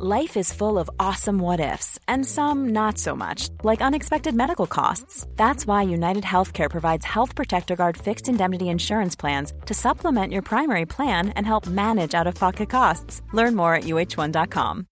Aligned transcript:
Life 0.00 0.36
is 0.36 0.52
full 0.52 0.78
of 0.78 0.88
awesome 1.00 1.40
what 1.40 1.58
ifs, 1.58 1.98
and 2.06 2.24
some 2.24 2.68
not 2.68 2.98
so 2.98 3.16
much, 3.16 3.48
like 3.64 3.82
unexpected 3.82 4.32
medical 4.32 4.68
costs. 4.68 5.26
That's 5.34 5.66
why 5.66 5.82
United 5.82 6.22
Healthcare 6.22 6.70
provides 6.70 7.04
Health 7.04 7.34
Protector 7.34 7.74
Guard 7.74 7.96
fixed 7.96 8.28
indemnity 8.28 8.68
insurance 8.68 9.16
plans 9.16 9.52
to 9.66 9.74
supplement 9.74 10.32
your 10.32 10.42
primary 10.42 10.86
plan 10.86 11.30
and 11.30 11.44
help 11.44 11.66
manage 11.66 12.14
out 12.14 12.28
of 12.28 12.36
pocket 12.36 12.70
costs. 12.70 13.22
Learn 13.32 13.56
more 13.56 13.74
at 13.74 13.84
uh1.com. 13.84 14.86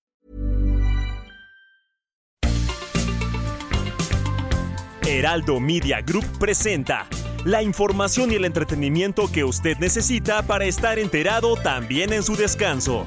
Heraldo 5.07 5.61
Media 5.61 6.03
Group 6.03 6.25
presenta 6.41 7.07
la 7.45 7.63
información 7.63 8.33
y 8.33 8.35
el 8.35 8.45
entretenimiento 8.45 9.31
que 9.31 9.45
usted 9.45 9.77
necesita 9.79 10.43
para 10.43 10.65
estar 10.65 10.99
enterado 10.99 11.54
también 11.54 12.13
en 12.13 12.25
su 12.25 12.35
descanso. 12.35 13.07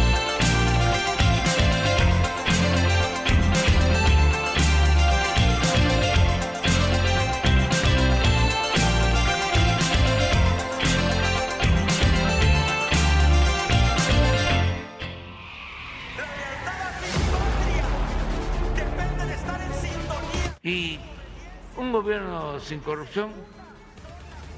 Un 21.91 22.03
gobierno 22.03 22.57
sin 22.61 22.79
corrupción 22.79 23.31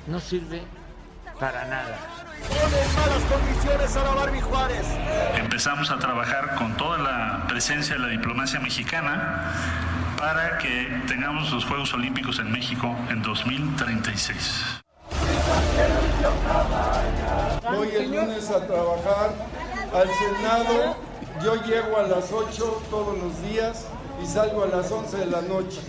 no 0.06 0.20
sirve 0.20 0.62
para 1.40 1.66
nada. 1.66 1.98
Ponen 2.48 2.96
malas 2.96 3.24
condiciones 3.24 3.96
a 3.98 4.04
la 4.04 4.14
Barbie 4.14 4.42
Juárez. 4.42 4.86
Empezamos 5.36 5.90
a 5.90 5.98
trabajar 5.98 6.54
con 6.56 6.78
toda 6.78 7.00
la 7.00 7.48
presencia 7.48 7.96
de 7.96 8.02
la 8.02 8.08
diplomacia 8.10 8.60
mexicana 8.60 9.52
para 10.20 10.60
que 10.60 11.02
tengamos 11.08 11.52
los 11.52 11.66
Juegos 11.66 11.92
Olímpicos 11.96 12.38
en 12.38 12.52
México 12.52 12.96
en 13.10 13.24
2036. 13.24 14.84
Voy 17.64 17.90
el 17.96 18.12
lunes 18.12 18.48
a 18.52 18.68
trabajar 18.68 19.34
al 19.92 20.08
Senado. 20.08 20.98
Yo 21.44 21.56
llego 21.64 21.98
a 21.98 22.04
las 22.04 22.32
8 22.32 22.84
todos 22.92 23.18
los 23.18 23.42
días 23.42 23.88
y 24.22 24.28
salgo 24.28 24.66
a 24.66 24.68
las 24.68 24.92
11 24.92 25.18
de 25.18 25.26
la 25.26 25.42
noche. 25.42 25.82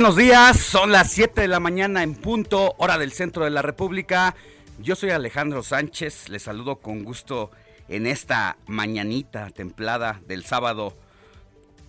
Buenos 0.00 0.14
días, 0.14 0.56
son 0.60 0.92
las 0.92 1.10
7 1.10 1.40
de 1.40 1.48
la 1.48 1.58
mañana 1.58 2.04
en 2.04 2.14
punto, 2.14 2.76
hora 2.78 2.98
del 2.98 3.10
centro 3.10 3.42
de 3.42 3.50
la 3.50 3.62
República. 3.62 4.36
Yo 4.80 4.94
soy 4.94 5.10
Alejandro 5.10 5.64
Sánchez, 5.64 6.28
les 6.28 6.44
saludo 6.44 6.76
con 6.76 7.02
gusto 7.02 7.50
en 7.88 8.06
esta 8.06 8.58
mañanita 8.68 9.50
templada 9.50 10.20
del 10.28 10.44
sábado, 10.44 10.96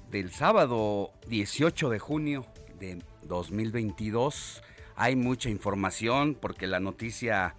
del 0.10 0.32
sábado 0.32 1.12
18 1.28 1.92
de 1.92 2.00
junio 2.00 2.48
de 2.80 2.98
2022. 3.26 4.64
Hay 4.96 5.16
mucha 5.16 5.52
información 5.52 6.34
porque 6.34 6.66
la 6.66 6.80
noticia 6.80 7.54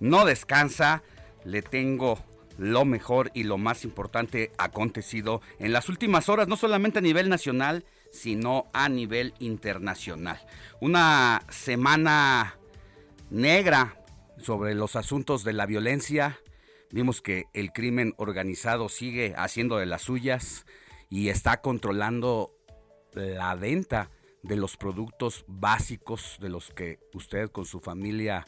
no 0.00 0.26
descansa. 0.26 1.02
Le 1.46 1.62
tengo 1.62 2.18
lo 2.58 2.84
mejor 2.84 3.30
y 3.32 3.44
lo 3.44 3.56
más 3.56 3.84
importante 3.84 4.52
acontecido 4.58 5.40
en 5.58 5.72
las 5.72 5.88
últimas 5.88 6.28
horas, 6.28 6.46
no 6.46 6.58
solamente 6.58 6.98
a 6.98 7.02
nivel 7.02 7.30
nacional, 7.30 7.86
sino 8.14 8.66
a 8.72 8.88
nivel 8.88 9.34
internacional. 9.40 10.40
Una 10.80 11.42
semana 11.50 12.56
negra 13.28 13.98
sobre 14.38 14.74
los 14.74 14.96
asuntos 14.96 15.42
de 15.42 15.52
la 15.52 15.66
violencia. 15.66 16.38
Vimos 16.90 17.20
que 17.20 17.46
el 17.52 17.72
crimen 17.72 18.14
organizado 18.16 18.88
sigue 18.88 19.34
haciendo 19.36 19.78
de 19.78 19.86
las 19.86 20.02
suyas 20.02 20.64
y 21.10 21.28
está 21.28 21.60
controlando 21.60 22.54
la 23.14 23.54
venta 23.56 24.10
de 24.42 24.56
los 24.56 24.76
productos 24.76 25.44
básicos 25.48 26.38
de 26.40 26.50
los 26.50 26.70
que 26.70 27.00
usted 27.14 27.50
con 27.50 27.64
su 27.64 27.80
familia 27.80 28.46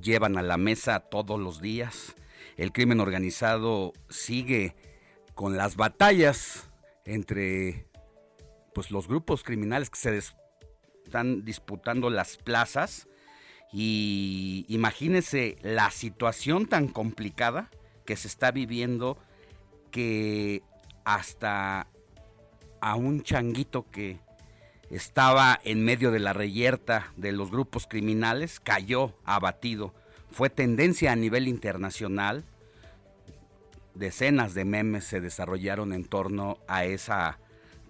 llevan 0.00 0.38
a 0.38 0.42
la 0.42 0.58
mesa 0.58 1.00
todos 1.00 1.40
los 1.40 1.60
días. 1.60 2.14
El 2.56 2.72
crimen 2.72 3.00
organizado 3.00 3.92
sigue 4.08 4.76
con 5.34 5.56
las 5.56 5.76
batallas 5.76 6.70
entre 7.04 7.87
pues 8.78 8.92
los 8.92 9.08
grupos 9.08 9.42
criminales 9.42 9.90
que 9.90 9.98
se 9.98 10.22
están 11.04 11.44
disputando 11.44 12.10
las 12.10 12.36
plazas 12.36 13.08
y 13.72 14.64
imagínense 14.68 15.56
la 15.62 15.90
situación 15.90 16.66
tan 16.66 16.86
complicada 16.86 17.70
que 18.06 18.14
se 18.14 18.28
está 18.28 18.52
viviendo 18.52 19.18
que 19.90 20.62
hasta 21.04 21.88
a 22.80 22.94
un 22.94 23.24
changuito 23.24 23.90
que 23.90 24.20
estaba 24.90 25.58
en 25.64 25.84
medio 25.84 26.12
de 26.12 26.20
la 26.20 26.32
reyerta 26.32 27.12
de 27.16 27.32
los 27.32 27.50
grupos 27.50 27.88
criminales 27.88 28.60
cayó 28.60 29.18
abatido. 29.24 29.92
Fue 30.30 30.50
tendencia 30.50 31.10
a 31.10 31.16
nivel 31.16 31.48
internacional. 31.48 32.44
Decenas 33.96 34.54
de 34.54 34.64
memes 34.64 35.02
se 35.02 35.20
desarrollaron 35.20 35.92
en 35.92 36.04
torno 36.04 36.58
a 36.68 36.84
esa 36.84 37.40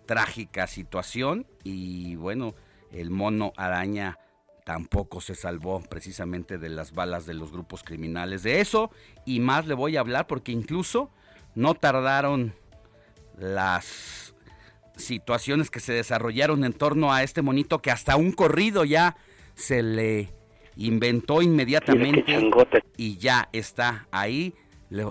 trágica 0.08 0.66
situación 0.66 1.46
y 1.64 2.16
bueno, 2.16 2.54
el 2.90 3.10
mono 3.10 3.52
araña 3.58 4.18
tampoco 4.64 5.20
se 5.20 5.34
salvó 5.34 5.82
precisamente 5.82 6.56
de 6.56 6.70
las 6.70 6.92
balas 6.92 7.26
de 7.26 7.34
los 7.34 7.52
grupos 7.52 7.82
criminales. 7.82 8.42
De 8.42 8.60
eso 8.60 8.90
y 9.26 9.40
más 9.40 9.66
le 9.66 9.74
voy 9.74 9.98
a 9.98 10.00
hablar 10.00 10.26
porque 10.26 10.50
incluso 10.50 11.10
no 11.54 11.74
tardaron 11.74 12.54
las 13.38 14.34
situaciones 14.96 15.70
que 15.70 15.78
se 15.78 15.92
desarrollaron 15.92 16.64
en 16.64 16.72
torno 16.72 17.12
a 17.12 17.22
este 17.22 17.42
monito 17.42 17.82
que 17.82 17.90
hasta 17.90 18.16
un 18.16 18.32
corrido 18.32 18.86
ya 18.86 19.14
se 19.54 19.82
le 19.82 20.32
inventó 20.76 21.42
inmediatamente 21.42 22.50
y 22.96 23.18
ya 23.18 23.50
está 23.52 24.08
ahí 24.10 24.54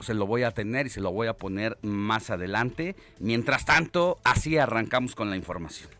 se 0.02 0.14
lo 0.14 0.28
voy 0.28 0.44
a 0.44 0.52
tener 0.52 0.88
y 0.88 0.90
se 0.90 1.02
lo 1.02 1.12
voy 1.12 1.28
a 1.28 1.34
poner 1.34 1.78
más 1.82 2.30
adelante. 2.30 2.96
Mientras 3.20 3.66
tanto, 3.66 4.20
así 4.24 4.58
arrancamos 4.58 5.16
con 5.16 5.30
la 5.30 5.36
información. 5.36 5.97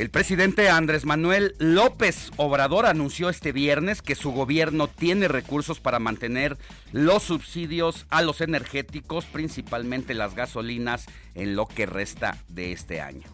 El 0.00 0.08
presidente 0.08 0.70
Andrés 0.70 1.04
Manuel 1.04 1.54
López 1.58 2.30
Obrador 2.38 2.86
anunció 2.86 3.28
este 3.28 3.52
viernes 3.52 4.00
que 4.00 4.14
su 4.14 4.32
gobierno 4.32 4.88
tiene 4.88 5.28
recursos 5.28 5.78
para 5.78 5.98
mantener 5.98 6.56
los 6.90 7.24
subsidios 7.24 8.06
a 8.08 8.22
los 8.22 8.40
energéticos, 8.40 9.26
principalmente 9.26 10.14
las 10.14 10.34
gasolinas, 10.34 11.04
en 11.34 11.54
lo 11.54 11.66
que 11.66 11.84
resta 11.84 12.38
de 12.48 12.72
este 12.72 13.02
año. 13.02 13.28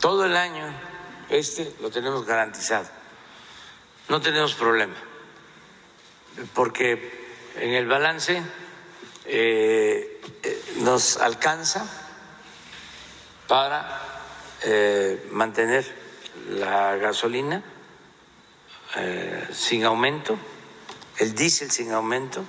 Todo 0.00 0.24
el 0.24 0.34
año 0.34 0.72
este 1.28 1.70
lo 1.82 1.90
tenemos 1.90 2.24
garantizado. 2.24 2.88
No 4.08 4.22
tenemos 4.22 4.54
problema, 4.54 4.94
porque 6.54 7.36
en 7.60 7.74
el 7.74 7.86
balance 7.86 8.42
eh, 9.26 10.22
eh, 10.42 10.62
nos 10.78 11.18
alcanza 11.18 12.07
para 13.48 13.88
eh, 14.64 15.26
mantener 15.32 15.84
la 16.50 16.96
gasolina 16.96 17.64
eh, 18.96 19.48
sin 19.52 19.84
aumento, 19.84 20.38
el 21.18 21.34
diésel 21.34 21.70
sin 21.70 21.90
aumento. 21.92 22.44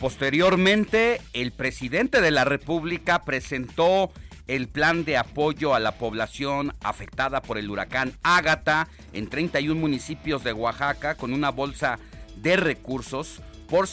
Posteriormente, 0.00 1.22
el 1.32 1.52
presidente 1.52 2.20
de 2.20 2.30
la 2.30 2.44
República 2.44 3.24
presentó 3.24 4.12
el 4.46 4.68
plan 4.68 5.04
de 5.04 5.16
apoyo 5.16 5.74
a 5.74 5.80
la 5.80 5.92
población 5.92 6.74
afectada 6.82 7.40
por 7.40 7.56
el 7.56 7.70
huracán 7.70 8.12
Ágata 8.22 8.88
en 9.14 9.28
31 9.28 9.80
municipios 9.80 10.44
de 10.44 10.52
Oaxaca 10.52 11.14
con 11.14 11.32
una 11.32 11.50
bolsa 11.50 11.98
de 12.36 12.56
recursos 12.56 13.40
por 13.68 13.86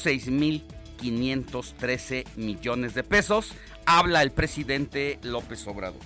6.513 1.02 2.36
millones 2.36 2.94
de 2.94 3.04
pesos. 3.04 3.54
Habla 3.86 4.22
el 4.22 4.32
presidente 4.32 5.20
López 5.24 5.66
Obrador. 5.68 6.02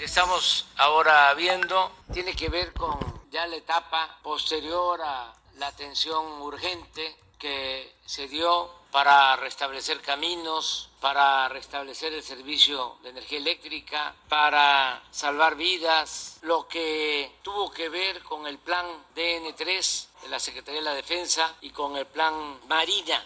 Estamos 0.00 0.66
ahora 0.76 1.32
viendo 1.34 1.92
tiene 2.12 2.34
que 2.34 2.48
ver 2.48 2.72
con 2.72 2.98
ya 3.30 3.46
la 3.46 3.56
etapa 3.56 4.18
posterior 4.22 5.00
a 5.00 5.32
la 5.58 5.68
atención 5.68 6.24
urgente 6.42 7.16
que 7.38 7.94
se 8.04 8.28
dio 8.28 8.70
para 8.90 9.36
restablecer 9.36 10.00
caminos, 10.00 10.90
para 11.00 11.48
restablecer 11.48 12.12
el 12.12 12.22
servicio 12.22 12.98
de 13.02 13.08
energía 13.10 13.38
eléctrica, 13.38 14.14
para 14.28 15.02
salvar 15.10 15.56
vidas, 15.56 16.38
lo 16.42 16.68
que 16.68 17.32
tuvo 17.42 17.70
que 17.70 17.88
ver 17.88 18.22
con 18.22 18.46
el 18.46 18.58
plan 18.58 18.86
DN3 19.16 20.06
de 20.22 20.28
la 20.28 20.38
Secretaría 20.38 20.80
de 20.80 20.84
la 20.84 20.94
Defensa 20.94 21.54
y 21.62 21.70
con 21.70 21.96
el 21.96 22.06
plan 22.06 22.60
Marina. 22.68 23.24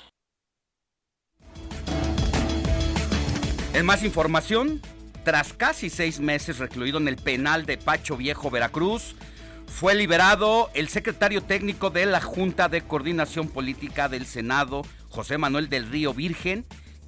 En 3.76 3.84
más 3.84 4.02
información, 4.02 4.80
tras 5.22 5.52
casi 5.52 5.90
seis 5.90 6.18
meses 6.18 6.56
recluido 6.56 6.96
en 6.96 7.08
el 7.08 7.16
penal 7.16 7.66
de 7.66 7.76
Pacho 7.76 8.16
Viejo, 8.16 8.50
Veracruz, 8.50 9.16
fue 9.66 9.94
liberado 9.94 10.70
el 10.72 10.88
secretario 10.88 11.42
técnico 11.42 11.90
de 11.90 12.06
la 12.06 12.22
Junta 12.22 12.70
de 12.70 12.80
Coordinación 12.80 13.48
Política 13.50 14.08
del 14.08 14.24
Senado, 14.24 14.80
José 15.10 15.36
Manuel 15.36 15.68
del 15.68 15.90
Río 15.90 16.14
Virgen, 16.14 16.64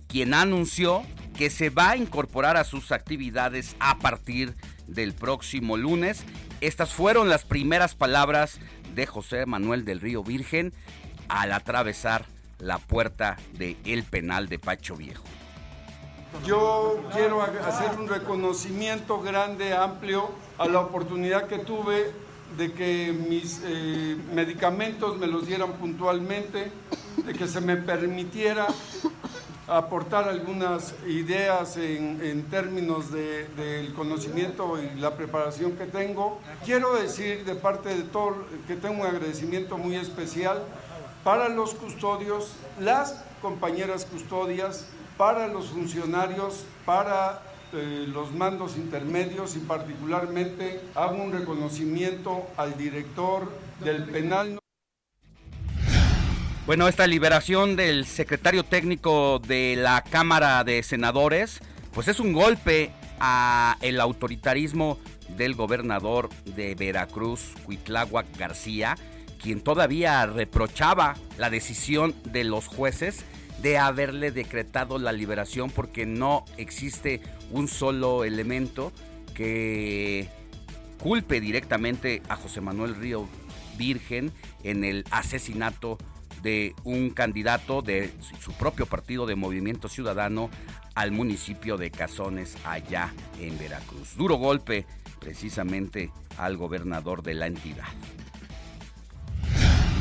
quien 0.09 0.35
anunció 0.35 1.05
que 1.38 1.49
se 1.49 1.70
va 1.70 1.93
a 1.93 1.97
incorporar 1.97 2.59
a 2.59 2.65
sus 2.65 2.93
actividades 2.93 3.75
a 3.81 3.97
partir 3.97 4.55
del 4.87 5.14
próximo 5.14 5.79
lunes. 5.79 6.23
Estas 6.61 6.93
fueron 6.93 7.31
las 7.31 7.44
primeras 7.47 7.94
palabras 7.94 8.59
de 8.94 9.06
José 9.06 9.47
Manuel 9.47 9.87
del 9.87 10.03
Río 10.03 10.23
Virgen 10.23 10.75
al 11.29 11.53
atravesar 11.53 12.26
la 12.59 12.76
puerta 12.76 13.38
del 13.55 13.79
el 13.87 14.03
penal 14.03 14.50
de 14.50 14.59
Pacho 14.59 14.97
Viejo. 14.97 15.25
Yo 16.44 17.00
quiero 17.12 17.42
hacer 17.42 17.98
un 17.98 18.08
reconocimiento 18.08 19.20
grande, 19.20 19.75
amplio, 19.75 20.30
a 20.58 20.66
la 20.66 20.80
oportunidad 20.80 21.46
que 21.46 21.58
tuve 21.58 22.12
de 22.56 22.72
que 22.72 23.12
mis 23.12 23.60
eh, 23.64 24.16
medicamentos 24.32 25.19
me 25.19 25.26
los 25.26 25.46
dieran 25.46 25.72
puntualmente, 25.75 26.70
de 27.25 27.32
que 27.34 27.46
se 27.46 27.60
me 27.60 27.76
permitiera 27.76 28.66
aportar 29.66 30.28
algunas 30.28 30.94
ideas 31.06 31.76
en, 31.76 32.46
términos 32.50 33.12
del 33.12 33.92
conocimiento 33.94 34.78
y 34.82 34.98
la 34.98 35.14
preparación 35.14 35.72
que 35.72 35.84
tengo. 35.84 36.40
Quiero 36.64 36.94
decir 36.94 37.44
de 37.44 37.54
parte 37.54 37.90
de 37.90 38.02
todo 38.02 38.36
que 38.66 38.76
tengo 38.76 39.02
un 39.02 39.06
agradecimiento 39.06 39.76
muy 39.76 39.96
especial 39.96 40.62
para 41.22 41.50
los 41.50 41.75
custodios, 41.75 42.52
las 42.80 43.22
compañeras 43.42 44.06
custodias, 44.06 44.86
para 45.19 45.49
los 45.49 45.67
funcionarios, 45.67 46.65
para 46.87 47.43
eh, 47.75 48.06
los 48.09 48.32
mandos 48.32 48.76
intermedios 48.79 49.56
y 49.56 49.59
particularmente 49.59 50.81
hago 50.94 51.23
un 51.23 51.32
reconocimiento 51.32 52.47
al 52.56 52.79
director 52.79 53.53
del 53.85 54.05
penal. 54.05 54.59
Bueno, 56.65 56.87
esta 56.87 57.06
liberación 57.06 57.76
del 57.76 58.06
secretario 58.06 58.62
técnico 58.62 59.41
de 59.41 59.75
la 59.76 60.03
Cámara 60.03 60.62
de 60.65 60.82
Senadores, 60.82 61.61
pues 61.93 62.09
es 62.09 62.21
un 62.21 62.32
golpe 62.32 62.93
a 63.19 63.76
el 63.81 64.00
autoritarismo 64.00 64.99
del 65.37 65.55
gobernador 65.55 66.29
de 66.44 66.75
Veracruz, 66.75 67.55
Cuitláhuac 67.64 68.26
García, 68.38 68.97
quien 69.43 69.62
todavía 69.62 70.26
reprochaba 70.26 71.17
la 71.38 71.50
decisión 71.50 72.14
de 72.25 72.44
los 72.44 72.67
jueces 72.67 73.25
de 73.62 73.78
haberle 73.78 74.31
decretado 74.31 74.99
la 74.99 75.12
liberación 75.12 75.70
porque 75.70 76.06
no 76.06 76.44
existe 76.56 77.20
un 77.50 77.69
solo 77.69 78.25
elemento 78.25 78.93
que 79.34 80.28
culpe 80.99 81.40
directamente 81.40 82.22
a 82.28 82.37
José 82.37 82.60
Manuel 82.60 82.94
Río 82.96 83.28
Virgen 83.76 84.32
en 84.64 84.84
el 84.84 85.05
asesinato 85.10 85.99
de 86.43 86.75
un 86.84 87.10
candidato 87.10 87.82
de 87.82 88.12
su 88.40 88.52
propio 88.52 88.87
partido 88.87 89.26
de 89.26 89.37
Movimiento 89.37 89.88
Ciudadano 89.88 90.50
al 90.94 91.12
municipio 91.12 91.76
de 91.76 91.90
Cazones, 91.90 92.56
allá 92.64 93.12
en 93.40 93.56
Veracruz. 93.58 94.16
Duro 94.16 94.37
golpe 94.37 94.84
precisamente 95.20 96.11
al 96.37 96.56
gobernador 96.56 97.22
de 97.22 97.34
la 97.34 97.46
entidad. 97.46 97.87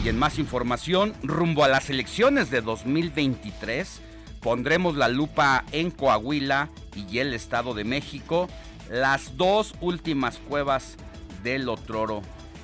Y 0.07 0.09
en 0.09 0.19
más 0.19 0.39
información, 0.39 1.13
rumbo 1.21 1.65
a 1.65 1.67
las 1.67 1.89
elecciones 1.89 2.49
de 2.49 2.61
2023, 2.61 3.99
pondremos 4.39 4.95
la 4.95 5.09
lupa 5.09 5.65
en 5.73 5.91
Coahuila 5.91 6.69
y 6.95 7.17
el 7.17 7.33
Estado 7.33 7.73
de 7.73 7.83
México, 7.83 8.47
las 8.89 9.35
dos 9.35 9.75
últimas 9.81 10.37
cuevas 10.37 10.95
del 11.43 11.67
otroro, 11.67 12.21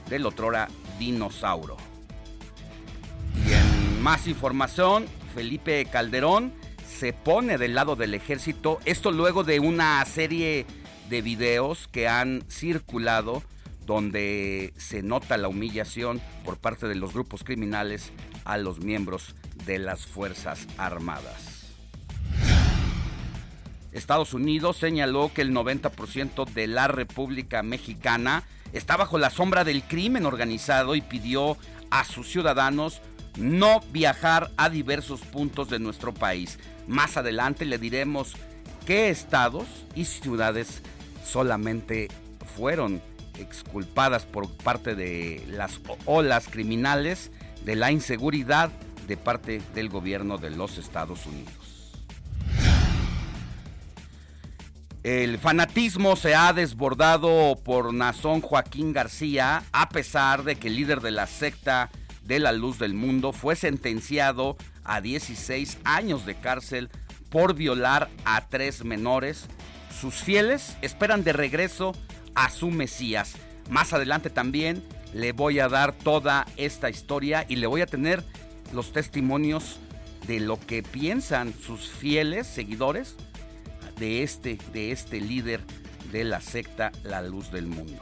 del 0.10 0.26
otrora 0.26 0.70
dinosaurio. 1.00 1.76
Y 3.46 3.52
en 3.52 4.02
más 4.02 4.26
información, 4.28 5.06
Felipe 5.36 5.84
Calderón 5.84 6.54
se 6.88 7.12
pone 7.12 7.58
del 7.58 7.76
lado 7.76 7.98
del 7.98 8.14
ejército. 8.14 8.80
Esto 8.86 9.12
luego 9.12 9.44
de 9.44 9.60
una 9.60 10.06
serie 10.06 10.66
de 11.10 11.22
videos 11.22 11.90
que 11.92 12.08
han 12.08 12.46
circulado 12.50 13.44
donde 13.86 14.74
se 14.78 15.02
nota 15.04 15.38
la 15.38 15.48
humillación 15.48 16.22
por 16.44 16.58
parte 16.58 16.88
de 16.88 16.96
los 16.96 17.14
grupos 17.14 17.44
criminales 17.44 18.12
a 18.46 18.58
los 18.58 18.80
miembros 18.80 19.36
de 19.66 19.80
las 19.80 20.06
Fuerzas 20.06 20.68
Armadas. 20.78 21.54
Estados 23.92 24.34
Unidos 24.34 24.78
señaló 24.78 25.32
que 25.34 25.42
el 25.42 25.54
90% 25.54 26.46
de 26.52 26.68
la 26.68 26.88
República 26.88 27.62
Mexicana 27.62 28.44
está 28.74 28.98
bajo 28.98 29.18
la 29.18 29.30
sombra 29.30 29.64
del 29.64 29.84
crimen 29.84 30.26
organizado 30.26 30.96
y 30.96 31.02
pidió 31.02 31.58
a 31.92 32.04
sus 32.04 32.28
ciudadanos 32.28 33.02
no 33.38 33.82
viajar 33.92 34.52
a 34.58 34.70
diversos 34.70 35.22
puntos 35.22 35.70
de 35.70 35.80
nuestro 35.80 36.14
país. 36.14 36.58
Más 36.88 37.18
adelante 37.18 37.66
le 37.66 37.78
diremos 37.78 38.34
qué 38.86 39.10
estados 39.10 39.66
y 39.96 40.06
ciudades 40.06 40.82
solamente 41.24 42.08
fueron 42.56 43.02
exculpadas 43.44 44.26
por 44.26 44.50
parte 44.50 44.96
de 44.96 45.46
las 45.48 45.80
olas 46.06 46.48
criminales 46.50 47.32
de 47.64 47.76
la 47.76 47.92
inseguridad 47.92 48.72
de 49.08 49.18
parte 49.18 49.62
del 49.76 49.90
gobierno 49.90 50.38
de 50.38 50.50
los 50.50 50.78
Estados 50.78 51.26
Unidos. 51.26 51.54
El 55.04 55.38
fanatismo 55.38 56.16
se 56.16 56.34
ha 56.34 56.54
desbordado 56.54 57.58
por 57.62 57.94
Nazón 57.94 58.40
Joaquín 58.40 58.94
García, 58.94 59.64
a 59.74 59.90
pesar 59.90 60.44
de 60.44 60.56
que 60.56 60.70
el 60.70 60.78
líder 60.78 61.02
de 61.02 61.12
la 61.12 61.28
secta 61.28 61.90
de 62.24 62.40
la 62.40 62.54
Luz 62.54 62.80
del 62.80 62.94
Mundo 62.94 63.34
fue 63.34 63.58
sentenciado 63.58 64.56
a 64.86 65.02
16 65.02 65.80
años 65.84 66.26
de 66.26 66.36
cárcel 66.36 66.90
por 67.30 67.54
violar 67.54 68.10
a 68.24 68.48
tres 68.48 68.86
menores. 68.86 69.48
Sus 70.00 70.16
fieles 70.16 70.78
esperan 70.82 71.26
de 71.26 71.34
regreso 71.34 71.94
a 72.36 72.50
su 72.50 72.70
Mesías. 72.70 73.34
Más 73.70 73.94
adelante 73.94 74.30
también 74.30 74.84
le 75.14 75.32
voy 75.32 75.60
a 75.60 75.70
dar 75.70 75.94
toda 75.94 76.46
esta 76.58 76.90
historia 76.90 77.46
y 77.48 77.58
le 77.58 77.68
voy 77.68 77.82
a 77.82 77.86
tener 77.86 78.24
los 78.74 78.92
testimonios 78.92 79.80
de 80.28 80.40
lo 80.40 80.60
que 80.60 80.84
piensan 80.84 81.54
sus 81.54 81.90
fieles 81.90 82.48
seguidores 82.48 83.16
de 83.98 84.24
este, 84.24 84.58
de 84.72 84.92
este 84.92 85.20
líder 85.22 85.62
de 86.12 86.24
la 86.24 86.42
secta 86.42 86.92
La 87.04 87.22
Luz 87.22 87.52
del 87.52 87.68
Mundo. 87.68 88.02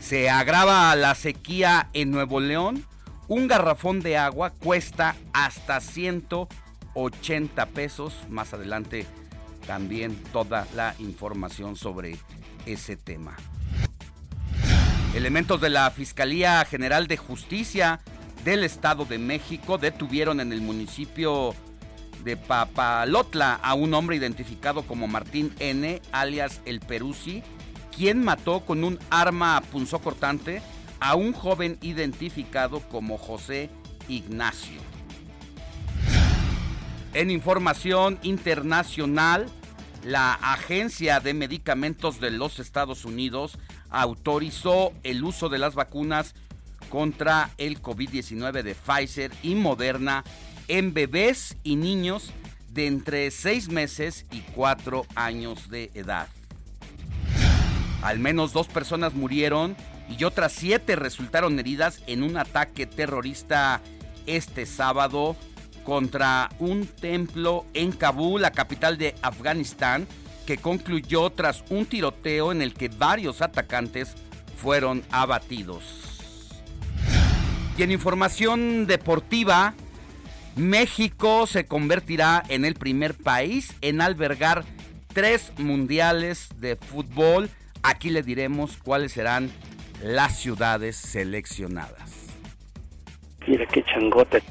Se 0.00 0.28
agrava 0.28 0.94
la 0.96 1.14
sequía 1.14 1.88
en 1.94 2.10
Nuevo 2.10 2.40
León. 2.40 2.86
Un 3.26 3.48
garrafón 3.48 4.00
de 4.00 4.18
agua 4.18 4.50
cuesta 4.50 5.16
hasta 5.32 5.80
180 5.80 7.66
pesos. 7.66 8.14
Más 8.28 8.52
adelante 8.52 9.06
también 9.66 10.16
toda 10.32 10.66
la 10.74 10.94
información 10.98 11.76
sobre 11.76 12.16
ese 12.66 12.96
tema. 12.96 13.36
Elementos 15.14 15.60
de 15.60 15.70
la 15.70 15.90
Fiscalía 15.90 16.64
General 16.64 17.06
de 17.06 17.16
Justicia 17.16 18.00
del 18.44 18.64
Estado 18.64 19.04
de 19.04 19.18
México 19.18 19.78
detuvieron 19.78 20.40
en 20.40 20.52
el 20.52 20.60
municipio 20.60 21.54
de 22.24 22.36
Papalotla 22.36 23.54
a 23.62 23.74
un 23.74 23.94
hombre 23.94 24.16
identificado 24.16 24.82
como 24.82 25.06
Martín 25.06 25.54
N., 25.58 26.02
alias 26.10 26.60
El 26.64 26.80
Peruzzi, 26.80 27.42
quien 27.94 28.24
mató 28.24 28.60
con 28.60 28.82
un 28.82 28.98
arma 29.10 29.62
punzocortante 29.70 30.62
a 31.00 31.14
un 31.14 31.32
joven 31.32 31.78
identificado 31.82 32.80
como 32.80 33.18
José 33.18 33.70
Ignacio. 34.08 34.80
En 37.14 37.30
información 37.30 38.18
internacional, 38.24 39.46
la 40.04 40.32
Agencia 40.34 41.20
de 41.20 41.32
Medicamentos 41.32 42.18
de 42.18 42.32
los 42.32 42.58
Estados 42.58 43.04
Unidos 43.04 43.56
autorizó 43.88 44.92
el 45.04 45.22
uso 45.22 45.48
de 45.48 45.58
las 45.58 45.76
vacunas 45.76 46.34
contra 46.88 47.50
el 47.56 47.80
COVID-19 47.80 48.62
de 48.62 48.74
Pfizer 48.74 49.30
y 49.44 49.54
Moderna 49.54 50.24
en 50.66 50.92
bebés 50.92 51.56
y 51.62 51.76
niños 51.76 52.32
de 52.70 52.88
entre 52.88 53.30
6 53.30 53.68
meses 53.68 54.26
y 54.32 54.40
4 54.40 55.06
años 55.14 55.70
de 55.70 55.92
edad. 55.94 56.26
Al 58.02 58.18
menos 58.18 58.52
dos 58.52 58.66
personas 58.66 59.14
murieron 59.14 59.76
y 60.08 60.24
otras 60.24 60.52
siete 60.52 60.96
resultaron 60.96 61.60
heridas 61.60 62.02
en 62.08 62.24
un 62.24 62.36
ataque 62.36 62.86
terrorista 62.86 63.80
este 64.26 64.66
sábado 64.66 65.36
contra 65.84 66.48
un 66.58 66.86
templo 66.86 67.66
en 67.74 67.92
Kabul, 67.92 68.42
la 68.42 68.50
capital 68.50 68.98
de 68.98 69.14
Afganistán, 69.22 70.08
que 70.46 70.56
concluyó 70.56 71.30
tras 71.30 71.64
un 71.70 71.86
tiroteo 71.86 72.52
en 72.52 72.62
el 72.62 72.74
que 72.74 72.88
varios 72.88 73.42
atacantes 73.42 74.14
fueron 74.56 75.02
abatidos. 75.10 75.84
Y 77.76 77.82
en 77.82 77.90
información 77.90 78.86
deportiva, 78.86 79.74
México 80.56 81.46
se 81.46 81.66
convertirá 81.66 82.42
en 82.48 82.64
el 82.64 82.74
primer 82.74 83.14
país 83.14 83.74
en 83.80 84.00
albergar 84.00 84.64
tres 85.12 85.52
mundiales 85.58 86.48
de 86.56 86.76
fútbol. 86.76 87.50
Aquí 87.82 88.10
le 88.10 88.22
diremos 88.22 88.76
cuáles 88.76 89.12
serán 89.12 89.50
las 90.02 90.38
ciudades 90.38 90.96
seleccionadas. 90.96 92.12
Mira 93.46 93.66
qué 93.66 93.84
changote. 93.84 94.42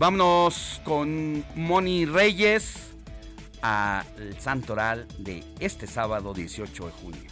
Vámonos 0.00 0.80
con 0.82 1.44
Moni 1.54 2.06
Reyes 2.06 2.94
al 3.60 4.06
Santoral 4.38 5.06
de 5.18 5.44
este 5.58 5.86
sábado 5.86 6.32
18 6.32 6.86
de 6.86 6.92
junio. 6.92 7.30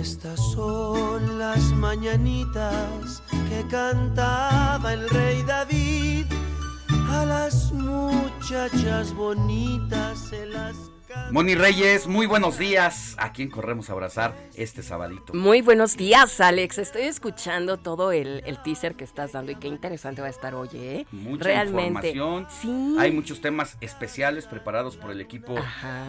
Estas 0.00 0.38
son 0.52 1.40
las 1.40 1.72
mañanitas 1.72 3.20
que 3.48 3.66
cantaba 3.68 4.92
el 4.92 5.10
rey 5.10 5.42
David. 5.42 6.26
A 7.08 7.24
las 7.24 7.72
muchachas 7.72 9.12
bonitas 9.12 10.20
se 10.28 10.46
las 10.46 10.89
Moni 11.30 11.54
Reyes, 11.54 12.06
muy 12.06 12.26
buenos 12.26 12.58
días. 12.58 13.14
¿A 13.18 13.32
quién 13.32 13.50
corremos 13.50 13.88
a 13.90 13.92
abrazar 13.92 14.34
este 14.54 14.82
sabadito? 14.82 15.34
Muy 15.34 15.60
buenos 15.60 15.96
días, 15.96 16.40
Alex. 16.40 16.78
Estoy 16.78 17.02
escuchando 17.02 17.78
todo 17.78 18.12
el, 18.12 18.42
teaser 18.64 18.94
que 18.94 19.04
estás 19.04 19.32
dando 19.32 19.52
y 19.52 19.56
qué 19.56 19.68
interesante 19.68 20.20
va 20.20 20.28
a 20.28 20.30
estar 20.30 20.54
hoy, 20.54 20.68
¿eh? 20.74 21.06
Mucha 21.10 21.44
Realmente. 21.44 22.10
información. 22.10 22.46
Sí. 22.50 22.96
Hay 22.98 23.12
muchos 23.12 23.40
temas 23.40 23.76
especiales 23.80 24.46
preparados 24.46 24.96
por 24.96 25.10
el 25.10 25.20
equipo 25.20 25.54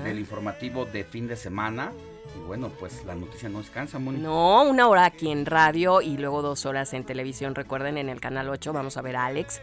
del 0.03 0.19
informativo 0.19 0.85
de 0.85 1.03
fin 1.03 1.27
de 1.27 1.35
semana. 1.35 1.91
Y 2.35 2.47
bueno, 2.47 2.71
pues 2.79 3.03
la 3.05 3.15
noticia 3.15 3.49
no 3.49 3.59
descansa, 3.59 3.99
Moni. 3.99 4.19
No, 4.19 4.63
una 4.63 4.87
hora 4.87 5.05
aquí 5.05 5.31
en 5.31 5.45
radio 5.45 6.01
y 6.01 6.17
luego 6.17 6.41
dos 6.41 6.65
horas 6.65 6.93
en 6.93 7.03
televisión. 7.03 7.55
Recuerden, 7.55 7.97
en 7.97 8.09
el 8.09 8.21
canal 8.21 8.49
8 8.49 8.71
vamos 8.73 8.97
a 8.97 9.01
ver 9.01 9.15
a 9.15 9.25
Alex 9.25 9.61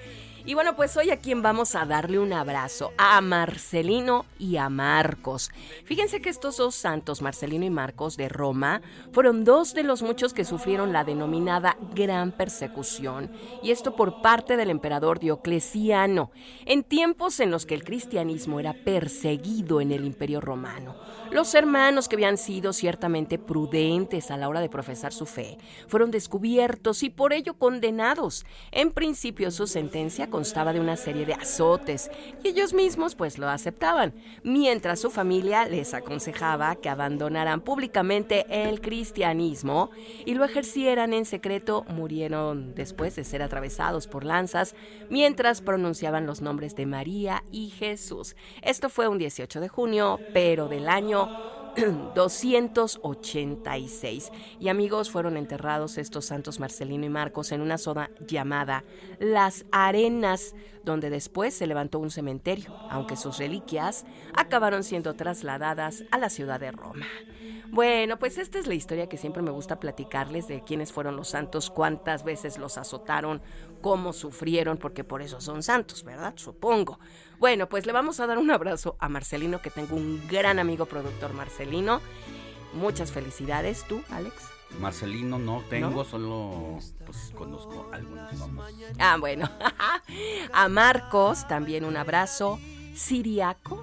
y 0.48 0.54
bueno, 0.54 0.74
pues 0.76 0.96
hoy 0.96 1.10
a 1.10 1.18
quien 1.18 1.42
vamos 1.42 1.74
a 1.74 1.84
darle 1.84 2.18
un 2.18 2.32
abrazo, 2.32 2.94
a 2.96 3.20
Marcelino 3.20 4.24
y 4.38 4.56
a 4.56 4.70
Marcos. 4.70 5.50
Fíjense 5.84 6.22
que 6.22 6.30
estos 6.30 6.56
dos 6.56 6.74
santos, 6.74 7.20
Marcelino 7.20 7.66
y 7.66 7.70
Marcos 7.70 8.16
de 8.16 8.30
Roma, 8.30 8.80
fueron 9.12 9.44
dos 9.44 9.74
de 9.74 9.82
los 9.82 10.00
muchos 10.00 10.32
que 10.32 10.46
sufrieron 10.46 10.90
la 10.90 11.04
denominada 11.04 11.76
gran 11.94 12.32
persecución, 12.32 13.30
y 13.62 13.72
esto 13.72 13.94
por 13.94 14.22
parte 14.22 14.56
del 14.56 14.70
emperador 14.70 15.20
Diocleciano, 15.20 16.30
en 16.64 16.82
tiempos 16.82 17.40
en 17.40 17.50
los 17.50 17.66
que 17.66 17.74
el 17.74 17.84
cristianismo 17.84 18.58
era 18.58 18.72
perseguido 18.72 19.82
en 19.82 19.92
el 19.92 20.06
imperio 20.06 20.40
romano. 20.40 20.96
Los 21.30 21.54
hermanos 21.54 22.08
que 22.08 22.16
habían 22.16 22.38
sido 22.38 22.72
ciertamente 22.72 23.38
prudentes 23.38 24.30
a 24.30 24.38
la 24.38 24.48
hora 24.48 24.62
de 24.62 24.70
profesar 24.70 25.12
su 25.12 25.26
fe 25.26 25.58
fueron 25.86 26.10
descubiertos 26.10 27.02
y 27.02 27.10
por 27.10 27.34
ello 27.34 27.52
condenados. 27.58 28.46
En 28.70 28.92
principio 28.92 29.50
su 29.50 29.66
sentencia 29.66 30.30
constaba 30.38 30.72
de 30.72 30.78
una 30.78 30.96
serie 30.96 31.26
de 31.26 31.34
azotes 31.34 32.12
y 32.44 32.50
ellos 32.50 32.72
mismos 32.72 33.16
pues 33.16 33.38
lo 33.38 33.48
aceptaban, 33.48 34.14
mientras 34.44 35.00
su 35.00 35.10
familia 35.10 35.66
les 35.66 35.94
aconsejaba 35.94 36.76
que 36.76 36.88
abandonaran 36.88 37.60
públicamente 37.60 38.46
el 38.48 38.80
cristianismo 38.80 39.90
y 40.24 40.34
lo 40.34 40.44
ejercieran 40.44 41.12
en 41.12 41.24
secreto, 41.24 41.84
murieron 41.88 42.72
después 42.76 43.16
de 43.16 43.24
ser 43.24 43.42
atravesados 43.42 44.06
por 44.06 44.24
lanzas 44.24 44.76
mientras 45.10 45.60
pronunciaban 45.60 46.24
los 46.24 46.40
nombres 46.40 46.76
de 46.76 46.86
María 46.86 47.42
y 47.50 47.70
Jesús. 47.70 48.36
Esto 48.62 48.90
fue 48.90 49.08
un 49.08 49.18
18 49.18 49.58
de 49.58 49.68
junio, 49.68 50.20
pero 50.32 50.68
del 50.68 50.88
año 50.88 51.57
286. 52.14 54.32
Y 54.60 54.68
amigos, 54.68 55.10
fueron 55.10 55.36
enterrados 55.36 55.98
estos 55.98 56.26
santos 56.26 56.60
Marcelino 56.60 57.04
y 57.06 57.08
Marcos 57.08 57.50
en 57.52 57.60
una 57.60 57.78
zona 57.78 58.10
llamada 58.26 58.84
Las 59.18 59.64
Arenas, 59.70 60.54
donde 60.84 61.10
después 61.10 61.54
se 61.54 61.66
levantó 61.66 61.98
un 61.98 62.10
cementerio, 62.10 62.74
aunque 62.90 63.16
sus 63.16 63.38
reliquias 63.38 64.04
acabaron 64.34 64.84
siendo 64.84 65.14
trasladadas 65.14 66.04
a 66.10 66.18
la 66.18 66.28
ciudad 66.30 66.60
de 66.60 66.72
Roma. 66.72 67.06
Bueno, 67.70 68.18
pues 68.18 68.38
esta 68.38 68.58
es 68.58 68.66
la 68.66 68.74
historia 68.74 69.10
que 69.10 69.18
siempre 69.18 69.42
me 69.42 69.50
gusta 69.50 69.78
platicarles 69.78 70.48
de 70.48 70.64
quiénes 70.64 70.90
fueron 70.90 71.16
los 71.16 71.28
santos, 71.28 71.70
cuántas 71.70 72.24
veces 72.24 72.56
los 72.56 72.78
azotaron, 72.78 73.42
cómo 73.80 74.12
sufrieron, 74.12 74.78
porque 74.78 75.04
por 75.04 75.22
eso 75.22 75.40
son 75.40 75.62
santos, 75.62 76.04
¿verdad? 76.04 76.34
Supongo. 76.36 76.98
Bueno, 77.38 77.68
pues 77.68 77.86
le 77.86 77.92
vamos 77.92 78.20
a 78.20 78.26
dar 78.26 78.38
un 78.38 78.50
abrazo 78.50 78.96
a 78.98 79.08
Marcelino, 79.08 79.60
que 79.62 79.70
tengo 79.70 79.96
un 79.96 80.26
gran 80.28 80.58
amigo 80.58 80.86
productor 80.86 81.32
Marcelino. 81.34 82.00
Muchas 82.74 83.12
felicidades, 83.12 83.84
tú, 83.88 84.02
Alex. 84.10 84.34
Marcelino 84.80 85.38
no 85.38 85.62
tengo, 85.70 86.04
solo 86.04 86.78
pues 87.06 87.32
conozco 87.34 87.88
algunos 87.92 88.30
Ah, 88.98 89.16
bueno. 89.18 89.48
a 90.52 90.68
Marcos 90.68 91.48
también 91.48 91.84
un 91.84 91.96
abrazo. 91.96 92.58
Siriaco. 92.94 93.82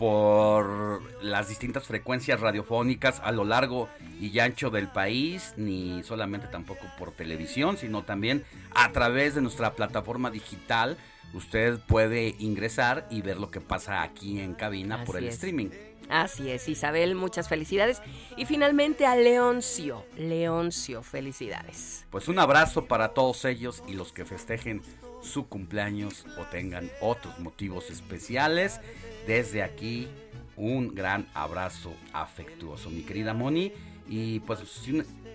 por 0.00 1.02
las 1.22 1.50
distintas 1.50 1.86
frecuencias 1.86 2.40
radiofónicas 2.40 3.20
a 3.22 3.32
lo 3.32 3.44
largo 3.44 3.90
y 4.18 4.38
ancho 4.38 4.70
del 4.70 4.88
país, 4.88 5.52
ni 5.58 6.02
solamente 6.04 6.46
tampoco 6.46 6.86
por 6.98 7.12
televisión, 7.12 7.76
sino 7.76 8.02
también 8.02 8.42
a 8.74 8.92
través 8.92 9.34
de 9.34 9.42
nuestra 9.42 9.74
plataforma 9.74 10.30
digital 10.30 10.96
usted 11.34 11.78
puede 11.86 12.34
ingresar 12.38 13.06
y 13.10 13.22
ver 13.22 13.38
lo 13.38 13.50
que 13.50 13.60
pasa 13.60 14.02
aquí 14.02 14.40
en 14.40 14.54
cabina 14.54 15.04
por 15.04 15.16
el 15.16 15.28
streaming. 15.28 15.70
Así 16.10 16.50
es, 16.50 16.68
Isabel, 16.68 17.14
muchas 17.14 17.48
felicidades. 17.48 18.02
Y 18.36 18.44
finalmente 18.44 19.06
a 19.06 19.14
Leoncio. 19.14 20.04
Leoncio, 20.16 21.02
felicidades. 21.02 22.04
Pues 22.10 22.26
un 22.26 22.40
abrazo 22.40 22.86
para 22.86 23.10
todos 23.10 23.44
ellos 23.44 23.84
y 23.86 23.92
los 23.92 24.12
que 24.12 24.24
festejen 24.24 24.82
su 25.22 25.46
cumpleaños 25.46 26.26
o 26.38 26.42
tengan 26.44 26.90
otros 27.00 27.38
motivos 27.38 27.90
especiales. 27.90 28.80
Desde 29.26 29.62
aquí, 29.62 30.08
un 30.56 30.94
gran 30.94 31.28
abrazo 31.32 31.92
afectuoso, 32.12 32.90
mi 32.90 33.02
querida 33.02 33.32
Moni. 33.32 33.72
Y 34.12 34.40
pues 34.40 34.58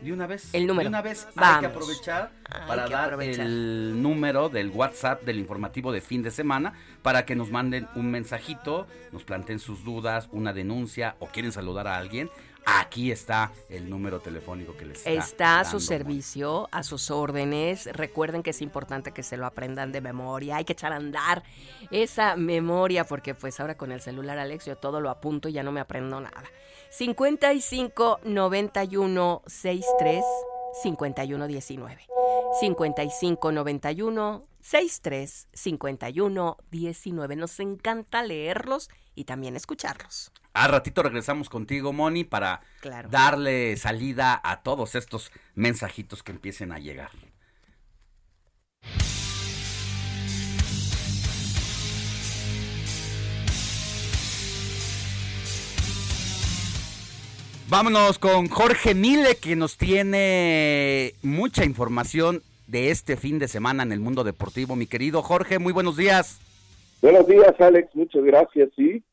de 0.02 0.12
una 0.12 0.28
vez. 0.28 0.54
El 0.54 0.68
número. 0.68 0.84
De 0.84 0.90
una 0.90 1.02
vez 1.02 1.28
hay 1.38 1.62
que 1.62 1.66
aprovechar 1.66 2.32
para 2.68 2.88
dar 2.90 3.22
el 3.24 4.02
número 4.02 4.50
del 4.50 4.70
WhatsApp 4.70 5.24
del 5.24 5.40
informativo 5.40 5.94
de 5.94 6.02
fin 6.02 6.22
de 6.22 6.30
semana 6.30 6.74
para 7.02 7.26
que 7.26 7.38
nos 7.38 7.52
manden 7.52 7.88
un 7.96 8.12
mensajito, 8.12 8.86
nos 9.14 9.24
planteen 9.24 9.60
sus 9.60 9.86
dudas, 9.86 10.28
una 10.34 10.52
denuncia 10.52 11.16
o 11.20 11.28
quieren 11.28 11.54
saludar 11.54 11.88
a 11.88 11.98
alguien. 11.98 12.30
Aquí 12.66 13.12
está 13.12 13.52
el 13.70 13.90
número 13.90 14.20
telefónico 14.20 14.76
que 14.76 14.86
les 14.86 14.98
está. 14.98 15.12
Está 15.12 15.60
a 15.60 15.66
su 15.66 15.80
servicio, 15.80 16.68
a 16.72 16.82
sus 16.82 17.12
órdenes. 17.12 17.86
Recuerden 17.94 18.42
que 18.42 18.50
es 18.50 18.62
importante 18.62 19.12
que 19.12 19.22
se 19.22 19.38
lo 19.38 19.46
aprendan 19.46 19.92
de 19.92 20.02
memoria. 20.02 20.56
Hay 20.56 20.66
que 20.66 20.74
echar 20.74 20.92
a 20.92 20.96
andar 20.96 21.44
esa 21.92 22.36
memoria 22.36 23.06
porque 23.06 23.36
pues 23.36 23.60
ahora 23.60 23.78
con 23.78 23.92
el 23.92 24.02
celular 24.02 24.40
Alex 24.40 24.66
yo 24.66 24.78
todo 24.78 25.00
lo 25.00 25.12
apunto 25.12 25.48
y 25.48 25.54
ya 25.54 25.62
no 25.62 25.72
me 25.72 25.80
aprendo 25.80 26.20
nada. 26.20 26.44
55 26.90 28.22
91 28.24 29.44
63 29.46 30.24
51 30.82 31.48
19. 31.48 32.08
55 32.60 33.52
91 33.52 34.48
635119. 34.62 37.36
Nos 37.36 37.60
encanta 37.60 38.24
leerlos 38.24 38.90
y 39.16 39.24
también 39.24 39.56
escucharlos. 39.56 40.32
A 40.54 40.68
ratito 40.68 41.04
regresamos 41.04 41.50
contigo, 41.50 41.92
Moni, 41.92 42.24
para 42.24 42.62
darle 43.10 43.76
salida 43.78 44.40
a 44.44 44.62
todos 44.62 44.96
estos 44.96 45.32
mensajitos 45.54 46.24
que 46.24 46.32
empiecen 46.32 46.72
a 46.72 46.80
llegar. 46.80 47.12
Vámonos 57.68 58.20
con 58.20 58.48
Jorge 58.48 58.94
Mile, 58.94 59.38
que 59.38 59.56
nos 59.56 59.76
tiene 59.76 61.16
mucha 61.24 61.66
información 61.66 62.44
de 62.68 62.92
este 62.92 63.18
fin 63.18 63.40
de 63.40 63.48
semana 63.48 63.82
en 63.82 63.92
el 63.92 64.00
mundo 64.00 64.24
deportivo. 64.24 64.76
Mi 64.76 64.86
querido 64.86 65.24
Jorge, 65.24 65.58
muy 65.58 65.74
buenos 65.74 65.98
días. 65.98 66.38
Buenos 67.02 67.28
días, 67.28 67.60
Alex, 67.60 67.96
muchas 67.96 68.24
gracias. 68.24 68.70
Sí, 68.76 69.04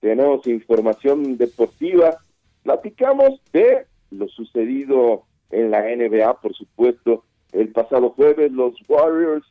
tenemos 0.00 0.46
información 0.46 1.36
deportiva. 1.36 2.16
Platicamos 2.62 3.40
de 3.52 3.86
lo 4.10 4.28
sucedido 4.28 5.24
en 5.50 5.70
la 5.70 5.82
NBA, 5.82 6.40
por 6.40 6.54
supuesto. 6.54 7.24
El 7.52 7.68
pasado 7.68 8.10
jueves 8.10 8.50
los 8.52 8.74
Warriors 8.88 9.46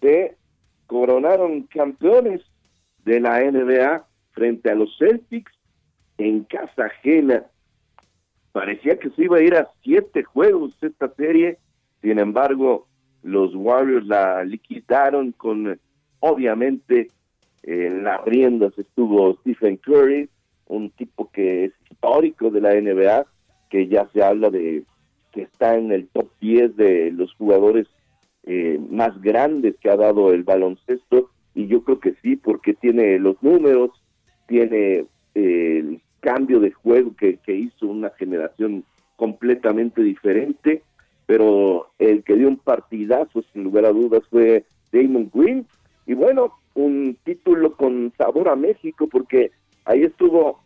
se 0.00 0.36
coronaron 0.86 1.62
campeones 1.64 2.40
de 3.04 3.20
la 3.20 3.40
NBA 3.40 4.04
frente 4.32 4.70
a 4.70 4.74
los 4.74 4.96
Celtics 4.98 5.52
en 6.18 6.44
casa 6.44 6.86
ajena 6.86 7.46
Parecía 8.52 8.98
que 8.98 9.10
se 9.10 9.24
iba 9.24 9.36
a 9.38 9.42
ir 9.42 9.54
a 9.54 9.68
siete 9.82 10.24
juegos 10.24 10.76
esta 10.82 11.08
serie, 11.14 11.58
sin 12.02 12.18
embargo, 12.18 12.88
los 13.22 13.54
Warriors 13.54 14.06
la 14.06 14.42
liquidaron 14.44 15.32
con, 15.32 15.78
obviamente, 16.20 17.08
en 17.62 18.04
las 18.04 18.24
riendas 18.24 18.72
estuvo 18.78 19.34
Stephen 19.40 19.76
Curry, 19.76 20.28
un 20.66 20.90
tipo 20.90 21.30
que 21.30 21.64
es 21.64 21.72
histórico 21.90 22.50
de 22.50 22.60
la 22.60 22.74
NBA, 22.74 23.26
que 23.68 23.88
ya 23.88 24.08
se 24.12 24.22
habla 24.22 24.50
de 24.50 24.84
que 25.32 25.42
está 25.42 25.76
en 25.76 25.92
el 25.92 26.08
top 26.08 26.28
10 26.40 26.76
de 26.76 27.12
los 27.12 27.32
jugadores 27.34 27.86
eh, 28.44 28.80
más 28.90 29.20
grandes 29.20 29.76
que 29.80 29.90
ha 29.90 29.96
dado 29.96 30.32
el 30.32 30.42
baloncesto, 30.42 31.30
y 31.54 31.66
yo 31.66 31.84
creo 31.84 32.00
que 32.00 32.14
sí, 32.22 32.36
porque 32.36 32.74
tiene 32.74 33.18
los 33.18 33.40
números, 33.42 33.90
tiene 34.46 35.04
eh, 35.34 36.00
cambio 36.20 36.60
de 36.60 36.70
juego 36.70 37.14
que, 37.16 37.38
hizo 37.46 37.86
una 37.86 38.10
generación 38.10 38.84
completamente 39.16 40.02
diferente, 40.02 40.82
pero 41.26 41.90
el 41.98 42.22
que 42.24 42.36
dio 42.36 42.48
un 42.48 42.58
partidazo, 42.58 43.42
sin 43.52 43.64
lugar 43.64 43.84
a 43.84 43.92
dudas, 43.92 44.22
fue 44.30 44.64
Damon 44.92 45.30
Green. 45.32 45.66
Y 46.10 46.14
bueno, 46.14 46.58
un 46.74 47.16
título 47.22 47.76
con 47.76 48.12
sabor 48.18 48.48
a 48.48 48.56
México, 48.56 49.06
porque 49.06 49.52
ahí 49.84 50.02
estuvo 50.02 50.60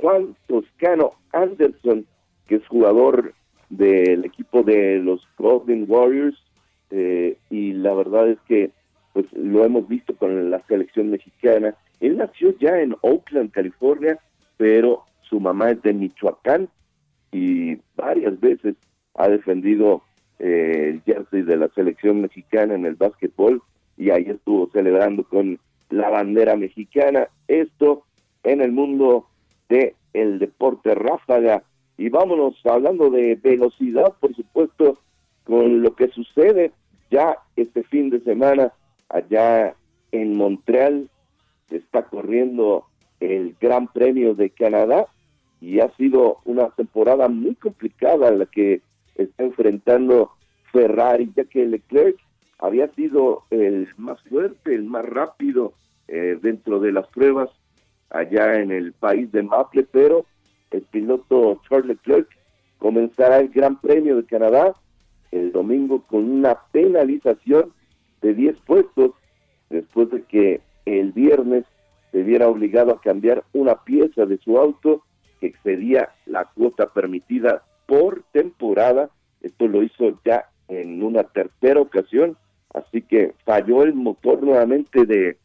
Juan 0.00 0.34
Toscano 0.46 1.10
Anderson, 1.32 2.06
que 2.46 2.54
es 2.54 2.66
jugador 2.66 3.34
del 3.68 4.24
equipo 4.24 4.62
de 4.62 4.96
los 5.00 5.20
Golden 5.36 5.84
Warriors, 5.86 6.42
eh, 6.88 7.36
y 7.50 7.74
la 7.74 7.92
verdad 7.92 8.30
es 8.30 8.38
que 8.48 8.70
pues 9.12 9.26
lo 9.34 9.66
hemos 9.66 9.86
visto 9.86 10.16
con 10.16 10.50
la 10.50 10.64
selección 10.66 11.10
mexicana. 11.10 11.74
Él 12.00 12.16
nació 12.16 12.56
ya 12.58 12.80
en 12.80 12.96
Oakland, 13.02 13.50
California, 13.50 14.18
pero 14.56 15.04
su 15.28 15.40
mamá 15.40 15.72
es 15.72 15.82
de 15.82 15.92
Michoacán 15.92 16.70
y 17.32 17.76
varias 17.96 18.40
veces 18.40 18.76
ha 19.12 19.28
defendido 19.28 20.02
eh, 20.38 20.94
el 20.94 21.02
jersey 21.02 21.42
de 21.42 21.58
la 21.58 21.68
selección 21.74 22.22
mexicana 22.22 22.74
en 22.76 22.86
el 22.86 22.94
básquetbol 22.94 23.62
y 24.00 24.08
ahí 24.08 24.24
estuvo 24.28 24.70
celebrando 24.72 25.24
con 25.24 25.60
la 25.90 26.08
bandera 26.08 26.56
mexicana. 26.56 27.28
Esto 27.48 28.04
en 28.42 28.62
el 28.62 28.72
mundo 28.72 29.26
de 29.68 29.94
el 30.14 30.38
deporte 30.38 30.94
ráfaga. 30.94 31.62
Y 31.98 32.08
vámonos 32.08 32.54
hablando 32.64 33.10
de 33.10 33.34
velocidad, 33.34 34.14
por 34.18 34.34
supuesto, 34.34 34.98
con 35.44 35.82
lo 35.82 35.94
que 35.94 36.08
sucede 36.08 36.72
ya 37.10 37.36
este 37.56 37.82
fin 37.82 38.08
de 38.08 38.20
semana 38.20 38.72
allá 39.10 39.76
en 40.12 40.34
Montreal. 40.34 41.10
Está 41.68 42.04
corriendo 42.04 42.86
el 43.20 43.54
Gran 43.60 43.86
Premio 43.88 44.34
de 44.34 44.48
Canadá 44.48 45.08
y 45.60 45.80
ha 45.80 45.94
sido 45.96 46.38
una 46.46 46.70
temporada 46.70 47.28
muy 47.28 47.54
complicada 47.54 48.30
la 48.30 48.46
que 48.46 48.80
está 49.14 49.44
enfrentando 49.44 50.30
Ferrari, 50.72 51.30
ya 51.36 51.44
que 51.44 51.66
Leclerc 51.66 52.16
había 52.60 52.88
sido 52.94 53.44
el 53.50 53.88
más 53.96 54.20
fuerte, 54.22 54.74
el 54.74 54.84
más 54.84 55.04
rápido 55.04 55.72
eh, 56.08 56.38
dentro 56.40 56.80
de 56.80 56.92
las 56.92 57.06
pruebas 57.08 57.48
allá 58.10 58.60
en 58.60 58.70
el 58.70 58.92
país 58.92 59.30
de 59.32 59.42
Maple, 59.42 59.86
pero 59.90 60.26
el 60.70 60.82
piloto 60.82 61.60
Charles 61.68 61.86
Leclerc 61.86 62.28
comenzará 62.78 63.38
el 63.38 63.48
Gran 63.48 63.80
Premio 63.80 64.16
de 64.16 64.24
Canadá 64.24 64.74
el 65.30 65.52
domingo 65.52 66.02
con 66.02 66.28
una 66.28 66.58
penalización 66.72 67.72
de 68.20 68.34
10 68.34 68.56
puestos 68.66 69.12
después 69.68 70.10
de 70.10 70.22
que 70.24 70.60
el 70.86 71.12
viernes 71.12 71.64
se 72.10 72.22
viera 72.22 72.48
obligado 72.48 72.92
a 72.92 73.00
cambiar 73.00 73.44
una 73.52 73.76
pieza 73.84 74.26
de 74.26 74.38
su 74.38 74.58
auto 74.58 75.02
que 75.40 75.46
excedía 75.46 76.10
la 76.26 76.44
cuota 76.46 76.88
permitida 76.92 77.62
por 77.86 78.24
temporada. 78.32 79.10
Esto 79.40 79.68
lo 79.68 79.82
hizo 79.82 80.18
ya 80.24 80.46
en 80.68 81.02
una 81.02 81.24
tercera 81.24 81.80
ocasión, 81.80 82.36
así 82.74 83.02
que 83.02 83.34
falló 83.44 83.82
el 83.82 83.94
motor 83.94 84.42
nuevamente 84.42 85.04
de 85.04 85.38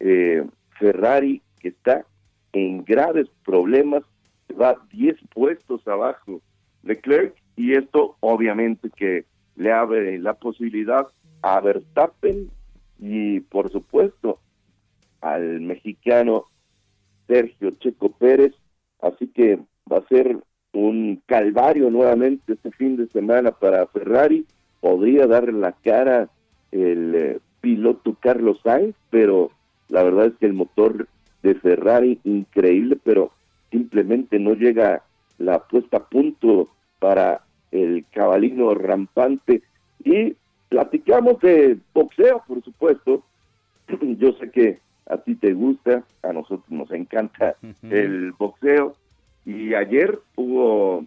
eh, 0.00 0.44
Ferrari, 0.78 1.42
que 1.60 1.68
está 1.68 2.04
en 2.52 2.84
graves 2.84 3.28
problemas, 3.44 4.02
va 4.60 4.76
10 4.92 5.16
puestos 5.34 5.86
abajo 5.86 6.40
Leclerc, 6.82 7.34
y 7.56 7.74
esto 7.74 8.16
obviamente 8.20 8.90
que 8.90 9.24
le 9.56 9.72
abre 9.72 10.18
la 10.18 10.34
posibilidad 10.34 11.06
a 11.42 11.60
Verstappen 11.60 12.50
y 12.98 13.40
por 13.40 13.70
supuesto 13.70 14.38
al 15.20 15.60
mexicano 15.60 16.46
Sergio 17.26 17.70
Checo 17.72 18.10
Pérez, 18.12 18.54
así 19.00 19.28
que 19.28 19.58
va 19.90 19.98
a 19.98 20.08
ser 20.08 20.38
un 20.72 21.22
calvario 21.26 21.90
nuevamente 21.90 22.54
este 22.54 22.70
fin 22.72 22.96
de 22.96 23.06
semana 23.08 23.52
para 23.52 23.86
Ferrari, 23.86 24.46
podría 24.80 25.26
darle 25.26 25.52
la 25.52 25.72
cara 25.72 26.28
el 26.72 27.14
eh, 27.14 27.38
piloto 27.60 28.16
Carlos 28.20 28.60
Sainz, 28.62 28.96
pero 29.10 29.50
la 29.88 30.02
verdad 30.02 30.26
es 30.26 30.34
que 30.40 30.46
el 30.46 30.54
motor 30.54 31.06
de 31.42 31.54
Ferrari 31.54 32.18
increíble, 32.24 32.98
pero 33.02 33.30
simplemente 33.70 34.38
no 34.38 34.54
llega 34.54 35.02
la 35.38 35.60
puesta 35.60 35.98
a 35.98 36.08
punto 36.08 36.68
para 36.98 37.42
el 37.70 38.04
cabalino 38.12 38.74
rampante 38.74 39.62
y 40.04 40.36
platicamos 40.68 41.40
de 41.40 41.78
boxeo, 41.94 42.42
por 42.46 42.62
supuesto. 42.62 43.22
Yo 44.18 44.32
sé 44.34 44.50
que 44.50 44.78
a 45.06 45.18
ti 45.18 45.34
te 45.34 45.52
gusta, 45.52 46.04
a 46.22 46.32
nosotros 46.32 46.70
nos 46.70 46.90
encanta 46.92 47.56
el 47.82 48.32
boxeo. 48.32 48.94
Y 49.44 49.74
ayer 49.74 50.18
hubo 50.36 51.04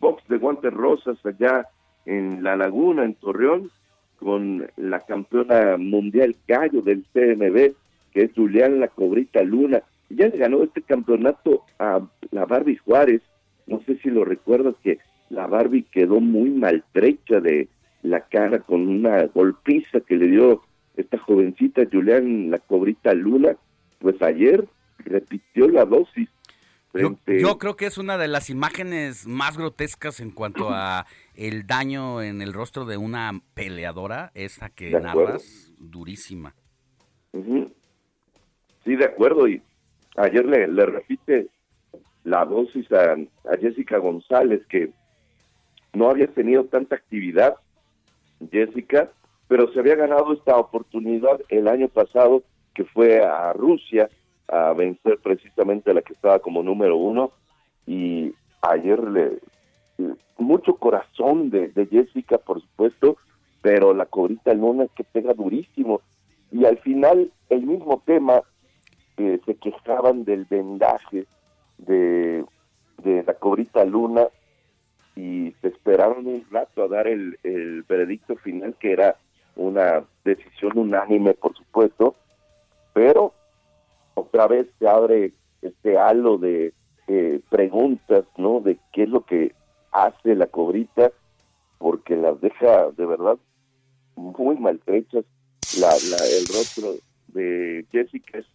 box 0.00 0.22
de 0.28 0.36
guantes 0.36 0.72
rosas 0.72 1.16
allá 1.24 1.66
en 2.04 2.42
La 2.42 2.56
Laguna, 2.56 3.04
en 3.04 3.14
Torreón, 3.14 3.70
con 4.18 4.70
la 4.76 5.00
campeona 5.00 5.76
mundial 5.76 6.36
gallo 6.46 6.82
del 6.82 7.04
CMB, 7.12 7.74
que 8.12 8.22
es 8.22 8.32
Julián 8.34 8.80
La 8.80 8.88
Cobrita 8.88 9.42
Luna. 9.42 9.82
Ya 10.08 10.28
le 10.28 10.38
ganó 10.38 10.62
este 10.62 10.82
campeonato 10.82 11.64
a 11.78 12.00
la 12.30 12.44
Barbie 12.46 12.76
Juárez. 12.76 13.22
No 13.66 13.80
sé 13.86 13.98
si 13.98 14.10
lo 14.10 14.24
recuerdas 14.24 14.74
que 14.82 14.98
la 15.28 15.46
Barbie 15.46 15.86
quedó 15.90 16.20
muy 16.20 16.50
maltrecha 16.50 17.40
de 17.40 17.68
la 18.02 18.20
cara 18.20 18.60
con 18.60 18.88
una 18.88 19.24
golpiza 19.26 20.00
que 20.00 20.16
le 20.16 20.28
dio 20.28 20.62
esta 20.96 21.18
jovencita 21.18 21.82
Julián 21.90 22.50
la 22.50 22.58
cobrita 22.58 23.12
Luna, 23.12 23.56
pues 23.98 24.20
ayer 24.22 24.66
repitió 24.98 25.68
la 25.68 25.84
dosis. 25.84 26.28
Yo, 27.26 27.58
creo 27.58 27.76
que 27.76 27.84
es 27.84 27.98
una 27.98 28.16
de 28.16 28.28
las 28.28 28.48
imágenes 28.48 29.26
más 29.26 29.58
grotescas 29.58 30.20
en 30.20 30.30
cuanto 30.30 30.70
a 30.70 31.06
el 31.36 31.66
daño 31.66 32.22
en 32.22 32.42
el 32.42 32.52
rostro 32.52 32.84
de 32.84 32.96
una 32.96 33.40
peleadora, 33.54 34.30
esa 34.34 34.70
que 34.70 34.90
narras, 34.90 35.72
durísima. 35.78 36.54
Sí, 37.32 38.96
de 38.96 39.04
acuerdo, 39.04 39.48
y 39.48 39.62
ayer 40.16 40.44
le, 40.44 40.68
le 40.68 40.86
repite 40.86 41.48
la 42.24 42.44
dosis 42.44 42.90
a, 42.92 43.12
a 43.12 43.56
Jessica 43.60 43.98
González, 43.98 44.66
que 44.68 44.90
no 45.92 46.10
había 46.10 46.26
tenido 46.26 46.64
tanta 46.64 46.96
actividad, 46.96 47.56
Jessica, 48.50 49.10
pero 49.48 49.72
se 49.72 49.80
había 49.80 49.94
ganado 49.94 50.32
esta 50.32 50.56
oportunidad 50.56 51.40
el 51.48 51.68
año 51.68 51.88
pasado 51.88 52.42
que 52.74 52.84
fue 52.84 53.24
a 53.24 53.52
Rusia 53.52 54.08
a 54.48 54.72
vencer 54.72 55.18
precisamente 55.22 55.90
a 55.90 55.94
la 55.94 56.02
que 56.02 56.12
estaba 56.12 56.38
como 56.38 56.62
número 56.62 56.96
uno 56.96 57.32
y 57.86 58.34
ayer 58.60 59.02
le 59.02 59.38
mucho 60.38 60.76
corazón 60.76 61.50
de, 61.50 61.70
Jessica 61.90 62.38
por 62.38 62.60
supuesto 62.60 63.16
pero 63.62 63.94
la 63.94 64.06
cobrita 64.06 64.54
luna 64.54 64.84
es 64.84 64.92
que 64.92 65.02
pega 65.02 65.34
durísimo. 65.34 66.00
Y 66.52 66.66
al 66.66 66.78
final, 66.78 67.32
el 67.48 67.66
mismo 67.66 68.00
tema, 68.06 68.42
eh, 69.16 69.40
se 69.44 69.56
quejaban 69.56 70.24
del 70.24 70.44
vendaje 70.44 71.26
de, 71.78 72.44
de 73.02 73.24
la 73.24 73.34
cobrita 73.34 73.84
luna 73.84 74.28
y 75.16 75.52
se 75.60 75.68
esperaron 75.68 76.28
un 76.28 76.44
rato 76.48 76.84
a 76.84 76.88
dar 76.88 77.08
el, 77.08 77.40
el 77.42 77.82
veredicto 77.82 78.36
final, 78.36 78.76
que 78.78 78.92
era 78.92 79.16
una 79.56 80.04
decisión 80.24 80.78
unánime, 80.78 81.34
por 81.34 81.56
supuesto, 81.56 82.14
pero 82.92 83.32
otra 84.14 84.46
vez 84.46 84.68
se 84.78 84.86
abre 84.86 85.32
este 85.62 85.98
halo 85.98 86.38
de 86.38 86.72
eh, 87.08 87.40
preguntas, 87.48 88.24
¿no? 88.36 88.60
De 88.60 88.78
qué 88.92 89.04
es 89.04 89.08
lo 89.08 89.22
que 89.22 89.54
hace 89.96 90.34
la 90.34 90.46
cobrita, 90.46 91.10
porque 91.78 92.16
las 92.16 92.40
deja 92.40 92.90
de 92.90 93.06
verdad 93.06 93.38
muy 94.14 94.56
maltrechas. 94.56 95.24
La, 95.80 95.88
la, 95.88 96.16
el 96.16 96.46
rostro 96.46 96.94
de 97.28 97.84
Jessica 97.90 98.38
es, 98.38 98.46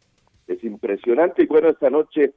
es 0.48 0.64
impresionante. 0.64 1.44
Y 1.44 1.48
bueno, 1.48 1.70
esta 1.70 1.90
noche 1.90 2.34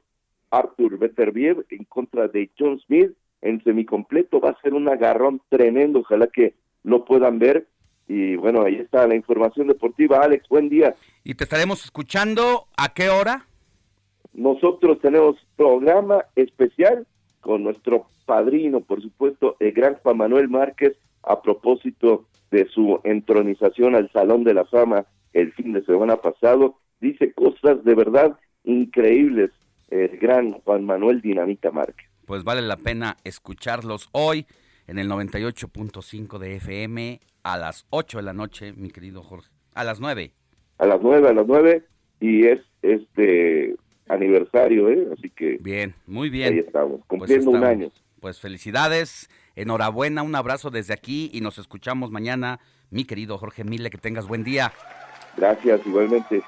Arthur 0.49 0.97
Beterbiev 0.97 1.65
en 1.69 1.83
contra 1.85 2.27
de 2.27 2.49
John 2.57 2.79
Smith 2.85 3.11
en 3.41 3.63
semicompleto 3.63 4.39
va 4.39 4.49
a 4.49 4.61
ser 4.61 4.73
un 4.73 4.89
agarrón 4.89 5.41
tremendo. 5.49 5.99
Ojalá 5.99 6.27
que 6.27 6.55
lo 6.83 7.05
puedan 7.05 7.39
ver. 7.39 7.67
Y 8.07 8.35
bueno, 8.35 8.63
ahí 8.63 8.75
está 8.75 9.07
la 9.07 9.15
información 9.15 9.67
deportiva. 9.67 10.19
Alex, 10.19 10.47
buen 10.49 10.69
día. 10.69 10.95
Y 11.23 11.35
te 11.35 11.43
estaremos 11.43 11.83
escuchando 11.83 12.67
a 12.77 12.93
qué 12.93 13.09
hora? 13.09 13.47
Nosotros 14.33 14.99
tenemos 14.99 15.37
programa 15.55 16.25
especial 16.35 17.07
con 17.45 17.63
nuestro 17.63 18.07
padrino, 18.25 18.81
por 18.81 19.03
supuesto, 19.03 19.55
el 19.59 19.71
gran 19.71 19.97
Juan 20.01 20.17
Manuel 20.17 20.49
Márquez, 20.49 20.97
a 21.21 21.43
propósito 21.43 22.25
de 22.49 22.67
su 22.69 22.99
entronización 23.03 23.93
al 23.93 24.11
Salón 24.11 24.43
de 24.43 24.55
la 24.55 24.65
Fama 24.65 25.05
el 25.31 25.53
fin 25.53 25.71
de 25.73 25.85
semana 25.85 26.17
pasado. 26.17 26.79
Dice 26.99 27.33
cosas 27.33 27.83
de 27.83 27.93
verdad 27.93 28.39
increíbles 28.63 29.51
el 29.91 30.17
gran 30.17 30.53
Juan 30.53 30.85
Manuel 30.85 31.21
Dinamita 31.21 31.69
Márquez. 31.69 32.09
Pues 32.25 32.43
vale 32.43 32.63
la 32.63 32.77
pena 32.77 33.15
escucharlos 33.23 34.09
hoy 34.11 34.47
en 34.87 34.97
el 34.97 35.07
98.5 35.07 36.39
de 36.39 36.55
FM 36.55 37.19
a 37.43 37.57
las 37.59 37.85
8 37.91 38.17
de 38.17 38.23
la 38.23 38.33
noche, 38.33 38.73
mi 38.73 38.89
querido 38.89 39.21
Jorge. 39.21 39.51
A 39.75 39.83
las 39.83 39.99
9. 39.99 40.31
A 40.79 40.85
las 40.87 40.99
9, 40.99 41.29
a 41.29 41.33
las 41.33 41.45
9. 41.45 41.83
Y 42.21 42.47
es 42.47 42.61
este 42.81 43.75
aniversario, 44.07 44.89
¿eh? 44.89 45.07
Así 45.17 45.29
que. 45.29 45.57
Bien, 45.59 45.95
muy 46.05 46.29
bien. 46.29 46.53
Ahí 46.53 46.59
estamos, 46.59 47.01
cumpliendo 47.07 47.51
pues 47.51 47.61
un 47.61 47.67
año. 47.67 47.91
Pues 48.19 48.39
felicidades, 48.39 49.29
enhorabuena, 49.55 50.23
un 50.23 50.35
abrazo 50.35 50.69
desde 50.69 50.93
aquí 50.93 51.29
y 51.33 51.41
nos 51.41 51.57
escuchamos 51.57 52.11
mañana, 52.11 52.59
mi 52.89 53.05
querido 53.05 53.37
Jorge 53.37 53.63
Mille, 53.63 53.89
que 53.89 53.97
tengas 53.97 54.27
buen 54.27 54.43
día. 54.43 54.73
Gracias, 55.37 55.81
igualmente. 55.85 56.41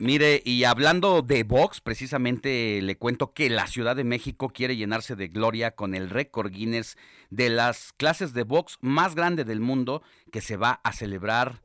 Mire, 0.00 0.40
y 0.44 0.62
hablando 0.62 1.22
de 1.22 1.42
box, 1.42 1.80
precisamente 1.80 2.80
le 2.80 2.96
cuento 2.96 3.32
que 3.32 3.50
la 3.50 3.66
Ciudad 3.66 3.96
de 3.96 4.04
México 4.04 4.48
quiere 4.48 4.76
llenarse 4.76 5.16
de 5.16 5.26
gloria 5.26 5.72
con 5.72 5.96
el 5.96 6.08
récord 6.08 6.52
Guinness 6.52 6.96
de 7.30 7.50
las 7.50 7.92
clases 7.94 8.32
de 8.32 8.44
box 8.44 8.78
más 8.80 9.16
grande 9.16 9.44
del 9.44 9.60
mundo 9.60 10.02
que 10.30 10.40
se 10.40 10.56
va 10.56 10.80
a 10.84 10.92
celebrar 10.92 11.62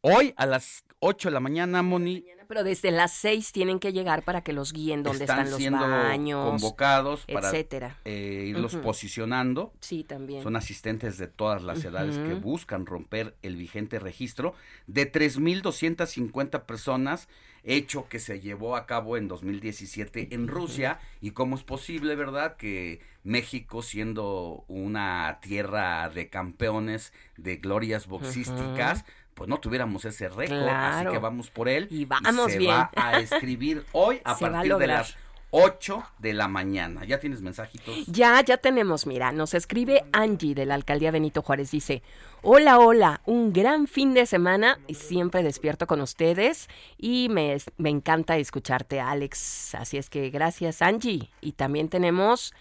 hoy 0.00 0.32
a 0.38 0.46
las 0.46 0.84
8 1.06 1.28
de 1.28 1.32
la 1.34 1.40
mañana, 1.40 1.82
Moni. 1.82 2.24
Pero 2.48 2.64
desde 2.64 2.90
las 2.90 3.12
6 3.12 3.52
tienen 3.52 3.78
que 3.78 3.92
llegar 3.92 4.22
para 4.22 4.42
que 4.42 4.54
los 4.54 4.72
guíen 4.72 5.02
donde 5.02 5.24
están, 5.24 5.40
están, 5.40 5.50
los 5.50 5.58
siendo 5.58 5.86
baños, 5.86 6.48
convocados 6.50 7.26
para 7.26 7.48
etcétera. 7.48 7.98
eh, 8.04 8.46
irlos 8.48 8.76
posicionando. 8.76 9.72
Sí, 9.80 10.04
también. 10.04 10.42
Son 10.42 10.56
asistentes 10.56 11.18
de 11.18 11.26
todas 11.26 11.62
las 11.62 11.84
edades 11.84 12.16
que 12.18 12.34
buscan 12.34 12.86
romper 12.86 13.34
el 13.42 13.56
vigente 13.56 13.98
registro 13.98 14.54
de 14.86 15.10
3.250 15.10 16.62
personas, 16.64 17.28
hecho 17.64 18.08
que 18.08 18.18
se 18.18 18.40
llevó 18.40 18.76
a 18.76 18.86
cabo 18.86 19.16
en 19.18 19.28
2017 19.28 20.34
en 20.34 20.48
Rusia. 20.48 21.00
¿Y 21.20 21.32
cómo 21.32 21.56
es 21.56 21.64
posible, 21.64 22.14
verdad, 22.14 22.56
que 22.56 23.00
México, 23.24 23.82
siendo 23.82 24.64
una 24.68 25.38
tierra 25.42 26.08
de 26.08 26.28
campeones, 26.28 27.12
de 27.36 27.56
glorias 27.56 28.06
boxísticas, 28.06 29.04
pues 29.34 29.48
no 29.48 29.58
tuviéramos 29.58 30.04
ese 30.04 30.28
récord? 30.28 30.68
Así 30.68 31.06
que 31.06 31.18
vamos 31.18 31.50
por 31.50 31.68
él. 31.68 31.88
Y 31.90 32.04
vamos 32.04 32.52
se 32.52 32.58
bien. 32.58 32.72
va 32.72 32.90
a 32.94 33.18
escribir 33.18 33.84
hoy 33.92 34.20
a 34.24 34.34
Se 34.34 34.44
va 34.44 34.50
a 34.50 34.52
partir 34.52 34.76
de 34.76 34.86
las 34.86 35.16
8 35.56 36.02
de 36.18 36.32
la 36.32 36.48
mañana. 36.48 37.04
¿Ya 37.04 37.20
tienes 37.20 37.40
mensajitos? 37.40 38.06
Ya, 38.06 38.40
ya 38.40 38.56
tenemos, 38.56 39.06
mira, 39.06 39.30
nos 39.30 39.54
escribe 39.54 40.04
Angie 40.12 40.52
de 40.52 40.66
la 40.66 40.74
alcaldía 40.74 41.12
Benito 41.12 41.42
Juárez, 41.42 41.70
dice, 41.70 42.02
hola, 42.42 42.80
hola, 42.80 43.20
un 43.24 43.52
gran 43.52 43.86
fin 43.86 44.14
de 44.14 44.26
semana 44.26 44.80
y 44.88 44.94
siempre 44.94 45.44
despierto 45.44 45.86
con 45.86 46.00
ustedes 46.00 46.68
y 46.98 47.28
me, 47.28 47.56
me 47.76 47.90
encanta 47.90 48.36
escucharte, 48.36 48.98
Alex. 48.98 49.76
Así 49.76 49.96
es 49.96 50.10
que 50.10 50.30
gracias, 50.30 50.82
Angie. 50.82 51.30
Y 51.40 51.52
también 51.52 51.88
tenemos 51.88 52.52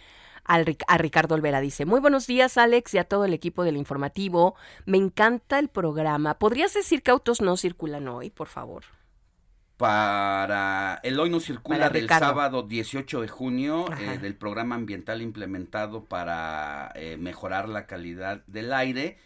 a 0.46 0.98
Ricardo 0.98 1.36
Olvera, 1.36 1.62
dice, 1.62 1.86
muy 1.86 2.00
buenos 2.00 2.28
días, 2.28 2.58
Alex, 2.58 2.94
y 2.94 2.98
a 2.98 3.06
todo 3.06 3.26
el 3.26 3.34
equipo 3.34 3.64
del 3.64 3.78
informativo. 3.78 4.56
Me 4.86 4.98
encanta 4.98 5.60
el 5.60 5.70
programa. 5.70 6.38
¿Podrías 6.38 6.74
decir 6.74 7.02
que 7.02 7.12
autos 7.12 7.42
no 7.42 7.56
circulan 7.58 8.08
hoy, 8.08 8.30
por 8.30 8.48
favor? 8.48 8.84
Para 9.78 11.00
el 11.04 11.20
hoy 11.20 11.30
no 11.30 11.40
circula 11.40 11.90
del 11.90 12.08
sábado 12.08 12.64
18 12.64 13.22
de 13.22 13.28
junio 13.28 13.86
eh, 14.00 14.18
del 14.20 14.36
programa 14.36 14.76
ambiental 14.76 15.22
implementado 15.22 16.04
para 16.06 16.92
eh, 16.96 17.18
mejorar 17.18 17.68
la 17.68 17.88
calidad 17.88 18.44
del 18.46 18.72
aire. 18.72 19.18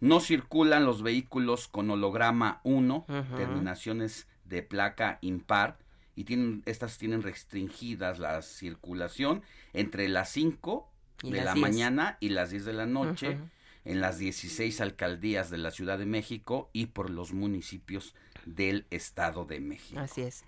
No 0.00 0.18
circulan 0.20 0.84
los 0.84 1.02
vehículos 1.02 1.68
con 1.68 1.88
holograma 1.90 2.60
1, 2.64 3.06
Ujú. 3.08 3.36
terminaciones 3.36 4.26
de 4.44 4.62
placa 4.62 5.18
impar 5.20 5.78
y 6.16 6.24
tienen 6.24 6.62
estas 6.66 6.98
tienen 6.98 7.22
restringidas 7.22 8.18
la 8.18 8.42
circulación 8.42 9.42
entre 9.72 10.08
las 10.08 10.30
5 10.30 10.88
Y 11.22 11.30
de 11.30 11.36
las 11.38 11.44
la 11.46 11.54
10. 11.54 11.62
mañana 11.62 12.16
y 12.20 12.30
las 12.30 12.50
10 12.50 12.64
de 12.64 12.72
la 12.72 12.86
noche 12.86 13.30
Ujú. 13.30 13.48
en 13.84 14.00
las 14.00 14.18
16 14.18 14.80
alcaldías 14.80 15.50
de 15.50 15.58
la 15.58 15.70
Ciudad 15.70 15.98
de 15.98 16.06
México 16.06 16.68
y 16.72 16.86
por 16.86 17.10
los 17.10 17.32
municipios 17.32 18.14
del 18.44 18.86
Estado 18.90 19.44
de 19.44 19.60
México. 19.60 20.00
Así 20.00 20.22
es. 20.22 20.44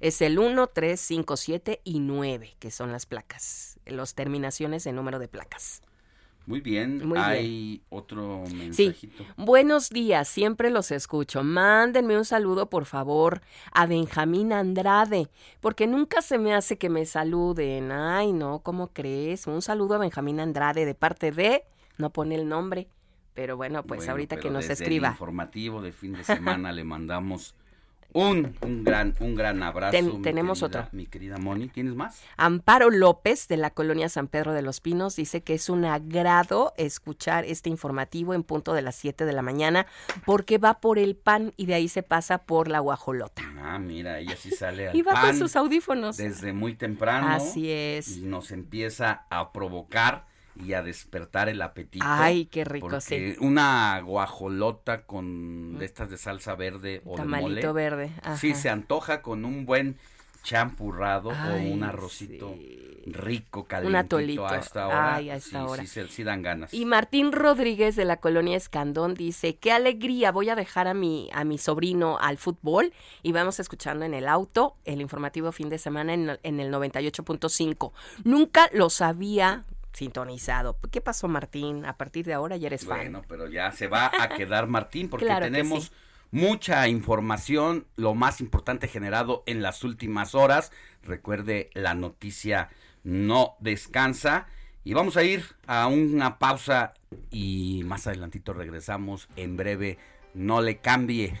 Es 0.00 0.20
el 0.22 0.38
1, 0.38 0.66
3, 0.68 1.00
5, 1.00 1.36
7 1.36 1.80
y 1.84 2.00
9, 2.00 2.56
que 2.58 2.70
son 2.70 2.92
las 2.92 3.06
placas, 3.06 3.78
las 3.86 4.14
terminaciones 4.14 4.84
de 4.84 4.92
número 4.92 5.18
de 5.18 5.28
placas. 5.28 5.82
Muy 6.46 6.60
bien, 6.60 6.98
Muy 7.06 7.18
bien. 7.18 7.22
hay 7.24 7.82
otro 7.88 8.42
Sí. 8.46 8.54
mensajito. 8.56 9.24
Buenos 9.36 9.90
días, 9.90 10.26
siempre 10.28 10.70
los 10.70 10.90
escucho. 10.90 11.44
Mándenme 11.44 12.16
un 12.18 12.24
saludo, 12.24 12.68
por 12.68 12.84
favor, 12.84 13.40
a 13.72 13.86
Benjamín 13.86 14.52
Andrade, 14.52 15.28
porque 15.60 15.86
nunca 15.86 16.20
se 16.20 16.38
me 16.38 16.52
hace 16.54 16.78
que 16.78 16.88
me 16.90 17.06
saluden. 17.06 17.92
Ay, 17.92 18.32
no, 18.32 18.58
¿cómo 18.58 18.88
crees? 18.88 19.46
Un 19.46 19.62
saludo 19.62 19.94
a 19.94 19.98
Benjamín 19.98 20.40
Andrade 20.40 20.84
de 20.84 20.94
parte 20.94 21.30
de, 21.30 21.62
no 21.96 22.10
pone 22.10 22.34
el 22.34 22.48
nombre, 22.48 22.88
pero 23.34 23.56
bueno, 23.56 23.84
pues 23.84 23.98
Bueno, 24.00 24.12
ahorita 24.12 24.36
que 24.38 24.50
nos 24.50 24.66
desde 24.66 24.82
El 24.84 24.88
escriba. 24.88 25.08
informativo 25.10 25.80
de 25.80 25.92
fin 25.92 26.12
de 26.14 26.24
semana 26.24 26.72
le 26.72 26.82
mandamos 26.84 27.54
un, 28.14 28.56
un 28.62 28.84
gran 28.84 29.14
un 29.20 29.34
gran 29.34 29.62
abrazo. 29.62 29.92
Ten- 29.92 30.22
tenemos 30.22 30.60
querida- 30.60 30.80
otro. 30.80 30.88
Mi 30.92 31.06
querida 31.06 31.38
Moni, 31.38 31.68
¿tienes 31.68 31.94
más? 31.94 32.20
Amparo 32.36 32.90
López 32.90 33.48
de 33.48 33.56
la 33.56 33.70
colonia 33.70 34.08
San 34.08 34.28
Pedro 34.28 34.52
de 34.52 34.62
los 34.62 34.80
Pinos 34.80 35.16
dice 35.16 35.42
que 35.42 35.54
es 35.54 35.68
un 35.68 35.84
agrado 35.84 36.72
escuchar 36.76 37.44
este 37.44 37.70
informativo 37.70 38.34
en 38.34 38.42
punto 38.42 38.72
de 38.74 38.82
las 38.82 38.94
7 38.96 39.24
de 39.24 39.32
la 39.32 39.42
mañana 39.42 39.86
porque 40.24 40.58
va 40.58 40.80
por 40.80 40.98
el 40.98 41.16
pan 41.16 41.52
y 41.56 41.66
de 41.66 41.74
ahí 41.74 41.88
se 41.88 42.02
pasa 42.02 42.38
por 42.38 42.68
la 42.68 42.78
guajolota. 42.80 43.42
Ah, 43.62 43.78
mira, 43.78 44.18
ella 44.18 44.36
sí 44.36 44.50
sale 44.50 44.88
al 44.88 44.96
Y 44.96 45.02
va 45.02 45.20
con 45.20 45.36
sus 45.36 45.56
audífonos. 45.56 46.16
desde 46.16 46.52
muy 46.52 46.74
temprano. 46.74 47.28
Así 47.28 47.70
es. 47.70 48.16
Y 48.18 48.22
nos 48.22 48.50
empieza 48.50 49.26
a 49.30 49.52
provocar 49.52 50.26
y 50.54 50.74
a 50.74 50.82
despertar 50.82 51.48
el 51.48 51.62
apetito. 51.62 52.04
Ay, 52.08 52.46
qué 52.46 52.64
rico, 52.64 52.88
porque 52.88 53.00
sí. 53.00 53.36
Una 53.40 54.00
guajolota 54.00 55.02
con 55.02 55.78
de 55.78 55.84
estas 55.86 56.10
de 56.10 56.18
salsa 56.18 56.54
verde 56.54 57.00
o 57.04 57.14
Tamalito 57.16 57.48
de 57.60 57.66
mole. 57.66 57.72
verde, 57.72 58.10
Sí, 58.38 58.50
ajá. 58.52 58.60
se 58.60 58.68
antoja 58.70 59.22
con 59.22 59.44
un 59.44 59.64
buen 59.66 59.96
champurrado 60.42 61.30
Ay, 61.30 61.70
o 61.70 61.74
un 61.74 61.84
arrocito 61.84 62.54
rico, 63.06 63.64
calientito 63.64 63.88
Un 63.88 63.96
atolito. 63.96 64.46
a 64.46 64.58
esta 64.58 64.86
hora. 64.88 65.14
Ay, 65.16 65.30
a 65.30 65.36
esta 65.36 65.50
sí, 65.60 65.64
hora. 65.68 65.82
Sí, 65.82 65.88
sí, 65.88 66.00
sí 66.08 66.24
dan 66.24 66.42
ganas. 66.42 66.74
Y 66.74 66.84
Martín 66.84 67.32
Rodríguez 67.32 67.96
de 67.96 68.04
la 68.04 68.16
colonia 68.18 68.56
Escandón 68.56 69.14
dice, 69.14 69.56
qué 69.56 69.72
alegría, 69.72 70.30
voy 70.32 70.48
a 70.50 70.54
dejar 70.56 70.88
a 70.88 70.94
mi, 70.94 71.28
a 71.32 71.44
mi 71.44 71.58
sobrino 71.58 72.18
al 72.20 72.38
fútbol 72.38 72.92
y 73.22 73.32
vamos 73.32 73.60
escuchando 73.60 74.04
en 74.04 74.14
el 74.14 74.28
auto 74.28 74.76
el 74.84 75.00
informativo 75.00 75.52
fin 75.52 75.68
de 75.68 75.78
semana 75.78 76.14
en, 76.14 76.38
en 76.42 76.60
el 76.60 76.72
98.5. 76.72 77.92
Nunca 78.24 78.68
los 78.72 79.00
había 79.00 79.64
sintonizado. 79.92 80.78
¿Qué 80.90 81.00
pasó 81.00 81.28
Martín? 81.28 81.84
A 81.84 81.96
partir 81.96 82.24
de 82.26 82.34
ahora 82.34 82.56
ya 82.56 82.68
eres 82.68 82.86
fan. 82.86 82.98
Bueno, 82.98 83.22
pero 83.28 83.48
ya 83.48 83.72
se 83.72 83.88
va 83.88 84.10
a 84.16 84.28
quedar 84.34 84.66
Martín 84.66 85.08
porque 85.08 85.26
Claro 85.26 85.44
tenemos 85.46 85.84
sí. 85.86 85.90
mucha 86.30 86.88
información, 86.88 87.86
lo 87.96 88.14
más 88.14 88.40
importante 88.40 88.88
generado 88.88 89.42
en 89.46 89.62
las 89.62 89.84
últimas 89.84 90.34
horas. 90.34 90.72
Recuerde, 91.02 91.70
la 91.74 91.94
noticia 91.94 92.70
no 93.04 93.56
descansa 93.60 94.46
Y 94.84 94.94
vamos 94.94 95.16
a 95.16 95.22
ir 95.24 95.44
a 95.66 95.86
una 95.86 96.38
pausa 96.38 96.94
y 97.30 97.82
más 97.84 98.06
adelantito 98.06 98.52
regresamos 98.52 99.28
en 99.36 99.56
breve. 99.56 99.98
No 100.34 100.60
le 100.60 100.78
cambie. 100.78 101.40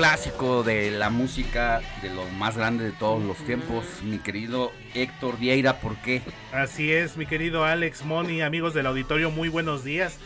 Clásico 0.00 0.62
de 0.62 0.90
la 0.92 1.10
música 1.10 1.82
de 2.00 2.08
lo 2.08 2.24
más 2.30 2.56
grande 2.56 2.84
de 2.84 2.92
todos 2.92 3.22
los 3.22 3.36
tiempos, 3.44 3.84
mi 4.02 4.16
querido 4.16 4.72
Héctor 4.94 5.36
Vieira, 5.38 5.78
¿por 5.78 5.94
qué? 5.96 6.22
Así 6.54 6.90
es, 6.90 7.18
mi 7.18 7.26
querido 7.26 7.66
Alex 7.66 8.06
Moni, 8.06 8.40
amigos 8.40 8.72
del 8.72 8.86
auditorio, 8.86 9.30
muy 9.30 9.50
buenos 9.50 9.84
días. 9.84 10.16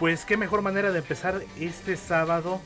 Pues 0.00 0.24
qué 0.24 0.36
mejor 0.36 0.62
manera 0.62 0.90
de 0.90 0.98
empezar 0.98 1.42
este 1.60 1.96
sábado, 1.96 2.60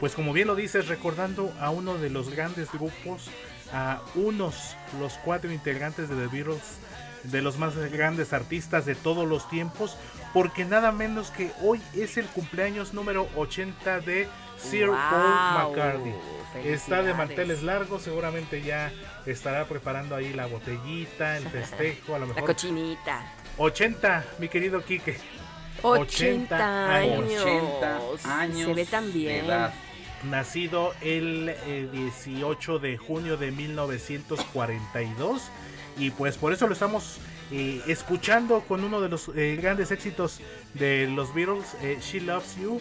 pues 0.00 0.16
como 0.16 0.32
bien 0.32 0.48
lo 0.48 0.56
dices, 0.56 0.88
recordando 0.88 1.54
a 1.60 1.70
uno 1.70 1.96
de 1.96 2.10
los 2.10 2.28
grandes 2.28 2.72
grupos, 2.72 3.30
a 3.72 4.00
unos, 4.16 4.74
los 4.98 5.12
cuatro 5.24 5.52
integrantes 5.52 6.08
de 6.08 6.16
The 6.16 6.26
Beatles, 6.26 6.80
de 7.22 7.40
los 7.40 7.56
más 7.56 7.76
grandes 7.92 8.32
artistas 8.32 8.84
de 8.84 8.96
todos 8.96 9.28
los 9.28 9.48
tiempos, 9.48 9.96
porque 10.34 10.64
nada 10.64 10.90
menos 10.90 11.30
que 11.30 11.52
hoy 11.62 11.80
es 11.94 12.16
el 12.16 12.26
cumpleaños 12.26 12.94
número 12.94 13.28
80 13.36 14.00
de 14.00 14.28
Sir 14.60 14.88
Paul 14.88 15.70
McCartney. 15.70 16.14
Está 16.64 17.02
de 17.02 17.14
manteles 17.14 17.62
largos, 17.62 18.02
seguramente 18.02 18.60
ya 18.62 18.92
estará 19.24 19.66
preparando 19.66 20.16
ahí 20.16 20.32
la 20.32 20.46
botellita, 20.46 21.36
el 21.36 21.48
festejo, 21.50 22.14
a 22.14 22.18
lo 22.18 22.26
mejor. 22.26 22.42
La 22.42 22.46
cochinita. 22.46 23.32
80, 23.56 24.24
mi 24.38 24.48
querido 24.48 24.84
Quique. 24.84 25.16
80, 25.82 26.94
años. 26.94 27.42
80 27.42 28.00
años. 28.24 28.66
Se 28.66 28.74
ve 28.74 28.86
tan 28.86 29.12
bien. 29.12 29.46
Nacido 30.24 30.92
el 31.00 31.54
18 31.92 32.78
de 32.78 32.98
junio 32.98 33.38
de 33.38 33.52
1942 33.52 35.50
y 35.96 36.10
pues 36.10 36.36
por 36.36 36.52
eso 36.52 36.66
lo 36.66 36.74
estamos 36.74 37.18
eh, 37.50 37.80
escuchando 37.86 38.60
con 38.60 38.84
uno 38.84 39.00
de 39.00 39.08
los 39.08 39.30
eh, 39.34 39.58
grandes 39.60 39.90
éxitos 39.90 40.40
de 40.74 41.08
los 41.08 41.34
Beatles, 41.34 41.74
eh, 41.82 41.98
She 42.00 42.20
Loves 42.20 42.56
You, 42.56 42.80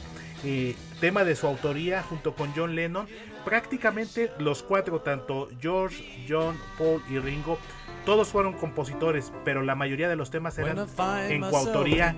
tema 0.99 1.23
de 1.23 1.35
su 1.35 1.47
autoría 1.47 2.03
junto 2.03 2.35
con 2.35 2.51
John 2.55 2.75
Lennon. 2.75 3.07
Prácticamente 3.45 4.31
los 4.39 4.63
cuatro, 4.63 5.01
tanto 5.01 5.49
George, 5.59 6.25
John, 6.27 6.57
Paul 6.77 7.01
y 7.09 7.19
Ringo, 7.19 7.57
todos 8.05 8.29
fueron 8.29 8.53
compositores, 8.53 9.31
pero 9.43 9.61
la 9.61 9.75
mayoría 9.75 10.09
de 10.09 10.15
los 10.15 10.31
temas 10.31 10.57
eran 10.57 10.87
en 11.29 11.41
coautoría 11.41 12.15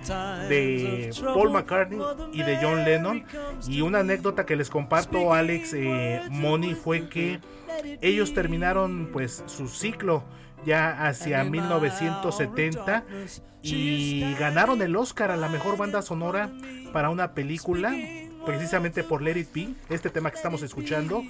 de 0.47 1.11
Paul 1.21 1.51
McCartney 1.51 1.99
y 2.33 2.43
de 2.43 2.57
John 2.61 2.83
Lennon. 2.83 3.25
Y 3.67 3.81
una 3.81 3.99
anécdota 3.99 4.45
que 4.45 4.55
les 4.55 4.69
comparto, 4.69 5.33
Alex 5.33 5.75
Money, 6.29 6.75
fue 6.75 7.09
que 7.09 7.39
ellos 8.01 8.33
terminaron 8.33 9.09
pues 9.11 9.43
su 9.47 9.67
ciclo 9.67 10.23
ya 10.65 11.07
hacia 11.07 11.43
1970 11.43 13.03
y 13.63 14.33
ganaron 14.35 14.81
el 14.81 14.95
Oscar 14.95 15.31
a 15.31 15.37
la 15.37 15.49
mejor 15.49 15.77
banda 15.77 16.01
sonora 16.01 16.51
para 16.93 17.09
una 17.09 17.33
película 17.33 17.93
precisamente 18.45 19.03
por 19.03 19.21
Let 19.21 19.37
It 19.37 19.47
Be, 19.53 19.69
este 19.89 20.09
tema 20.09 20.31
que 20.31 20.37
estamos 20.37 20.61
escuchando 20.63 21.23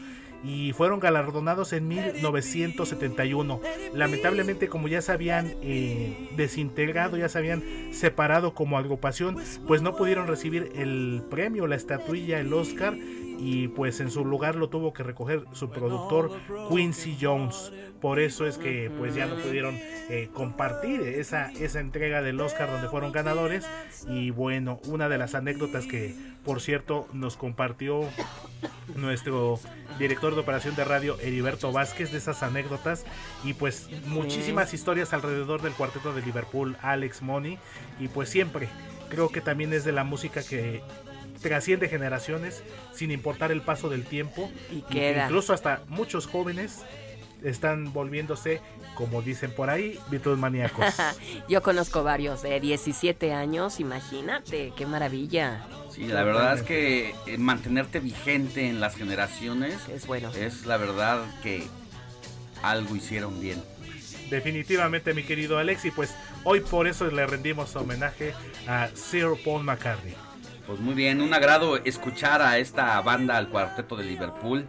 y 0.43 0.73
fueron 0.73 0.99
galardonados 0.99 1.73
en 1.73 1.87
1971. 1.87 3.61
Lamentablemente, 3.93 4.67
como 4.67 4.87
ya 4.87 5.01
se 5.01 5.11
habían 5.11 5.53
eh, 5.61 6.29
desintegrado, 6.35 7.17
ya 7.17 7.29
se 7.29 7.37
habían 7.37 7.63
separado 7.91 8.53
como 8.53 8.77
agrupación, 8.77 9.37
pues 9.67 9.81
no 9.81 9.95
pudieron 9.95 10.27
recibir 10.27 10.71
el 10.75 11.23
premio, 11.29 11.67
la 11.67 11.75
estatuilla, 11.75 12.39
el 12.39 12.53
Oscar 12.53 12.95
y 13.41 13.69
pues 13.69 13.99
en 14.01 14.11
su 14.11 14.23
lugar 14.23 14.55
lo 14.55 14.69
tuvo 14.69 14.93
que 14.93 15.01
recoger 15.01 15.45
su 15.51 15.71
productor 15.71 16.31
Quincy 16.69 17.17
Jones. 17.19 17.73
Por 17.99 18.19
eso 18.19 18.45
es 18.45 18.59
que 18.59 18.91
pues 18.99 19.15
ya 19.15 19.25
no 19.25 19.35
pudieron 19.35 19.75
eh, 20.09 20.29
compartir 20.31 21.01
esa, 21.01 21.51
esa 21.53 21.79
entrega 21.79 22.21
del 22.21 22.39
Oscar 22.39 22.69
donde 22.69 22.87
fueron 22.87 23.11
ganadores. 23.11 23.67
Y 24.07 24.29
bueno, 24.29 24.79
una 24.85 25.09
de 25.09 25.17
las 25.17 25.33
anécdotas 25.33 25.87
que 25.87 26.15
por 26.45 26.61
cierto 26.61 27.07
nos 27.13 27.35
compartió 27.35 28.01
nuestro 28.95 29.59
director 29.97 30.35
de 30.35 30.41
operación 30.41 30.75
de 30.75 30.83
radio 30.83 31.19
Heriberto 31.19 31.71
Vázquez 31.71 32.11
de 32.11 32.19
esas 32.19 32.43
anécdotas. 32.43 33.05
Y 33.43 33.55
pues 33.55 33.89
muchísimas 34.05 34.71
historias 34.75 35.13
alrededor 35.13 35.63
del 35.63 35.73
cuarteto 35.73 36.13
de 36.13 36.21
Liverpool, 36.21 36.77
Alex 36.83 37.23
Money. 37.23 37.57
Y 37.99 38.07
pues 38.07 38.29
siempre. 38.29 38.69
Creo 39.09 39.27
que 39.27 39.41
también 39.41 39.73
es 39.73 39.83
de 39.83 39.91
la 39.91 40.05
música 40.05 40.41
que 40.41 40.81
trasciende 41.41 41.89
generaciones 41.89 42.63
sin 42.93 43.11
importar 43.11 43.51
el 43.51 43.61
paso 43.61 43.89
del 43.89 44.05
tiempo. 44.05 44.51
Y 44.71 44.81
queda. 44.81 45.25
Incluso 45.25 45.53
hasta 45.53 45.81
muchos 45.87 46.27
jóvenes 46.27 46.83
están 47.43 47.91
volviéndose, 47.93 48.61
como 48.95 49.21
dicen 49.21 49.51
por 49.51 49.69
ahí, 49.69 49.99
Beatles 50.09 50.37
maníacos. 50.37 50.85
Yo 51.49 51.61
conozco 51.61 52.03
varios 52.03 52.41
de 52.43 52.59
17 52.59 53.33
años, 53.33 53.79
imagínate, 53.79 54.73
qué 54.75 54.85
maravilla. 54.85 55.65
Sí, 55.91 56.05
la 56.05 56.23
verdad 56.23 56.53
es 56.53 56.63
que 56.63 57.13
eh, 57.27 57.37
mantenerte 57.37 57.99
vigente 57.99 58.69
en 58.69 58.79
las 58.79 58.95
generaciones 58.95 59.89
es 59.89 60.07
bueno. 60.07 60.31
Es 60.33 60.65
la 60.65 60.77
verdad 60.77 61.23
que 61.43 61.63
algo 62.61 62.95
hicieron 62.95 63.39
bien. 63.41 63.61
Definitivamente, 64.29 65.13
mi 65.13 65.23
querido 65.23 65.57
Alex, 65.57 65.83
y 65.85 65.91
pues 65.91 66.15
hoy 66.45 66.61
por 66.61 66.87
eso 66.87 67.05
le 67.07 67.25
rendimos 67.25 67.75
homenaje 67.75 68.33
a 68.67 68.87
Sir 68.95 69.31
Paul 69.43 69.63
McCartney. 69.63 70.15
Pues 70.71 70.79
muy 70.79 70.93
bien, 70.93 71.19
un 71.19 71.33
agrado 71.33 71.75
escuchar 71.83 72.41
a 72.41 72.57
esta 72.57 73.01
banda, 73.01 73.35
al 73.35 73.49
cuarteto 73.49 73.97
de 73.97 74.05
Liverpool, 74.05 74.65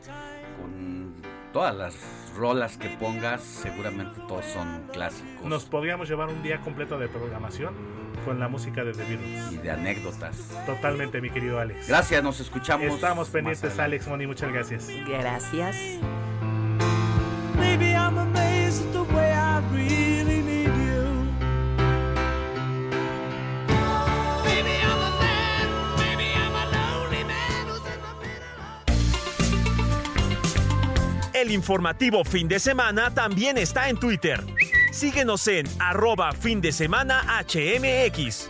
con 0.60 1.14
todas 1.52 1.76
las 1.76 1.94
rolas 2.36 2.76
que 2.76 2.88
pongas, 2.88 3.40
seguramente 3.40 4.20
todos 4.26 4.44
son 4.46 4.88
clásicos. 4.92 5.44
¿Nos 5.44 5.64
podríamos 5.64 6.08
llevar 6.08 6.28
un 6.28 6.42
día 6.42 6.58
completo 6.60 6.98
de 6.98 7.06
programación? 7.06 8.02
con 8.24 8.38
la 8.38 8.46
música 8.46 8.84
de 8.84 8.92
The 8.92 9.04
Y 9.52 9.56
de 9.56 9.70
anécdotas. 9.70 10.50
Totalmente, 10.66 11.20
mi 11.20 11.30
querido 11.30 11.58
Alex. 11.58 11.88
Gracias, 11.88 12.22
nos 12.22 12.38
escuchamos. 12.40 12.86
Estamos 12.86 13.28
pendientes, 13.30 13.78
Alex 13.78 14.06
Moni, 14.06 14.26
muchas 14.26 14.52
gracias. 14.52 14.88
Gracias. 15.08 15.76
El 31.42 31.50
informativo 31.50 32.22
fin 32.22 32.46
de 32.46 32.60
semana 32.60 33.12
también 33.12 33.58
está 33.58 33.88
en 33.88 33.96
Twitter. 33.96 34.44
Síguenos 34.92 35.48
en 35.48 35.66
arroba 35.80 36.30
fin 36.30 36.60
de 36.60 36.70
semana 36.70 37.20
HMX. 37.42 38.46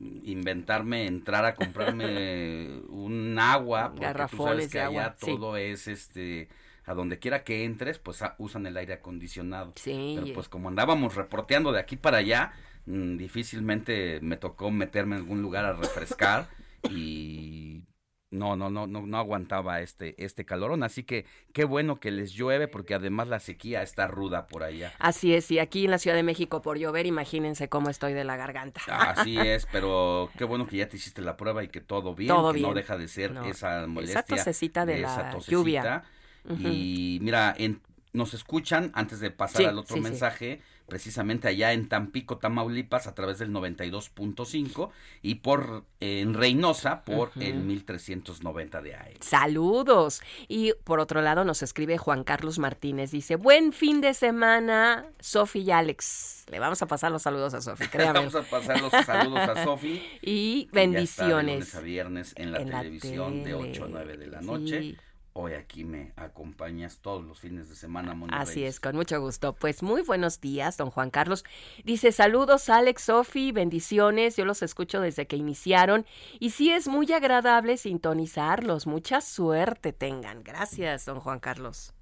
inventarme 0.00 1.06
entrar 1.06 1.44
a 1.44 1.56
comprarme 1.56 2.82
un 2.88 3.36
agua 3.38 3.92
porque 3.96 4.26
tú 4.30 4.44
sabes 4.44 4.70
que 4.70 4.80
allá 4.80 5.16
todo 5.18 5.56
es 5.56 5.88
este 5.88 6.48
a 6.88 6.94
donde 6.94 7.18
quiera 7.18 7.44
que 7.44 7.64
entres, 7.64 7.98
pues 7.98 8.22
usan 8.38 8.66
el 8.66 8.76
aire 8.76 8.94
acondicionado. 8.94 9.72
Sí. 9.76 10.16
Pero 10.18 10.32
pues 10.34 10.48
como 10.48 10.70
andábamos 10.70 11.16
reporteando 11.16 11.70
de 11.70 11.80
aquí 11.80 11.96
para 11.96 12.18
allá, 12.18 12.52
mm, 12.86 13.18
difícilmente 13.18 14.20
me 14.22 14.38
tocó 14.38 14.70
meterme 14.70 15.16
en 15.16 15.22
algún 15.22 15.42
lugar 15.42 15.66
a 15.66 15.74
refrescar 15.74 16.48
y 16.90 17.82
no, 18.30 18.56
no, 18.56 18.70
no, 18.70 18.86
no, 18.86 19.06
no 19.06 19.18
aguantaba 19.18 19.82
este, 19.82 20.14
este 20.22 20.46
calorón. 20.46 20.82
Así 20.82 21.02
que 21.02 21.26
qué 21.52 21.64
bueno 21.64 22.00
que 22.00 22.10
les 22.10 22.32
llueve 22.32 22.68
porque 22.68 22.94
además 22.94 23.28
la 23.28 23.38
sequía 23.38 23.82
está 23.82 24.06
ruda 24.06 24.46
por 24.46 24.62
allá. 24.62 24.94
Así 24.98 25.34
es, 25.34 25.50
y 25.50 25.58
aquí 25.58 25.84
en 25.84 25.90
la 25.90 25.98
Ciudad 25.98 26.16
de 26.16 26.22
México 26.22 26.62
por 26.62 26.78
llover, 26.78 27.04
imagínense 27.04 27.68
cómo 27.68 27.90
estoy 27.90 28.14
de 28.14 28.24
la 28.24 28.36
garganta. 28.36 28.80
Así 28.86 29.36
es, 29.38 29.66
pero 29.70 30.30
qué 30.38 30.44
bueno 30.44 30.66
que 30.66 30.78
ya 30.78 30.88
te 30.88 30.96
hiciste 30.96 31.20
la 31.20 31.36
prueba 31.36 31.62
y 31.64 31.68
que 31.68 31.82
todo 31.82 32.14
bien, 32.14 32.34
que 32.54 32.60
no 32.60 32.72
deja 32.72 32.96
de 32.96 33.08
ser 33.08 33.36
esa 33.46 33.86
molestia. 33.86 34.20
Esa 34.20 34.36
tosecita 34.36 34.86
de, 34.86 35.00
la 35.00 35.38
lluvia 35.46 36.04
y 36.50 37.18
mira, 37.20 37.54
en, 37.56 37.80
nos 38.12 38.34
escuchan, 38.34 38.90
antes 38.94 39.20
de 39.20 39.30
pasar 39.30 39.66
al 39.66 39.78
otro 39.78 39.96
mensaje, 39.98 40.60
precisamente 40.86 41.48
allá 41.48 41.72
en 41.72 41.88
Tampico, 41.88 42.38
Tamaulipas, 42.38 43.06
a 43.06 43.14
través 43.14 43.38
del 43.38 43.50
92.5 43.50 44.90
y 45.22 45.36
por 45.36 45.84
en 46.00 46.34
Reynosa 46.34 47.04
por 47.04 47.30
el 47.38 47.60
1390 47.60 48.82
de 48.82 48.94
AM. 48.94 49.14
Saludos. 49.20 50.22
Y 50.48 50.72
por 50.84 51.00
otro 51.00 51.20
lado 51.20 51.44
nos 51.44 51.62
escribe 51.62 51.98
Juan 51.98 52.24
Carlos 52.24 52.58
Martínez, 52.58 53.10
dice, 53.10 53.36
buen 53.36 53.72
fin 53.72 54.00
de 54.00 54.14
semana, 54.14 55.06
Sofi 55.20 55.60
y 55.60 55.70
Alex. 55.70 56.46
Le 56.50 56.58
vamos 56.58 56.80
a 56.80 56.86
pasar 56.86 57.12
los 57.12 57.22
saludos 57.22 57.52
a 57.54 57.60
Sofi, 57.60 57.86
créame. 57.92 58.20
vamos 58.20 58.34
a 58.34 58.42
pasar 58.42 58.80
los 58.80 58.90
saludos 59.04 59.40
a 59.40 59.64
Sofi. 59.64 60.02
y 60.22 60.68
bendiciones. 60.72 61.74
a 61.74 61.80
viernes 61.80 62.32
en 62.36 62.52
la 62.52 62.64
televisión 62.64 63.44
de 63.44 63.54
8 63.54 63.84
a 63.84 63.88
9 63.88 64.16
de 64.16 64.26
la 64.26 64.40
noche 64.40 64.96
hoy 65.40 65.52
aquí 65.54 65.84
me 65.84 66.12
acompañas 66.16 66.98
todos 66.98 67.24
los 67.24 67.38
fines 67.38 67.68
de 67.68 67.76
semana, 67.76 68.12
Mónica. 68.12 68.40
Así 68.40 68.64
es, 68.64 68.80
con 68.80 68.96
mucho 68.96 69.20
gusto. 69.20 69.52
Pues 69.52 69.84
muy 69.84 70.02
buenos 70.02 70.40
días, 70.40 70.76
don 70.76 70.90
Juan 70.90 71.10
Carlos. 71.10 71.44
Dice, 71.84 72.10
saludos 72.10 72.68
Alex, 72.68 73.02
Sofi, 73.02 73.52
bendiciones. 73.52 74.36
Yo 74.36 74.44
los 74.44 74.62
escucho 74.62 75.00
desde 75.00 75.28
que 75.28 75.36
iniciaron 75.36 76.06
y 76.40 76.50
sí 76.50 76.72
es 76.72 76.88
muy 76.88 77.12
agradable 77.12 77.76
sintonizarlos. 77.76 78.88
Mucha 78.88 79.20
suerte 79.20 79.92
tengan. 79.92 80.42
Gracias, 80.42 81.06
don 81.06 81.20
Juan 81.20 81.38
Carlos. 81.38 81.94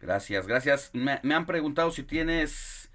Gracias, 0.00 0.46
gracias. 0.46 0.90
Me, 0.94 1.20
me 1.22 1.34
han 1.34 1.44
preguntado 1.44 1.90
si 1.90 2.02
tienes 2.02 2.90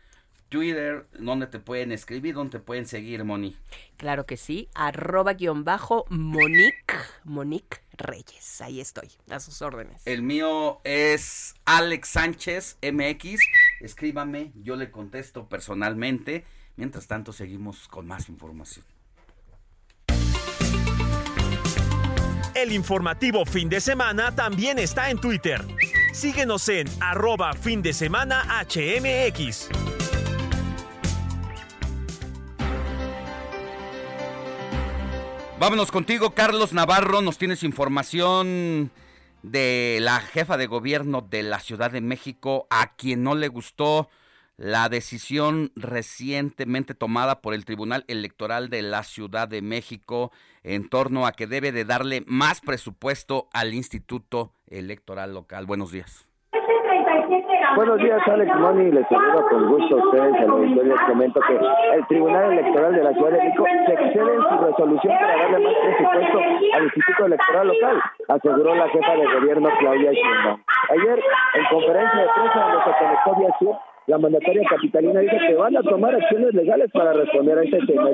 Twitter, 0.50 1.06
¿dónde 1.20 1.46
te 1.46 1.60
pueden 1.60 1.92
escribir? 1.92 2.34
¿Dónde 2.34 2.58
te 2.58 2.64
pueden 2.64 2.88
seguir, 2.88 3.24
Moni? 3.24 3.56
Claro 3.98 4.26
que 4.26 4.38
sí, 4.38 4.68
arroba 4.74 5.34
guion 5.34 5.64
bajo 5.64 6.06
Monique, 6.10 6.96
Monique 7.24 7.85
Reyes. 7.98 8.62
Ahí 8.62 8.80
estoy, 8.80 9.10
a 9.30 9.40
sus 9.40 9.62
órdenes. 9.62 10.02
El 10.06 10.22
mío 10.22 10.82
es 10.84 11.56
Alex 11.66 12.10
Sánchez 12.10 12.78
MX. 12.82 13.40
Escríbame, 13.82 14.52
yo 14.56 14.76
le 14.76 14.92
contesto 14.92 15.48
personalmente. 15.48 16.46
Mientras 16.76 17.08
tanto, 17.08 17.34
seguimos 17.34 17.88
con 17.88 18.08
más 18.08 18.30
información. 18.30 18.86
El 22.56 22.72
informativo 22.72 23.46
fin 23.46 23.70
de 23.70 23.82
semana 23.82 24.34
también 24.34 24.80
está 24.80 25.10
en 25.10 25.20
Twitter. 25.20 25.62
Síguenos 26.14 26.70
en 26.70 26.88
arroba 27.02 27.54
fin 27.54 27.82
de 27.82 27.94
semana 27.94 28.44
HMX. 28.64 29.70
Vámonos 35.66 35.92
contigo, 35.92 36.36
Carlos 36.36 36.74
Navarro. 36.74 37.22
Nos 37.24 37.40
tienes 37.40 37.64
información 37.64 38.92
de 39.42 39.98
la 40.00 40.20
jefa 40.20 40.58
de 40.58 40.68
gobierno 40.68 41.22
de 41.28 41.42
la 41.42 41.60
Ciudad 41.60 41.90
de 41.90 42.02
México, 42.02 42.68
a 42.70 42.96
quien 42.96 43.24
no 43.24 43.34
le 43.34 43.48
gustó 43.48 44.08
la 44.58 44.90
decisión 44.90 45.72
recientemente 45.76 46.94
tomada 46.94 47.42
por 47.42 47.56
el 47.56 47.66
Tribunal 47.66 48.06
Electoral 48.08 48.70
de 48.70 48.84
la 48.84 49.02
Ciudad 49.02 49.48
de 49.48 49.64
México 49.64 50.32
en 50.62 50.88
torno 50.88 51.26
a 51.26 51.32
que 51.32 51.48
debe 51.48 51.72
de 51.72 51.84
darle 51.84 52.24
más 52.28 52.62
presupuesto 52.62 53.50
al 53.52 53.74
Instituto 53.74 54.54
Electoral 54.68 55.34
Local. 55.34 55.66
Buenos 55.66 55.92
días. 55.92 56.28
Buenos 57.76 57.98
días, 57.98 58.22
Alex 58.28 58.56
Moni. 58.60 58.92
Les 58.92 59.08
saludo 59.08 59.48
con 59.50 59.68
gusto 59.70 59.96
a 59.96 60.04
ustedes. 60.06 60.36
Al 60.36 60.88
les 60.88 61.02
comento 61.02 61.40
que 61.42 61.60
el 61.96 62.08
Tribunal 62.08 62.54
Electoral 62.54 62.96
de 62.96 63.04
la 63.04 63.14
Ciudad 63.14 63.32
de 63.32 63.38
México 63.38 63.66
se 63.86 63.94
excede 63.94 64.34
en 64.34 64.42
su 64.42 64.66
resolución 64.66 65.14
para 65.18 65.38
darle 65.38 65.60
más 65.60 65.74
presupuesto 65.84 66.40
al 66.76 66.84
Instituto 66.84 67.26
Electoral 67.26 67.68
Local, 67.68 68.02
aseguró 68.30 68.76
la 68.76 68.90
jefa 68.90 69.16
de 69.16 69.26
gobierno 69.40 69.70
Claudia 69.80 70.12
Sheinbaum. 70.12 70.62
Ayer, 70.90 71.20
en 71.56 71.66
conferencia 71.72 72.22
de 72.22 72.28
prensa 72.36 72.60
donde 72.60 72.84
se 72.84 72.92
conectó 73.00 73.36
vía 73.36 73.80
la 74.08 74.18
mandataria 74.20 74.68
capitalina 74.70 75.20
dice 75.20 75.38
que 75.48 75.56
van 75.56 75.76
a 75.76 75.82
tomar 75.82 76.14
acciones 76.14 76.54
legales 76.54 76.92
para 76.92 77.14
responder 77.14 77.58
a 77.58 77.64
este 77.64 77.80
tema. 77.88 78.10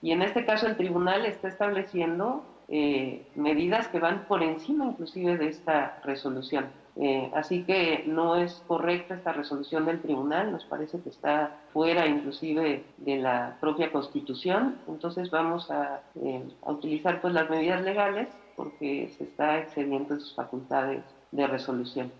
Y 0.00 0.12
en 0.12 0.22
este 0.22 0.44
caso 0.44 0.68
el 0.68 0.76
tribunal 0.76 1.26
está 1.26 1.48
estableciendo 1.48 2.44
eh, 2.68 3.26
medidas 3.34 3.88
que 3.88 3.98
van 3.98 4.26
por 4.28 4.42
encima 4.42 4.84
inclusive 4.84 5.36
de 5.38 5.48
esta 5.48 6.00
resolución. 6.04 6.66
Eh, 7.00 7.30
así 7.32 7.62
que 7.62 8.02
no 8.06 8.34
es 8.34 8.64
correcta 8.66 9.14
esta 9.14 9.32
resolución 9.32 9.86
del 9.86 10.02
tribunal, 10.02 10.50
nos 10.50 10.64
parece 10.64 11.00
que 11.00 11.10
está 11.10 11.52
fuera 11.72 12.08
inclusive 12.08 12.84
de 12.96 13.16
la 13.18 13.56
propia 13.60 13.92
constitución, 13.92 14.78
entonces 14.88 15.30
vamos 15.30 15.70
a, 15.70 16.00
eh, 16.20 16.42
utilizar 16.62 17.20
pues 17.20 17.34
las 17.34 17.48
medidas 17.48 17.82
legales 17.82 18.28
porque 18.56 19.08
se 19.16 19.24
está 19.24 19.58
excediendo 19.58 20.16
sus 20.16 20.34
facultades 20.34 21.04
de 21.30 21.46
resolución. 21.46 22.10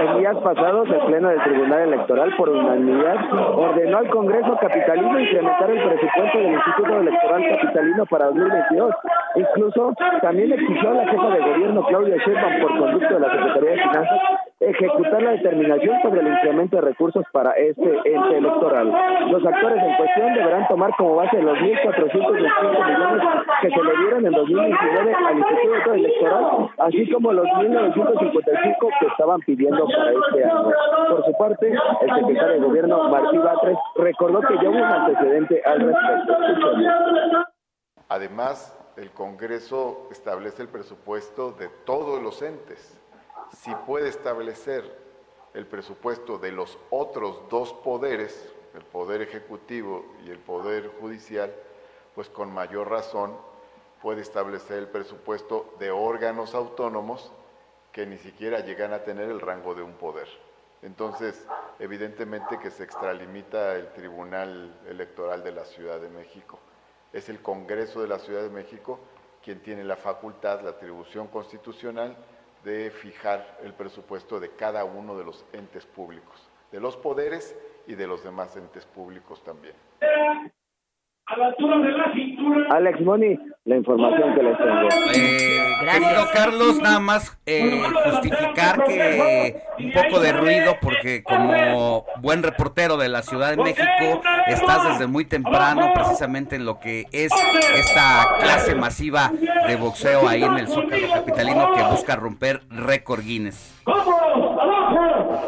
En 0.00 0.18
días 0.18 0.36
pasados, 0.38 0.88
el 0.88 1.00
Pleno 1.06 1.28
del 1.28 1.42
Tribunal 1.42 1.80
Electoral, 1.80 2.34
por 2.36 2.48
unanimidad, 2.48 3.16
ordenó 3.56 3.98
al 3.98 4.08
Congreso 4.08 4.56
Capitalino 4.60 5.20
incrementar 5.20 5.70
el 5.70 5.82
presupuesto 5.88 6.38
del 6.38 6.52
Instituto 6.52 7.00
Electoral 7.00 7.42
Capitalino 7.50 8.06
para 8.06 8.26
2022. 8.26 8.94
Incluso 9.36 9.92
también 10.20 10.52
exigió 10.52 10.90
a 10.90 10.94
la 10.94 11.06
jefa 11.08 11.28
de 11.28 11.40
gobierno, 11.40 11.86
Claudia 11.86 12.16
Sheinbaum, 12.16 12.60
por 12.60 12.78
conducto 12.78 13.14
de 13.14 13.20
la 13.20 13.30
Secretaría 13.30 13.70
de 13.70 13.82
Finanzas, 13.82 14.20
ejecutar 14.68 15.22
la 15.22 15.32
determinación 15.32 16.00
sobre 16.02 16.20
el 16.20 16.28
incremento 16.28 16.76
de 16.76 16.82
recursos 16.82 17.24
para 17.32 17.52
este 17.52 17.88
ente 18.04 18.38
electoral. 18.38 18.92
Los 19.30 19.44
actores 19.44 19.82
en 19.82 19.96
cuestión 19.96 20.34
deberán 20.34 20.68
tomar 20.68 20.90
como 20.96 21.16
base 21.16 21.40
los 21.42 21.58
1.425 21.58 22.32
millones 22.32 23.22
que 23.60 23.70
se 23.70 23.82
le 23.82 23.96
dieron 23.98 24.26
en 24.26 24.32
2019 24.32 25.14
al 25.14 25.38
Instituto 25.38 25.94
Electoral, 25.94 26.70
así 26.78 27.10
como 27.10 27.32
los 27.32 27.46
1.955 27.46 28.88
que 29.00 29.06
estaban 29.06 29.40
pidiendo 29.40 29.86
para 29.86 30.12
este 30.12 30.44
año. 30.44 30.70
Por 31.08 31.24
su 31.24 31.32
parte, 31.38 31.70
el 31.70 32.14
secretario 32.14 32.52
de 32.52 32.60
Gobierno, 32.60 33.08
Martí 33.08 33.38
Batres, 33.38 33.78
recordó 33.96 34.40
que 34.40 34.54
ya 34.54 34.70
hubo 34.70 34.78
un 34.78 34.82
antecedente 34.82 35.62
al 35.64 35.80
respecto. 35.80 36.36
Además, 38.08 38.78
el 38.96 39.10
Congreso 39.10 40.08
establece 40.10 40.62
el 40.62 40.68
presupuesto 40.68 41.52
de 41.52 41.68
todos 41.84 42.22
los 42.22 42.42
entes. 42.42 43.01
Si 43.56 43.74
puede 43.74 44.08
establecer 44.08 44.84
el 45.54 45.66
presupuesto 45.66 46.38
de 46.38 46.52
los 46.52 46.78
otros 46.90 47.48
dos 47.50 47.72
poderes, 47.72 48.52
el 48.74 48.82
Poder 48.84 49.20
Ejecutivo 49.22 50.04
y 50.24 50.30
el 50.30 50.38
Poder 50.38 50.90
Judicial, 51.00 51.54
pues 52.14 52.28
con 52.28 52.52
mayor 52.52 52.90
razón 52.90 53.36
puede 54.00 54.22
establecer 54.22 54.78
el 54.78 54.88
presupuesto 54.88 55.74
de 55.78 55.90
órganos 55.90 56.54
autónomos 56.54 57.32
que 57.92 58.06
ni 58.06 58.18
siquiera 58.18 58.60
llegan 58.60 58.92
a 58.92 59.04
tener 59.04 59.30
el 59.30 59.40
rango 59.40 59.74
de 59.74 59.82
un 59.82 59.92
poder. 59.92 60.28
Entonces, 60.80 61.46
evidentemente 61.78 62.58
que 62.58 62.70
se 62.70 62.82
extralimita 62.82 63.76
el 63.76 63.92
Tribunal 63.92 64.80
Electoral 64.88 65.44
de 65.44 65.52
la 65.52 65.64
Ciudad 65.64 66.00
de 66.00 66.08
México 66.08 66.58
es 67.12 67.28
el 67.28 67.42
Congreso 67.42 68.00
de 68.00 68.08
la 68.08 68.18
Ciudad 68.18 68.42
de 68.42 68.50
México 68.50 68.98
quien 69.42 69.60
tiene 69.60 69.84
la 69.84 69.96
facultad, 69.96 70.62
la 70.62 70.70
atribución 70.70 71.28
constitucional 71.28 72.16
de 72.64 72.90
fijar 72.90 73.58
el 73.62 73.74
presupuesto 73.74 74.38
de 74.40 74.50
cada 74.50 74.84
uno 74.84 75.16
de 75.16 75.24
los 75.24 75.44
entes 75.52 75.86
públicos, 75.86 76.48
de 76.70 76.80
los 76.80 76.96
poderes 76.96 77.56
y 77.86 77.94
de 77.94 78.06
los 78.06 78.22
demás 78.22 78.56
entes 78.56 78.86
públicos 78.86 79.42
también 79.42 79.74
a 81.32 81.38
la 81.38 81.46
altura 81.46 81.78
de 81.78 81.92
la 81.92 82.12
cintura. 82.12 82.66
Alex 82.70 83.00
Moni, 83.00 83.38
la 83.64 83.76
información 83.76 84.34
que 84.34 84.42
les 84.42 84.58
tengo. 84.58 84.88
Eh, 85.14 85.62
querido 85.90 86.24
Carlos, 86.32 86.80
nada 86.80 87.00
más 87.00 87.38
eh, 87.46 87.82
justificar 88.04 88.84
que 88.84 89.62
un 89.78 89.92
poco 89.92 90.20
de 90.20 90.32
ruido 90.32 90.76
porque 90.80 91.22
como 91.22 92.04
buen 92.20 92.42
reportero 92.42 92.96
de 92.96 93.08
la 93.08 93.22
Ciudad 93.22 93.50
de 93.50 93.62
México 93.62 94.20
estás 94.46 94.88
desde 94.90 95.06
muy 95.06 95.24
temprano 95.24 95.92
precisamente 95.94 96.56
en 96.56 96.64
lo 96.64 96.78
que 96.78 97.06
es 97.12 97.32
esta 97.76 98.36
clase 98.40 98.74
masiva 98.74 99.30
de 99.66 99.76
boxeo 99.76 100.28
ahí 100.28 100.42
en 100.42 100.58
el 100.58 100.68
Zócalo 100.68 101.08
Capitalino 101.12 101.72
que 101.74 101.82
busca 101.82 102.16
romper 102.16 102.60
récord 102.68 103.22
Guinness. 103.22 103.82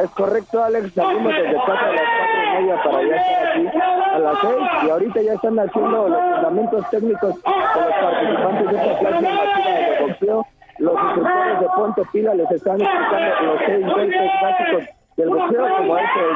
Es 0.02 0.10
correcto, 0.10 0.62
Alex, 0.62 0.92
salimos 0.92 1.32
desde 1.32 1.54
4 1.54 1.72
a 1.72 1.92
las 1.92 2.00
4 2.00 2.23
y 2.23 2.23
para 2.60 3.02
ya 3.02 3.16
estar 3.16 3.48
aquí 3.48 3.68
a 3.76 4.18
las 4.18 4.38
6 4.40 4.54
y 4.84 4.90
ahorita 4.90 5.22
ya 5.22 5.32
están 5.34 5.58
haciendo 5.58 6.08
los 6.08 6.22
fundamentos 6.22 6.90
técnicos 6.90 7.34
de 7.34 7.80
los 7.80 7.94
participantes 8.00 8.70
de 8.70 8.76
esta 8.76 8.98
clase 8.98 9.26
de 9.26 10.06
boxeo. 10.06 10.46
Los 10.78 10.94
instructores 10.94 11.60
de 11.60 11.66
Ponte 11.76 12.02
Pila 12.12 12.34
les 12.34 12.50
están 12.50 12.80
explicando 12.80 13.42
los 13.42 13.60
seis 13.66 13.86
golpes 13.86 14.30
básicos 14.42 14.84
del 15.16 15.28
boxeo, 15.28 15.76
como 15.76 15.98
es 15.98 16.04
el 16.16 16.34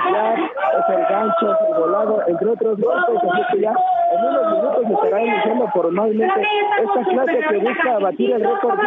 es 0.78 0.88
el 0.88 1.04
gancho, 1.06 1.52
es 1.52 1.68
el 1.68 1.80
volado, 1.80 2.22
entre 2.28 2.48
otros 2.48 2.78
golpes, 2.78 3.16
así 3.16 3.42
que 3.52 3.60
ya 3.62 3.74
en 4.12 4.24
unos 4.24 4.52
minutos 4.52 4.84
se 4.86 4.92
estará 4.94 5.22
iniciando 5.22 5.68
formalmente 5.68 6.48
esta 6.80 7.10
clase 7.10 7.38
que 7.48 7.58
busca 7.58 7.98
batir 7.98 8.32
el 8.32 8.44
récord 8.44 8.78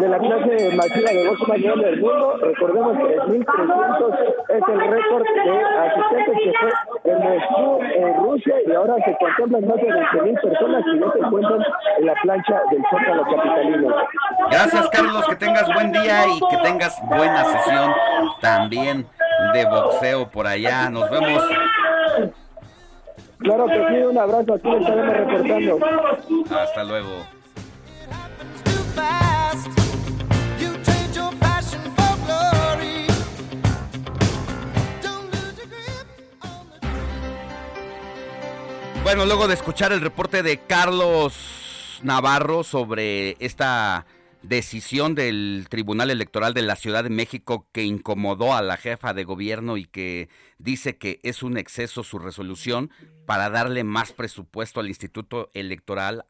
de 0.00 0.08
la 0.08 0.18
clase 0.18 0.76
masiva 0.76 1.10
de 1.10 1.28
box 1.28 1.48
más 1.48 1.60
del 1.60 2.00
mundo. 2.00 2.36
Recordemos 2.42 2.96
que 2.98 3.18
3.300 3.18 4.18
es 4.48 4.68
el 4.68 4.80
récord 4.80 5.22
de 5.22 5.64
asistentes 5.78 6.36
que 6.44 6.52
fue 6.58 7.12
en 7.12 7.18
Moscú, 7.20 7.80
en 7.82 8.14
Rusia, 8.16 8.54
y 8.66 8.72
ahora 8.72 8.96
se 9.04 9.16
contemplan 9.16 9.68
más 9.68 9.76
de 9.76 9.88
20.000 9.88 10.40
personas 10.40 10.84
que 10.84 11.00
ya 11.00 11.12
se 11.12 11.18
encuentran 11.20 11.62
en 11.98 12.06
la 12.06 12.14
plancha 12.22 12.60
del 12.70 12.82
Zócalo 12.90 13.22
Capitalino. 13.24 13.94
Gracias, 14.50 14.88
Carlos, 14.88 15.28
que 15.28 15.36
tengas 15.36 15.72
buen 15.72 15.92
día 15.92 16.26
y 16.26 16.40
que 16.50 16.56
tengas 16.62 17.00
buena 17.08 17.44
sesión 17.44 17.92
también 18.40 19.06
de 19.52 19.64
boxeo 19.64 20.30
por 20.30 20.46
allá. 20.46 20.90
Nos 20.90 21.10
vemos. 21.10 21.42
Claro 23.38 23.66
que 23.66 23.88
sí, 23.88 24.02
un 24.02 24.18
abrazo, 24.18 24.54
aquí 24.54 24.68
estaremos 24.68 25.16
reportando. 25.16 25.78
Hasta 26.58 26.84
luego. 26.84 27.40
Bueno, 39.02 39.24
luego 39.24 39.48
de 39.48 39.54
escuchar 39.54 39.92
el 39.92 40.02
reporte 40.02 40.42
de 40.44 40.58
Carlos 40.58 41.98
Navarro 42.04 42.62
sobre 42.62 43.36
esta 43.40 44.04
decisión 44.42 45.14
del 45.14 45.66
Tribunal 45.68 46.10
Electoral 46.10 46.54
de 46.54 46.62
la 46.62 46.76
Ciudad 46.76 47.04
de 47.04 47.10
México 47.10 47.68
que 47.72 47.84
incomodó 47.84 48.54
a 48.54 48.62
la 48.62 48.76
jefa 48.76 49.12
de 49.12 49.24
gobierno 49.24 49.76
y 49.76 49.84
que 49.84 50.28
dice 50.58 50.96
que 50.96 51.20
es 51.22 51.42
un 51.42 51.58
exceso 51.58 52.02
su 52.04 52.18
resolución 52.18 52.90
para 53.26 53.50
darle 53.50 53.84
más 53.84 54.12
presupuesto 54.12 54.80
al 54.80 54.88
Instituto 54.88 55.50
Electoral 55.52 56.24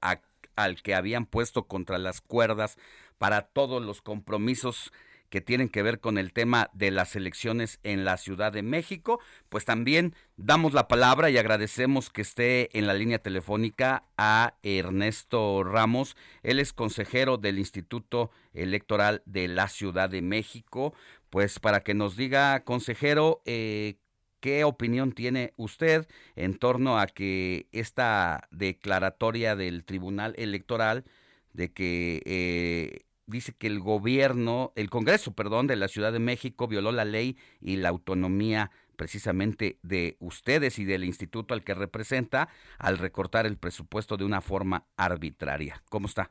al 0.56 0.82
que 0.82 0.94
habían 0.94 1.26
puesto 1.26 1.68
contra 1.68 1.98
las 1.98 2.20
cuerdas 2.20 2.78
para 3.18 3.42
todos 3.42 3.84
los 3.84 4.02
compromisos 4.02 4.92
que 5.30 5.40
tienen 5.40 5.68
que 5.68 5.82
ver 5.82 6.00
con 6.00 6.18
el 6.18 6.32
tema 6.32 6.68
de 6.74 6.90
las 6.90 7.16
elecciones 7.16 7.78
en 7.84 8.04
la 8.04 8.16
Ciudad 8.16 8.52
de 8.52 8.62
México, 8.62 9.20
pues 9.48 9.64
también 9.64 10.14
damos 10.36 10.74
la 10.74 10.88
palabra 10.88 11.30
y 11.30 11.38
agradecemos 11.38 12.10
que 12.10 12.22
esté 12.22 12.76
en 12.78 12.86
la 12.86 12.94
línea 12.94 13.20
telefónica 13.20 14.04
a 14.18 14.54
Ernesto 14.62 15.64
Ramos. 15.64 16.16
Él 16.42 16.58
es 16.58 16.72
consejero 16.72 17.38
del 17.38 17.58
Instituto 17.58 18.30
Electoral 18.52 19.22
de 19.24 19.48
la 19.48 19.68
Ciudad 19.68 20.10
de 20.10 20.20
México. 20.20 20.92
Pues 21.30 21.60
para 21.60 21.80
que 21.80 21.94
nos 21.94 22.16
diga, 22.16 22.64
consejero, 22.64 23.40
eh, 23.46 23.96
¿Qué 24.40 24.64
opinión 24.64 25.12
tiene 25.12 25.52
usted 25.58 26.08
en 26.34 26.54
torno 26.58 26.98
a 26.98 27.06
que 27.06 27.68
esta 27.72 28.48
declaratoria 28.50 29.54
del 29.54 29.84
Tribunal 29.84 30.34
Electoral 30.38 31.04
de 31.52 31.72
que 31.72 32.22
eh, 32.24 33.04
dice 33.30 33.54
que 33.56 33.66
el 33.66 33.80
gobierno, 33.80 34.72
el 34.74 34.90
Congreso, 34.90 35.32
perdón, 35.32 35.66
de 35.66 35.76
la 35.76 35.88
Ciudad 35.88 36.12
de 36.12 36.18
México 36.18 36.68
violó 36.68 36.92
la 36.92 37.04
ley 37.04 37.36
y 37.60 37.76
la 37.76 37.88
autonomía 37.88 38.70
precisamente 38.96 39.78
de 39.82 40.16
ustedes 40.20 40.78
y 40.78 40.84
del 40.84 41.04
instituto 41.04 41.54
al 41.54 41.64
que 41.64 41.72
representa 41.72 42.48
al 42.78 42.98
recortar 42.98 43.46
el 43.46 43.56
presupuesto 43.56 44.18
de 44.18 44.24
una 44.24 44.42
forma 44.42 44.84
arbitraria. 44.96 45.82
¿Cómo 45.88 46.06
está? 46.06 46.30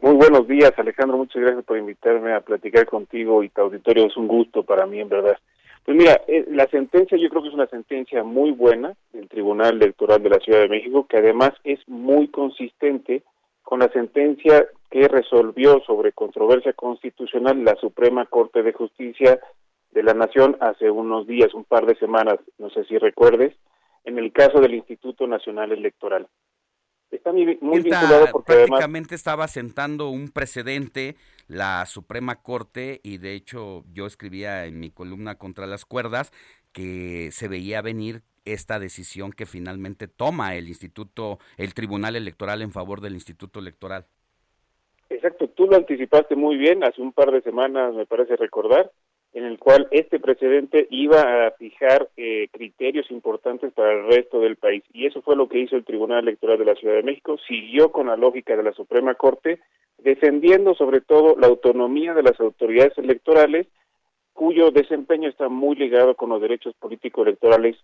Muy 0.00 0.14
buenos 0.14 0.48
días, 0.48 0.72
Alejandro. 0.76 1.16
Muchas 1.16 1.42
gracias 1.42 1.64
por 1.64 1.78
invitarme 1.78 2.32
a 2.34 2.40
platicar 2.40 2.86
contigo 2.86 3.42
y 3.42 3.48
tu 3.48 3.60
auditorio. 3.60 4.06
Es 4.06 4.16
un 4.16 4.26
gusto 4.26 4.62
para 4.64 4.86
mí, 4.86 5.00
en 5.00 5.08
verdad. 5.08 5.38
Pues 5.84 5.96
mira, 5.96 6.20
eh, 6.26 6.44
la 6.50 6.66
sentencia 6.66 7.16
yo 7.16 7.28
creo 7.28 7.42
que 7.42 7.48
es 7.48 7.54
una 7.54 7.68
sentencia 7.68 8.24
muy 8.24 8.50
buena 8.50 8.94
del 9.12 9.28
Tribunal 9.28 9.76
Electoral 9.76 10.20
de 10.20 10.30
la 10.30 10.40
Ciudad 10.40 10.60
de 10.60 10.68
México, 10.68 11.06
que 11.06 11.18
además 11.18 11.52
es 11.62 11.78
muy 11.86 12.26
consistente 12.26 13.22
con 13.66 13.80
la 13.80 13.88
sentencia 13.88 14.64
que 14.92 15.08
resolvió 15.08 15.82
sobre 15.84 16.12
controversia 16.12 16.72
constitucional 16.72 17.64
la 17.64 17.74
Suprema 17.80 18.24
Corte 18.26 18.62
de 18.62 18.72
Justicia 18.72 19.40
de 19.90 20.04
la 20.04 20.14
Nación 20.14 20.56
hace 20.60 20.88
unos 20.88 21.26
días, 21.26 21.52
un 21.52 21.64
par 21.64 21.84
de 21.84 21.96
semanas, 21.96 22.36
no 22.58 22.70
sé 22.70 22.84
si 22.84 22.96
recuerdes, 22.96 23.56
en 24.04 24.20
el 24.20 24.32
caso 24.32 24.60
del 24.60 24.74
Instituto 24.74 25.26
Nacional 25.26 25.72
Electoral. 25.72 26.28
Está 27.10 27.32
muy, 27.32 27.44
vinculado 27.44 28.26
porque 28.30 28.52
prácticamente 28.52 29.16
estaba 29.16 29.48
sentando 29.48 30.10
un 30.10 30.28
precedente 30.28 31.16
la 31.48 31.86
Suprema 31.86 32.36
Corte 32.42 33.00
y 33.02 33.18
de 33.18 33.34
hecho 33.34 33.82
yo 33.92 34.06
escribía 34.06 34.66
en 34.66 34.78
mi 34.78 34.90
columna 34.90 35.38
contra 35.38 35.66
las 35.66 35.84
cuerdas 35.84 36.30
que 36.70 37.30
se 37.32 37.48
veía 37.48 37.82
venir 37.82 38.22
esta 38.46 38.78
decisión 38.78 39.32
que 39.32 39.44
finalmente 39.44 40.08
toma 40.08 40.54
el 40.54 40.68
Instituto, 40.68 41.38
el 41.58 41.74
Tribunal 41.74 42.16
Electoral 42.16 42.62
en 42.62 42.72
favor 42.72 43.00
del 43.00 43.14
Instituto 43.14 43.60
Electoral. 43.60 44.06
Exacto, 45.10 45.48
tú 45.48 45.66
lo 45.66 45.76
anticipaste 45.76 46.34
muy 46.34 46.56
bien 46.56 46.82
hace 46.82 47.00
un 47.00 47.12
par 47.12 47.30
de 47.30 47.42
semanas, 47.42 47.94
me 47.94 48.06
parece 48.06 48.36
recordar, 48.36 48.90
en 49.34 49.44
el 49.44 49.58
cual 49.58 49.86
este 49.90 50.18
precedente 50.18 50.86
iba 50.90 51.46
a 51.46 51.50
fijar 51.52 52.08
eh, 52.16 52.48
criterios 52.50 53.10
importantes 53.10 53.72
para 53.72 53.92
el 53.92 54.06
resto 54.06 54.40
del 54.40 54.56
país. 54.56 54.82
Y 54.92 55.06
eso 55.06 55.22
fue 55.22 55.36
lo 55.36 55.48
que 55.48 55.58
hizo 55.58 55.76
el 55.76 55.84
Tribunal 55.84 56.20
Electoral 56.20 56.58
de 56.58 56.64
la 56.64 56.74
Ciudad 56.74 56.94
de 56.94 57.02
México, 57.02 57.36
siguió 57.46 57.92
con 57.92 58.06
la 58.06 58.16
lógica 58.16 58.56
de 58.56 58.62
la 58.62 58.72
Suprema 58.72 59.14
Corte, 59.14 59.60
defendiendo 59.98 60.74
sobre 60.74 61.00
todo 61.00 61.36
la 61.36 61.46
autonomía 61.48 62.14
de 62.14 62.22
las 62.22 62.38
autoridades 62.40 62.96
electorales, 62.98 63.66
cuyo 64.32 64.70
desempeño 64.70 65.28
está 65.28 65.48
muy 65.48 65.76
ligado 65.76 66.14
con 66.14 66.30
los 66.30 66.40
derechos 66.40 66.74
políticos 66.74 67.26
electorales 67.26 67.76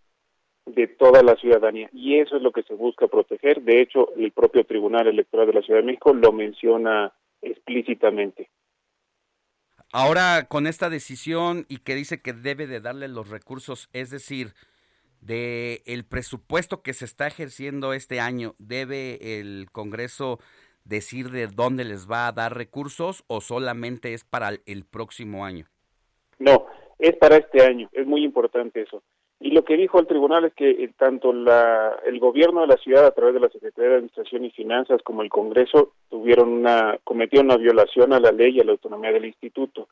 de 0.67 0.87
toda 0.87 1.23
la 1.23 1.35
ciudadanía 1.37 1.89
y 1.93 2.19
eso 2.19 2.37
es 2.37 2.43
lo 2.43 2.53
que 2.53 2.63
se 2.63 2.75
busca 2.75 3.09
proteger. 3.09 3.63
De 3.63 3.81
hecho, 3.81 4.15
el 4.17 4.33
propio 4.33 4.65
Tribunal 4.65 5.07
Electoral 5.07 5.47
de 5.47 5.55
la 5.55 5.63
Ciudad 5.63 5.81
de 5.81 5.87
México 5.87 6.15
lo 6.15 6.33
menciona 6.33 7.13
explícitamente. 7.41 8.51
Ahora 9.93 10.47
con 10.49 10.67
esta 10.67 10.89
decisión 10.89 11.67
y 11.69 11.79
que 11.79 11.95
dice 11.95 12.23
que 12.23 12.33
debe 12.33 12.67
de 12.67 12.81
darle 12.81 13.09
los 13.09 13.29
recursos, 13.29 13.91
es 13.93 14.11
decir, 14.11 14.55
de 15.21 15.83
el 15.87 16.05
presupuesto 16.05 16.83
que 16.83 16.95
se 16.95 17.05
está 17.05 17.27
ejerciendo 17.27 17.93
este 17.93 18.19
año, 18.19 18.55
¿debe 18.59 19.39
el 19.41 19.69
Congreso 19.71 20.39
decir 20.85 21.31
de 21.31 21.47
dónde 21.47 21.85
les 21.85 22.11
va 22.11 22.27
a 22.27 22.33
dar 22.33 22.57
recursos 22.57 23.25
o 23.27 23.41
solamente 23.41 24.15
es 24.15 24.25
para 24.25 24.51
el 24.67 24.85
próximo 24.85 25.45
año? 25.45 25.67
No, 26.39 26.67
es 26.99 27.17
para 27.17 27.37
este 27.37 27.63
año, 27.63 27.89
es 27.93 28.07
muy 28.07 28.25
importante 28.25 28.83
eso. 28.83 29.03
Y 29.45 29.51
lo 29.51 29.65
que 29.65 29.77
dijo 29.77 29.99
el 29.99 30.07
tribunal 30.07 30.45
es 30.45 30.55
que 30.55 30.71
eh, 30.71 30.91
tanto 30.97 31.33
la, 31.33 31.99
el 32.07 32.21
gobierno 32.21 32.61
de 32.61 32.69
la 32.69 32.77
ciudad 32.77 33.07
a 33.07 33.11
través 33.11 33.35
de 33.35 33.41
la 33.41 33.49
Secretaría 33.49 33.91
de 33.91 33.97
Administración 33.97 34.45
y 34.45 34.53
Finanzas 34.53 35.03
como 35.03 35.23
el 35.23 35.31
Congreso 35.31 35.95
tuvieron 36.11 36.49
una 36.49 36.97
cometieron 37.03 37.47
una 37.47 37.57
violación 37.57 38.13
a 38.13 38.21
la 38.21 38.31
ley 38.31 38.57
y 38.57 38.61
a 38.61 38.65
la 38.65 38.71
autonomía 38.71 39.11
del 39.11 39.25
instituto. 39.25 39.89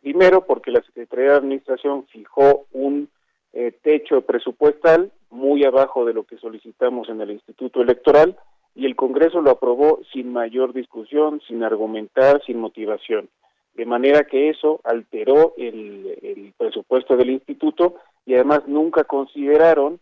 Primero 0.00 0.46
porque 0.46 0.70
la 0.70 0.80
Secretaría 0.80 1.32
de 1.32 1.36
Administración 1.36 2.06
fijó 2.06 2.64
un 2.72 3.10
eh, 3.52 3.72
techo 3.82 4.22
presupuestal 4.22 5.12
muy 5.28 5.64
abajo 5.64 6.06
de 6.06 6.14
lo 6.14 6.24
que 6.24 6.38
solicitamos 6.38 7.10
en 7.10 7.20
el 7.20 7.30
Instituto 7.30 7.82
Electoral 7.82 8.38
y 8.74 8.86
el 8.86 8.96
Congreso 8.96 9.42
lo 9.42 9.50
aprobó 9.50 10.00
sin 10.14 10.32
mayor 10.32 10.72
discusión, 10.72 11.42
sin 11.46 11.62
argumentar, 11.62 12.42
sin 12.46 12.58
motivación. 12.58 13.28
De 13.74 13.84
manera 13.84 14.24
que 14.24 14.48
eso 14.48 14.80
alteró 14.82 15.52
el, 15.58 16.16
el 16.22 16.54
presupuesto 16.56 17.18
del 17.18 17.28
instituto 17.28 17.96
y 18.26 18.34
además 18.34 18.62
nunca 18.66 19.04
consideraron 19.04 20.00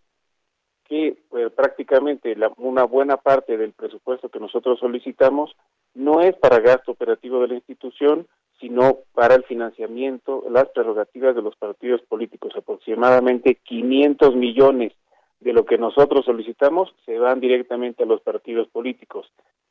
que 0.85 1.17
pues, 1.29 1.51
prácticamente 1.53 2.37
una 2.59 2.85
buena 2.85 3.17
parte 3.17 3.57
del 3.57 3.73
presupuesto 3.73 4.29
que 4.29 4.41
nosotros 4.41 4.79
solicitamos 4.79 5.55
no 5.95 6.21
es 6.21 6.37
para 6.37 6.61
gasto 6.61 6.93
operativo 6.93 7.41
de 7.41 7.49
la 7.49 7.55
institución, 7.55 8.27
sino 8.61 8.99
para 9.15 9.35
el 9.35 9.45
financiamiento, 9.45 10.45
las 10.51 10.69
prerrogativas 10.69 11.35
de 11.35 11.43
los 11.43 11.57
partidos 11.57 12.01
políticos. 12.03 12.53
Aproximadamente 12.57 13.57
500 13.65 14.37
millones 14.37 14.93
de 15.41 15.53
lo 15.53 15.65
que 15.65 15.79
nosotros 15.79 16.25
solicitamos 16.25 16.95
se 17.05 17.19
van 17.19 17.41
directamente 17.41 18.05
a 18.05 18.07
los 18.07 18.21
partidos 18.21 18.69
políticos. 18.69 19.27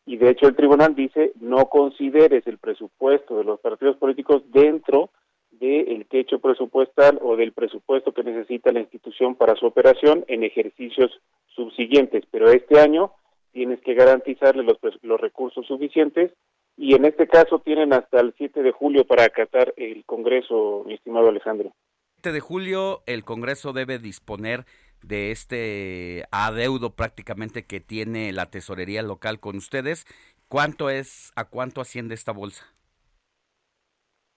Y 0.05 0.17
de 0.17 0.31
hecho 0.31 0.47
el 0.47 0.55
tribunal 0.55 0.95
dice 0.95 1.31
no 1.39 1.65
consideres 1.67 2.45
el 2.47 2.57
presupuesto 2.57 3.37
de 3.37 3.45
los 3.45 3.59
partidos 3.59 3.95
políticos 3.97 4.43
dentro 4.51 5.09
del 5.51 6.05
techo 6.07 6.39
presupuestal 6.39 7.19
o 7.21 7.35
del 7.35 7.51
presupuesto 7.51 8.13
que 8.13 8.23
necesita 8.23 8.71
la 8.71 8.79
institución 8.79 9.35
para 9.35 9.55
su 9.55 9.65
operación 9.65 10.25
en 10.27 10.43
ejercicios 10.43 11.11
subsiguientes, 11.55 12.23
pero 12.31 12.49
este 12.49 12.79
año 12.79 13.11
tienes 13.51 13.81
que 13.81 13.93
garantizarle 13.93 14.63
los, 14.63 14.77
los 15.01 15.19
recursos 15.19 15.65
suficientes 15.67 16.31
y 16.77 16.95
en 16.95 17.05
este 17.05 17.27
caso 17.27 17.59
tienen 17.59 17.93
hasta 17.93 18.21
el 18.21 18.33
7 18.37 18.63
de 18.63 18.71
julio 18.71 19.05
para 19.05 19.25
acatar 19.25 19.73
el 19.77 20.03
Congreso, 20.05 20.83
mi 20.87 20.95
estimado 20.95 21.29
Alejandro. 21.29 21.73
7 22.23 22.31
de 22.31 22.39
julio 22.39 23.03
el 23.05 23.23
Congreso 23.23 23.73
debe 23.73 23.99
disponer 23.99 24.65
de 25.03 25.31
este 25.31 26.25
adeudo 26.31 26.95
prácticamente 26.95 27.65
que 27.65 27.81
tiene 27.81 28.31
la 28.31 28.49
tesorería 28.49 29.01
local 29.01 29.39
con 29.39 29.57
ustedes. 29.57 30.05
¿Cuánto 30.47 30.89
es, 30.89 31.31
a 31.35 31.45
cuánto 31.45 31.81
asciende 31.81 32.15
esta 32.15 32.31
bolsa? 32.31 32.65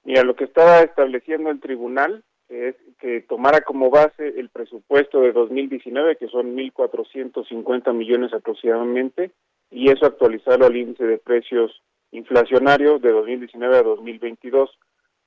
Mira, 0.04 0.22
lo 0.22 0.36
que 0.36 0.44
estaba 0.44 0.80
estableciendo 0.80 1.50
el 1.50 1.60
tribunal 1.60 2.22
es 2.48 2.76
que 2.98 3.22
tomara 3.22 3.62
como 3.62 3.90
base 3.90 4.38
el 4.38 4.50
presupuesto 4.50 5.22
de 5.22 5.32
2019, 5.32 6.16
que 6.16 6.28
son 6.28 6.54
1.450 6.56 7.92
millones 7.94 8.32
aproximadamente, 8.34 9.30
y 9.70 9.90
eso 9.90 10.06
actualizarlo 10.06 10.66
al 10.66 10.76
índice 10.76 11.04
de 11.04 11.18
precios 11.18 11.82
inflacionarios 12.12 13.00
de 13.00 13.10
2019 13.10 13.76
a 13.76 13.82
2022. 13.82 14.70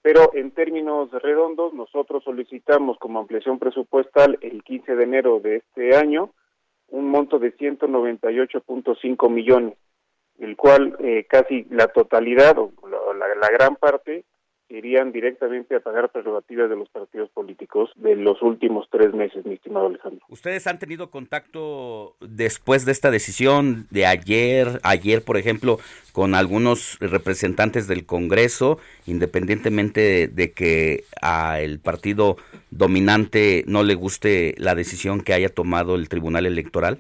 Pero 0.03 0.31
en 0.35 0.51
términos 0.51 1.11
redondos, 1.11 1.73
nosotros 1.73 2.23
solicitamos 2.23 2.97
como 2.99 3.19
ampliación 3.19 3.57
presupuestal 3.59 4.37
el 4.41 4.63
15 4.63 4.95
de 4.95 5.03
enero 5.03 5.39
de 5.39 5.57
este 5.57 5.97
año 5.97 6.31
un 6.89 7.09
monto 7.09 7.39
de 7.39 7.53
198.5 7.57 9.29
millones, 9.29 9.77
el 10.39 10.55
cual 10.55 10.95
eh, 10.99 11.25
casi 11.27 11.65
la 11.69 11.87
totalidad 11.87 12.57
o 12.57 12.71
la, 12.87 13.35
la 13.35 13.49
gran 13.49 13.75
parte 13.75 14.23
irían 14.69 15.11
directamente 15.11 15.75
a 15.75 15.79
pagar 15.79 16.09
prerrogativas 16.11 16.69
de 16.69 16.75
los 16.75 16.89
partidos 16.89 17.29
políticos 17.29 17.91
de 17.95 18.15
los 18.15 18.41
últimos 18.41 18.87
tres 18.91 19.13
meses, 19.13 19.45
mi 19.45 19.55
estimado 19.55 19.87
Alejandro. 19.87 20.25
¿Ustedes 20.29 20.67
han 20.67 20.79
tenido 20.79 21.09
contacto 21.09 22.15
después 22.19 22.85
de 22.85 22.91
esta 22.91 23.11
decisión 23.11 23.87
de 23.91 24.05
ayer, 24.05 24.79
ayer 24.83 25.23
por 25.23 25.37
ejemplo, 25.37 25.77
con 26.11 26.35
algunos 26.35 26.97
representantes 26.99 27.87
del 27.87 28.05
Congreso, 28.05 28.79
independientemente 29.05 30.27
de, 30.27 30.51
que 30.51 31.03
al 31.21 31.79
partido 31.79 32.37
dominante 32.71 33.63
no 33.67 33.83
le 33.83 33.95
guste 33.95 34.55
la 34.57 34.75
decisión 34.75 35.21
que 35.21 35.33
haya 35.33 35.49
tomado 35.49 35.95
el 35.95 36.09
Tribunal 36.09 36.45
Electoral? 36.45 36.99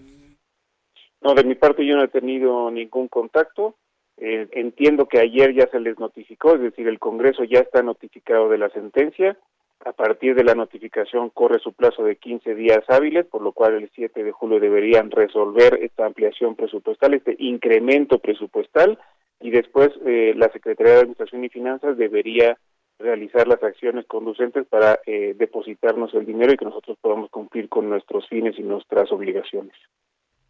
No, 1.21 1.33
de 1.33 1.43
mi 1.43 1.55
parte 1.55 1.85
yo 1.85 1.95
no 1.95 2.03
he 2.03 2.07
tenido 2.07 2.71
ningún 2.71 3.07
contacto. 3.07 3.75
Eh, 4.17 4.47
entiendo 4.51 5.07
que 5.07 5.19
ayer 5.19 5.53
ya 5.53 5.67
se 5.67 5.79
les 5.79 5.99
notificó, 5.99 6.55
es 6.55 6.61
decir, 6.61 6.87
el 6.87 6.99
Congreso 6.99 7.43
ya 7.43 7.59
está 7.59 7.83
notificado 7.83 8.49
de 8.49 8.57
la 8.57 8.69
sentencia. 8.69 9.37
A 9.85 9.91
partir 9.91 10.33
de 10.33 10.43
la 10.43 10.55
notificación 10.55 11.29
corre 11.29 11.59
su 11.59 11.73
plazo 11.73 12.03
de 12.03 12.15
15 12.15 12.55
días 12.55 12.83
hábiles, 12.87 13.27
por 13.27 13.43
lo 13.43 13.51
cual 13.51 13.75
el 13.75 13.89
7 13.93 14.23
de 14.23 14.31
julio 14.31 14.59
deberían 14.59 15.11
resolver 15.11 15.79
esta 15.81 16.05
ampliación 16.05 16.55
presupuestal, 16.55 17.13
este 17.13 17.35
incremento 17.37 18.17
presupuestal, 18.17 18.97
y 19.39 19.51
después 19.51 19.89
eh, 20.05 20.33
la 20.35 20.49
Secretaría 20.51 20.93
de 20.93 20.99
Administración 20.99 21.43
y 21.43 21.49
Finanzas 21.49 21.95
debería 21.95 22.57
realizar 22.99 23.47
las 23.47 23.61
acciones 23.61 24.05
conducentes 24.07 24.65
para 24.67 24.99
eh, 25.05 25.35
depositarnos 25.37 26.11
el 26.15 26.25
dinero 26.25 26.53
y 26.53 26.57
que 26.57 26.65
nosotros 26.65 26.97
podamos 26.99 27.29
cumplir 27.29 27.69
con 27.69 27.87
nuestros 27.87 28.27
fines 28.27 28.57
y 28.57 28.63
nuestras 28.63 29.11
obligaciones. 29.11 29.75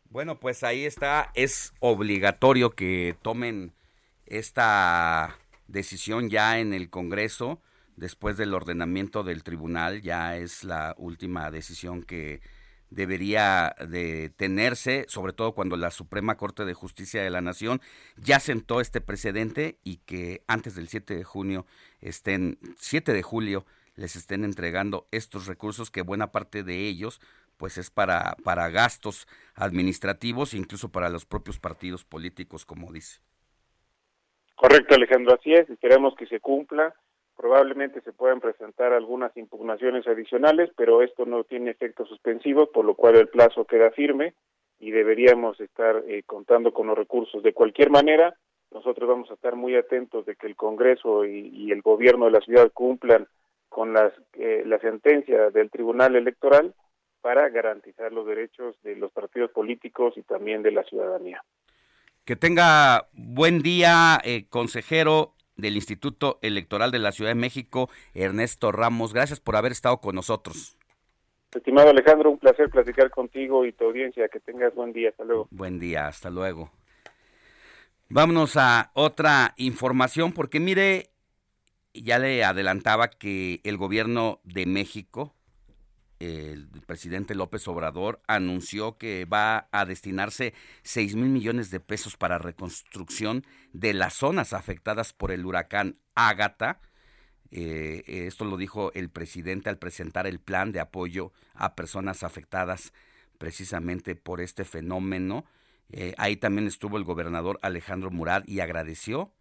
Bueno, 0.10 0.40
pues 0.40 0.64
ahí 0.64 0.86
está, 0.86 1.32
es 1.36 1.74
obligatorio 1.80 2.72
que 2.72 3.18
tomen 3.22 3.74
esta 4.26 5.38
decisión 5.68 6.30
ya 6.30 6.60
en 6.60 6.74
el 6.74 6.90
Congreso, 6.90 7.62
después 7.98 8.38
del 8.38 8.54
ordenamiento 8.54 9.24
del 9.24 9.44
tribunal, 9.44 10.02
ya 10.02 10.38
es 10.38 10.64
la 10.64 10.96
última 10.98 11.52
decisión 11.52 12.04
que 12.04 12.42
debería 12.90 13.76
de 13.86 14.30
tenerse, 14.30 15.06
sobre 15.10 15.34
todo 15.34 15.54
cuando 15.54 15.76
la 15.76 15.92
Suprema 15.92 16.38
Corte 16.38 16.64
de 16.64 16.74
Justicia 16.74 17.22
de 17.22 17.30
la 17.30 17.42
Nación 17.42 17.82
ya 18.16 18.40
sentó 18.40 18.80
este 18.80 19.02
precedente 19.02 19.78
y 19.84 19.98
que 19.98 20.42
antes 20.48 20.76
del 20.76 20.88
7 20.88 21.18
de 21.18 21.24
junio 21.26 21.66
estén 22.00 22.60
7 22.78 23.12
de 23.12 23.24
julio 23.24 23.66
les 23.96 24.16
estén 24.16 24.46
entregando 24.46 25.08
estos 25.12 25.48
recursos 25.48 25.92
que 25.92 26.02
buena 26.02 26.32
parte 26.32 26.64
de 26.64 26.88
ellos 26.88 27.20
pues 27.58 27.78
es 27.78 27.90
para, 27.90 28.36
para 28.44 28.70
gastos 28.70 29.28
administrativos, 29.56 30.54
incluso 30.54 30.90
para 30.90 31.10
los 31.10 31.26
propios 31.26 31.60
partidos 31.60 32.06
políticos, 32.06 32.66
como 32.66 32.92
dice. 32.92 33.20
Correcto, 34.56 34.96
Alejandro, 34.96 35.36
así 35.36 35.54
es, 35.54 35.70
esperemos 35.70 36.16
que 36.16 36.26
se 36.28 36.40
cumpla. 36.40 36.96
Probablemente 37.36 38.02
se 38.02 38.14
puedan 38.14 38.40
presentar 38.40 38.94
algunas 38.94 39.36
impugnaciones 39.38 40.08
adicionales, 40.08 40.72
pero 40.76 41.04
esto 41.04 41.26
no 41.26 41.44
tiene 41.44 41.70
efectos 41.70 42.10
suspensivos, 42.10 42.70
por 42.70 42.84
lo 42.84 42.96
cual 42.96 43.16
el 43.18 43.28
plazo 43.28 43.66
queda 43.66 43.92
firme 43.92 44.34
y 44.80 44.90
deberíamos 44.92 45.60
estar 45.60 46.04
eh, 46.08 46.24
contando 46.26 46.74
con 46.74 46.88
los 46.88 46.98
recursos. 46.98 47.44
De 47.44 47.54
cualquier 47.54 47.92
manera, 47.92 48.36
nosotros 48.72 49.08
vamos 49.08 49.30
a 49.30 49.36
estar 49.36 49.56
muy 49.56 49.76
atentos 49.76 50.26
de 50.26 50.36
que 50.36 50.48
el 50.48 50.56
Congreso 50.56 51.26
y, 51.26 51.72
el 51.72 51.82
gobierno 51.82 52.26
de 52.26 52.32
la 52.32 52.42
ciudad 52.42 52.72
cumplan 52.74 53.28
con 53.70 53.94
las, 53.94 54.12
eh, 54.34 54.64
la 54.66 54.80
sentencia 54.80 55.52
del 55.52 55.70
Tribunal 55.70 56.16
Electoral 56.16 56.74
para 57.28 57.50
garantizar 57.50 58.14
los 58.14 58.26
derechos 58.26 58.82
de 58.84 58.96
los 58.96 59.12
partidos 59.12 59.52
políticos 59.52 60.14
y 60.16 60.22
también 60.22 60.64
de 60.64 60.72
la 60.72 60.86
ciudadanía. 60.86 61.44
Que 62.24 62.38
tenga 62.38 63.10
buen 63.12 63.62
día, 63.62 64.18
eh, 64.24 64.46
consejero 64.48 65.34
del 65.58 65.76
Instituto 65.76 66.40
Electoral 66.42 66.90
de 66.90 67.00
la 67.00 67.12
Ciudad 67.12 67.32
de 67.32 67.36
México, 67.36 67.90
Ernesto 68.14 68.72
Ramos. 68.72 69.14
Gracias 69.14 69.42
por 69.42 69.58
haber 69.58 69.74
estado 69.74 70.00
con 70.00 70.16
nosotros. 70.16 70.78
Estimado 71.54 71.90
Alejandro, 71.90 72.32
un 72.32 72.38
placer 72.38 72.70
platicar 72.70 73.10
contigo 73.10 73.66
y 73.66 73.74
tu 73.74 73.84
audiencia. 73.84 74.30
Que 74.30 74.40
tengas 74.40 74.74
buen 74.74 74.94
día. 74.94 75.10
Hasta 75.10 75.26
luego. 75.26 75.50
Buen 75.52 75.80
día, 75.80 76.08
hasta 76.08 76.30
luego. 76.30 76.72
Vámonos 78.08 78.56
a 78.56 78.92
otra 78.94 79.54
información, 79.58 80.32
porque 80.32 80.62
mire, 80.62 81.10
ya 81.94 82.20
le 82.20 82.46
adelantaba 82.46 83.10
que 83.10 83.60
el 83.66 83.76
gobierno 83.76 84.40
de 84.46 84.66
México 84.66 85.34
el 86.20 86.68
presidente 86.86 87.36
López 87.36 87.68
Obrador 87.68 88.22
anunció 88.28 88.98
que 88.98 89.26
va 89.26 89.68
a 89.72 89.86
destinarse 89.86 90.54
6 90.84 91.16
mil 91.16 91.30
millones 91.30 91.70
de 91.70 91.80
pesos 91.80 92.18
para 92.18 92.40
reconstrucción 92.40 93.46
de 93.74 93.94
las 93.94 94.16
zonas 94.16 94.54
afectadas 94.54 95.14
por 95.14 95.32
el 95.32 95.46
huracán 95.46 95.98
Ágata. 96.16 96.80
Eh, 97.52 98.04
esto 98.08 98.46
lo 98.46 98.58
dijo 98.58 98.92
el 98.94 99.10
presidente 99.10 99.70
al 99.70 99.78
presentar 99.78 100.28
el 100.28 100.40
plan 100.40 100.72
de 100.72 100.80
apoyo 100.80 101.32
a 101.54 101.76
personas 101.76 102.24
afectadas 102.24 102.94
precisamente 103.38 104.16
por 104.16 104.42
este 104.42 104.66
fenómeno. 104.66 105.46
Eh, 105.90 106.14
ahí 106.18 106.36
también 106.36 106.68
estuvo 106.68 106.98
el 106.98 107.04
gobernador 107.04 107.60
Alejandro 107.62 108.12
Murad 108.12 108.44
y 108.48 108.60
agradeció 108.60 109.34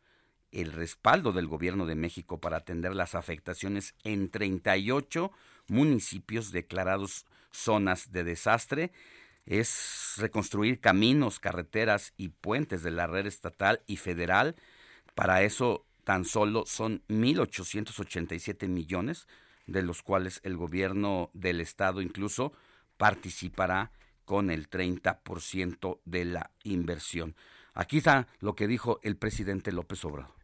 el 0.52 0.72
respaldo 0.72 1.32
del 1.32 1.48
gobierno 1.48 1.86
de 1.86 1.96
México 1.96 2.40
para 2.40 2.58
atender 2.58 2.94
las 2.94 3.14
afectaciones 3.14 3.94
en 4.04 4.30
38 4.30 5.32
municipios 5.68 6.52
declarados 6.52 7.26
zonas 7.50 8.12
de 8.12 8.24
desastre 8.24 8.92
es 9.46 10.14
reconstruir 10.16 10.80
caminos, 10.80 11.38
carreteras 11.38 12.12
y 12.16 12.28
puentes 12.28 12.82
de 12.82 12.90
la 12.90 13.06
red 13.06 13.26
estatal 13.26 13.82
y 13.86 13.96
federal. 13.96 14.56
Para 15.14 15.42
eso 15.42 15.86
tan 16.04 16.24
solo 16.24 16.66
son 16.66 17.02
1.887 17.08 18.68
millones, 18.68 19.26
de 19.66 19.82
los 19.82 20.02
cuales 20.02 20.40
el 20.44 20.56
gobierno 20.56 21.30
del 21.32 21.60
estado 21.60 22.00
incluso 22.00 22.52
participará 22.96 23.92
con 24.24 24.50
el 24.50 24.68
30% 24.68 26.00
de 26.04 26.24
la 26.24 26.50
inversión. 26.64 27.36
Aquí 27.74 27.98
está 27.98 28.26
lo 28.40 28.54
que 28.54 28.66
dijo 28.66 29.00
el 29.02 29.16
presidente 29.16 29.70
López 29.70 30.04
Obrador. 30.04 30.34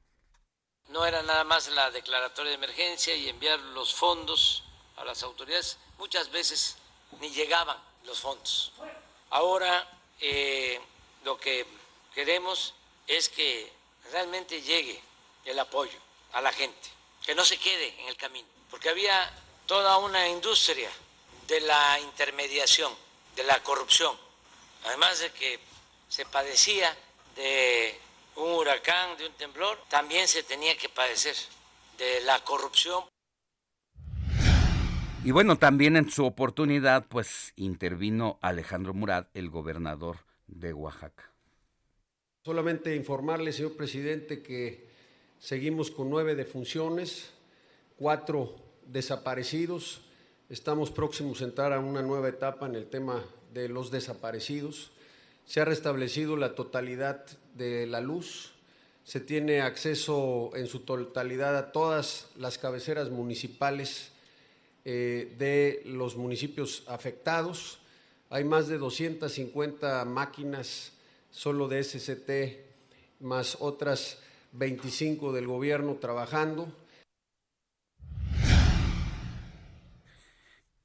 No 0.90 1.06
era 1.06 1.22
nada 1.22 1.44
más 1.44 1.70
la 1.70 1.90
declaratoria 1.90 2.50
de 2.50 2.56
emergencia 2.56 3.16
y 3.16 3.28
enviar 3.28 3.58
los 3.74 3.94
fondos 3.94 4.64
a 5.02 5.04
las 5.04 5.22
autoridades. 5.22 5.76
Muchas 5.98 6.30
veces 6.30 6.76
ni 7.20 7.30
llegaban 7.30 7.76
los 8.04 8.20
fondos. 8.20 8.72
Ahora 9.30 9.86
eh, 10.20 10.80
lo 11.24 11.38
que 11.38 11.66
queremos 12.14 12.74
es 13.06 13.28
que 13.28 13.70
realmente 14.10 14.62
llegue 14.62 15.00
el 15.44 15.58
apoyo 15.58 15.98
a 16.32 16.40
la 16.40 16.52
gente, 16.52 16.88
que 17.24 17.34
no 17.34 17.44
se 17.44 17.58
quede 17.58 18.00
en 18.00 18.08
el 18.08 18.16
camino, 18.16 18.48
porque 18.70 18.88
había 18.88 19.30
toda 19.66 19.98
una 19.98 20.28
industria 20.28 20.90
de 21.46 21.60
la 21.60 21.98
intermediación, 22.00 22.94
de 23.36 23.44
la 23.44 23.62
corrupción, 23.62 24.16
además 24.84 25.18
de 25.18 25.32
que 25.32 25.60
se 26.08 26.24
padecía 26.26 26.96
de 27.34 28.00
un 28.36 28.52
huracán, 28.52 29.16
de 29.16 29.26
un 29.26 29.32
temblor, 29.34 29.82
también 29.88 30.28
se 30.28 30.42
tenía 30.42 30.76
que 30.76 30.88
padecer 30.88 31.36
de 31.98 32.20
la 32.20 32.42
corrupción. 32.44 33.04
Y 35.24 35.30
bueno, 35.30 35.56
también 35.56 35.96
en 35.96 36.10
su 36.10 36.24
oportunidad, 36.26 37.06
pues 37.06 37.52
intervino 37.54 38.40
Alejandro 38.42 38.92
Murat, 38.92 39.28
el 39.34 39.50
gobernador 39.50 40.16
de 40.48 40.72
Oaxaca. 40.72 41.30
Solamente 42.44 42.96
informarle, 42.96 43.52
señor 43.52 43.76
presidente, 43.76 44.42
que 44.42 44.88
seguimos 45.38 45.92
con 45.92 46.10
nueve 46.10 46.34
defunciones, 46.34 47.30
cuatro 47.96 48.56
desaparecidos. 48.88 50.02
Estamos 50.50 50.90
próximos 50.90 51.40
a 51.40 51.44
entrar 51.44 51.72
a 51.72 51.78
una 51.78 52.02
nueva 52.02 52.28
etapa 52.28 52.66
en 52.66 52.74
el 52.74 52.86
tema 52.86 53.24
de 53.54 53.68
los 53.68 53.92
desaparecidos. 53.92 54.90
Se 55.46 55.60
ha 55.60 55.64
restablecido 55.64 56.36
la 56.36 56.56
totalidad 56.56 57.24
de 57.54 57.86
la 57.86 58.00
luz. 58.00 58.54
Se 59.04 59.20
tiene 59.20 59.60
acceso 59.60 60.50
en 60.56 60.66
su 60.66 60.80
totalidad 60.80 61.56
a 61.56 61.70
todas 61.70 62.28
las 62.36 62.58
cabeceras 62.58 63.10
municipales 63.10 64.11
eh, 64.84 65.34
de 65.38 65.82
los 65.84 66.16
municipios 66.16 66.84
afectados. 66.88 67.78
Hay 68.30 68.44
más 68.44 68.68
de 68.68 68.78
250 68.78 70.04
máquinas 70.04 70.92
solo 71.30 71.68
de 71.68 71.84
SCT, 71.84 73.20
más 73.20 73.56
otras 73.60 74.18
25 74.52 75.32
del 75.32 75.46
gobierno 75.46 75.94
trabajando. 75.94 76.72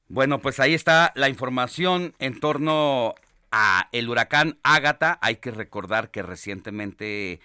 Bueno, 0.10 0.40
pues 0.40 0.60
ahí 0.60 0.74
está 0.74 1.12
la 1.16 1.28
información 1.28 2.16
en 2.20 2.40
torno 2.40 3.16
a 3.52 3.90
el 3.92 4.10
huracán 4.10 4.58
Ágata. 4.64 5.20
Hay 5.22 5.38
que 5.38 5.52
recordar 5.52 6.12
que 6.12 6.22
recientemente 6.22 7.42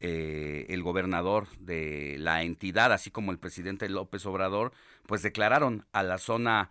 eh, 0.00 0.66
el 0.68 0.82
gobernador 0.82 1.46
de 1.60 2.16
la 2.18 2.42
entidad, 2.42 2.92
así 2.92 3.12
como 3.12 3.30
el 3.30 3.38
presidente 3.38 3.88
López 3.88 4.26
Obrador, 4.26 4.72
pues 5.06 5.22
declararon 5.22 5.86
a 5.92 6.02
la 6.02 6.18
zona 6.18 6.70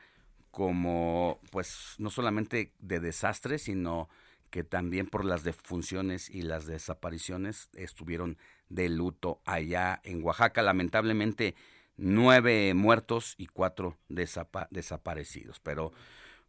como, 0.51 1.39
pues, 1.51 1.95
no 1.97 2.09
solamente 2.09 2.73
de 2.79 2.99
desastre, 2.99 3.57
sino 3.57 4.09
que 4.49 4.63
también 4.63 5.07
por 5.07 5.23
las 5.23 5.43
defunciones 5.43 6.29
y 6.29 6.41
las 6.41 6.65
desapariciones 6.65 7.69
estuvieron 7.73 8.37
de 8.67 8.89
luto 8.89 9.41
allá 9.45 10.01
en 10.03 10.21
Oaxaca. 10.23 10.61
Lamentablemente, 10.61 11.55
nueve 11.95 12.73
muertos 12.73 13.35
y 13.37 13.47
cuatro 13.47 13.97
desaparecidos. 14.09 15.59
Pero, 15.61 15.93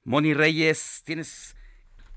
Moni 0.05 0.35
Reyes, 0.35 1.03
tienes 1.05 1.57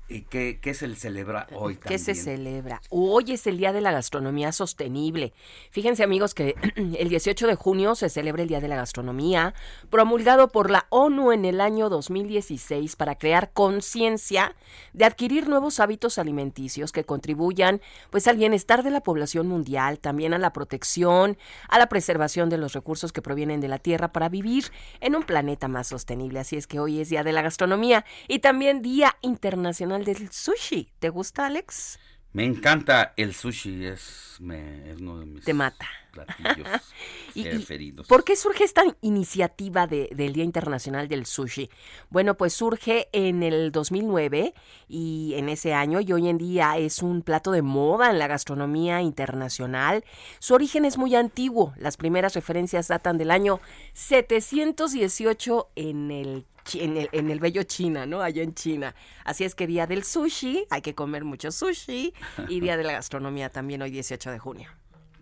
¿Y 0.08 0.22
qué, 0.22 0.60
se 0.72 0.94
celebra 0.94 1.48
hoy 1.52 1.74
también? 1.74 1.88
¿Qué 1.88 1.98
se 1.98 2.14
celebra? 2.14 2.80
Hoy 2.90 3.32
es 3.32 3.44
el 3.48 3.58
Día 3.58 3.72
de 3.72 3.80
la 3.80 3.90
Gastronomía 3.90 4.52
Sostenible. 4.52 5.32
Fíjense 5.72 6.04
amigos 6.04 6.32
que 6.32 6.54
el 6.76 7.08
18 7.08 7.48
de 7.48 7.56
junio 7.56 7.96
se 7.96 8.08
celebra 8.08 8.42
el 8.42 8.48
Día 8.48 8.60
de 8.60 8.68
la 8.68 8.76
Gastronomía, 8.76 9.54
promulgado 9.90 10.48
por 10.48 10.70
la 10.70 10.86
ONU 10.90 11.32
en 11.32 11.44
el 11.44 11.60
año 11.60 11.88
2016 11.88 12.94
para 12.94 13.16
crear 13.16 13.50
conciencia 13.52 14.54
de 14.92 15.06
adquirir 15.06 15.48
nuevos 15.48 15.80
hábitos 15.80 16.18
alimenticios 16.18 16.92
que 16.92 17.02
contribuyan 17.02 17.80
pues 18.10 18.28
al 18.28 18.36
bienestar 18.36 18.84
de 18.84 18.90
la 18.90 19.00
población 19.00 19.48
mundial, 19.48 19.98
también 19.98 20.34
a 20.34 20.38
la 20.38 20.52
protección, 20.52 21.36
a 21.68 21.80
la 21.80 21.88
preservación 21.88 22.48
de 22.48 22.58
los 22.58 22.74
recursos 22.74 23.12
que 23.12 23.22
provienen 23.22 23.60
de 23.60 23.68
la 23.68 23.80
Tierra 23.80 24.12
para 24.12 24.28
vivir 24.28 24.66
en 25.00 25.16
un 25.16 25.24
planeta 25.24 25.66
más 25.66 25.88
sostenible. 25.88 26.38
Así 26.38 26.56
es 26.56 26.68
que 26.68 26.78
hoy 26.78 27.00
es 27.00 27.08
Día 27.08 27.24
de 27.24 27.32
la 27.32 27.42
Gastronomía 27.42 28.04
y 28.28 28.38
también 28.38 28.82
Día 28.82 29.16
Internacional 29.20 29.95
del 30.04 30.30
Sushi. 30.30 30.92
¿Te 30.98 31.08
gusta, 31.08 31.46
Alex? 31.46 31.98
Me 32.32 32.44
encanta 32.44 33.14
el 33.16 33.32
sushi, 33.32 33.86
es, 33.86 34.36
uno 34.40 35.20
de 35.20 35.24
mis 35.24 35.44
Te 35.44 35.54
mata. 35.54 35.88
Platillos 36.24 36.68
preferidos. 37.34 38.06
¿Por 38.06 38.24
qué 38.24 38.36
surge 38.36 38.64
esta 38.64 38.82
iniciativa 39.00 39.86
del 39.86 40.32
Día 40.32 40.44
Internacional 40.44 41.08
del 41.08 41.26
Sushi? 41.26 41.70
Bueno, 42.10 42.36
pues 42.36 42.52
surge 42.52 43.08
en 43.12 43.42
el 43.42 43.72
2009 43.72 44.54
y 44.88 45.34
en 45.36 45.48
ese 45.48 45.74
año 45.74 46.00
y 46.00 46.12
hoy 46.12 46.28
en 46.28 46.38
día 46.38 46.78
es 46.78 47.02
un 47.02 47.22
plato 47.22 47.50
de 47.50 47.62
moda 47.62 48.10
en 48.10 48.18
la 48.18 48.26
gastronomía 48.26 49.02
internacional. 49.02 50.04
Su 50.38 50.54
origen 50.54 50.84
es 50.84 50.98
muy 50.98 51.14
antiguo. 51.14 51.74
Las 51.76 51.96
primeras 51.96 52.34
referencias 52.34 52.88
datan 52.88 53.18
del 53.18 53.30
año 53.30 53.60
718 53.94 55.70
en 55.76 56.10
el 56.10 56.46
en 56.74 56.96
el, 56.96 57.08
en 57.12 57.30
el 57.30 57.38
bello 57.38 57.62
China, 57.62 58.06
¿no? 58.06 58.22
Allá 58.22 58.42
en 58.42 58.54
China. 58.54 58.94
Así 59.24 59.44
es 59.44 59.54
que 59.54 59.66
día 59.66 59.86
del 59.86 60.04
sushi, 60.04 60.66
hay 60.70 60.82
que 60.82 60.94
comer 60.94 61.24
mucho 61.24 61.52
sushi, 61.52 62.12
y 62.48 62.60
día 62.60 62.76
de 62.76 62.82
la 62.84 62.92
gastronomía 63.00 63.50
también 63.50 63.82
hoy 63.82 63.90
18 63.90 64.30
de 64.30 64.38
junio. 64.38 64.70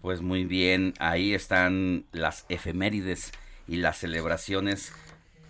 Pues 0.05 0.21
muy 0.21 0.45
bien, 0.45 0.93
ahí 0.99 1.33
están 1.33 2.05
las 2.13 2.45
efemérides 2.51 3.33
y 3.67 3.77
las 3.77 3.97
celebraciones. 3.97 4.93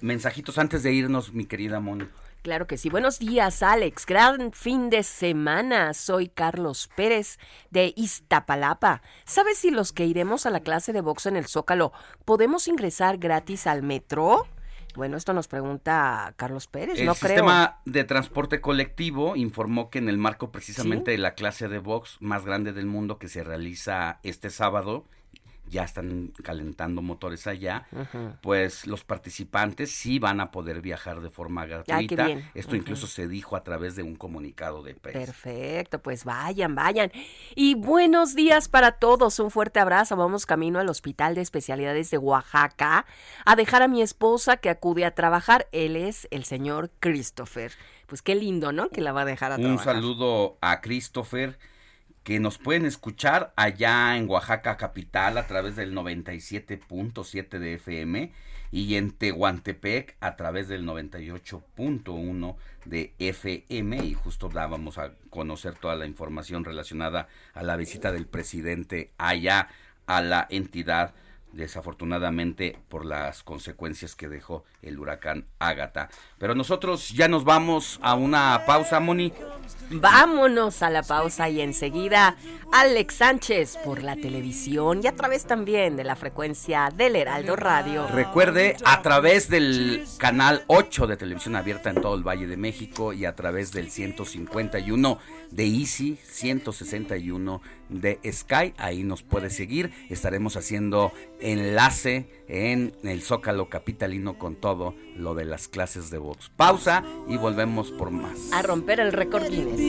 Mensajitos 0.00 0.58
antes 0.58 0.84
de 0.84 0.92
irnos, 0.92 1.32
mi 1.32 1.44
querida 1.44 1.80
Moni. 1.80 2.04
Claro 2.42 2.68
que 2.68 2.78
sí. 2.78 2.88
Buenos 2.88 3.18
días, 3.18 3.64
Alex. 3.64 4.06
Gran 4.06 4.52
fin 4.52 4.90
de 4.90 5.02
semana. 5.02 5.92
Soy 5.92 6.28
Carlos 6.28 6.88
Pérez 6.94 7.40
de 7.72 7.94
Iztapalapa. 7.96 9.02
¿Sabes 9.24 9.58
si 9.58 9.72
los 9.72 9.90
que 9.90 10.06
iremos 10.06 10.46
a 10.46 10.50
la 10.50 10.60
clase 10.60 10.92
de 10.92 11.00
box 11.00 11.26
en 11.26 11.34
el 11.34 11.48
Zócalo 11.48 11.92
podemos 12.24 12.68
ingresar 12.68 13.18
gratis 13.18 13.66
al 13.66 13.82
metro? 13.82 14.46
Bueno, 14.94 15.16
esto 15.16 15.32
nos 15.32 15.48
pregunta 15.48 16.34
Carlos 16.36 16.66
Pérez, 16.68 16.98
el 16.98 17.06
no 17.06 17.14
creo. 17.14 17.30
El 17.30 17.36
sistema 17.36 17.80
de 17.84 18.04
transporte 18.04 18.60
colectivo 18.60 19.36
informó 19.36 19.90
que 19.90 19.98
en 19.98 20.08
el 20.08 20.18
marco 20.18 20.52
precisamente 20.52 21.10
de 21.10 21.18
la 21.18 21.34
clase 21.34 21.68
de 21.68 21.78
box 21.78 22.16
más 22.20 22.44
grande 22.44 22.72
del 22.72 22.86
mundo 22.86 23.18
que 23.18 23.28
se 23.28 23.42
realiza 23.42 24.20
este 24.22 24.50
sábado 24.50 25.04
ya 25.74 25.82
están 25.82 26.32
calentando 26.44 27.02
motores 27.02 27.48
allá, 27.48 27.88
pues 28.42 28.86
los 28.86 29.02
participantes 29.02 29.90
sí 29.90 30.20
van 30.20 30.40
a 30.40 30.52
poder 30.52 30.80
viajar 30.80 31.20
de 31.20 31.30
forma 31.30 31.66
gratuita. 31.66 32.28
Esto 32.54 32.76
incluso 32.76 33.08
se 33.08 33.26
dijo 33.26 33.56
a 33.56 33.64
través 33.64 33.96
de 33.96 34.04
un 34.04 34.14
comunicado 34.14 34.84
de 34.84 34.94
prensa. 34.94 35.18
Perfecto, 35.18 35.98
pues 36.00 36.24
vayan, 36.24 36.76
vayan. 36.76 37.10
Y 37.56 37.74
buenos 37.74 38.36
días 38.36 38.68
para 38.68 38.92
todos, 38.92 39.40
un 39.40 39.50
fuerte 39.50 39.80
abrazo. 39.80 40.16
Vamos 40.16 40.46
camino 40.46 40.78
al 40.78 40.88
Hospital 40.88 41.34
de 41.34 41.40
Especialidades 41.40 42.08
de 42.12 42.18
Oaxaca 42.18 43.04
a 43.44 43.56
dejar 43.56 43.82
a 43.82 43.88
mi 43.88 44.00
esposa 44.00 44.56
que 44.58 44.70
acude 44.70 45.04
a 45.04 45.16
trabajar. 45.16 45.66
Él 45.72 45.96
es 45.96 46.28
el 46.30 46.44
señor 46.44 46.92
Christopher. 47.00 47.72
Pues 48.06 48.22
qué 48.22 48.36
lindo, 48.36 48.70
¿no? 48.70 48.90
Que 48.90 49.00
la 49.00 49.10
va 49.10 49.22
a 49.22 49.24
dejar 49.24 49.50
a 49.50 49.56
trabajar. 49.56 49.76
Un 49.76 49.82
saludo 49.82 50.56
a 50.60 50.80
Christopher 50.80 51.58
que 52.24 52.40
nos 52.40 52.56
pueden 52.58 52.86
escuchar 52.86 53.52
allá 53.54 54.16
en 54.16 54.28
Oaxaca 54.28 54.78
capital 54.78 55.36
a 55.36 55.46
través 55.46 55.76
del 55.76 55.94
97.7 55.94 57.58
de 57.58 57.74
FM 57.74 58.32
y 58.72 58.96
en 58.96 59.12
Tehuantepec 59.12 60.16
a 60.20 60.34
través 60.34 60.66
del 60.68 60.86
98.1 60.86 62.56
de 62.86 63.12
FM 63.18 64.04
y 64.04 64.14
justo 64.14 64.48
dábamos 64.48 64.96
a 64.96 65.12
conocer 65.28 65.74
toda 65.74 65.96
la 65.96 66.06
información 66.06 66.64
relacionada 66.64 67.28
a 67.52 67.62
la 67.62 67.76
visita 67.76 68.10
del 68.10 68.26
presidente 68.26 69.12
allá 69.18 69.68
a 70.06 70.22
la 70.22 70.46
entidad 70.50 71.14
desafortunadamente 71.54 72.78
por 72.88 73.04
las 73.04 73.42
consecuencias 73.42 74.14
que 74.14 74.28
dejó 74.28 74.64
el 74.82 74.98
huracán 74.98 75.46
Ágata. 75.58 76.08
Pero 76.38 76.54
nosotros 76.54 77.10
ya 77.10 77.28
nos 77.28 77.44
vamos 77.44 77.98
a 78.02 78.14
una 78.14 78.62
pausa, 78.66 79.00
Moni. 79.00 79.32
Vámonos 79.90 80.82
a 80.82 80.90
la 80.90 81.02
pausa 81.02 81.48
y 81.48 81.60
enseguida 81.60 82.36
Alex 82.72 83.14
Sánchez 83.14 83.78
por 83.84 84.02
la 84.02 84.16
televisión 84.16 85.00
y 85.02 85.06
a 85.06 85.14
través 85.14 85.46
también 85.46 85.96
de 85.96 86.04
la 86.04 86.16
frecuencia 86.16 86.90
del 86.94 87.16
Heraldo 87.16 87.56
Radio. 87.56 88.06
Recuerde, 88.08 88.76
a 88.84 89.02
través 89.02 89.48
del 89.48 90.04
canal 90.18 90.64
8 90.66 91.06
de 91.06 91.16
televisión 91.16 91.56
abierta 91.56 91.90
en 91.90 92.00
todo 92.00 92.14
el 92.14 92.26
Valle 92.26 92.46
de 92.46 92.56
México 92.56 93.12
y 93.12 93.24
a 93.24 93.34
través 93.34 93.72
del 93.72 93.90
151 93.90 95.18
de 95.54 95.66
Easy, 95.66 96.18
161 96.24 97.62
de 97.88 98.18
Sky, 98.32 98.74
ahí 98.76 99.04
nos 99.04 99.22
puede 99.22 99.50
seguir. 99.50 99.92
Estaremos 100.10 100.56
haciendo 100.56 101.12
enlace 101.40 102.28
en 102.48 102.92
el 103.04 103.22
Zócalo 103.22 103.68
Capitalino 103.68 104.36
con 104.38 104.56
todo 104.56 104.94
lo 105.16 105.34
de 105.34 105.44
las 105.44 105.68
clases 105.68 106.10
de 106.10 106.18
voz. 106.18 106.50
Pausa 106.56 107.04
y 107.28 107.36
volvemos 107.36 107.92
por 107.92 108.10
más. 108.10 108.52
A 108.52 108.62
romper 108.62 109.00
el 109.00 109.12
récord 109.12 109.48
Guinness. 109.48 109.80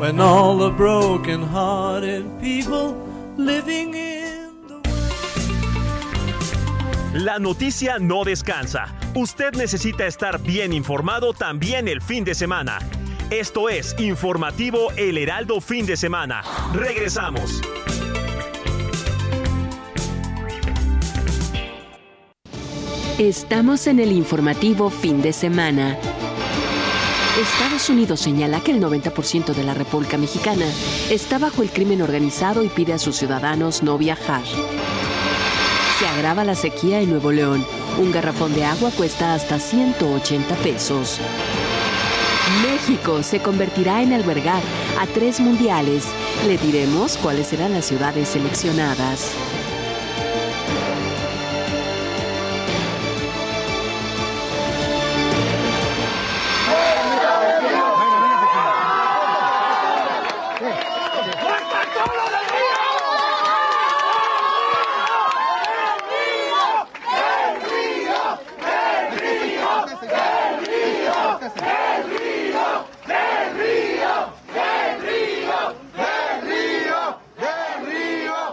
When 0.00 0.20
all 0.20 0.56
the 0.58 0.70
broken 0.70 1.42
hearted 1.42 2.24
people 2.40 2.94
living 3.36 3.94
in 3.94 4.17
La 7.14 7.38
noticia 7.38 7.98
no 7.98 8.22
descansa. 8.22 8.94
Usted 9.14 9.54
necesita 9.54 10.06
estar 10.06 10.42
bien 10.42 10.74
informado 10.74 11.32
también 11.32 11.88
el 11.88 12.02
fin 12.02 12.22
de 12.22 12.34
semana. 12.34 12.78
Esto 13.30 13.70
es 13.70 13.96
Informativo 13.98 14.92
El 14.94 15.16
Heraldo 15.16 15.62
Fin 15.62 15.86
de 15.86 15.96
Semana. 15.96 16.42
Regresamos. 16.74 17.62
Estamos 23.18 23.86
en 23.86 24.00
el 24.00 24.12
informativo 24.12 24.90
fin 24.90 25.22
de 25.22 25.32
semana. 25.32 25.96
Estados 27.40 27.88
Unidos 27.88 28.20
señala 28.20 28.60
que 28.60 28.72
el 28.72 28.82
90% 28.82 29.54
de 29.54 29.64
la 29.64 29.72
República 29.72 30.18
Mexicana 30.18 30.66
está 31.10 31.38
bajo 31.38 31.62
el 31.62 31.70
crimen 31.70 32.02
organizado 32.02 32.62
y 32.62 32.68
pide 32.68 32.92
a 32.92 32.98
sus 32.98 33.16
ciudadanos 33.16 33.82
no 33.82 33.96
viajar. 33.96 34.42
Se 35.98 36.06
agrava 36.06 36.44
la 36.44 36.54
sequía 36.54 37.00
en 37.00 37.10
Nuevo 37.10 37.32
León. 37.32 37.66
Un 37.98 38.12
garrafón 38.12 38.54
de 38.54 38.64
agua 38.64 38.92
cuesta 38.96 39.34
hasta 39.34 39.58
180 39.58 40.54
pesos. 40.56 41.18
México 42.62 43.24
se 43.24 43.40
convertirá 43.40 44.00
en 44.00 44.12
albergar 44.12 44.62
a 45.00 45.06
tres 45.08 45.40
mundiales. 45.40 46.04
Le 46.46 46.56
diremos 46.56 47.16
cuáles 47.16 47.48
serán 47.48 47.72
las 47.72 47.86
ciudades 47.86 48.28
seleccionadas. 48.28 49.32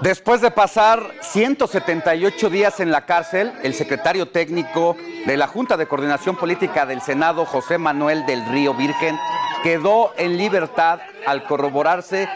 Después 0.06 0.40
de 0.40 0.52
pasar 0.52 1.02
178 1.22 2.52
días 2.52 2.80
en 2.80 2.92
la 2.92 3.08
cárcel, 3.08 3.52
el 3.64 3.74
secretario 3.74 4.28
técnico 4.28 4.96
de 5.26 5.36
la 5.36 5.48
Junta 5.48 5.78
de 5.78 5.88
Coordinación 5.88 6.36
Política 6.36 6.86
del 6.86 7.02
Senado, 7.02 7.44
José 7.44 7.80
Manuel 7.80 8.24
del 8.28 8.46
Río 8.50 8.76
Virgen, 8.76 9.18
quedó 9.64 10.14
en 10.16 10.38
libertad 10.38 11.00
al 11.26 11.44
corroborarse 11.46 12.30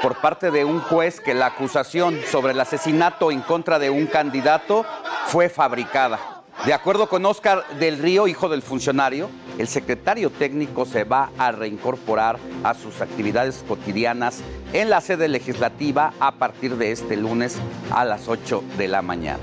por 0.00 0.22
parte 0.22 0.50
de 0.50 0.64
un 0.64 0.80
juez 0.80 1.20
que 1.20 1.34
la 1.34 1.48
acusación 1.48 2.18
sobre 2.30 2.54
el 2.54 2.60
asesinato 2.60 3.30
en 3.30 3.42
contra 3.42 3.78
de 3.78 3.90
un 3.90 4.06
candidato 4.06 4.86
fue 5.26 5.50
fabricada. 5.50 6.41
De 6.64 6.72
acuerdo 6.72 7.08
con 7.08 7.26
Oscar 7.26 7.64
del 7.80 7.98
Río, 7.98 8.28
hijo 8.28 8.48
del 8.48 8.62
funcionario, 8.62 9.28
el 9.58 9.66
secretario 9.66 10.30
técnico 10.30 10.86
se 10.86 11.02
va 11.02 11.32
a 11.36 11.50
reincorporar 11.50 12.38
a 12.62 12.74
sus 12.74 13.00
actividades 13.00 13.64
cotidianas 13.66 14.42
en 14.72 14.88
la 14.88 15.00
sede 15.00 15.26
legislativa 15.26 16.14
a 16.20 16.36
partir 16.36 16.76
de 16.76 16.92
este 16.92 17.16
lunes 17.16 17.56
a 17.90 18.04
las 18.04 18.28
8 18.28 18.62
de 18.78 18.86
la 18.86 19.02
mañana. 19.02 19.42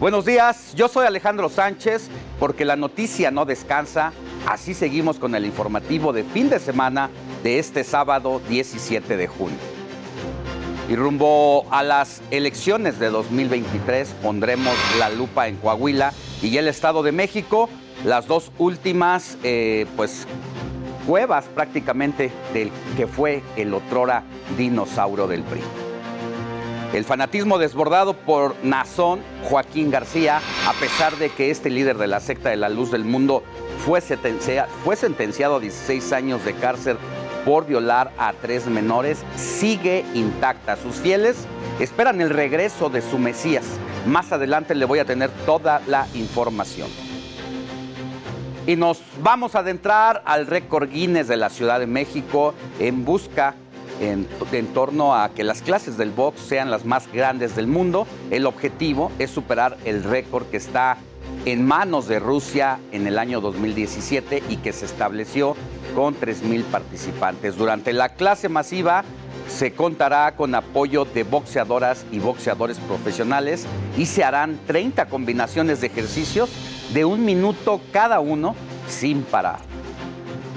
Buenos 0.00 0.24
días, 0.24 0.74
yo 0.74 0.88
soy 0.88 1.06
Alejandro 1.06 1.48
Sánchez, 1.48 2.08
porque 2.40 2.64
la 2.64 2.74
noticia 2.74 3.30
no 3.30 3.44
descansa. 3.44 4.12
Así 4.48 4.74
seguimos 4.74 5.20
con 5.20 5.36
el 5.36 5.46
informativo 5.46 6.12
de 6.12 6.24
fin 6.24 6.50
de 6.50 6.58
semana 6.58 7.08
de 7.44 7.60
este 7.60 7.84
sábado 7.84 8.40
17 8.48 9.16
de 9.16 9.28
junio. 9.28 9.75
Y 10.88 10.94
rumbo 10.94 11.66
a 11.70 11.82
las 11.82 12.22
elecciones 12.30 13.00
de 13.00 13.10
2023 13.10 14.08
pondremos 14.22 14.74
la 15.00 15.10
lupa 15.10 15.48
en 15.48 15.56
Coahuila 15.56 16.12
y 16.42 16.56
el 16.58 16.68
Estado 16.68 17.02
de 17.02 17.10
México, 17.10 17.68
las 18.04 18.28
dos 18.28 18.52
últimas 18.58 19.36
eh, 19.42 19.86
pues 19.96 20.28
cuevas 21.04 21.46
prácticamente 21.46 22.30
del 22.54 22.70
que 22.96 23.08
fue 23.08 23.42
el 23.56 23.74
otrora 23.74 24.22
dinosaurio 24.56 25.26
del 25.26 25.42
PRI. 25.42 25.60
El 26.94 27.04
fanatismo 27.04 27.58
desbordado 27.58 28.14
por 28.14 28.54
Nazón 28.62 29.20
Joaquín 29.42 29.90
García, 29.90 30.40
a 30.68 30.72
pesar 30.74 31.16
de 31.16 31.30
que 31.30 31.50
este 31.50 31.68
líder 31.68 31.98
de 31.98 32.06
la 32.06 32.20
secta 32.20 32.50
de 32.50 32.56
la 32.56 32.68
luz 32.68 32.92
del 32.92 33.04
mundo 33.04 33.42
fue, 33.84 34.00
fue 34.84 34.96
sentenciado 34.96 35.56
a 35.56 35.60
16 35.60 36.12
años 36.12 36.44
de 36.44 36.54
cárcel 36.54 36.96
por 37.46 37.64
violar 37.64 38.10
a 38.18 38.32
tres 38.32 38.66
menores 38.66 39.24
sigue 39.36 40.04
intacta. 40.14 40.76
Sus 40.76 40.96
fieles 40.96 41.46
esperan 41.78 42.20
el 42.20 42.30
regreso 42.30 42.90
de 42.90 43.00
su 43.00 43.18
Mesías. 43.18 43.64
Más 44.04 44.32
adelante 44.32 44.74
le 44.74 44.84
voy 44.84 44.98
a 44.98 45.04
tener 45.04 45.30
toda 45.46 45.80
la 45.86 46.08
información. 46.14 46.88
Y 48.66 48.74
nos 48.74 49.00
vamos 49.22 49.54
a 49.54 49.60
adentrar 49.60 50.22
al 50.26 50.48
récord 50.48 50.90
Guinness 50.90 51.28
de 51.28 51.36
la 51.36 51.48
Ciudad 51.48 51.78
de 51.78 51.86
México 51.86 52.52
en 52.80 53.04
busca 53.04 53.54
en, 54.00 54.26
en, 54.50 54.66
torno 54.66 55.14
a 55.14 55.28
que 55.28 55.44
las 55.44 55.62
clases 55.62 55.96
del 55.96 56.10
box 56.10 56.40
sean 56.40 56.68
las 56.72 56.84
más 56.84 57.10
grandes 57.12 57.54
del 57.54 57.68
mundo. 57.68 58.08
El 58.32 58.44
objetivo 58.44 59.12
es 59.20 59.30
superar 59.30 59.76
el 59.84 60.02
récord 60.02 60.46
que 60.46 60.56
está 60.56 60.98
en 61.46 61.64
manos 61.64 62.08
de 62.08 62.18
Rusia 62.18 62.80
en 62.90 63.06
el 63.06 63.18
año 63.18 63.40
2017 63.40 64.42
y 64.48 64.56
que 64.56 64.72
se 64.72 64.84
estableció 64.84 65.56
con 65.94 66.18
3.000 66.18 66.64
participantes. 66.64 67.56
Durante 67.56 67.92
la 67.92 68.10
clase 68.10 68.48
masiva 68.48 69.04
se 69.48 69.72
contará 69.72 70.34
con 70.34 70.56
apoyo 70.56 71.04
de 71.04 71.22
boxeadoras 71.22 72.04
y 72.10 72.18
boxeadores 72.18 72.78
profesionales 72.80 73.64
y 73.96 74.06
se 74.06 74.24
harán 74.24 74.58
30 74.66 75.06
combinaciones 75.06 75.80
de 75.80 75.86
ejercicios 75.86 76.50
de 76.92 77.04
un 77.04 77.24
minuto 77.24 77.80
cada 77.92 78.18
uno 78.18 78.56
sin 78.88 79.22
parar. 79.22 79.60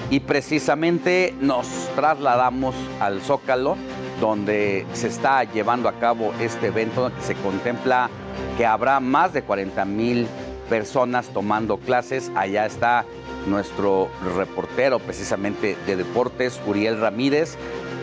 Y 0.10 0.22
precisamente 0.22 1.36
nos 1.40 1.68
trasladamos 1.96 2.74
al 3.00 3.22
Zócalo, 3.22 3.78
donde 4.20 4.88
se 4.94 5.08
está 5.08 5.44
llevando 5.44 5.88
a 5.88 5.94
cabo 6.00 6.34
este 6.42 6.68
evento, 6.68 7.12
que 7.16 7.22
se 7.22 7.36
contempla 7.36 8.10
que 8.58 8.66
habrá 8.66 9.00
más 9.00 9.34
de 9.34 9.44
40 9.44 9.86
mil 9.86 10.28
personas 10.70 11.28
tomando 11.30 11.78
clases. 11.78 12.32
Allá 12.36 12.66
está 12.66 13.06
nuestro 13.48 14.10
reportero 14.36 15.00
precisamente 15.00 15.76
de 15.86 15.96
deportes, 15.96 16.60
Uriel 16.66 17.00
Ramírez, 17.02 17.58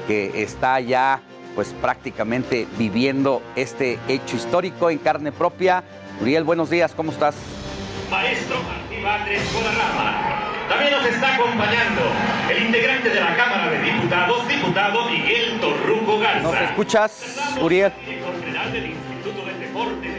que 0.06 0.42
está 0.42 0.80
ya 0.80 1.20
pues 1.54 1.74
prácticamente 1.80 2.66
viviendo 2.76 3.40
este 3.54 3.98
hecho 4.08 4.36
histórico 4.36 4.90
en 4.90 4.98
carne 4.98 5.32
propia. 5.32 5.84
Uriel, 6.20 6.44
buenos 6.44 6.68
días, 6.68 6.92
¿cómo 6.94 7.12
estás? 7.12 7.36
Maestro 8.10 8.56
Martí 8.62 9.02
Batres 9.02 9.42
Guadarrama. 9.52 10.36
También 10.68 10.90
nos 10.92 11.06
está 11.06 11.34
acompañando 11.36 12.02
el 12.50 12.66
integrante 12.66 13.08
de 13.08 13.20
la 13.20 13.36
Cámara 13.36 13.70
de 13.70 13.80
Diputados, 13.80 14.48
diputado 14.48 15.08
Miguel 15.08 15.60
Torruco 15.60 16.18
Garza. 16.18 16.42
¿Nos 16.42 16.60
escuchas, 16.60 17.56
Uriel? 17.62 17.92
Director 18.04 18.40
general 18.40 18.72
del 18.72 18.86
Instituto 18.90 19.46
del 19.46 19.60
Deporte 19.60 20.15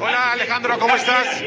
Hola 0.00 0.32
Alejandro, 0.32 0.78
¿cómo 0.78 0.94
estás? 0.96 1.42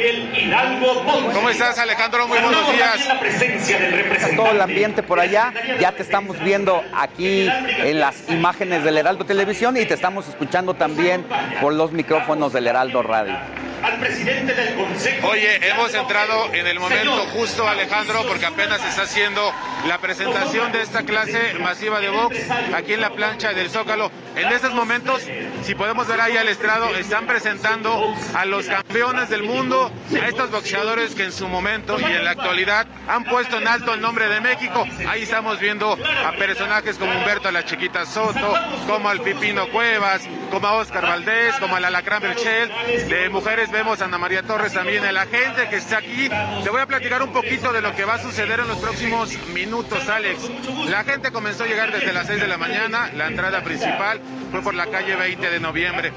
¿Cómo 1.33 1.49
estás 1.49 1.77
Alejandro? 1.79 2.27
Muy 2.27 2.39
buenos 2.39 2.71
días. 2.71 3.07
La 3.07 3.19
presencia 3.19 3.79
del 3.79 3.91
representante. 3.93 4.35
Todo 4.35 4.51
el 4.51 4.61
ambiente 4.61 5.03
por 5.03 5.19
allá, 5.19 5.53
ya 5.79 5.91
te 5.91 6.03
estamos 6.03 6.39
viendo 6.43 6.83
aquí 6.95 7.47
en 7.49 7.99
las 7.99 8.29
imágenes 8.29 8.83
del 8.83 8.97
Heraldo 8.97 9.25
Televisión 9.25 9.77
y 9.77 9.85
te 9.85 9.93
estamos 9.93 10.27
escuchando 10.27 10.73
también 10.73 11.25
por 11.61 11.73
los 11.73 11.91
micrófonos 11.91 12.53
del 12.53 12.67
Heraldo 12.67 13.03
Radio. 13.03 13.35
al 13.83 13.99
presidente 13.99 14.53
del 14.53 14.75
Consejo. 14.75 15.27
Oye, 15.29 15.69
hemos 15.69 15.93
entrado 15.93 16.53
en 16.53 16.65
el 16.67 16.79
momento 16.79 17.11
justo, 17.33 17.67
Alejandro, 17.67 18.23
porque 18.27 18.45
apenas 18.45 18.83
está 18.83 19.03
haciendo 19.03 19.53
la 19.87 19.99
presentación 19.99 20.71
de 20.71 20.81
esta 20.81 21.03
clase 21.03 21.53
masiva 21.59 21.99
de 21.99 22.09
box 22.09 22.37
aquí 22.75 22.93
en 22.93 23.01
la 23.01 23.11
plancha 23.11 23.53
del 23.53 23.69
Zócalo. 23.69 24.11
En 24.35 24.47
estos 24.51 24.73
momentos, 24.73 25.23
si 25.63 25.75
podemos 25.75 26.07
ver 26.07 26.21
ahí 26.21 26.37
al 26.37 26.47
estrado, 26.47 26.95
están 26.95 27.25
presentando 27.25 27.46
a 27.47 28.43
los 28.43 28.65
campeones 28.65 29.29
del 29.29 29.43
mundo, 29.43 29.89
a 30.21 30.27
estos 30.27 30.51
boxeadores 30.51 31.15
que 31.15 31.23
en 31.23 31.31
su 31.31 31.47
momento 31.47 31.97
y 31.97 32.03
en 32.03 32.25
la 32.25 32.31
actualidad 32.31 32.85
han 33.07 33.23
puesto 33.23 33.57
en 33.57 33.69
alto 33.69 33.93
el 33.93 34.01
nombre 34.01 34.27
de 34.27 34.41
México. 34.41 34.85
Ahí 35.07 35.23
estamos 35.23 35.57
viendo 35.57 35.93
a 35.93 36.31
personajes 36.33 36.97
como 36.97 37.13
Humberto 37.17 37.49
La 37.49 37.63
Chiquita 37.63 38.05
Soto, 38.05 38.53
como 38.85 39.07
al 39.07 39.21
Pipino 39.21 39.69
Cuevas, 39.69 40.27
como 40.51 40.67
a 40.67 40.73
Oscar 40.73 41.03
Valdés, 41.03 41.55
como 41.55 41.77
a 41.77 41.79
la 41.79 41.89
Lacrán 41.89 42.21
Berchel. 42.21 42.69
De 43.07 43.29
mujeres 43.29 43.71
vemos 43.71 44.01
a 44.01 44.05
Ana 44.05 44.17
María 44.17 44.43
Torres 44.43 44.73
también, 44.73 45.05
a 45.05 45.13
la 45.13 45.25
gente 45.25 45.69
que 45.69 45.77
está 45.77 45.99
aquí. 45.99 46.29
Te 46.63 46.69
voy 46.69 46.81
a 46.81 46.85
platicar 46.85 47.23
un 47.23 47.31
poquito 47.31 47.71
de 47.71 47.81
lo 47.81 47.95
que 47.95 48.03
va 48.03 48.15
a 48.15 48.21
suceder 48.21 48.59
en 48.59 48.67
los 48.67 48.77
próximos 48.79 49.31
minutos, 49.53 50.09
Alex. 50.09 50.49
La 50.89 51.05
gente 51.05 51.31
comenzó 51.31 51.63
a 51.63 51.67
llegar 51.67 51.93
desde 51.93 52.11
las 52.11 52.27
6 52.27 52.41
de 52.41 52.47
la 52.47 52.57
mañana, 52.57 53.09
la 53.15 53.27
entrada 53.27 53.63
principal 53.63 54.19
fue 54.51 54.61
por 54.61 54.75
la 54.75 54.87
calle 54.87 55.15
20 55.15 55.49
de 55.49 55.59
noviembre. 55.61 56.11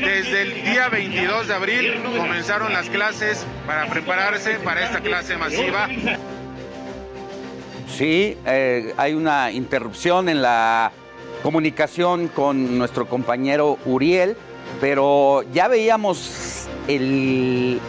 Desde 0.00 0.42
el 0.42 0.62
día 0.64 0.88
22 0.88 1.48
de 1.48 1.54
abril 1.54 2.02
comenzaron 2.16 2.72
las 2.72 2.88
clases 2.88 3.44
para 3.66 3.86
prepararse 3.86 4.54
para 4.64 4.84
esta 4.84 5.00
clase 5.00 5.36
masiva. 5.36 5.88
Sí, 7.88 8.36
eh, 8.46 8.94
hay 8.96 9.14
una 9.14 9.50
interrupción 9.50 10.28
en 10.28 10.40
la 10.40 10.92
comunicación 11.42 12.28
con 12.28 12.78
nuestro 12.78 13.06
compañero 13.06 13.78
Uriel, 13.84 14.36
pero 14.80 15.44
ya 15.52 15.68
veíamos 15.68 16.68
el 16.88 17.80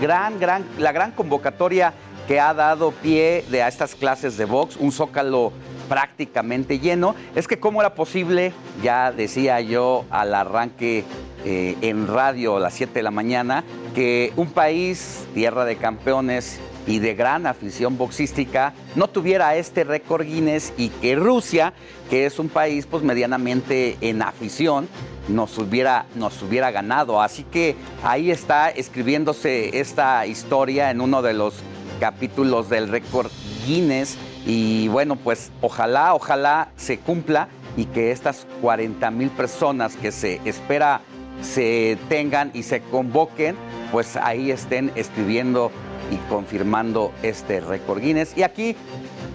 gran, 0.00 0.38
gran, 0.38 0.64
la 0.78 0.92
gran 0.92 1.12
convocatoria 1.12 1.94
que 2.26 2.38
ha 2.38 2.52
dado 2.52 2.92
pie 2.92 3.44
de 3.50 3.62
a 3.62 3.68
estas 3.68 3.94
clases 3.94 4.36
de 4.36 4.44
box, 4.44 4.76
un 4.76 4.92
zócalo 4.92 5.52
prácticamente 5.88 6.78
lleno. 6.78 7.14
Es 7.34 7.48
que 7.48 7.58
cómo 7.58 7.80
era 7.80 7.94
posible, 7.94 8.52
ya 8.82 9.12
decía 9.12 9.60
yo 9.60 10.04
al 10.10 10.34
arranque 10.34 11.04
eh, 11.44 11.76
en 11.80 12.06
radio 12.06 12.56
a 12.56 12.60
las 12.60 12.74
7 12.74 12.92
de 12.94 13.02
la 13.02 13.10
mañana, 13.10 13.64
que 13.94 14.32
un 14.36 14.50
país, 14.50 15.26
tierra 15.34 15.64
de 15.64 15.76
campeones 15.76 16.60
y 16.86 16.98
de 17.00 17.14
gran 17.14 17.46
afición 17.46 17.98
boxística, 17.98 18.72
no 18.96 19.08
tuviera 19.08 19.54
este 19.56 19.84
récord 19.84 20.24
Guinness 20.24 20.72
y 20.76 20.88
que 20.88 21.16
Rusia, 21.16 21.74
que 22.10 22.26
es 22.26 22.38
un 22.38 22.48
país 22.48 22.86
pues 22.86 23.02
medianamente 23.02 23.96
en 24.00 24.22
afición, 24.22 24.88
nos 25.28 25.58
hubiera, 25.58 26.06
nos 26.14 26.42
hubiera 26.42 26.70
ganado. 26.70 27.20
Así 27.20 27.44
que 27.44 27.76
ahí 28.02 28.30
está 28.30 28.70
escribiéndose 28.70 29.78
esta 29.78 30.26
historia 30.26 30.90
en 30.90 31.00
uno 31.00 31.22
de 31.22 31.34
los 31.34 31.54
capítulos 32.00 32.70
del 32.70 32.88
récord 32.88 33.30
Guinness 33.66 34.16
y 34.48 34.88
bueno, 34.88 35.16
pues 35.16 35.52
ojalá, 35.60 36.14
ojalá 36.14 36.70
se 36.74 36.98
cumpla 36.98 37.48
y 37.76 37.84
que 37.84 38.12
estas 38.12 38.46
40 38.62 39.10
mil 39.10 39.28
personas 39.28 39.94
que 39.94 40.10
se 40.10 40.40
espera 40.46 41.02
se 41.42 41.98
tengan 42.08 42.50
y 42.54 42.62
se 42.62 42.80
convoquen, 42.80 43.56
pues 43.92 44.16
ahí 44.16 44.50
estén 44.50 44.90
escribiendo 44.94 45.70
y 46.10 46.16
confirmando 46.30 47.12
este 47.22 47.60
récord 47.60 48.00
Guinness. 48.00 48.32
Y 48.38 48.42
aquí 48.42 48.74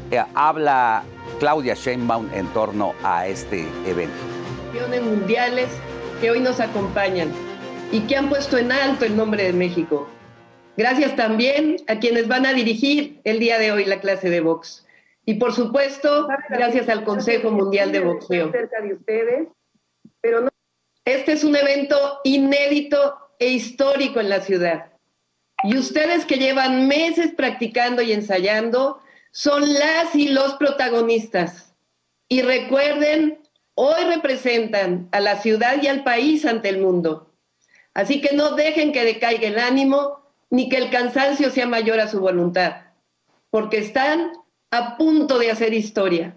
eh, 0.09 0.23
habla 0.33 1.03
Claudia 1.39 1.75
Sheinbaum 1.75 2.27
en 2.33 2.47
torno 2.47 2.95
a 3.03 3.27
este 3.27 3.67
evento. 3.85 4.15
Mundiales 5.03 5.67
que 6.21 6.31
hoy 6.31 6.39
nos 6.39 6.59
acompañan 6.59 7.29
y 7.91 7.99
que 8.01 8.15
han 8.15 8.29
puesto 8.29 8.57
en 8.57 8.71
alto 8.71 9.05
el 9.05 9.15
nombre 9.15 9.43
de 9.43 9.53
México. 9.53 10.09
Gracias 10.75 11.15
también 11.15 11.77
a 11.87 11.99
quienes 11.99 12.27
van 12.27 12.47
a 12.47 12.53
dirigir 12.53 13.19
el 13.25 13.37
día 13.37 13.59
de 13.59 13.71
hoy 13.71 13.85
la 13.85 13.99
clase 13.99 14.31
de 14.31 14.41
box. 14.41 14.83
Y 15.25 15.35
por 15.35 15.53
supuesto, 15.53 16.27
gracias 16.49 16.89
al 16.89 17.03
Consejo 17.03 17.49
Mundial 17.49 17.91
de 17.91 18.01
Boxeo. 18.01 18.51
Cerca 18.51 18.81
de 18.81 18.93
ustedes, 18.93 19.47
pero 20.21 20.41
no. 20.41 20.49
Este 21.05 21.33
es 21.33 21.43
un 21.43 21.55
evento 21.55 22.19
inédito 22.23 23.17
e 23.39 23.47
histórico 23.49 24.19
en 24.19 24.29
la 24.29 24.41
ciudad. 24.41 24.91
Y 25.63 25.77
ustedes 25.77 26.25
que 26.25 26.37
llevan 26.37 26.87
meses 26.87 27.33
practicando 27.33 28.01
y 28.01 28.11
ensayando 28.11 28.99
son 29.31 29.73
las 29.73 30.13
y 30.13 30.27
los 30.27 30.55
protagonistas. 30.55 31.73
Y 32.27 32.41
recuerden, 32.41 33.39
hoy 33.75 34.03
representan 34.05 35.07
a 35.11 35.21
la 35.21 35.37
ciudad 35.37 35.81
y 35.81 35.87
al 35.87 36.03
país 36.03 36.45
ante 36.45 36.69
el 36.69 36.79
mundo. 36.79 37.33
Así 37.93 38.21
que 38.21 38.35
no 38.35 38.55
dejen 38.55 38.91
que 38.91 39.05
decaiga 39.05 39.47
el 39.47 39.59
ánimo 39.59 40.23
ni 40.49 40.69
que 40.69 40.77
el 40.77 40.89
cansancio 40.89 41.49
sea 41.49 41.65
mayor 41.65 41.99
a 41.99 42.07
su 42.07 42.19
voluntad, 42.19 42.87
porque 43.49 43.77
están 43.77 44.31
a 44.73 44.97
punto 44.97 45.37
de 45.37 45.51
hacer 45.51 45.71
historia. 45.71 46.35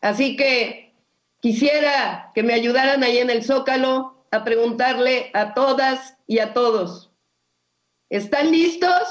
Así 0.00 0.36
que 0.36 0.94
quisiera 1.40 2.30
que 2.36 2.44
me 2.44 2.54
ayudaran 2.54 3.02
ahí 3.02 3.18
en 3.18 3.30
el 3.30 3.42
zócalo 3.42 4.24
a 4.30 4.44
preguntarle 4.44 5.32
a 5.34 5.52
todas 5.52 6.16
y 6.28 6.38
a 6.38 6.54
todos, 6.54 7.10
¿están 8.10 8.52
listos? 8.52 9.02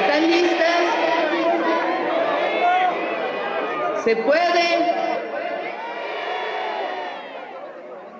¿Están 0.00 0.30
listas? 0.30 0.80
¿Se 4.04 4.14
puede? 4.14 4.94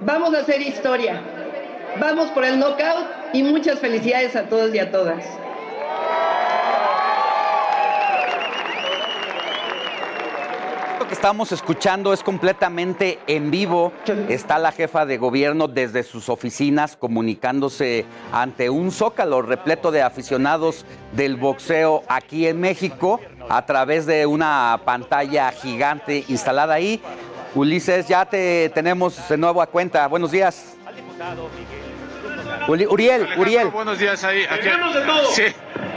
Vamos 0.00 0.34
a 0.34 0.40
hacer 0.40 0.60
historia. 0.60 1.22
Vamos 2.00 2.30
por 2.30 2.44
el 2.44 2.58
knockout 2.58 3.19
y 3.32 3.42
muchas 3.42 3.78
felicidades 3.78 4.36
a 4.36 4.48
todos 4.48 4.74
y 4.74 4.78
a 4.78 4.90
todas. 4.90 5.24
Lo 10.98 11.06
que 11.06 11.14
estamos 11.14 11.50
escuchando 11.52 12.12
es 12.12 12.22
completamente 12.22 13.18
en 13.26 13.50
vivo. 13.50 13.92
Está 14.28 14.58
la 14.58 14.70
jefa 14.70 15.06
de 15.06 15.18
gobierno 15.18 15.66
desde 15.66 16.02
sus 16.02 16.28
oficinas 16.28 16.96
comunicándose 16.96 18.04
ante 18.32 18.70
un 18.70 18.90
zócalo 18.92 19.42
repleto 19.42 19.90
de 19.90 20.02
aficionados 20.02 20.84
del 21.12 21.36
boxeo 21.36 22.02
aquí 22.08 22.46
en 22.46 22.60
México 22.60 23.20
a 23.48 23.66
través 23.66 24.06
de 24.06 24.26
una 24.26 24.80
pantalla 24.84 25.50
gigante 25.50 26.24
instalada 26.28 26.74
ahí. 26.74 27.00
Ulises, 27.54 28.06
ya 28.06 28.24
te 28.24 28.70
tenemos 28.72 29.28
de 29.28 29.36
nuevo 29.36 29.60
a 29.60 29.66
cuenta. 29.66 30.06
Buenos 30.06 30.30
días. 30.30 30.76
Uriel, 32.70 33.28
Uriel. 33.36 33.68
Buenos 33.70 33.98
días 33.98 34.22
ahí. 34.22 34.44
Aquí, 34.48 34.68
sí, 35.32 35.42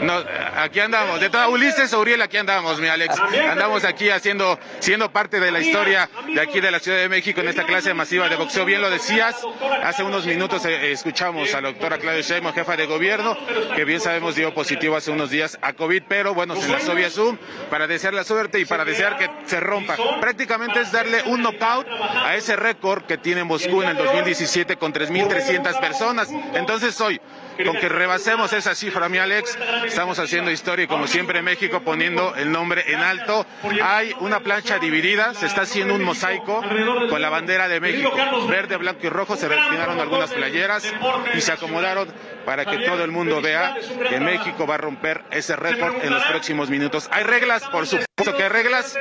no, 0.02 0.24
aquí 0.58 0.80
andamos. 0.80 1.20
De 1.20 1.30
toda 1.30 1.48
Ulises 1.48 1.94
o 1.94 2.00
Uriel, 2.00 2.22
aquí 2.22 2.38
andamos, 2.38 2.80
mi 2.80 2.88
Alex. 2.88 3.16
Andamos 3.50 3.84
aquí 3.84 4.10
haciendo, 4.10 4.60
siendo 4.80 5.12
parte 5.12 5.40
de 5.40 5.52
la 5.52 5.60
historia 5.60 6.10
de 6.34 6.42
aquí 6.42 6.60
de 6.60 6.72
la 6.72 6.80
Ciudad 6.80 6.98
de 6.98 7.10
México 7.10 7.42
en 7.42 7.48
esta 7.50 7.66
clase 7.66 7.94
masiva 7.94 8.30
de 8.30 8.36
boxeo. 8.36 8.66
Bien 8.66 8.82
lo 8.82 8.90
decías, 8.90 9.36
hace 9.84 10.04
unos 10.04 10.26
minutos 10.26 10.66
eh, 10.66 10.92
escuchamos 10.92 11.54
a 11.54 11.62
la 11.62 11.70
doctora 11.70 11.98
Claudia 11.98 12.22
Sheinbaum, 12.22 12.54
jefa 12.54 12.76
de 12.76 12.86
gobierno, 12.86 13.38
que 13.76 13.86
bien 13.86 14.00
sabemos 14.00 14.36
dio 14.36 14.54
positivo 14.54 14.96
hace 14.96 15.12
unos 15.12 15.30
días 15.30 15.58
a 15.62 15.74
COVID, 15.74 16.04
pero 16.08 16.34
bueno, 16.34 16.56
se 16.56 16.66
enlazó 16.66 16.96
vía 16.96 17.10
Zoom 17.10 17.38
para 17.70 17.88
desear 17.88 18.14
la 18.14 18.24
suerte 18.24 18.60
y 18.60 18.66
para 18.66 18.86
desear 18.86 19.18
que 19.18 19.30
se 19.46 19.60
rompa. 19.60 19.96
Prácticamente 20.20 20.82
es 20.82 20.92
darle 20.92 21.24
un 21.26 21.42
knockout 21.42 21.88
a 21.90 22.36
ese 22.36 22.56
récord 22.56 23.04
que 23.04 23.18
tiene 23.18 23.44
Moscú 23.44 23.82
en 23.82 23.90
el 23.90 23.98
2017 23.98 24.78
con 24.78 24.94
3.300 24.94 25.80
personas. 25.80 26.30
Entonces 26.54 27.00
hoy, 27.02 27.20
con 27.66 27.78
que 27.78 27.90
rebasemos 27.90 28.54
esa 28.54 28.76
cifra, 28.76 29.10
mi 29.10 29.18
Alex, 29.18 29.58
estamos 29.94 30.18
haciendo 30.18 30.50
historia 30.50 30.86
y 30.86 30.88
como 30.88 31.06
siempre 31.06 31.44
México 31.44 31.82
poniendo 31.82 32.34
el 32.36 32.52
nombre 32.52 32.84
en 32.88 33.00
alto. 33.00 33.46
Hay 33.84 34.12
una 34.22 34.40
plancha 34.40 34.80
dividida, 34.80 35.36
se 35.36 35.46
está 35.46 35.62
haciendo 35.62 35.94
un 35.94 36.04
mosaico 36.04 36.64
con 37.12 37.22
la 37.22 37.30
bandera 37.30 37.68
de 37.68 37.80
México. 37.80 38.12
Verde, 38.50 38.78
blanco 38.78 39.02
y 39.04 39.10
rojo, 39.10 39.36
se 39.36 39.48
retiraron 39.48 40.00
algunas 40.00 40.34
playeras 40.34 40.92
y 41.36 41.42
se 41.42 41.52
acomodaron 41.52 42.12
para 42.44 42.66
que 42.66 42.80
todo 42.80 43.04
el 43.04 43.12
mundo 43.12 43.40
vea 43.40 43.78
que 44.10 44.20
México 44.20 44.66
va 44.66 44.76
a 44.76 44.80
romper 44.80 45.26
ese 45.30 45.56
récord 45.56 46.04
en 46.04 46.12
los 46.12 46.24
próximos 46.24 46.72
minutos. 46.72 47.08
Hay 47.12 47.24
reglas, 47.24 47.64
por 47.66 47.86
supuesto 47.86 48.13
que 48.16 48.44
hay 48.44 48.50
reglas. 48.50 48.96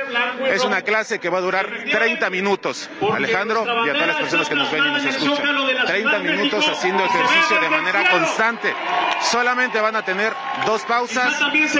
Es 0.47 0.63
una 0.63 0.81
clase 0.81 1.19
que 1.19 1.29
va 1.29 1.37
a 1.37 1.41
durar 1.41 1.69
30 1.91 2.29
minutos. 2.31 2.89
Alejandro 3.13 3.63
y 3.85 3.89
a 3.89 3.93
todas 3.93 4.07
las 4.07 4.17
personas 4.17 4.49
que 4.49 4.55
nos 4.55 4.71
ven 4.71 4.83
y 4.83 4.91
nos 4.91 5.05
escuchan. 5.05 5.85
30 5.85 6.19
minutos 6.19 6.67
haciendo 6.67 7.05
ejercicio 7.05 7.61
de 7.61 7.69
manera 7.69 8.09
constante. 8.09 8.73
Solamente 9.21 9.79
van 9.79 9.95
a 9.95 10.03
tener 10.03 10.33
dos 10.65 10.81
pausas 10.83 11.31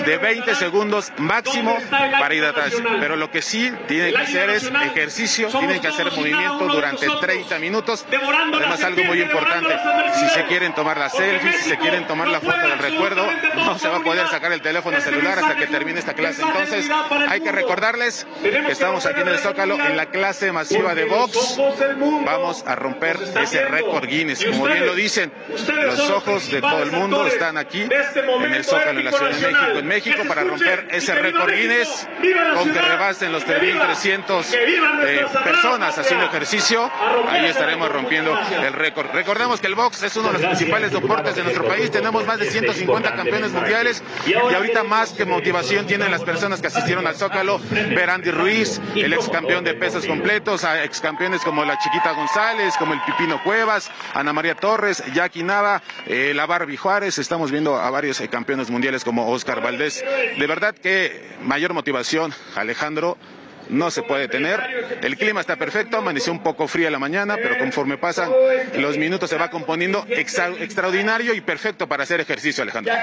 de 0.06 0.18
20 0.18 0.54
segundos 0.56 1.12
máximo 1.18 1.76
para 1.90 2.36
hidratarse. 2.36 2.84
Pero 3.00 3.16
lo 3.16 3.32
que 3.32 3.42
sí 3.42 3.72
tienen 3.88 4.14
que 4.14 4.22
hacer 4.22 4.50
es 4.52 4.64
ejercicio, 4.66 5.48
tienen 5.48 5.82
que 5.82 5.88
hacer 5.88 6.12
movimiento 6.12 6.68
durante 6.68 7.08
30 7.08 7.58
minutos. 7.58 8.06
Además, 8.54 8.84
algo 8.84 9.04
muy 9.06 9.22
importante, 9.22 9.76
si 10.14 10.30
se 10.30 10.46
quieren 10.46 10.76
tomar 10.76 10.98
la 10.98 11.10
selfie, 11.10 11.54
si 11.54 11.70
se 11.70 11.78
quieren 11.80 12.06
tomar 12.06 12.28
la 12.28 12.40
foto 12.40 12.60
del 12.60 12.78
recuerdo, 12.78 13.28
no 13.56 13.80
se 13.80 13.88
va 13.88 13.98
a 13.98 14.04
poder 14.04 14.28
sacar 14.28 14.52
el 14.52 14.62
teléfono 14.62 15.02
celular 15.02 15.40
hasta 15.40 15.56
que 15.56 15.66
termine 15.66 16.00
esta 16.00 16.14
clase. 16.14 16.44
Entonces, 16.44 16.90
hay 17.28 17.42
que 17.42 17.52
recordarles 17.52 18.28
que 18.42 18.72
estamos 18.72 19.06
aquí 19.06 19.22
en 19.22 19.28
el 19.28 19.40
Zócalo 19.40 19.76
en 19.76 19.98
la 19.98 20.08
clase 20.08 20.52
masiva 20.52 20.96
de 20.96 21.06
box. 21.06 21.60
Vamos 22.26 22.64
a 22.66 22.76
romper 22.76 23.18
ese 23.42 23.66
récord 23.66 24.06
Guinness. 24.06 24.44
Como 24.46 24.66
bien 24.66 24.86
lo 24.86 24.96
dicen, 24.96 25.32
los 25.50 26.10
ojos 26.10 26.50
de 26.52 26.62
todo 26.62 26.84
el 26.84 26.92
mundo 26.92 27.26
están 27.28 27.58
aquí 27.58 27.82
en 27.82 28.54
el 28.54 28.64
Zócalo 28.64 29.00
en 29.00 29.06
la 29.06 29.12
Ciudad 29.12 29.32
de 29.32 29.42
México, 29.42 29.80
en 29.80 29.88
México, 29.88 30.24
para 30.28 30.44
romper 30.44 30.88
ese 30.92 31.16
récord 31.16 31.52
Guinness 31.52 32.08
con 32.56 32.72
que 32.72 32.82
rebasen 32.82 33.32
los 33.32 33.46
3.300 33.46 34.46
eh, 34.54 35.26
personas 35.44 35.98
haciendo 35.98 36.26
ejercicio. 36.26 36.90
Ahí 37.30 37.46
estaremos 37.46 37.90
rompiendo 37.92 38.38
el 38.64 38.74
récord. 38.74 39.08
Recordemos 39.14 39.60
que 39.60 39.68
el 39.68 39.76
box 39.76 40.04
es 40.04 40.16
uno 40.16 40.28
de 40.28 40.34
los 40.34 40.42
principales 40.42 40.92
deportes 40.92 41.36
de 41.36 41.44
nuestro 41.44 41.66
país. 41.66 41.92
Tenemos 41.92 42.26
más 42.26 42.40
de 42.40 42.50
150 42.50 43.16
campeones 43.16 43.52
mundiales 43.52 44.04
y 44.26 44.34
ahorita 44.34 44.84
más 44.84 45.12
que 45.12 45.26
motivación 45.26 45.86
tienen 45.86 46.12
las 46.12 46.24
personas 46.24 46.62
que 46.62 46.68
asistieron 46.68 47.08
al 47.14 47.20
Zócalo, 47.20 47.60
ver 47.70 48.10
Andy 48.10 48.32
Ruiz, 48.32 48.82
el 48.96 49.14
ex 49.14 49.30
campeón 49.30 49.64
de 49.64 49.74
pesos 49.76 50.06
completos, 50.06 50.64
a 50.64 50.84
ex 50.84 51.00
campeones 51.00 51.42
como 51.42 51.64
la 51.64 51.78
Chiquita 51.78 52.14
González, 52.14 52.74
como 52.78 52.94
el 52.94 53.02
Pipino 53.02 53.42
Cuevas, 53.44 53.92
Ana 54.14 54.34
María 54.34 54.56
Torres, 54.56 55.04
Jackie 55.14 55.44
Nava, 55.44 55.82
eh, 56.08 56.34
la 56.36 56.46
Barbie 56.46 56.78
Juárez. 56.78 57.20
Estamos 57.20 57.52
viendo 57.52 57.78
a 57.78 57.90
varios 57.92 58.20
eh, 58.20 58.28
campeones 58.28 58.70
mundiales 58.70 59.04
como 59.04 59.30
Oscar 59.30 59.62
Valdés. 59.62 60.04
De 60.38 60.48
verdad 60.48 60.74
que 60.74 61.36
mayor 61.42 61.74
motivación, 61.74 62.34
Alejandro 62.56 63.18
no 63.70 63.92
se 63.92 64.04
puede 64.04 64.28
tener. 64.28 64.60
El 65.02 65.18
clima 65.18 65.42
está 65.42 65.56
perfecto, 65.56 65.98
amaneció 65.98 66.34
un 66.34 66.42
poco 66.42 66.68
fría 66.68 66.90
la 66.90 67.00
mañana, 67.00 67.36
pero 67.36 67.58
conforme 67.58 67.98
pasan 67.98 68.32
los 68.78 68.98
minutos 68.98 69.30
se 69.30 69.38
va 69.38 69.50
componiendo 69.50 70.06
extraordinario 70.10 71.34
y 71.34 71.42
perfecto 71.42 71.88
para 71.88 72.04
hacer 72.04 72.20
ejercicio, 72.20 72.64
Alejandro. 72.64 72.94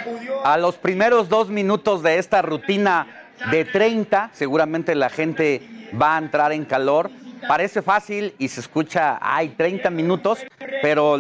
A 0.45 0.59
los 0.59 0.77
primeros 0.77 1.29
dos 1.29 1.49
minutos 1.49 2.03
de 2.03 2.19
esta 2.19 2.43
rutina 2.43 3.30
de 3.51 3.65
30, 3.65 4.31
seguramente 4.33 4.95
la 4.95 5.09
gente 5.09 5.63
va 6.01 6.17
a 6.17 6.19
entrar 6.19 6.53
en 6.53 6.65
calor. 6.65 7.11
Parece 7.49 7.83
fácil 7.83 8.35
y 8.39 8.49
se 8.49 8.61
escucha, 8.61 9.19
hay 9.21 9.51
30 9.51 9.91
minutos, 9.91 10.41
pero 10.83 11.17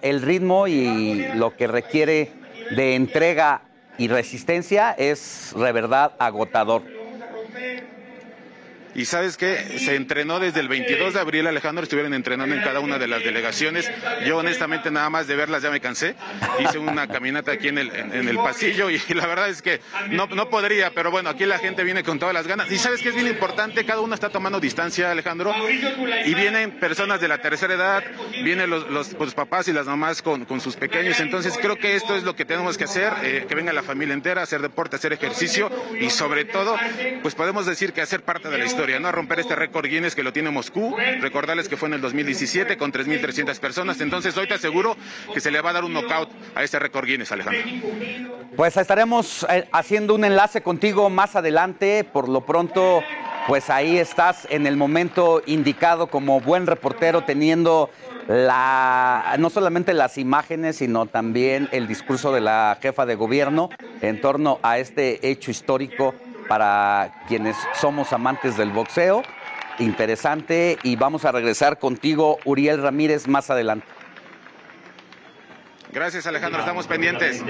el 0.00 0.22
ritmo 0.22 0.66
y 0.66 1.26
lo 1.34 1.56
que 1.56 1.66
requiere 1.66 2.32
de 2.74 2.94
entrega 2.94 3.62
y 3.98 4.08
resistencia 4.08 4.92
es 4.92 5.54
de 5.54 5.72
verdad 5.72 6.12
agotador. 6.18 6.82
Y 8.94 9.06
sabes 9.06 9.36
que 9.36 9.78
se 9.78 9.94
entrenó 9.94 10.38
desde 10.38 10.60
el 10.60 10.68
22 10.68 11.14
de 11.14 11.20
abril, 11.20 11.46
Alejandro, 11.46 11.82
estuvieron 11.82 12.12
entrenando 12.12 12.54
en 12.54 12.62
cada 12.62 12.80
una 12.80 12.98
de 12.98 13.08
las 13.08 13.24
delegaciones. 13.24 13.90
Yo 14.26 14.38
honestamente 14.38 14.90
nada 14.90 15.08
más 15.08 15.26
de 15.26 15.36
verlas 15.36 15.62
ya 15.62 15.70
me 15.70 15.80
cansé. 15.80 16.14
Hice 16.58 16.78
una 16.78 17.06
caminata 17.08 17.52
aquí 17.52 17.68
en 17.68 17.78
el, 17.78 17.90
en, 17.94 18.28
el 18.28 18.36
pasillo 18.36 18.90
y, 18.90 19.00
la 19.14 19.26
verdad 19.26 19.48
es 19.48 19.62
que 19.62 19.80
no, 20.10 20.26
no 20.26 20.50
podría, 20.50 20.90
pero 20.90 21.10
bueno, 21.10 21.30
aquí 21.30 21.46
la 21.46 21.58
gente 21.58 21.84
viene 21.84 22.02
con 22.02 22.18
todas 22.18 22.34
las 22.34 22.46
ganas. 22.46 22.70
Y 22.70 22.78
sabes 22.78 23.00
que 23.00 23.08
es 23.10 23.14
bien 23.14 23.28
importante, 23.28 23.84
cada 23.84 24.00
uno 24.00 24.14
está 24.14 24.28
tomando 24.28 24.60
distancia, 24.60 25.10
Alejandro, 25.10 25.54
y 26.24 26.34
vienen 26.34 26.72
personas 26.72 27.20
de 27.20 27.28
la 27.28 27.38
tercera 27.38 27.74
edad, 27.74 28.04
vienen 28.42 28.68
los, 28.68 28.88
los, 28.90 29.14
pues, 29.14 29.34
papás 29.34 29.68
y 29.68 29.72
las 29.72 29.86
mamás 29.86 30.20
con, 30.22 30.44
con, 30.44 30.60
sus 30.60 30.76
pequeños. 30.76 31.18
Entonces 31.20 31.58
creo 31.60 31.78
que 31.78 31.96
esto 31.96 32.14
es 32.16 32.24
lo 32.24 32.36
que 32.36 32.44
tenemos 32.44 32.76
que 32.76 32.84
hacer, 32.84 33.12
eh, 33.22 33.46
que 33.48 33.54
venga 33.54 33.72
la 33.72 33.82
familia 33.82 34.14
entera, 34.14 34.42
hacer 34.42 34.60
deporte, 34.60 34.96
hacer 34.96 35.12
ejercicio 35.12 35.70
y 35.98 36.10
sobre 36.10 36.44
todo, 36.44 36.76
pues 37.22 37.34
podemos 37.34 37.66
decir 37.66 37.92
que 37.92 38.02
hacer 38.02 38.22
parte 38.22 38.48
de 38.48 38.58
la 38.58 38.64
historia 38.64 38.81
¿no? 39.00 39.08
A 39.08 39.12
romper 39.12 39.38
este 39.38 39.54
récord 39.54 39.86
Guinness 39.86 40.14
que 40.14 40.22
lo 40.22 40.32
tiene 40.32 40.50
Moscú. 40.50 40.96
Recordarles 41.20 41.68
que 41.68 41.76
fue 41.76 41.88
en 41.88 41.94
el 41.94 42.00
2017 42.00 42.76
con 42.76 42.92
3.300 42.92 43.58
personas. 43.60 44.00
Entonces, 44.00 44.36
hoy 44.36 44.48
te 44.48 44.54
aseguro 44.54 44.96
que 45.32 45.40
se 45.40 45.50
le 45.50 45.60
va 45.60 45.70
a 45.70 45.72
dar 45.74 45.84
un 45.84 45.92
knockout 45.92 46.28
a 46.54 46.64
este 46.64 46.78
récord 46.78 47.06
Guinness, 47.06 47.30
Alejandro. 47.30 47.62
Pues 48.56 48.76
estaremos 48.76 49.46
eh, 49.48 49.68
haciendo 49.72 50.14
un 50.14 50.24
enlace 50.24 50.62
contigo 50.62 51.08
más 51.10 51.36
adelante. 51.36 52.04
Por 52.04 52.28
lo 52.28 52.44
pronto, 52.44 53.02
pues 53.46 53.70
ahí 53.70 53.98
estás 53.98 54.48
en 54.50 54.66
el 54.66 54.76
momento 54.76 55.42
indicado 55.46 56.08
como 56.08 56.40
buen 56.40 56.66
reportero, 56.66 57.22
teniendo 57.22 57.88
la, 58.26 59.36
no 59.38 59.48
solamente 59.48 59.94
las 59.94 60.18
imágenes, 60.18 60.76
sino 60.76 61.06
también 61.06 61.68
el 61.72 61.86
discurso 61.86 62.32
de 62.32 62.40
la 62.40 62.78
jefa 62.82 63.06
de 63.06 63.14
gobierno 63.14 63.70
en 64.00 64.20
torno 64.20 64.58
a 64.62 64.78
este 64.78 65.28
hecho 65.28 65.50
histórico 65.50 66.14
para 66.48 67.24
quienes 67.28 67.56
somos 67.74 68.12
amantes 68.12 68.56
del 68.56 68.70
boxeo. 68.70 69.22
Interesante 69.78 70.78
y 70.82 70.96
vamos 70.96 71.24
a 71.24 71.32
regresar 71.32 71.78
contigo, 71.78 72.38
Uriel 72.44 72.82
Ramírez, 72.82 73.26
más 73.26 73.50
adelante. 73.50 73.86
Gracias 75.92 76.26
Alejandro, 76.26 76.60
estamos 76.60 76.86
pendientes. 76.86 77.42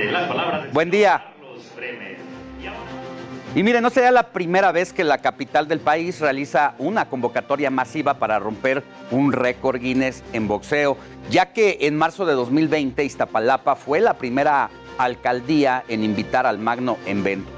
Buen 0.72 0.90
día. 0.90 1.32
Y 3.55 3.62
mire, 3.62 3.82
no 3.82 3.90
sería 3.90 4.11
la 4.11 4.32
primera 4.32 4.72
vez 4.72 4.95
que 4.95 5.05
la 5.05 5.18
capital 5.18 5.68
del 5.68 5.78
país 5.78 6.20
realiza 6.20 6.74
una 6.78 7.11
convocatoria 7.11 7.70
masiva 7.70 8.14
para 8.14 8.38
romper 8.38 8.82
un 9.11 9.30
récord 9.30 9.78
Guinness 9.78 10.24
en 10.32 10.49
boxeo, 10.49 10.97
ya 11.30 11.53
que 11.53 11.76
en 11.82 11.99
marzo 11.99 12.24
de 12.24 12.32
2020 12.32 13.05
Iztapalapa 13.05 13.76
fue 13.76 14.01
la 14.01 14.14
primera 14.14 14.70
alcaldía 14.99 15.84
en 15.88 16.05
invitar 16.05 16.47
al 16.47 16.59
magno, 16.59 16.99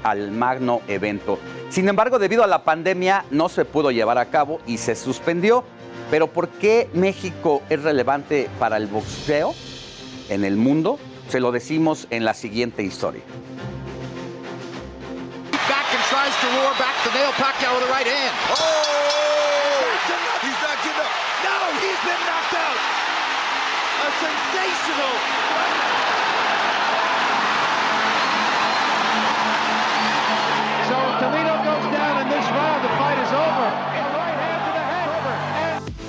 al 0.03 0.31
magno 0.31 0.81
evento. 0.87 1.39
Sin 1.69 1.89
embargo, 1.89 2.19
debido 2.19 2.43
a 2.43 2.47
la 2.47 2.63
pandemia 2.63 3.25
no 3.31 3.49
se 3.49 3.65
pudo 3.65 3.91
llevar 3.91 4.17
a 4.17 4.25
cabo 4.25 4.59
y 4.65 4.77
se 4.77 4.95
suspendió. 4.95 5.63
Pero 6.11 6.27
¿por 6.27 6.49
qué 6.49 6.89
México 6.93 7.63
es 7.69 7.81
relevante 7.81 8.49
para 8.59 8.77
el 8.77 8.87
boxeo 8.87 9.53
en 10.29 10.45
el 10.45 10.55
mundo? 10.55 10.99
Se 11.29 11.39
lo 11.39 11.51
decimos 11.51 12.07
en 12.11 12.23
la 12.23 12.33
siguiente 12.33 12.83
historia. 12.83 13.23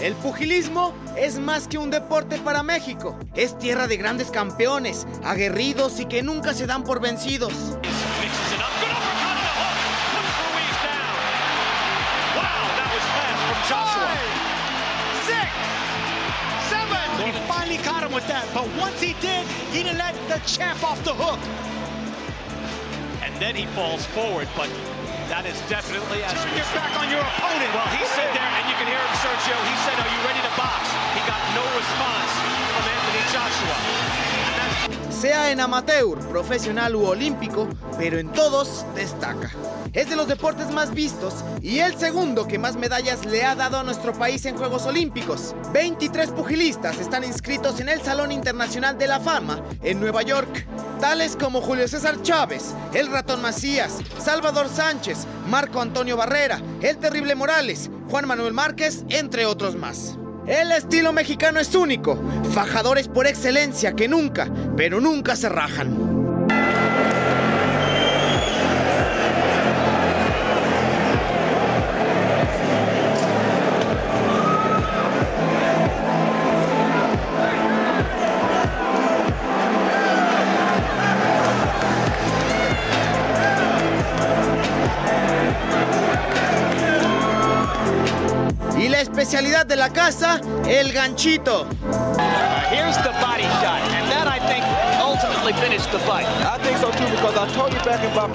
El 0.07 0.15
pugilismo 0.15 0.95
es 1.17 1.37
más 1.41 1.67
que 1.67 1.79
un 1.79 1.91
deporte 1.91 2.39
para 2.39 2.63
México. 2.63 3.19
Es 3.35 3.59
tierra 3.59 3.89
de 3.89 3.97
grandes 3.97 4.31
campeones, 4.31 5.05
aguerridos 5.25 5.99
y 5.99 6.05
que 6.05 6.23
nunca 6.23 6.55
se 6.55 6.65
dan 6.65 6.85
por 6.85 7.01
vencidos. 7.01 7.53
He 17.19 17.33
finally 17.49 17.79
caught 17.79 18.05
him 18.05 18.13
with 18.13 18.29
that, 18.29 18.45
but 18.55 18.65
once 18.79 19.01
he 19.01 19.15
did, 19.15 19.45
he 19.73 19.83
didn't 19.83 19.99
let 19.99 20.15
the 20.29 20.39
champ 20.47 20.85
off 20.85 21.03
the 21.03 21.15
hook. 21.15 21.41
And 23.25 23.35
then 23.41 23.57
he 23.57 23.67
falls 23.75 24.07
forward, 24.07 24.47
but 24.57 24.69
That 25.27 25.43
is 25.43 25.59
definitely 25.67 26.23
as 26.23 26.39
Turn 26.39 26.55
your 26.55 26.71
back 26.71 26.95
on 27.03 27.11
your 27.11 27.19
opponent. 27.19 27.75
Well, 27.75 27.91
he 27.91 28.07
said 28.15 28.31
there, 28.31 28.47
and 28.47 28.65
you 28.71 28.79
can 28.79 28.87
hear 28.87 29.03
him, 29.03 29.15
Sergio. 29.19 29.59
He 29.67 29.75
said, 29.83 29.99
"Are 29.99 30.07
you 30.07 30.21
ready 30.23 30.39
to 30.39 30.53
box?" 30.55 30.87
He 31.19 31.23
got 31.27 31.43
no 31.51 31.67
response 31.75 32.31
from 32.71 32.87
Anthony 32.87 33.23
Joshua. 33.35 34.06
Sea 35.17 35.51
en 35.51 35.61
amateur, 35.61 36.19
profesional 36.29 36.95
u 36.95 37.07
olímpico, 37.07 37.69
pero 37.97 38.19
en 38.19 38.31
todos 38.33 38.85
destaca. 38.95 39.51
Es 39.95 40.11
de 40.11 40.17
los 40.17 40.29
deportes 40.29 40.71
más 40.71 40.93
vistos 40.93 41.35
y 41.63 41.79
el 41.79 41.97
segundo 41.97 42.47
que 42.47 42.59
más 42.59 42.77
medallas 42.77 43.25
le 43.25 43.43
ha 43.45 43.55
dado 43.55 43.79
a 43.79 43.83
nuestro 43.83 44.13
país 44.13 44.45
en 44.45 44.57
Juegos 44.57 44.85
Olímpicos. 44.85 45.55
23 45.73 46.33
pugilistas 46.33 46.99
están 46.99 47.25
inscritos 47.25 47.81
en 47.81 47.89
el 47.89 48.03
Salón 48.03 48.31
Internacional 48.31 48.99
de 48.99 49.07
la 49.07 49.19
Fama 49.19 49.63
en 49.83 50.01
Nueva 50.01 50.21
York, 50.21 50.67
tales 51.01 51.35
como 51.35 51.63
Julio 51.63 51.89
César 51.89 52.21
Chávez, 52.23 52.75
el 52.93 53.07
ratón 53.11 53.41
Macías, 53.41 53.99
Salvador 54.19 54.69
Sánchez, 54.69 55.27
Marco 55.49 55.81
Antonio 55.81 56.19
Barrera, 56.19 56.61
el 56.83 56.99
terrible 56.99 57.35
Morales, 57.35 57.91
Juan 58.11 58.29
Manuel 58.29 58.53
Márquez, 58.53 59.05
entre 59.09 59.47
otros 59.47 59.77
más. 59.77 60.19
El 60.47 60.71
estilo 60.71 61.13
mexicano 61.13 61.59
es 61.59 61.75
único, 61.75 62.17
fajadores 62.53 63.09
por 63.09 63.27
excelencia 63.27 63.95
que 63.95 64.07
nunca, 64.07 64.49
pero 64.77 65.01
nunca 65.01 65.35
se 65.35 65.49
rajan. 65.49 66.47
Autoridad 89.67 89.69
de 89.69 89.77
la 89.77 89.93
casa, 89.93 90.41
el 90.69 90.93
ganchito. 90.93 91.67
Here's 92.71 92.97
the 92.99 93.13
body 93.21 93.45
shot, 93.61 93.81
and 93.93 94.11
that 94.11 94.27
I 94.27 94.39
think 94.47 94.65
ultimately 95.01 95.53
finished 95.55 95.91
the 95.93 95.99
fight. 96.01 96.27
I 96.45 96.59
think 96.63 96.79
so 96.79 96.91
too 96.91 97.09
because 97.11 97.37
I 97.37 97.47
told 97.55 97.73
you 97.73 97.81
back 97.85 98.03
in 98.05 98.15
my. 98.15 98.29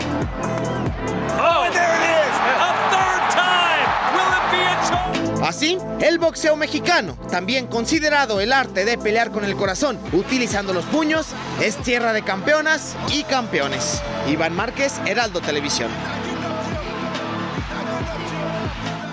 Oh, 1.39 1.63
and 1.65 1.73
there 1.73 1.95
it 1.95 2.03
is! 2.03 2.33
A 2.59 2.73
third 2.91 3.23
time! 3.31 3.87
Will 4.15 4.31
it 4.37 4.45
be 4.51 4.61
a 4.61 4.75
choke? 4.87 5.47
Así, 5.47 5.77
el 6.01 6.19
boxeo 6.19 6.55
mexicano, 6.55 7.17
también 7.29 7.67
considerado 7.67 8.39
el 8.39 8.53
arte 8.53 8.85
de 8.85 8.97
pelear 8.97 9.31
con 9.31 9.43
el 9.43 9.55
corazón 9.55 9.99
utilizando 10.13 10.71
los 10.71 10.85
puños, 10.85 11.27
es 11.61 11.77
tierra 11.77 12.13
de 12.13 12.21
campeonas 12.21 12.95
y 13.11 13.23
campeones. 13.23 14.01
Iván 14.27 14.55
Márquez, 14.55 14.99
Heraldo 15.05 15.41
Televisión. 15.41 15.89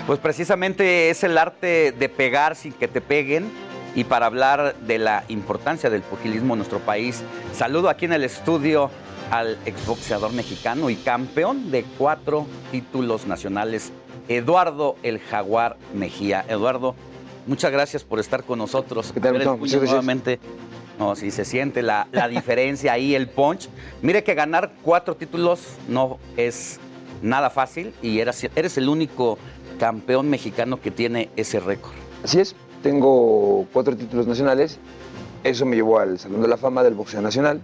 Pues 0.09 0.17
precisamente 0.17 1.11
es 1.11 1.23
el 1.23 1.37
arte 1.37 1.91
de 1.91 2.09
pegar 2.09 2.55
sin 2.55 2.73
que 2.73 2.87
te 2.87 2.99
peguen. 2.99 3.47
Y 3.93 4.05
para 4.05 4.25
hablar 4.25 4.73
de 4.77 4.97
la 4.97 5.23
importancia 5.27 5.91
del 5.91 6.01
pugilismo 6.01 6.55
en 6.55 6.57
nuestro 6.57 6.79
país, 6.79 7.21
saludo 7.53 7.89
aquí 7.89 8.05
en 8.05 8.13
el 8.13 8.23
estudio 8.23 8.89
al 9.29 9.59
exboxeador 9.67 10.33
mexicano 10.33 10.89
y 10.89 10.95
campeón 10.95 11.69
de 11.69 11.85
cuatro 11.99 12.47
títulos 12.71 13.27
nacionales, 13.27 13.91
Eduardo 14.27 14.95
el 15.03 15.19
Jaguar 15.19 15.77
Mejía. 15.93 16.43
Eduardo, 16.47 16.95
muchas 17.45 17.71
gracias 17.71 18.03
por 18.03 18.19
estar 18.19 18.43
con 18.43 18.57
nosotros. 18.57 19.11
¿Qué 19.13 19.19
tal, 19.19 19.35
gracias. 19.35 19.79
nuevamente. 19.83 20.39
No, 20.97 21.15
sí, 21.15 21.29
se 21.29 21.45
siente 21.45 21.83
la, 21.83 22.07
la 22.11 22.27
diferencia 22.27 22.93
ahí, 22.93 23.13
el 23.13 23.29
punch. 23.29 23.69
Mire 24.01 24.23
que 24.23 24.33
ganar 24.33 24.71
cuatro 24.81 25.15
títulos 25.15 25.61
no 25.87 26.17
es 26.35 26.79
nada 27.21 27.49
fácil 27.49 27.93
y 28.01 28.19
eres 28.19 28.77
el 28.77 28.89
único 28.89 29.37
campeón 29.79 30.29
mexicano 30.29 30.79
que 30.79 30.91
tiene 30.91 31.29
ese 31.35 31.59
récord. 31.59 31.93
Así 32.23 32.39
es, 32.39 32.55
tengo 32.83 33.65
cuatro 33.73 33.95
títulos 33.95 34.27
nacionales. 34.27 34.77
Eso 35.43 35.65
me 35.65 35.75
llevó 35.75 35.99
al 35.99 36.19
Salón 36.19 36.41
de 36.41 36.47
la 36.49 36.57
Fama 36.57 36.83
del 36.83 36.93
Boxeo 36.93 37.21
Nacional. 37.21 37.61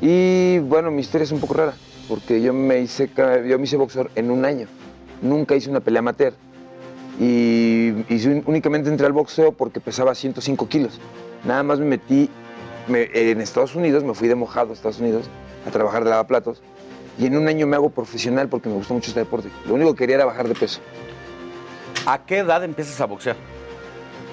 Y 0.00 0.58
bueno, 0.60 0.90
mi 0.90 1.00
historia 1.02 1.24
es 1.24 1.32
un 1.32 1.40
poco 1.40 1.54
rara, 1.54 1.74
porque 2.08 2.40
yo 2.42 2.52
me 2.52 2.80
hice, 2.80 3.10
yo 3.48 3.58
me 3.58 3.64
hice 3.64 3.76
boxeador 3.76 4.10
en 4.14 4.30
un 4.30 4.44
año. 4.44 4.66
Nunca 5.22 5.54
hice 5.54 5.70
una 5.70 5.80
pelea 5.80 6.00
amateur. 6.00 6.34
Y, 7.18 7.92
y 8.08 8.42
únicamente 8.46 8.90
entré 8.90 9.06
al 9.06 9.12
boxeo 9.12 9.52
porque 9.52 9.80
pesaba 9.80 10.14
105 10.14 10.68
kilos. 10.68 10.98
Nada 11.44 11.62
más 11.62 11.78
me 11.78 11.86
metí 11.86 12.28
me- 12.88 13.08
en 13.12 13.40
Estados 13.40 13.74
Unidos, 13.74 14.04
me 14.04 14.12
fui 14.14 14.28
de 14.28 14.34
mojado 14.34 14.70
a 14.70 14.72
Estados 14.74 15.00
Unidos 15.00 15.24
a 15.66 15.70
trabajar 15.70 16.04
de 16.04 16.10
lavaplatos. 16.10 16.60
Y 17.18 17.24
en 17.26 17.36
un 17.38 17.48
año 17.48 17.66
me 17.66 17.76
hago 17.76 17.88
profesional 17.88 18.48
porque 18.48 18.68
me 18.68 18.74
gustó 18.74 18.92
mucho 18.92 19.08
este 19.08 19.20
deporte. 19.20 19.48
Lo 19.66 19.74
único 19.74 19.94
que 19.94 20.00
quería 20.00 20.16
era 20.16 20.24
bajar 20.26 20.46
de 20.48 20.54
peso. 20.54 20.80
¿A 22.06 22.24
qué 22.24 22.38
edad 22.38 22.62
empiezas 22.62 23.00
a 23.00 23.06
boxear? 23.06 23.36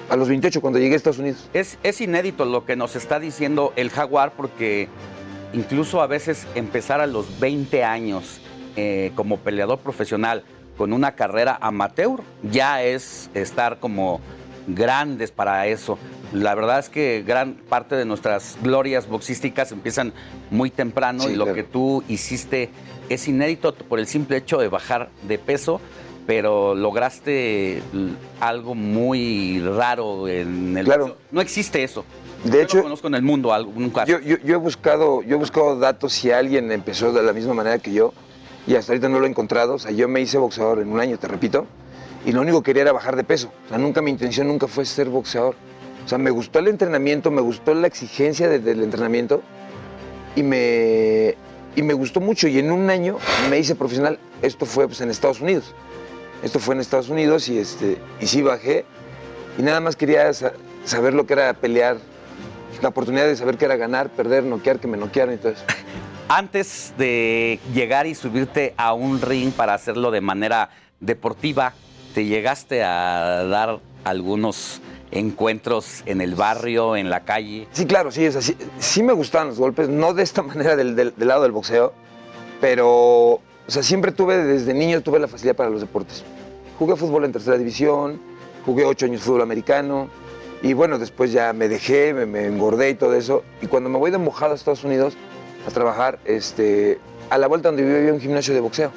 A 0.08 0.16
los 0.16 0.28
28, 0.28 0.60
cuando 0.60 0.78
llegué 0.78 0.94
a 0.94 0.96
Estados 0.96 1.18
Unidos. 1.18 1.48
Es, 1.52 1.76
es 1.82 2.00
inédito 2.00 2.44
lo 2.44 2.64
que 2.64 2.76
nos 2.76 2.94
está 2.94 3.18
diciendo 3.18 3.72
el 3.74 3.90
jaguar 3.90 4.32
porque 4.36 4.88
incluso 5.52 6.00
a 6.00 6.06
veces 6.06 6.46
empezar 6.54 7.00
a 7.00 7.06
los 7.06 7.40
20 7.40 7.82
años 7.82 8.40
eh, 8.76 9.10
como 9.16 9.38
peleador 9.38 9.78
profesional 9.78 10.44
con 10.76 10.92
una 10.92 11.12
carrera 11.12 11.58
amateur 11.60 12.20
ya 12.42 12.82
es 12.82 13.30
estar 13.34 13.80
como 13.80 14.20
grandes 14.68 15.32
para 15.32 15.66
eso. 15.66 15.98
La 16.32 16.54
verdad 16.54 16.78
es 16.78 16.88
que 16.88 17.24
gran 17.26 17.54
parte 17.54 17.96
de 17.96 18.04
nuestras 18.04 18.56
glorias 18.62 19.08
boxísticas 19.08 19.72
empiezan 19.72 20.12
muy 20.50 20.70
temprano 20.70 21.24
Sí, 21.24 21.30
y 21.30 21.36
lo 21.36 21.44
claro. 21.44 21.56
que 21.56 21.64
tú 21.64 22.04
hiciste 22.08 22.70
es 23.08 23.26
inédito 23.28 23.74
por 23.74 23.98
el 23.98 24.06
simple 24.06 24.36
hecho 24.36 24.58
de 24.58 24.68
bajar 24.68 25.10
de 25.28 25.38
peso, 25.38 25.80
pero 26.26 26.74
lograste 26.74 27.82
algo 28.40 28.74
muy 28.74 29.60
raro 29.60 30.26
en 30.28 30.76
el 30.76 30.84
Claro. 30.84 31.16
No 31.30 31.40
existe 31.40 31.82
eso. 31.82 32.04
De 32.44 32.58
Yo 32.58 32.60
hecho- 32.62 32.76
no 32.78 32.82
conozco 32.84 33.06
en 33.08 33.14
el 33.14 33.22
mundo 33.22 33.52
algún 33.52 33.90
caso. 33.90 34.06
Yo, 34.10 34.18
yo- 34.20 34.36
yo 34.44 34.54
he 34.54 34.58
buscado, 34.58 35.22
yo 35.22 35.36
he 35.36 35.38
buscado 35.38 35.78
datos 35.78 36.12
si 36.12 36.30
alguien 36.30 36.70
empezó 36.72 37.12
de 37.12 37.22
la 37.22 37.32
misma 37.32 37.54
manera 37.54 37.78
que 37.78 37.92
yo 37.92 38.12
y 38.66 38.74
hasta 38.74 38.92
ahorita 38.92 39.08
no 39.08 39.18
lo 39.18 39.26
he 39.26 39.28
encontrado. 39.30 39.74
O 39.74 39.78
sea, 39.78 39.90
yo 39.92 40.08
me 40.08 40.20
hice 40.20 40.38
boxeador 40.38 40.80
en 40.80 40.88
un 40.92 41.00
año, 41.00 41.18
te 41.18 41.26
repito, 41.28 41.66
y 42.26 42.32
lo 42.32 42.40
único 42.42 42.62
que 42.62 42.70
quería 42.70 42.82
era 42.82 42.92
bajar 42.92 43.16
de 43.16 43.24
peso. 43.24 43.50
O 43.66 43.68
sea, 43.70 43.78
nunca 43.78 44.00
mi 44.02 44.10
intención 44.10 44.46
nunca 44.48 44.66
fue 44.66 44.84
ser 44.86 45.08
boxeador. 45.08 45.54
O 46.04 46.08
sea, 46.08 46.18
me 46.18 46.30
gustó 46.30 46.58
el 46.58 46.68
entrenamiento, 46.68 47.30
me 47.30 47.40
gustó 47.40 47.74
la 47.74 47.86
exigencia 47.86 48.48
de- 48.48 48.58
del 48.58 48.82
entrenamiento 48.82 49.40
y 50.36 50.42
me, 50.42 51.34
y 51.76 51.82
me 51.82 51.94
gustó 51.94 52.20
mucho. 52.20 52.46
Y 52.48 52.58
en 52.58 52.70
un 52.72 52.90
año 52.90 53.16
me 53.48 53.58
hice 53.58 53.74
profesional. 53.74 54.18
Esto 54.42 54.66
fue 54.66 54.86
pues, 54.86 55.00
en 55.00 55.10
Estados 55.10 55.40
Unidos. 55.40 55.74
Esto 56.44 56.60
fue 56.60 56.74
en 56.76 56.80
Estados 56.82 57.08
Unidos 57.08 57.48
y, 57.48 57.58
este, 57.58 57.98
y 58.20 58.26
sí 58.26 58.42
bajé. 58.42 58.84
Y 59.58 59.62
nada 59.62 59.80
más 59.80 59.96
quería 59.96 60.32
sa- 60.32 60.52
saber 60.84 61.14
lo 61.14 61.26
que 61.26 61.32
era 61.32 61.52
pelear, 61.54 61.96
la 62.82 62.90
oportunidad 62.90 63.26
de 63.26 63.34
saber 63.36 63.56
qué 63.56 63.64
era 63.64 63.76
ganar, 63.76 64.10
perder, 64.10 64.44
noquear, 64.44 64.78
que 64.78 64.86
me 64.86 64.96
noquearan 64.98 65.34
y 65.34 65.38
todo 65.38 65.52
eso. 65.52 65.64
Antes 66.28 66.92
de 66.98 67.58
llegar 67.74 68.06
y 68.06 68.14
subirte 68.14 68.74
a 68.76 68.92
un 68.94 69.20
ring 69.20 69.52
para 69.52 69.74
hacerlo 69.74 70.10
de 70.10 70.20
manera 70.20 70.70
deportiva, 71.00 71.72
¿te 72.14 72.24
llegaste 72.26 72.82
a 72.84 73.44
dar 73.44 73.80
algunos 74.04 74.80
encuentros 75.10 76.02
en 76.06 76.20
el 76.20 76.34
barrio, 76.34 76.96
en 76.96 77.08
la 77.10 77.20
calle? 77.24 77.68
Sí, 77.72 77.86
claro, 77.86 78.10
sí, 78.10 78.24
es 78.24 78.36
así. 78.36 78.56
Sí 78.78 79.02
me 79.02 79.12
gustaban 79.12 79.48
los 79.48 79.58
golpes, 79.58 79.88
no 79.88 80.12
de 80.12 80.22
esta 80.22 80.42
manera 80.50 80.76
del, 80.76 80.94
del- 80.96 81.14
del 81.16 81.28
lado 81.28 81.42
del 81.42 81.52
boxeo, 81.52 81.92
pero, 82.60 83.40
o 83.66 83.70
sea, 83.70 83.82
siempre 83.82 84.12
tuve, 84.12 84.36
desde 84.36 84.74
niño 84.74 85.00
tuve 85.00 85.18
la 85.18 85.28
facilidad 85.28 85.56
para 85.56 85.70
los 85.70 85.80
deportes. 85.80 86.22
Jugué 86.78 86.96
fútbol 86.96 87.24
en 87.24 87.32
tercera 87.32 87.56
división, 87.56 88.20
jugué 88.66 88.84
ocho 88.84 89.06
años 89.06 89.22
fútbol 89.22 89.42
americano, 89.42 90.08
y 90.62 90.72
bueno, 90.72 90.98
después 90.98 91.32
ya 91.32 91.52
me 91.52 91.68
dejé, 91.68 92.12
me, 92.14 92.46
engordé 92.46 92.90
y 92.90 92.94
todo 92.94 93.14
eso. 93.14 93.42
Y 93.62 93.66
cuando 93.66 93.88
me 93.88 93.98
voy 93.98 94.10
de 94.10 94.18
mojado 94.18 94.52
a 94.52 94.54
Estados 94.54 94.84
Unidos 94.84 95.14
a 95.66 95.70
trabajar, 95.70 96.18
este, 96.24 96.98
a 97.30 97.38
la 97.38 97.46
vuelta 97.46 97.68
donde 97.68 97.82
vivía 97.82 97.98
había 97.98 98.12
un 98.12 98.20
gimnasio 98.20 98.54
de 98.54 98.60
boxeo. 98.60 98.90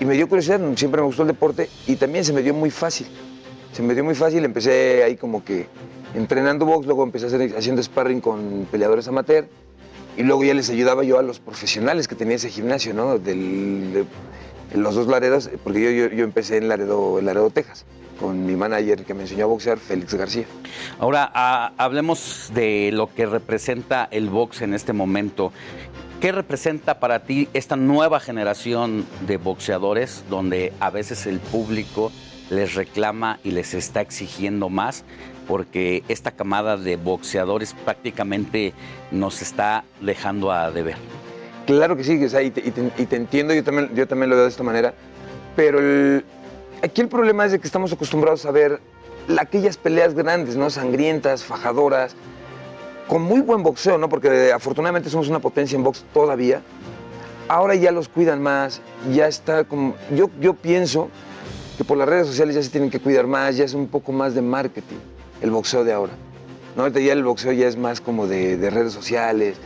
Y 0.00 0.04
me 0.04 0.14
dio 0.14 0.28
curiosidad, 0.28 0.60
siempre 0.76 1.00
me 1.00 1.06
gustó 1.06 1.22
el 1.22 1.28
deporte 1.28 1.68
y 1.86 1.96
también 1.96 2.24
se 2.24 2.32
me 2.32 2.42
dio 2.42 2.54
muy 2.54 2.70
fácil. 2.70 3.06
Se 3.72 3.82
me 3.82 3.94
dio 3.94 4.02
muy 4.02 4.14
fácil, 4.14 4.44
empecé 4.44 5.04
ahí 5.04 5.16
como 5.16 5.44
que 5.44 5.66
entrenando 6.14 6.66
box, 6.66 6.86
luego 6.86 7.04
empecé 7.04 7.26
a 7.26 7.28
hacer, 7.28 7.54
haciendo 7.56 7.82
sparring 7.82 8.20
con 8.20 8.66
peleadores 8.70 9.06
amateur 9.08 9.46
y 10.20 10.22
luego 10.22 10.44
ya 10.44 10.52
les 10.52 10.68
ayudaba 10.68 11.02
yo 11.02 11.18
a 11.18 11.22
los 11.22 11.40
profesionales 11.40 12.06
que 12.06 12.14
tenía 12.14 12.36
ese 12.36 12.50
gimnasio, 12.50 12.92
¿no? 12.92 13.18
De- 13.18 13.32
en 14.72 14.82
los 14.82 14.94
dos 14.94 15.06
Laredos, 15.06 15.48
porque 15.64 15.80
yo, 15.82 16.14
yo, 16.14 16.24
empecé 16.24 16.58
en 16.58 16.68
Laredo, 16.68 17.18
en 17.18 17.24
Laredo, 17.24 17.48
Texas, 17.48 17.86
con 18.20 18.44
mi 18.44 18.54
manager 18.54 19.04
que 19.04 19.14
me 19.14 19.22
enseñó 19.22 19.44
a 19.44 19.48
boxear, 19.48 19.78
Félix 19.78 20.12
García. 20.14 20.44
Ahora, 20.98 21.30
ah, 21.34 21.72
hablemos 21.78 22.50
de 22.54 22.90
lo 22.92 23.12
que 23.12 23.24
representa 23.24 24.06
el 24.10 24.28
box 24.28 24.60
en 24.60 24.74
este 24.74 24.92
momento. 24.92 25.52
¿Qué 26.20 26.32
representa 26.32 27.00
para 27.00 27.20
ti 27.24 27.48
esta 27.54 27.76
nueva 27.76 28.20
generación 28.20 29.06
de 29.26 29.38
boxeadores 29.38 30.22
donde 30.28 30.74
a 30.78 30.90
veces 30.90 31.26
el 31.26 31.40
público 31.40 32.12
les 32.50 32.74
reclama 32.74 33.40
y 33.42 33.52
les 33.52 33.72
está 33.72 34.02
exigiendo 34.02 34.68
más? 34.68 35.02
Porque 35.50 36.04
esta 36.06 36.30
camada 36.30 36.76
de 36.76 36.96
boxeadores 36.96 37.74
prácticamente 37.84 38.72
nos 39.10 39.42
está 39.42 39.82
dejando 40.00 40.52
a 40.52 40.70
deber. 40.70 40.94
Claro 41.66 41.96
que 41.96 42.04
sí, 42.04 42.24
o 42.24 42.28
sea, 42.28 42.40
y, 42.40 42.52
te, 42.52 42.62
entiendo, 43.16 43.52
yo 43.52 43.64
también, 43.64 43.90
yo 43.92 44.06
también 44.06 44.30
lo 44.30 44.36
veo 44.36 44.44
de 44.44 44.50
esta 44.50 44.62
manera, 44.62 44.94
pero 45.56 45.80
aquí 46.82 47.00
el 47.00 47.08
problema 47.08 47.46
es 47.46 47.50
de 47.50 47.58
que 47.58 47.66
estamos 47.66 47.92
acostumbrados 47.92 48.46
a 48.46 48.52
ver 48.52 48.78
la- 49.26 49.42
aquellas 49.42 49.76
peleas 49.76 50.14
grandes, 50.14 50.54
¿no? 50.54 50.70
Sangrientas, 50.70 51.42
fajadoras, 51.42 52.14
con 53.08 53.22
muy 53.22 53.40
buen 53.40 53.64
boxeo, 53.64 53.98
¿no? 53.98 54.08
Porque 54.08 54.52
afortunadamente 54.52 55.10
somos 55.10 55.26
una 55.28 55.40
potencia 55.40 55.74
en 55.74 55.82
box 55.82 56.04
todavía. 56.14 56.62
Ahora 57.48 57.74
ya 57.74 57.90
los 57.90 58.08
cuidan 58.08 58.40
más, 58.40 58.80
ya 59.12 59.26
está 59.26 59.64
como... 59.64 59.96
Yo, 60.14 60.30
yo 60.40 60.54
pienso 60.54 61.08
que 61.76 61.82
por 61.82 61.98
las 61.98 62.08
redes 62.08 62.28
sociales 62.28 62.54
ya 62.54 62.62
se 62.62 62.70
tienen 62.70 62.88
que 62.88 63.00
cuidar 63.00 63.26
más, 63.26 63.56
ya 63.56 63.64
es 63.64 63.74
un 63.74 63.88
poco 63.88 64.12
más 64.12 64.36
de 64.36 64.42
marketing 64.42 64.98
el 65.40 65.50
boxeo 65.50 65.84
de 65.84 65.92
ahora. 65.92 66.12
¿no? 66.76 66.82
Ahorita 66.82 67.00
ya 67.00 67.12
el 67.12 67.24
boxeo 67.24 67.52
ya 67.52 67.66
es 67.66 67.76
más 67.76 68.00
como 68.00 68.26
de, 68.26 68.56
de 68.56 68.70
redes 68.70 68.92
sociales 68.92 69.56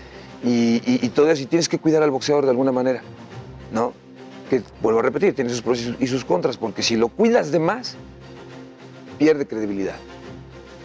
y, 0.42 0.76
y- 0.86 1.00
y 1.02 1.08
todo 1.10 1.30
eso, 1.30 1.42
y 1.42 1.46
tienes 1.46 1.68
que 1.68 1.78
cuidar 1.78 2.02
al 2.02 2.10
boxeador 2.10 2.44
de 2.44 2.50
alguna 2.50 2.72
manera, 2.72 3.02
¿no? 3.72 3.92
Que, 4.50 4.62
vuelvo 4.82 5.00
a 5.00 5.02
repetir, 5.02 5.34
tiene 5.34 5.50
sus 5.50 5.62
pros 5.62 5.80
y 5.80 5.84
sus- 5.84 5.96
y 6.00 6.06
sus 6.06 6.24
contras, 6.24 6.56
porque 6.56 6.82
si 6.82 6.96
lo 6.96 7.08
cuidas 7.08 7.50
de 7.50 7.58
más, 7.58 7.96
pierde 9.18 9.46
credibilidad. 9.46 9.96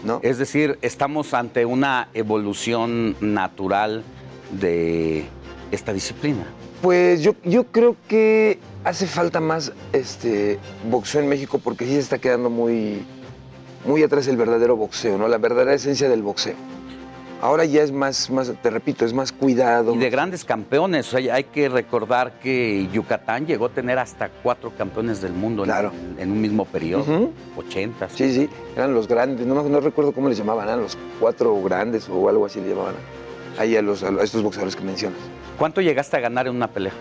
¿no? 0.03 0.19
Es 0.23 0.37
decir, 0.37 0.77
estamos 0.81 1.33
ante 1.33 1.65
una 1.65 2.07
evolución 2.13 3.17
natural 3.19 4.03
de 4.51 5.25
esta 5.71 5.91
disciplina. 5.91 6.45
Pues 6.81 7.21
yo, 7.21 7.35
yo 7.43 7.65
creo 7.65 7.97
que 8.07 8.59
hace 8.85 9.07
falta 9.07 9.41
más 9.41 9.73
este, 9.91 10.57
boxeo 10.89 11.19
en 11.21 11.27
México 11.27 11.59
porque 11.61 11.83
sí 11.85 11.91
se 11.91 11.99
está 11.99 12.17
quedando 12.17 12.49
muy, 12.49 13.03
muy 13.85 14.03
atrás 14.03 14.27
el 14.27 14.37
verdadero 14.37 14.75
boxeo, 14.75 15.17
¿no? 15.17 15.27
La 15.27 15.37
verdadera 15.37 15.73
esencia 15.73 16.09
del 16.09 16.21
boxeo. 16.23 16.55
Ahora 17.41 17.63
ya 17.63 17.83
es 17.83 17.93
más, 17.93 18.29
más, 18.29 18.51
te 18.61 18.69
repito, 18.69 19.05
es 19.05 19.13
más 19.13 19.31
cuidado. 19.31 19.95
Y 19.95 19.97
de 19.97 20.09
grandes 20.09 20.43
campeones. 20.43 21.07
O 21.13 21.17
sea, 21.17 21.35
hay 21.35 21.45
que 21.45 21.69
recordar 21.69 22.33
que 22.39 22.89
Yucatán 22.91 23.45
llegó 23.47 23.67
a 23.67 23.69
tener 23.69 23.97
hasta 23.97 24.27
cuatro 24.43 24.73
campeones 24.77 25.21
del 25.21 25.31
mundo 25.31 25.63
en- 25.63 25.69
Claro. 25.69 25.93
en, 26.17 26.31
un 26.33 26.41
mismo 26.41 26.65
periodo. 26.65 27.03
Ujú. 27.03 27.31
80. 27.57 28.09
Sí, 28.09 28.33
sí, 28.33 28.49
eran 28.75 28.93
los 28.93 29.07
grandes, 29.07 29.47
no, 29.47 29.79
recuerdo 29.79 30.11
cómo 30.11 30.27
les 30.27 30.37
llamaban, 30.37 30.67
eran 30.67 30.81
los 30.81 30.97
cuatro 31.17 31.61
grandes 31.63 32.09
o 32.09 32.27
algo 32.27 32.45
así 32.45 32.59
le 32.59 32.69
llamaban 32.71 32.95
ahí 33.57 33.77
a, 33.77 33.81
los, 33.81 34.03
a 34.03 34.09
estos 34.21 34.43
boxeadores 34.43 34.75
que 34.75 34.83
mencionas. 34.83 35.19
¿Cuánto 35.57 35.79
llegaste 35.79 36.17
a 36.17 36.19
ganar 36.19 36.47
en 36.47 36.55
una 36.57 36.67
pelea? 36.67 36.91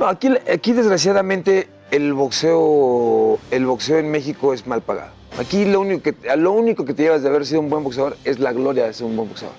No, 0.00 0.06
aquí, 0.06 0.28
aquí 0.52 0.72
desgraciadamente 0.72 1.68
el 1.92 2.14
boxeo, 2.14 3.38
el 3.52 3.64
boxeo 3.64 3.98
en 3.98 4.10
México 4.10 4.52
es 4.52 4.66
mal 4.66 4.82
pagado. 4.82 5.12
Aquí 5.38 5.64
lo 5.64 5.80
único 5.80 6.02
que, 6.02 6.14
lo 6.36 6.52
único 6.52 6.84
que 6.84 6.94
te 6.94 7.02
llevas 7.02 7.22
de 7.22 7.28
haber 7.28 7.44
sido 7.46 7.60
un 7.60 7.70
buen 7.70 7.84
boxeador 7.84 8.16
es 8.24 8.38
la 8.38 8.52
gloria 8.52 8.86
de 8.86 8.92
ser 8.94 9.06
un 9.06 9.16
buen 9.16 9.28
boxeador. 9.28 9.56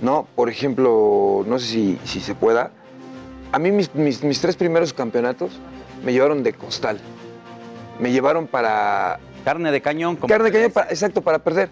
No, 0.00 0.26
por 0.34 0.48
ejemplo, 0.48 1.44
no 1.46 1.58
sé 1.58 1.66
si, 1.66 1.98
si 2.04 2.20
se 2.20 2.34
pueda. 2.34 2.70
A 3.52 3.58
mí 3.58 3.70
mis, 3.70 3.94
mis- 3.94 4.22
mis 4.22 4.40
tres 4.40 4.56
primeros 4.56 4.92
campeonatos 4.92 5.52
me 6.04 6.12
llevaron 6.12 6.42
de 6.42 6.52
costal. 6.52 7.00
Me 7.98 8.12
llevaron 8.12 8.46
para... 8.46 9.18
Carne 9.44 9.72
de 9.72 9.80
cañón. 9.80 10.16
como 10.16 10.28
Carne 10.28 10.50
de 10.50 10.52
cañón, 10.52 10.70
para- 10.72 10.90
exacto, 10.90 11.22
para 11.22 11.38
perder. 11.38 11.70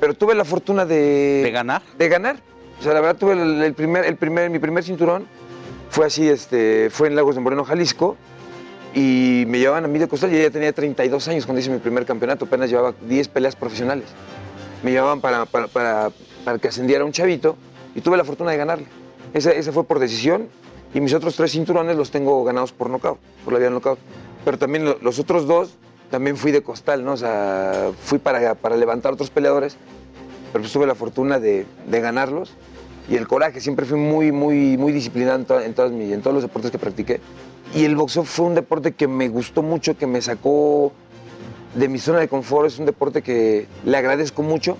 Pero 0.00 0.14
tuve 0.14 0.34
la 0.34 0.44
fortuna 0.44 0.84
de... 0.84 1.42
¿De 1.44 1.50
ganar? 1.50 1.82
De 1.96 2.08
ganar. 2.08 2.36
O 2.80 2.82
sea, 2.82 2.92
la 2.92 3.00
verdad 3.00 3.16
tuve 3.16 3.32
el, 3.34 3.62
el 3.62 3.74
primer, 3.74 4.04
el 4.04 4.16
primer, 4.16 4.50
mi 4.50 4.58
primer 4.58 4.82
cinturón 4.84 5.26
fue 5.90 6.06
así, 6.06 6.28
este, 6.28 6.90
fue 6.90 7.08
en 7.08 7.16
Lagos 7.16 7.34
de 7.34 7.40
Moreno, 7.40 7.64
Jalisco, 7.64 8.16
y 8.94 9.44
me 9.46 9.58
llevaban 9.58 9.84
a 9.84 9.88
mí 9.88 9.98
de 9.98 10.08
costal, 10.08 10.32
y 10.34 10.40
ya 10.42 10.50
tenía 10.50 10.72
32 10.72 11.28
años 11.28 11.46
cuando 11.46 11.60
hice 11.60 11.70
mi 11.70 11.78
primer 11.78 12.04
campeonato, 12.06 12.46
apenas 12.46 12.70
llevaba 12.70 12.94
10 13.08 13.28
peleas 13.28 13.54
profesionales. 13.56 14.06
Me 14.82 14.90
llevaban 14.92 15.20
para, 15.20 15.44
para, 15.46 15.68
para- 15.68 16.10
para 16.44 16.58
que 16.58 16.68
ascendiera 16.68 17.04
un 17.04 17.12
chavito, 17.12 17.56
y 17.94 18.00
tuve 18.00 18.16
la 18.16 18.24
fortuna 18.24 18.50
de 18.52 18.56
ganarle. 18.56 18.86
Esa, 19.34 19.50
esa 19.52 19.72
fue 19.72 19.84
por 19.84 19.98
decisión, 19.98 20.48
y 20.94 21.00
mis 21.00 21.12
otros 21.12 21.36
tres 21.36 21.52
cinturones 21.52 21.96
los 21.96 22.10
tengo 22.10 22.42
ganados 22.44 22.72
por 22.72 22.88
nocaut, 22.88 23.18
por 23.44 23.52
la 23.52 23.58
vía 23.58 23.70
nocaut. 23.70 23.98
Pero 24.44 24.56
también 24.58 24.84
lo- 24.84 24.98
los 25.02 25.18
otros 25.18 25.46
dos, 25.46 25.74
también 26.10 26.36
fui 26.38 26.50
de 26.52 26.62
costal, 26.62 27.04
¿no? 27.04 27.12
O 27.12 27.16
sea, 27.18 27.90
fui 28.02 28.18
para, 28.18 28.54
para 28.54 28.76
levantar 28.76 29.12
otros 29.12 29.28
peleadores, 29.30 29.76
pero 30.52 30.62
pues 30.62 30.72
tuve 30.72 30.86
la 30.86 30.94
fortuna 30.94 31.38
de, 31.38 31.66
de 31.86 32.00
ganarlos 32.00 32.52
y 33.08 33.16
el 33.16 33.26
coraje. 33.26 33.60
Siempre 33.60 33.86
fui 33.86 33.98
muy, 33.98 34.32
muy, 34.32 34.76
muy 34.76 34.92
disciplinado 34.92 35.38
en, 35.38 35.44
to- 35.44 35.60
en 35.60 35.74
todas 35.74 35.92
mis- 35.92 36.12
en 36.12 36.20
todos 36.20 36.34
los 36.34 36.42
deportes 36.42 36.70
que 36.70 36.78
practiqué. 36.78 37.20
Y 37.74 37.84
el 37.84 37.96
boxeo 37.96 38.24
fue 38.24 38.46
un 38.46 38.54
deporte 38.54 38.92
que 38.92 39.06
me 39.08 39.28
gustó 39.28 39.62
mucho, 39.62 39.96
que 39.96 40.06
me 40.06 40.20
sacó 40.22 40.92
de 41.74 41.88
mi 41.88 41.98
zona 41.98 42.18
de 42.20 42.28
confort. 42.28 42.66
Es 42.66 42.78
un 42.78 42.86
deporte 42.86 43.22
que 43.22 43.66
le 43.84 43.96
agradezco 43.96 44.42
mucho, 44.42 44.78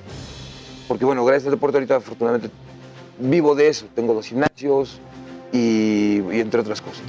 porque 0.89 1.05
bueno, 1.05 1.25
gracias 1.25 1.47
al 1.47 1.53
deporte 1.53 1.77
ahorita 1.77 1.97
afortunadamente 1.97 2.51
vivo 3.19 3.55
de 3.55 3.69
eso. 3.69 3.87
Tengo 3.95 4.15
dos 4.15 4.27
gimnasios 4.27 5.01
y, 5.53 6.23
y 6.33 6.41
entre 6.41 6.61
otras 6.61 6.81
cosas. 6.81 7.03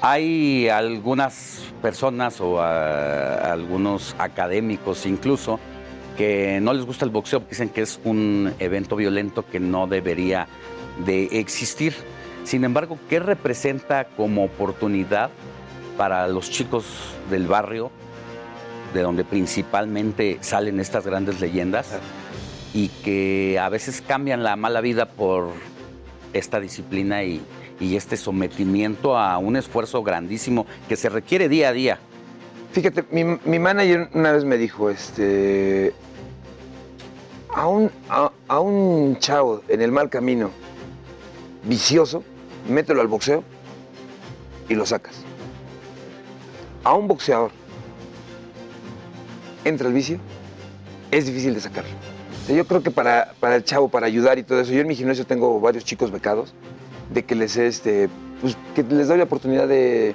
Hay 0.00 0.68
algunas 0.68 1.60
personas 1.80 2.40
o 2.40 2.60
ah, 2.60 3.52
algunos 3.52 4.16
académicos 4.18 5.06
incluso 5.06 5.60
no 6.62 6.72
les 6.72 6.84
gusta 6.84 7.04
el 7.04 7.10
boxeo, 7.10 7.42
dicen 7.48 7.68
que 7.68 7.82
es 7.82 8.00
un 8.04 8.52
evento 8.58 8.96
violento 8.96 9.44
que 9.46 9.60
no 9.60 9.86
debería 9.86 10.48
de 11.04 11.24
existir. 11.38 11.94
Sin 12.44 12.64
embargo, 12.64 12.98
¿qué 13.08 13.20
representa 13.20 14.04
como 14.16 14.44
oportunidad 14.44 15.30
para 15.96 16.26
los 16.26 16.50
chicos 16.50 16.84
del 17.30 17.46
barrio, 17.46 17.90
de 18.94 19.02
donde 19.02 19.24
principalmente 19.24 20.38
salen 20.40 20.80
estas 20.80 21.06
grandes 21.06 21.40
leyendas, 21.40 21.88
y 22.74 22.88
que 22.88 23.58
a 23.60 23.68
veces 23.68 24.02
cambian 24.06 24.42
la 24.42 24.56
mala 24.56 24.80
vida 24.80 25.06
por 25.06 25.50
esta 26.32 26.58
disciplina 26.60 27.22
y, 27.22 27.42
y 27.80 27.96
este 27.96 28.16
sometimiento 28.16 29.18
a 29.18 29.36
un 29.38 29.56
esfuerzo 29.56 30.02
grandísimo 30.02 30.66
que 30.88 30.96
se 30.96 31.08
requiere 31.08 31.48
día 31.48 31.68
a 31.68 31.72
día? 31.72 31.98
Fíjate, 32.72 33.04
mi, 33.10 33.24
mi 33.44 33.58
manager 33.58 34.08
una 34.14 34.32
vez 34.32 34.44
me 34.44 34.56
dijo, 34.56 34.88
este, 34.88 35.92
a 37.54 37.66
un, 37.66 37.90
a, 38.08 38.30
a 38.48 38.60
un 38.60 39.16
chavo 39.18 39.62
en 39.68 39.82
el 39.82 39.92
mal 39.92 40.08
camino, 40.08 40.50
vicioso, 41.64 42.22
mételo 42.68 43.00
al 43.00 43.08
boxeo 43.08 43.44
y 44.68 44.74
lo 44.74 44.86
sacas. 44.86 45.14
A 46.84 46.94
un 46.94 47.06
boxeador 47.08 47.50
entra 49.64 49.86
el 49.88 49.94
vicio, 49.94 50.18
es 51.10 51.26
difícil 51.26 51.54
de 51.54 51.60
sacarlo. 51.60 51.90
Yo 52.48 52.66
creo 52.66 52.82
que 52.82 52.90
para, 52.90 53.34
para 53.38 53.54
el 53.56 53.64
chavo, 53.64 53.88
para 53.88 54.06
ayudar 54.06 54.38
y 54.38 54.42
todo 54.42 54.60
eso, 54.60 54.72
yo 54.72 54.80
en 54.80 54.88
mi 54.88 54.96
gimnasio 54.96 55.24
tengo 55.24 55.60
varios 55.60 55.84
chicos 55.84 56.10
becados, 56.10 56.54
de 57.12 57.24
que 57.24 57.34
les, 57.36 57.56
este, 57.56 58.08
pues, 58.40 58.56
que 58.74 58.82
les 58.82 59.06
doy 59.06 59.18
la 59.18 59.24
oportunidad 59.24 59.68
de, 59.68 60.14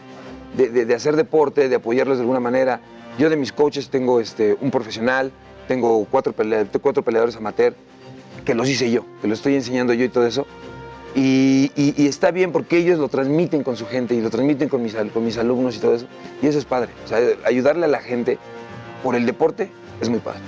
de- 0.58 0.70
de- 0.70 0.86
de 0.86 0.96
hacer 0.96 1.16
deporte, 1.16 1.70
de 1.70 1.76
apoyarlos 1.76 2.18
de 2.18 2.24
alguna 2.24 2.40
manera. 2.42 2.82
Yo 3.18 3.30
de 3.30 3.38
mis 3.38 3.54
coaches 3.54 3.90
tengo 3.90 4.20
este, 4.20 4.58
un 4.60 4.72
profesional, 4.72 5.32
tengo 5.68 6.06
cuatro, 6.10 6.34
pelea- 6.34 6.66
cuatro 6.82 7.04
peleadores 7.04 7.36
amateur, 7.36 7.74
que 8.46 8.56
los 8.56 8.68
hice 8.70 8.90
yo, 8.92 9.04
que 9.22 9.28
los 9.28 9.40
estoy 9.40 9.56
enseñando 9.56 9.94
yo 9.94 10.06
y 10.06 10.10
todo 10.10 10.26
eso. 10.26 10.46
Y, 11.16 11.72
y- 11.76 11.94
y 11.98 12.08
está 12.08 12.32
bien 12.32 12.52
porque 12.52 12.78
ellos 12.78 13.00
lo 13.00 13.08
transmiten 13.08 13.64
con 13.64 13.76
su 13.76 13.86
gente 13.88 14.14
y 14.14 14.22
lo 14.22 14.30
transmiten 14.30 14.70
con 14.70 14.84
mis, 14.84 14.96
con 15.14 15.26
mis 15.26 15.38
alumnos 15.38 15.76
y 15.76 15.80
todo 15.80 15.96
eso. 15.96 16.06
Y 16.42 16.48
eso 16.48 16.60
es 16.60 16.66
padre. 16.66 16.90
O 17.06 17.08
sea, 17.08 17.20
ayudarle 17.46 17.86
a 17.86 17.88
la 17.88 18.00
gente 18.02 18.38
por 19.04 19.16
el 19.16 19.26
deporte 19.26 19.70
es 20.00 20.10
muy 20.10 20.20
padre. 20.20 20.40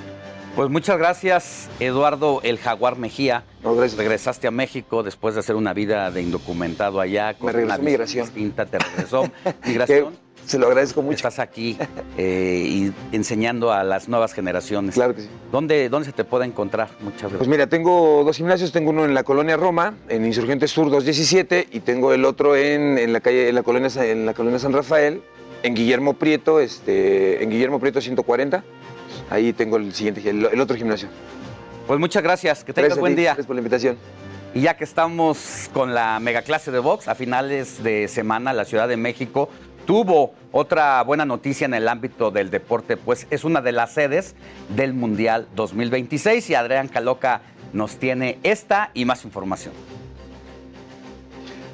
Pues 0.56 0.70
muchas 0.70 0.98
gracias, 0.98 1.70
Eduardo 1.80 2.42
El 2.44 2.58
Jaguar 2.58 2.98
Mejía. 2.98 3.44
Regresaste 3.64 4.48
a 4.48 4.52
México 4.52 5.04
después 5.04 5.34
de 5.36 5.40
hacer 5.40 5.56
una 5.56 5.74
vida 5.74 6.12
de 6.12 6.22
indocumentado 6.22 7.00
allá. 7.00 7.34
Con 7.36 7.46
Me 7.48 7.52
regresó 7.54 7.66
una 7.66 7.78
visión 7.78 7.92
migración. 7.92 8.26
distinta, 8.26 8.66
te 8.66 8.80
regresó. 8.80 9.24
Migración. 9.66 10.18
Se 10.50 10.58
lo 10.58 10.66
agradezco 10.66 11.04
mucho. 11.04 11.16
Estás 11.16 11.38
aquí 11.38 11.78
eh, 12.18 12.66
y 12.68 12.92
enseñando 13.12 13.72
a 13.72 13.84
las 13.84 14.10
nuevas 14.10 14.34
generaciones. 14.34 14.96
Claro 14.96 15.14
que 15.14 15.22
sí. 15.22 15.30
¿Dónde, 15.52 15.90
¿Dónde 15.90 16.08
se 16.08 16.12
te 16.12 16.24
puede 16.24 16.46
encontrar? 16.46 16.90
Muchas 17.02 17.22
gracias. 17.22 17.38
Pues 17.38 17.48
mira, 17.48 17.68
tengo 17.68 18.24
dos 18.24 18.36
gimnasios, 18.36 18.72
tengo 18.72 18.90
uno 18.90 19.06
en 19.06 19.14
la 19.14 19.24
colonia 19.24 19.58
Roma, 19.58 19.94
en 20.08 20.26
Insurgentes 20.26 20.72
Sur 20.72 20.90
217, 20.90 21.68
y 21.72 21.82
tengo 21.82 22.14
el 22.14 22.26
otro 22.26 22.56
en, 22.56 22.98
en 22.98 23.14
la 23.14 23.20
calle, 23.20 23.50
en 23.50 23.56
la 23.56 23.62
colonia, 23.62 23.90
en 24.04 24.26
la 24.26 24.34
colonia 24.34 24.58
San 24.58 24.74
Rafael, 24.74 25.22
en 25.62 25.76
Guillermo 25.76 26.16
Prieto, 26.16 26.60
este, 26.60 27.44
en 27.44 27.52
Guillermo 27.52 27.80
Prieto 27.80 28.02
140. 28.02 28.64
Ahí 29.30 29.54
tengo 29.54 29.78
el 29.78 29.94
siguiente, 29.94 30.28
el, 30.28 30.46
el 30.46 30.62
otro 30.62 30.76
gimnasio. 30.76 31.10
Pues 31.86 32.00
muchas 32.00 32.24
gracias, 32.24 32.64
que 32.64 32.74
tengas 32.74 32.90
Gracias 32.90 33.00
buen 33.00 33.14
ti, 33.14 33.22
día. 33.22 33.30
Gracias 33.30 33.46
por 33.46 33.56
la 33.56 33.60
invitación. 33.60 33.98
Y 34.56 34.62
ya 34.62 34.76
que 34.76 34.84
estamos 34.84 35.70
con 35.74 35.94
la 35.94 36.20
megaclase 36.20 36.72
de 36.72 36.80
box, 36.80 37.08
a 37.08 37.14
finales 37.14 37.84
de 37.84 38.08
semana 38.08 38.52
la 38.52 38.66
Ciudad 38.66 38.88
de 38.88 38.98
México 38.98 39.48
tuvo 39.90 40.36
otra 40.52 41.02
buena 41.02 41.26
noticia 41.26 41.66
en 41.66 41.74
el 41.74 41.88
ámbito 41.88 42.30
del 42.30 42.52
deporte, 42.52 42.96
pues 42.96 43.26
es 43.32 43.44
una 43.44 43.60
de 43.60 43.72
las 43.72 43.92
sedes 43.92 44.36
del 44.76 44.94
Mundial 44.94 45.48
2026 45.56 46.48
y 46.52 46.54
Adrián 46.54 46.90
Caloca 46.90 47.42
nos 47.74 47.98
tiene 47.98 48.38
esta 48.44 48.92
y 48.94 49.06
más 49.06 49.26
información. 49.26 49.74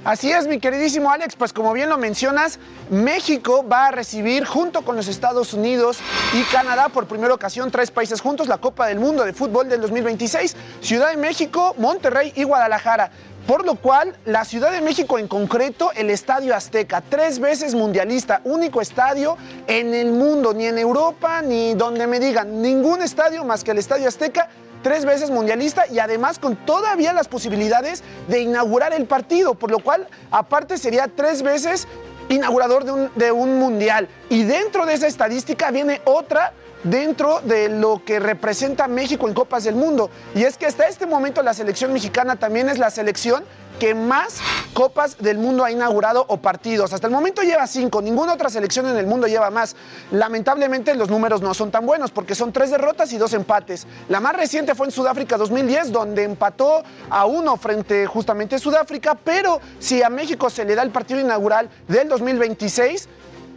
Así 0.05 0.31
es, 0.31 0.47
mi 0.47 0.59
queridísimo 0.59 1.11
Alex, 1.11 1.35
pues 1.35 1.51
como 1.51 1.73
bien 1.73 1.89
lo 1.89 1.97
mencionas, 1.97 2.59
México 2.89 3.67
va 3.67 3.87
a 3.87 3.91
recibir 3.91 4.45
junto 4.45 4.83
con 4.83 4.95
los 4.95 5.07
Estados 5.07 5.53
Unidos 5.53 5.97
y 6.35 6.43
Canadá 6.43 6.89
por 6.89 7.07
primera 7.07 7.33
ocasión 7.33 7.69
tres 7.69 7.91
países 7.91 8.21
juntos 8.21 8.47
la 8.47 8.59
Copa 8.59 8.87
del 8.87 8.99
Mundo 8.99 9.25
de 9.25 9.33
Fútbol 9.33 9.67
del 9.67 9.81
2026, 9.81 10.55
Ciudad 10.79 11.09
de 11.09 11.17
México, 11.17 11.75
Monterrey 11.79 12.31
y 12.35 12.43
Guadalajara. 12.43 13.11
Por 13.47 13.63
lo 13.63 13.76
cual, 13.76 14.15
la 14.26 14.43
Ciudad 14.43 14.72
de 14.72 14.81
México 14.81 15.19
en 15.19 15.27
concreto, 15.27 15.91
el 15.95 16.09
Estadio 16.09 16.55
Azteca, 16.55 17.03
tres 17.07 17.38
veces 17.38 17.76
mundialista, 17.76 18.41
único 18.43 18.81
estadio 18.81 19.38
en 19.67 19.93
el 19.93 20.11
mundo, 20.11 20.51
ni 20.51 20.65
en 20.65 20.80
Europa, 20.80 21.43
ni 21.43 21.76
donde 21.76 22.07
me 22.07 22.19
digan, 22.19 22.63
ningún 22.63 23.03
estadio 23.03 23.43
más 23.43 23.63
que 23.63 23.72
el 23.72 23.77
Estadio 23.77 24.07
Azteca 24.07 24.49
tres 24.81 25.03
veces 25.03 25.31
mundialista 25.31 25.85
y 25.91 25.97
además 25.97 26.38
con 26.38 26.55
todavía 26.55 27.11
las 27.11 27.27
posibilidades 27.27 28.03
de 28.27 28.41
inaugurar 28.41 28.93
el 28.93 29.07
partido, 29.07 29.55
por 29.55 29.72
lo 29.72 29.80
cual 29.80 30.07
aparte 30.30 30.77
sería 30.77 31.07
tres 31.07 31.41
veces 31.41 31.88
inaugurador 32.30 32.84
de 32.84 32.91
un, 32.91 33.11
de 33.15 33.31
un 33.31 33.57
mundial. 33.57 34.07
Y 34.30 34.43
dentro 34.43 34.85
de 34.85 34.93
esa 34.93 35.07
estadística 35.07 35.72
viene 35.72 36.01
otra 36.05 36.53
dentro 36.86 37.41
de 37.41 37.68
lo 37.70 38.03
que 38.06 38.20
representa 38.20 38.88
México 38.88 39.28
en 39.28 39.34
Copas 39.34 39.64
del 39.66 39.76
Mundo. 39.76 40.10
Y 40.34 40.44
es 40.44 40.57
que 40.57 40.66
hasta 40.66 40.88
este 40.88 41.06
momento 41.06 41.44
la 41.44 41.53
selección 41.53 41.91
mexicana 41.91 42.38
también 42.38 42.70
es 42.70 42.78
la 42.78 42.90
selección 42.90 43.44
que 43.80 43.94
más 43.94 44.38
Copas 44.74 45.18
del 45.18 45.38
Mundo 45.38 45.64
ha 45.64 45.72
inaugurado 45.72 46.26
o 46.28 46.38
partidos. 46.38 46.94
Hasta 46.94 47.07
el 47.07 47.14
momento 47.14 47.41
lleva 47.41 47.66
cinco, 47.68 48.02
ninguna 48.02 48.34
otra 48.34 48.49
selección 48.49 48.88
en 48.88 48.98
el 48.98 49.07
mundo 49.07 49.28
lleva 49.28 49.49
más. 49.49 49.76
Lamentablemente 50.12 50.94
los 50.95 51.10
números 51.10 51.41
no 51.41 51.53
son 51.53 51.72
tan 51.72 51.86
buenos 51.86 52.12
porque 52.12 52.36
son 52.36 52.52
tres 52.52 52.72
derrotas 52.72 53.12
y 53.14 53.18
dos 53.18 53.34
empates. 53.34 53.88
La 54.10 54.20
más 54.20 54.36
reciente 54.36 54.76
fue 54.76 54.88
en 54.88 54.91
Sudáfrica 54.91 55.38
2010 55.38 55.91
donde 55.91 56.24
empató 56.24 56.84
a 57.10 57.26
uno 57.26 57.57
frente 57.57 58.06
justamente 58.06 58.56
a 58.56 58.60
Sudáfrica, 58.60 59.16
pero 59.16 59.60
si 59.80 60.03
a 60.03 60.10
México 60.10 60.49
se 60.49 60.66
le 60.66 60.76
da 60.76 60.84
el 60.84 60.91
partido 60.91 61.20
inaugural 61.20 61.70
del 61.88 62.10
2026, 62.10 63.07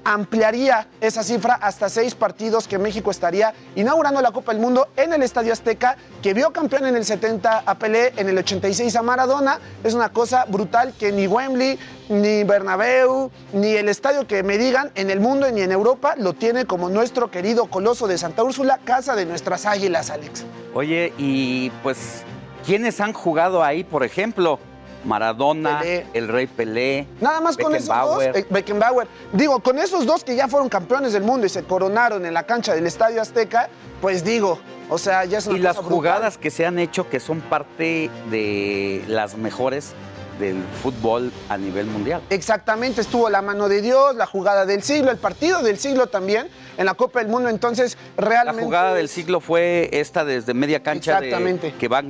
ampliaría 0.04 0.86
esa 1.00 1.22
cifra 1.22 1.54
hasta 1.54 1.88
seis 1.88 2.14
partidos 2.14 2.68
que 2.68 2.78
México 2.78 3.10
estaría 3.10 3.52
inaugurando 3.74 4.20
la 4.20 4.32
Copa 4.32 4.52
del 4.52 4.60
Mundo 4.60 4.88
en 4.96 5.12
el 5.12 5.22
Estadio 5.22 5.52
Azteca, 5.52 5.96
que 6.22 6.34
vio 6.34 6.52
campeón 6.52 6.86
en 6.86 6.96
el 6.96 7.04
70 7.04 7.64
a 7.66 7.74
Pelé, 7.78 8.12
en 8.16 8.28
el 8.28 8.38
86 8.38 8.94
a 8.96 9.02
Maradona. 9.02 9.58
Es 9.84 9.94
una 9.94 10.10
cosa 10.10 10.44
brutal 10.46 10.94
que 10.98 11.12
ni 11.12 11.26
Wembley, 11.26 11.78
ni 12.08 12.44
Bernabéu, 12.44 13.30
ni 13.52 13.72
el 13.72 13.88
estadio 13.88 14.26
que 14.26 14.42
me 14.42 14.58
digan 14.58 14.90
en 14.94 15.10
el 15.10 15.20
mundo 15.20 15.50
ni 15.50 15.62
en 15.62 15.72
Europa 15.72 16.14
lo 16.16 16.32
tiene 16.32 16.64
como 16.64 16.88
nuestro 16.88 17.30
querido 17.30 17.66
coloso 17.66 18.06
de 18.06 18.18
Santa 18.18 18.42
Úrsula, 18.42 18.78
casa 18.84 19.14
de 19.14 19.26
nuestras 19.26 19.66
águilas, 19.66 20.10
Alex. 20.10 20.44
Oye, 20.74 21.12
y 21.18 21.70
pues, 21.82 22.22
¿quiénes 22.64 23.00
han 23.00 23.12
jugado 23.12 23.62
ahí, 23.62 23.84
por 23.84 24.04
ejemplo? 24.04 24.58
Maradona, 25.04 25.82
el 25.82 26.28
Rey 26.28 26.46
Pelé. 26.46 27.06
Nada 27.20 27.40
más 27.40 27.56
con 27.56 27.74
esos 27.74 27.88
dos, 27.88 28.22
eh, 28.22 28.46
Beckenbauer. 28.50 29.06
Digo, 29.32 29.60
con 29.60 29.78
esos 29.78 30.06
dos 30.06 30.24
que 30.24 30.36
ya 30.36 30.48
fueron 30.48 30.68
campeones 30.68 31.12
del 31.12 31.22
mundo 31.22 31.46
y 31.46 31.48
se 31.48 31.64
coronaron 31.64 32.26
en 32.26 32.34
la 32.34 32.44
cancha 32.44 32.74
del 32.74 32.86
Estadio 32.86 33.22
Azteca, 33.22 33.68
pues 34.00 34.24
digo, 34.24 34.58
o 34.88 34.98
sea, 34.98 35.24
ya 35.24 35.38
es 35.38 35.46
una 35.46 35.58
Y 35.58 35.60
las 35.60 35.76
jugadas 35.76 36.38
que 36.38 36.50
se 36.50 36.66
han 36.66 36.78
hecho 36.78 37.08
que 37.08 37.20
son 37.20 37.40
parte 37.40 38.10
de 38.30 39.04
las 39.08 39.36
mejores 39.36 39.94
del 40.38 40.62
fútbol 40.82 41.32
a 41.48 41.56
nivel 41.56 41.86
mundial. 41.86 42.22
Exactamente, 42.30 43.00
estuvo 43.00 43.28
la 43.28 43.42
mano 43.42 43.68
de 43.68 43.82
Dios, 43.82 44.14
la 44.14 44.26
jugada 44.26 44.66
del 44.66 44.82
siglo, 44.82 45.10
el 45.10 45.18
partido 45.18 45.62
del 45.62 45.78
siglo 45.78 46.06
también 46.06 46.48
en 46.78 46.86
la 46.86 46.94
Copa 46.94 47.18
del 47.18 47.28
Mundo, 47.28 47.50
entonces 47.50 47.98
realmente... 48.16 48.62
La 48.62 48.66
jugada 48.66 48.94
del 48.94 49.08
siglo 49.08 49.40
fue 49.40 49.90
esta 49.92 50.24
desde 50.24 50.54
media 50.54 50.82
cancha 50.82 51.18
exactamente. 51.18 51.74
que 51.78 51.88
van 51.88 52.08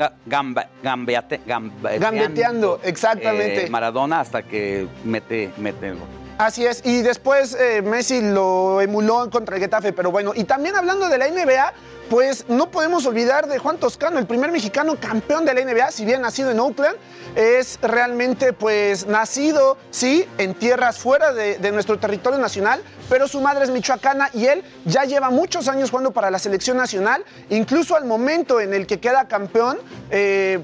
gambeteando, 1.90 2.80
exactamente. 2.84 3.66
Eh, 3.66 3.70
Maradona 3.70 4.20
hasta 4.20 4.42
que 4.42 4.86
mete, 5.04 5.50
mete 5.56 5.88
el 5.88 5.96
gol. 5.96 6.17
Así 6.38 6.64
es, 6.64 6.82
y 6.84 7.02
después 7.02 7.56
eh, 7.58 7.82
Messi 7.82 8.20
lo 8.20 8.80
emuló 8.80 9.28
contra 9.28 9.56
el 9.56 9.60
Getafe, 9.60 9.92
pero 9.92 10.12
bueno, 10.12 10.30
y 10.36 10.44
también 10.44 10.76
hablando 10.76 11.08
de 11.08 11.18
la 11.18 11.28
NBA, 11.28 11.72
pues 12.08 12.44
no 12.48 12.70
podemos 12.70 13.04
olvidar 13.06 13.48
de 13.48 13.58
Juan 13.58 13.76
Toscano, 13.78 14.20
el 14.20 14.26
primer 14.28 14.52
mexicano 14.52 14.94
campeón 15.00 15.44
de 15.44 15.54
la 15.54 15.64
NBA, 15.64 15.90
si 15.90 16.04
bien 16.04 16.22
nacido 16.22 16.52
en 16.52 16.60
Oakland, 16.60 16.94
es 17.34 17.80
realmente 17.82 18.52
pues 18.52 19.08
nacido, 19.08 19.78
sí, 19.90 20.26
en 20.38 20.54
tierras 20.54 20.98
fuera 20.98 21.32
de, 21.32 21.72
nuestro 21.72 21.98
territorio 21.98 22.38
nacional, 22.38 22.80
pero 23.08 23.26
su 23.26 23.40
madre 23.40 23.64
es 23.64 23.70
michoacana 23.70 24.30
y 24.32 24.46
él 24.46 24.62
ya 24.84 25.02
lleva 25.06 25.30
muchos 25.30 25.66
años 25.66 25.90
jugando 25.90 26.12
para 26.12 26.30
la 26.30 26.38
selección 26.38 26.76
nacional, 26.76 27.24
incluso 27.50 27.96
al 27.96 28.04
momento 28.04 28.60
en 28.60 28.74
el 28.74 28.86
que 28.86 29.00
queda 29.00 29.26
campeón. 29.26 29.78
Eh, 30.12 30.60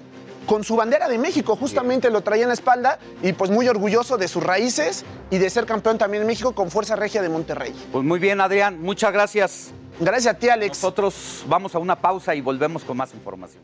con 0.46 0.64
su 0.64 0.76
bandera 0.76 1.08
de 1.08 1.18
México, 1.18 1.56
justamente 1.56 2.10
lo 2.10 2.22
traía 2.22 2.42
en 2.42 2.48
la 2.48 2.54
espalda 2.54 2.98
y 3.22 3.32
pues 3.32 3.50
muy 3.50 3.68
orgulloso 3.68 4.16
de 4.16 4.28
sus 4.28 4.42
raíces 4.42 5.04
y 5.30 5.38
de 5.38 5.50
ser 5.50 5.66
campeón 5.66 5.98
también 5.98 6.22
en 6.22 6.26
México 6.26 6.54
con 6.54 6.70
Fuerza 6.70 6.96
Regia 6.96 7.22
de 7.22 7.28
Monterrey. 7.28 7.74
Pues 7.92 8.04
muy 8.04 8.18
bien, 8.18 8.40
Adrián, 8.40 8.80
muchas 8.80 9.12
gracias. 9.12 9.72
Gracias 10.00 10.34
a 10.34 10.38
ti, 10.38 10.48
Alex. 10.48 10.78
Nosotros 10.78 11.44
vamos 11.48 11.74
a 11.74 11.78
una 11.78 11.96
pausa 11.96 12.34
y 12.34 12.40
volvemos 12.40 12.84
con 12.84 12.96
más 12.96 13.14
información. 13.14 13.62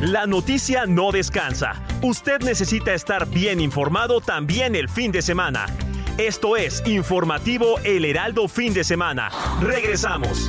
La 0.00 0.26
noticia 0.26 0.86
no 0.86 1.12
descansa. 1.12 1.74
Usted 2.02 2.40
necesita 2.40 2.92
estar 2.92 3.28
bien 3.28 3.60
informado 3.60 4.20
también 4.20 4.74
el 4.74 4.88
fin 4.88 5.12
de 5.12 5.22
semana. 5.22 5.66
Esto 6.18 6.56
es 6.56 6.82
Informativo 6.86 7.78
El 7.84 8.04
Heraldo 8.04 8.48
Fin 8.48 8.74
de 8.74 8.82
Semana. 8.82 9.30
Regresamos. 9.60 10.48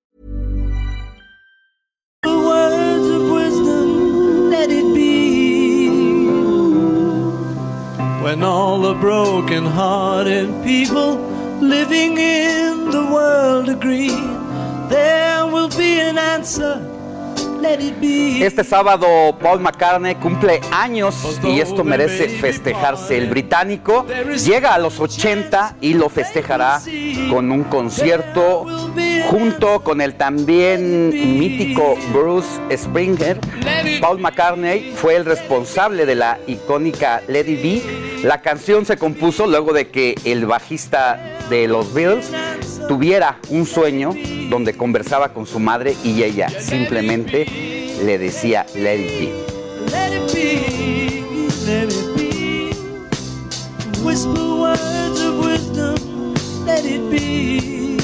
When 8.21 8.43
all 8.43 8.81
the 8.81 8.93
broken 8.93 9.65
hearted 9.65 10.47
people 10.63 11.15
living 11.59 12.17
in 12.17 12.91
the 12.91 13.05
world 13.11 13.67
agree 13.67 14.09
there 14.89 15.47
will 15.47 15.69
be 15.69 15.99
an 15.99 16.17
answer. 16.17 16.90
Este 17.63 18.63
sábado 18.63 19.37
Paul 19.39 19.59
McCartney 19.59 20.15
cumple 20.15 20.61
años 20.71 21.39
y 21.43 21.59
esto 21.59 21.83
merece 21.83 22.27
festejarse. 22.27 23.17
El 23.17 23.29
británico 23.29 24.05
llega 24.43 24.73
a 24.73 24.79
los 24.79 24.99
80 24.99 25.75
y 25.79 25.93
lo 25.93 26.09
festejará 26.09 26.81
con 27.29 27.51
un 27.51 27.63
concierto 27.65 28.65
junto 29.29 29.83
con 29.83 30.01
el 30.01 30.15
también 30.15 31.09
mítico 31.09 31.97
Bruce 32.11 32.59
Springer. 32.75 33.39
Paul 34.01 34.19
McCartney 34.19 34.93
fue 34.95 35.15
el 35.15 35.25
responsable 35.25 36.05
de 36.05 36.15
la 36.15 36.39
icónica 36.47 37.21
Lady 37.27 37.55
B. 37.55 38.23
La 38.23 38.41
canción 38.41 38.85
se 38.85 38.97
compuso 38.97 39.45
luego 39.45 39.71
de 39.73 39.89
que 39.89 40.15
el 40.25 40.45
bajista 40.45 41.19
de 41.49 41.67
los 41.67 41.93
Beatles 41.93 42.31
tuviera 42.87 43.37
un 43.49 43.65
sueño 43.65 44.13
donde 44.49 44.73
conversaba 44.73 45.29
con 45.29 45.45
su 45.45 45.59
madre 45.59 45.95
y 46.03 46.23
ella 46.23 46.49
simplemente 46.49 47.45
le 48.03 48.17
decía 48.17 48.65
let 48.75 48.99
it 48.99 49.19
be. 49.19 49.51
Let 49.91 50.13
it 50.13 50.33
be, 50.33 51.47
let 51.65 51.91
it 51.91 52.15
be. 52.15 52.73
Whisper 54.03 54.55
words 54.55 55.19
of 55.19 55.37
wisdom, 55.39 56.33
let 56.65 56.85
it 56.85 57.09
be. 57.09 57.97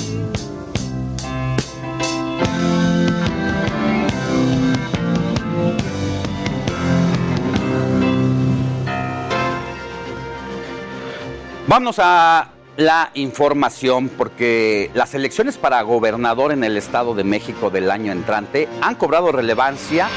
Vamos 11.68 12.00
a 12.00 12.57
la 12.78 13.10
información 13.16 14.08
porque 14.08 14.92
las 14.94 15.16
elecciones 15.16 15.58
para 15.58 15.82
gobernador 15.82 16.52
en 16.52 16.64
el 16.64 16.78
Estado 16.78 17.16
de 17.16 17.24
México 17.24 17.72
del 17.72 17.90
año 17.90 18.12
entrante 18.12 18.70
han 18.82 18.96
cobrado 18.96 19.32
relevancia 19.32 20.08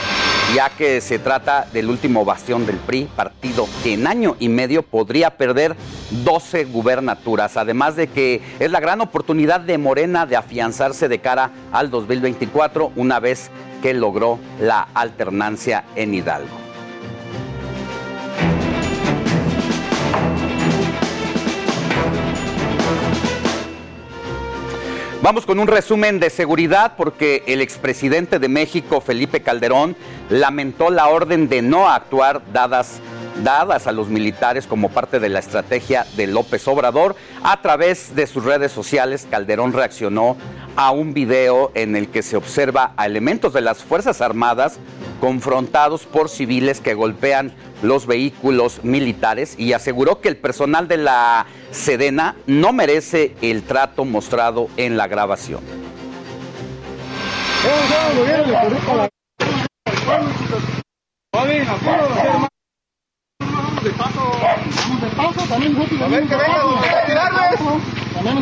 ya 0.55 0.69
que 0.69 1.01
se 1.01 1.19
trata 1.19 1.67
del 1.73 1.89
último 1.89 2.25
bastión 2.25 2.67
del 2.67 2.77
PRI, 2.77 3.09
partido 3.17 3.67
que 3.83 3.95
en 3.95 4.07
año 4.07 4.37
y 4.41 4.49
medio 4.49 4.83
podría 4.83 5.37
perder 5.37 5.77
12 6.25 6.65
gubernaturas, 6.65 7.57
además 7.57 7.97
de 7.97 8.09
que 8.09 8.43
es 8.59 8.71
la 8.71 8.81
gran 8.81 9.01
oportunidad 9.01 9.61
de 9.61 9.79
Morena 9.79 10.27
de 10.27 10.37
afianzarse 10.37 11.09
de 11.09 11.21
cara 11.21 11.51
al 11.73 11.91
2024 11.91 12.93
una 12.97 13.21
vez 13.21 13.51
que 13.81 13.95
logró 13.95 14.39
la 14.61 14.89
alternancia 14.95 15.85
en 15.95 16.15
Hidalgo. 16.15 16.70
Vamos 25.23 25.45
con 25.45 25.61
un 25.61 25.67
resumen 25.67 26.19
de 26.19 26.31
seguridad 26.31 26.95
porque 26.97 27.43
el 27.47 27.61
expresidente 27.61 28.39
de 28.39 28.49
México, 28.49 29.03
Felipe 29.03 29.43
Calderón, 29.43 29.95
lamentó 30.31 30.89
la 30.89 31.09
orden 31.09 31.51
de 31.51 31.61
no 31.61 31.91
actuar 31.91 32.41
dadas, 32.55 33.01
dadas 33.45 33.87
a 33.87 33.93
los 33.93 34.09
militares 34.09 34.67
como 34.67 34.89
parte 34.89 35.21
de 35.21 35.29
la 35.29 35.41
estrategia 35.41 36.07
de 36.17 36.27
López 36.27 36.67
Obrador. 36.67 37.17
A 37.43 37.61
través 37.61 38.17
de 38.17 38.27
sus 38.27 38.45
redes 38.47 38.73
sociales, 38.73 39.27
Calderón 39.31 39.75
reaccionó 39.75 40.39
a 40.77 40.91
un 40.91 41.15
video 41.15 41.71
en 41.75 41.97
el 41.97 42.09
que 42.09 42.23
se 42.23 42.37
observa 42.37 42.93
a 42.97 43.07
elementos 43.07 43.53
de 43.53 43.61
las 43.61 43.83
Fuerzas 43.83 44.21
Armadas 44.21 44.79
confrontados 45.21 46.07
por 46.07 46.29
civiles 46.29 46.81
que 46.81 46.95
golpean 46.95 47.53
los 47.83 48.07
vehículos 48.07 48.83
militares 48.83 49.55
y 49.59 49.73
aseguró 49.73 50.21
que 50.21 50.29
el 50.29 50.37
personal 50.37 50.89
de 50.89 50.97
la 50.97 51.47
Sedena 51.71 52.37
no 52.47 52.73
merece 52.73 53.35
el 53.43 53.63
trato 53.63 54.05
mostrado 54.05 54.69
en 54.77 54.97
la 54.97 55.07
grabación. 55.07 55.61
Vamos 63.43 63.85
de 63.85 63.91
paso, 63.91 64.31
vamos 64.41 65.01
de 65.01 65.09
paso, 65.17 65.41
también 65.49 65.75
nosotros. 65.75 66.03
A 66.03 66.09
ver 66.09 66.27
que 66.27 66.37
venga, 66.37 67.01
a 67.01 67.07
tirarles. 67.07 67.61
También 68.15 68.37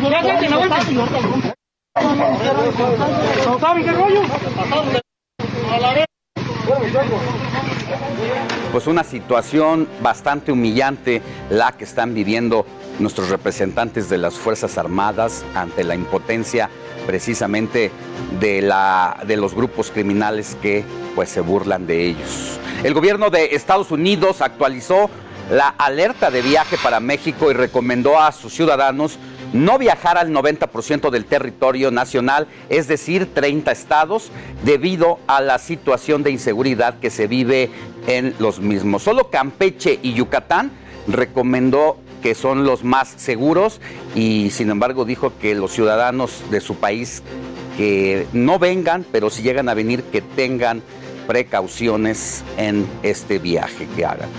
Pues 8.71 8.87
una 8.87 9.03
situación 9.03 9.87
bastante 10.01 10.51
humillante 10.51 11.21
la 11.49 11.71
que 11.71 11.83
están 11.83 12.13
viviendo 12.13 12.65
nuestros 12.99 13.29
representantes 13.29 14.09
de 14.09 14.17
las 14.17 14.35
Fuerzas 14.35 14.77
Armadas 14.77 15.43
ante 15.55 15.83
la 15.83 15.95
impotencia 15.95 16.69
precisamente 17.07 17.91
de, 18.39 18.61
la, 18.61 19.17
de 19.25 19.37
los 19.37 19.55
grupos 19.55 19.89
criminales 19.89 20.55
que 20.61 20.83
pues 21.15 21.29
se 21.29 21.41
burlan 21.41 21.87
de 21.87 22.05
ellos. 22.05 22.59
El 22.83 22.93
gobierno 22.93 23.29
de 23.29 23.55
Estados 23.55 23.91
Unidos 23.91 24.41
actualizó 24.41 25.09
la 25.49 25.69
alerta 25.69 26.29
de 26.29 26.41
viaje 26.41 26.77
para 26.81 26.99
México 26.99 27.49
y 27.49 27.53
recomendó 27.53 28.19
a 28.19 28.31
sus 28.31 28.53
ciudadanos 28.53 29.17
no 29.53 29.77
viajar 29.77 30.17
al 30.17 30.31
90% 30.31 31.09
del 31.09 31.25
territorio 31.25 31.91
nacional, 31.91 32.47
es 32.69 32.87
decir, 32.87 33.33
30 33.33 33.71
estados, 33.71 34.31
debido 34.63 35.19
a 35.27 35.41
la 35.41 35.57
situación 35.57 36.23
de 36.23 36.31
inseguridad 36.31 36.99
que 36.99 37.09
se 37.09 37.27
vive 37.27 37.69
en 38.07 38.35
los 38.39 38.59
mismos. 38.59 39.03
Solo 39.03 39.29
Campeche 39.29 39.99
y 40.01 40.13
Yucatán 40.13 40.71
recomendó 41.07 41.97
que 42.21 42.35
son 42.35 42.65
los 42.65 42.83
más 42.83 43.13
seguros 43.15 43.79
y 44.13 44.49
sin 44.51 44.69
embargo 44.69 45.05
dijo 45.05 45.31
que 45.39 45.55
los 45.55 45.71
ciudadanos 45.71 46.43
de 46.51 46.59
su 46.59 46.75
país 46.75 47.23
que 47.77 48.27
no 48.33 48.59
vengan, 48.59 49.05
pero 49.09 49.29
si 49.29 49.41
llegan 49.41 49.69
a 49.69 49.73
venir, 49.73 50.03
que 50.03 50.21
tengan 50.21 50.83
precauciones 51.27 52.43
en 52.57 52.85
este 53.03 53.39
viaje 53.39 53.87
que 53.95 54.05
hagan. 54.05 54.29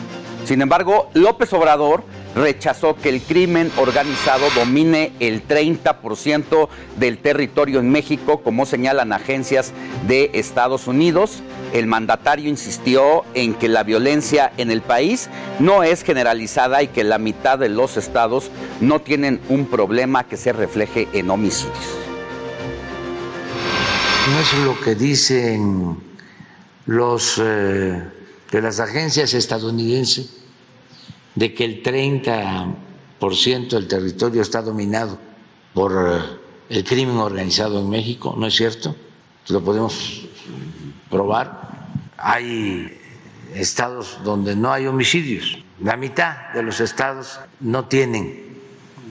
Sin 0.44 0.60
embargo, 0.60 1.08
López 1.14 1.52
Obrador 1.52 2.04
rechazó 2.34 2.96
que 2.96 3.08
el 3.08 3.20
crimen 3.20 3.70
organizado 3.76 4.46
domine 4.54 5.12
el 5.20 5.46
30% 5.46 6.68
del 6.96 7.18
territorio 7.18 7.80
en 7.80 7.90
México, 7.90 8.42
como 8.42 8.66
señalan 8.66 9.12
agencias 9.12 9.72
de 10.06 10.30
Estados 10.34 10.86
Unidos. 10.86 11.42
El 11.72 11.86
mandatario 11.86 12.48
insistió 12.48 13.24
en 13.34 13.54
que 13.54 13.68
la 13.68 13.82
violencia 13.82 14.52
en 14.56 14.70
el 14.70 14.82
país 14.82 15.28
no 15.58 15.82
es 15.82 16.02
generalizada 16.02 16.82
y 16.82 16.88
que 16.88 17.04
la 17.04 17.18
mitad 17.18 17.58
de 17.58 17.68
los 17.68 17.96
estados 17.96 18.50
no 18.80 19.00
tienen 19.00 19.40
un 19.48 19.66
problema 19.66 20.24
que 20.24 20.36
se 20.36 20.52
refleje 20.52 21.08
en 21.12 21.30
homicidios. 21.30 21.76
No 24.30 24.40
es 24.40 24.64
lo 24.64 24.80
que 24.80 24.94
dicen 24.94 25.96
los 26.86 27.40
eh, 27.42 28.02
de 28.50 28.62
las 28.62 28.80
agencias 28.80 29.34
estadounidenses 29.34 30.39
de 31.40 31.54
que 31.54 31.64
el 31.64 31.82
30% 31.82 33.68
del 33.70 33.88
territorio 33.88 34.42
está 34.42 34.60
dominado 34.60 35.18
por 35.72 35.90
eh, 35.90 36.20
el 36.68 36.84
crimen 36.84 37.16
organizado 37.16 37.80
en 37.80 37.88
México, 37.88 38.34
¿no 38.36 38.46
es 38.46 38.54
cierto? 38.54 38.94
Lo 39.48 39.64
podemos 39.64 40.28
probar. 41.08 41.88
Hay 42.18 42.94
estados 43.54 44.18
donde 44.22 44.54
no 44.54 44.70
hay 44.70 44.86
homicidios. 44.86 45.56
La 45.82 45.96
mitad 45.96 46.52
de 46.52 46.62
los 46.62 46.78
estados 46.78 47.40
no 47.60 47.86
tienen 47.86 48.58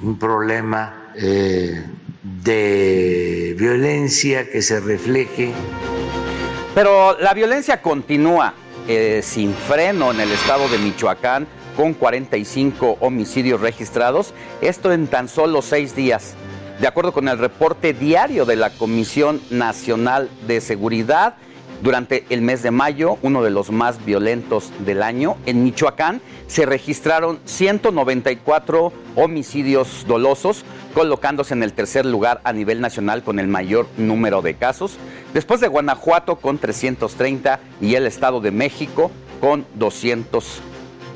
un 0.04 0.20
problema 0.20 1.12
eh, 1.16 1.84
de 2.22 3.56
violencia 3.58 4.48
que 4.52 4.62
se 4.62 4.80
refleje. 4.80 5.52
Pero 6.76 7.20
la 7.20 7.34
violencia 7.34 7.82
continúa 7.82 8.54
eh, 8.88 9.22
sin 9.24 9.52
freno 9.52 10.12
en 10.12 10.20
el 10.20 10.32
estado 10.32 10.70
de 10.70 10.78
Michoacán 10.78 11.48
con 11.80 11.94
45 11.94 12.98
homicidios 13.00 13.62
registrados, 13.62 14.34
esto 14.60 14.92
en 14.92 15.08
tan 15.08 15.30
solo 15.30 15.62
seis 15.62 15.96
días. 15.96 16.34
De 16.82 16.88
acuerdo 16.88 17.14
con 17.14 17.30
el 17.30 17.38
reporte 17.38 17.94
diario 17.94 18.44
de 18.44 18.58
la 18.58 18.70
Comisión 18.72 19.40
Nacional 19.50 20.30
de 20.46 20.60
Seguridad, 20.60 21.36
durante 21.82 22.26
el 22.32 22.42
mes 22.42 22.64
de 22.64 22.72
mayo, 22.72 23.18
uno 23.22 23.44
de 23.44 23.52
los 23.52 23.72
más 23.72 24.04
violentos 24.04 24.74
del 24.80 25.02
año, 25.02 25.38
en 25.46 25.64
Michoacán 25.64 26.22
se 26.48 26.66
registraron 26.66 27.40
194 27.46 28.92
homicidios 29.16 30.06
dolosos, 30.06 30.66
colocándose 30.94 31.54
en 31.54 31.64
el 31.64 31.72
tercer 31.72 32.06
lugar 32.06 32.42
a 32.44 32.52
nivel 32.52 32.82
nacional 32.82 33.24
con 33.24 33.40
el 33.40 33.48
mayor 33.48 33.88
número 33.96 34.42
de 34.42 34.56
casos, 34.56 34.98
después 35.34 35.62
de 35.62 35.70
Guanajuato 35.70 36.36
con 36.42 36.58
330 36.58 37.62
y 37.80 37.96
el 37.96 38.06
Estado 38.06 38.42
de 38.42 38.52
México 38.52 39.12
con 39.40 39.66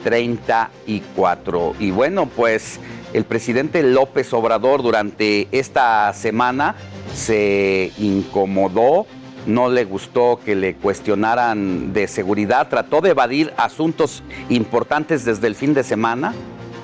234. 0.03 1.75
Y 1.80 1.91
bueno, 1.91 2.27
pues 2.27 2.80
el 3.13 3.25
presidente 3.25 3.84
López 3.84 4.34
Obrador 4.34 4.84
durante 4.84 5.47
esta 5.51 6.11
semana 6.13 6.75
se 7.13 7.91
incomodó 7.97 9.05
no 9.45 9.69
le 9.69 9.84
gustó 9.84 10.39
que 10.43 10.55
le 10.55 10.75
cuestionaran 10.75 11.91
de 11.91 12.07
seguridad, 12.07 12.69
trató 12.69 13.01
de 13.01 13.09
evadir 13.09 13.53
asuntos 13.57 14.23
importantes 14.49 15.25
desde 15.25 15.47
el 15.47 15.55
fin 15.55 15.73
de 15.73 15.84
semana 15.84 16.34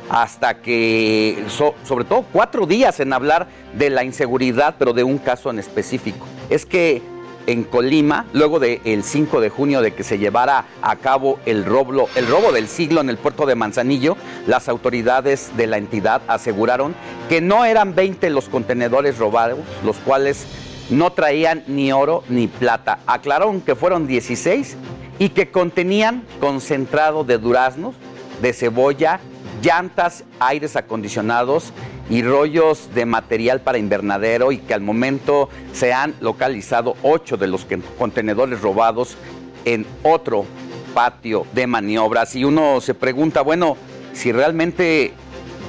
hasta 0.09 0.55
que, 0.55 1.45
sobre 1.83 2.03
todo 2.03 2.25
cuatro 2.33 2.65
días 2.65 2.99
en 2.99 3.13
hablar 3.13 3.47
de 3.77 3.89
la 3.89 4.03
inseguridad, 4.03 4.75
pero 4.77 4.91
de 4.91 5.03
un 5.03 5.19
caso 5.19 5.51
en 5.51 5.59
específico. 5.59 6.25
Es 6.49 6.65
que 6.65 7.01
en 7.49 7.63
Colima, 7.63 8.27
luego 8.31 8.59
del 8.59 9.03
5 9.03 9.41
de 9.41 9.49
junio 9.49 9.81
de 9.81 9.95
que 9.95 10.03
se 10.03 10.19
llevara 10.19 10.65
a 10.83 10.95
cabo 10.97 11.39
el 11.47 11.65
robo, 11.65 12.07
el 12.15 12.27
robo 12.27 12.51
del 12.51 12.67
siglo 12.67 13.01
en 13.01 13.09
el 13.09 13.17
puerto 13.17 13.47
de 13.47 13.55
Manzanillo, 13.55 14.17
las 14.45 14.69
autoridades 14.69 15.51
de 15.57 15.65
la 15.65 15.77
entidad 15.77 16.21
aseguraron 16.27 16.93
que 17.27 17.41
no 17.41 17.65
eran 17.65 17.95
20 17.95 18.29
los 18.29 18.49
contenedores 18.49 19.17
robados, 19.17 19.59
los 19.83 19.97
cuales 19.97 20.45
no 20.91 21.11
traían 21.11 21.63
ni 21.65 21.91
oro 21.91 22.23
ni 22.29 22.47
plata. 22.47 22.99
Aclararon 23.07 23.61
que 23.61 23.75
fueron 23.75 24.05
16 24.05 24.77
y 25.17 25.29
que 25.29 25.49
contenían 25.49 26.25
concentrado 26.39 27.23
de 27.23 27.39
duraznos, 27.39 27.95
de 28.43 28.53
cebolla, 28.53 29.19
llantas, 29.63 30.23
aires 30.39 30.75
acondicionados 30.75 31.73
y 32.09 32.23
rollos 32.23 32.89
de 32.95 33.05
material 33.05 33.61
para 33.61 33.77
invernadero 33.77 34.51
y 34.51 34.57
que 34.57 34.73
al 34.73 34.81
momento 34.81 35.49
se 35.73 35.93
han 35.93 36.15
localizado 36.19 36.95
ocho 37.03 37.37
de 37.37 37.47
los 37.47 37.67
contenedores 37.97 38.61
robados 38.61 39.15
en 39.65 39.85
otro 40.03 40.45
patio 40.93 41.45
de 41.53 41.67
maniobras. 41.67 42.35
Y 42.35 42.43
uno 42.43 42.81
se 42.81 42.95
pregunta, 42.95 43.41
bueno, 43.41 43.77
si 44.13 44.31
realmente 44.31 45.13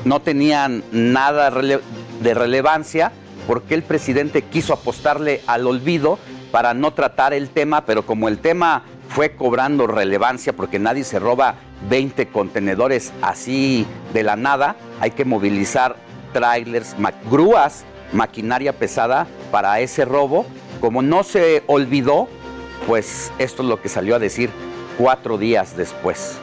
no 0.04 0.20
tenían 0.20 0.82
nada 0.92 1.50
de 1.50 2.34
relevancia, 2.34 3.12
por 3.46 3.62
qué 3.62 3.74
el 3.74 3.82
presidente 3.82 4.42
quiso 4.42 4.72
apostarle 4.72 5.42
al 5.46 5.66
olvido 5.66 6.18
para 6.50 6.74
no 6.74 6.92
tratar 6.92 7.34
el 7.34 7.50
tema, 7.50 7.84
pero 7.84 8.06
como 8.06 8.28
el 8.28 8.38
tema 8.38 8.82
fue 9.08 9.32
cobrando 9.32 9.86
relevancia 9.86 10.52
porque 10.52 10.78
nadie 10.78 11.04
se 11.04 11.18
roba 11.18 11.56
20 11.88 12.28
contenedores 12.28 13.12
así 13.22 13.86
de 14.12 14.22
la 14.22 14.36
nada, 14.36 14.76
hay 15.00 15.10
que 15.10 15.24
movilizar 15.24 15.96
trailers, 16.32 16.94
grúas, 17.31 17.85
maquinaria 18.12 18.73
pesada 18.73 19.27
para 19.51 19.81
ese 19.81 20.05
robo. 20.05 20.47
Como 20.81 21.02
no 21.02 21.23
se 21.23 21.62
olvidó, 21.66 22.28
pues 22.86 23.32
esto 23.39 23.62
es 23.62 23.69
lo 23.69 23.81
que 23.81 23.89
salió 23.89 24.16
a 24.16 24.19
decir 24.19 24.51
cuatro 24.98 25.39
días 25.39 25.77
después. 25.77 26.39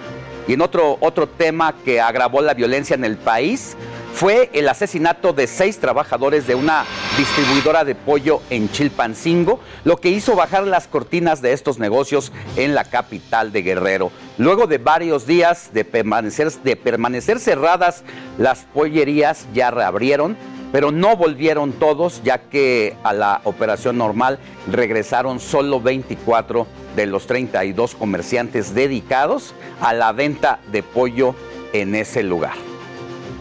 Y 0.47 0.53
en 0.53 0.61
otro, 0.61 0.97
otro 1.01 1.27
tema 1.27 1.75
que 1.83 1.99
agravó 1.99 2.41
la 2.41 2.53
violencia 2.53 2.95
en 2.95 3.03
el 3.03 3.17
país, 3.17 3.75
fue 4.17 4.49
el 4.53 4.67
asesinato 4.67 5.31
de 5.31 5.45
seis 5.45 5.77
trabajadores 5.77 6.47
de 6.47 6.55
una 6.55 6.85
distribuidora 7.19 7.85
de 7.85 7.93
pollo 7.93 8.41
en 8.49 8.67
Chilpancingo, 8.71 9.59
lo 9.83 9.97
que 9.97 10.09
hizo 10.09 10.35
bajar 10.35 10.65
las 10.65 10.87
cortinas 10.87 11.43
de 11.43 11.53
estos 11.53 11.77
negocios 11.77 12.31
en 12.55 12.73
la 12.73 12.83
capital 12.85 13.51
de 13.51 13.61
Guerrero. 13.61 14.11
Luego 14.39 14.65
de 14.65 14.79
varios 14.79 15.27
días 15.27 15.69
de 15.71 15.85
permanecer, 15.85 17.39
cerradas, 17.39 18.03
las 18.39 18.65
pollerías 18.73 19.45
ya 19.53 19.69
reabrieron, 19.69 20.35
pero 20.71 20.91
no 20.91 21.15
volvieron 21.15 21.71
todos, 21.73 22.23
ya 22.23 22.39
que 22.39 22.97
a 23.03 23.13
la 23.13 23.41
operación 23.43 23.99
normal 23.99 24.39
regresaron 24.71 25.39
solo 25.39 25.79
24 25.79 26.65
de 26.95 27.05
los 27.05 27.27
32 27.27 27.93
comerciantes 27.93 28.73
dedicados 28.73 29.53
a 29.79 29.93
la 29.93 30.11
venta 30.11 30.59
de 30.71 30.81
pollo 30.81 31.35
en 31.71 31.93
ese 31.93 32.23
lugar. 32.23 32.76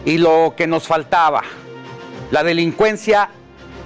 Y 0.07 0.19
lo 0.19 0.53
que 0.55 0.67
nos 0.67 0.87
faltaba, 0.87 1.41
la 2.31 2.41
delincuencia 2.41 3.27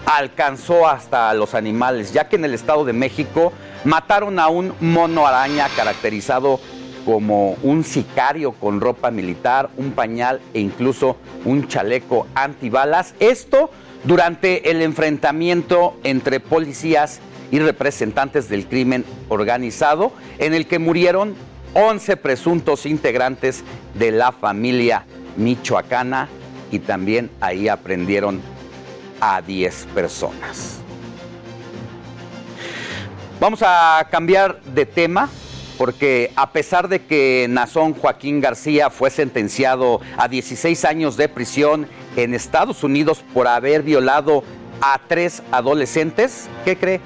alcanzó 0.06 0.88
hasta 0.88 1.34
los 1.34 1.56
animales, 1.56 2.14
ya 2.14 2.30
que 2.30 2.36
en 2.36 2.46
el 2.46 2.54
Estado 2.54 2.86
de 2.86 2.94
México 2.94 3.52
mataron 3.86 4.38
a 4.38 4.48
un 4.48 4.72
mono 4.82 5.26
araña 5.26 5.68
caracterizado 5.76 6.60
como 7.06 7.54
un 7.64 7.84
sicario 7.84 8.52
con 8.52 8.82
ropa 8.82 9.10
militar, 9.10 9.72
un 9.78 9.94
pañal 9.94 10.42
e 10.54 10.60
incluso 10.60 11.18
un 11.44 11.68
chaleco 11.68 12.28
antibalas. 12.36 13.16
Esto 13.20 13.72
durante 14.04 14.70
el 14.70 14.84
enfrentamiento 14.84 15.98
entre 16.04 16.40
policías 16.40 17.20
y 17.50 17.58
representantes 17.58 18.48
del 18.48 18.68
crimen 18.68 19.06
organizado, 19.28 20.12
en 20.38 20.54
el 20.54 20.68
que 20.68 20.78
murieron 20.78 21.34
11 21.74 22.16
presuntos 22.18 22.86
integrantes 22.86 23.64
de 23.96 24.12
la 24.12 24.32
familia 24.32 25.08
michoacana 25.38 26.28
y 26.72 26.80
también 26.80 27.30
ahí 27.40 27.68
aprendieron 27.68 28.42
a 29.20 29.42
10 29.42 29.88
personas. 29.94 30.80
Vamos 33.40 33.62
a 33.64 34.08
cambiar 34.12 34.62
de 34.62 34.86
tema 34.86 35.30
porque 35.78 36.32
a 36.36 36.52
pesar 36.52 36.88
de 36.88 37.06
que 37.06 37.48
Nazón 37.50 37.96
Joaquín 37.96 38.40
García 38.40 38.92
fue 38.92 39.10
sentenciado 39.10 40.00
a 40.16 40.28
16 40.28 40.86
años 40.86 41.18
de 41.18 41.28
prisión 41.28 41.88
en 42.16 42.36
Estados 42.36 42.84
Unidos 42.84 43.24
por 43.34 43.48
haber 43.48 43.82
violado 43.82 44.44
a 44.80 45.00
tres 45.08 45.42
adolescentes, 45.52 46.50
¿qué 46.66 46.78
cree? 46.78 47.02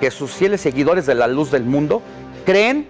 Que 0.00 0.10
sus 0.10 0.32
fieles 0.32 0.62
seguidores 0.62 1.04
de 1.04 1.14
la 1.14 1.26
luz 1.26 1.50
del 1.50 1.64
mundo 1.64 2.02
creen 2.46 2.88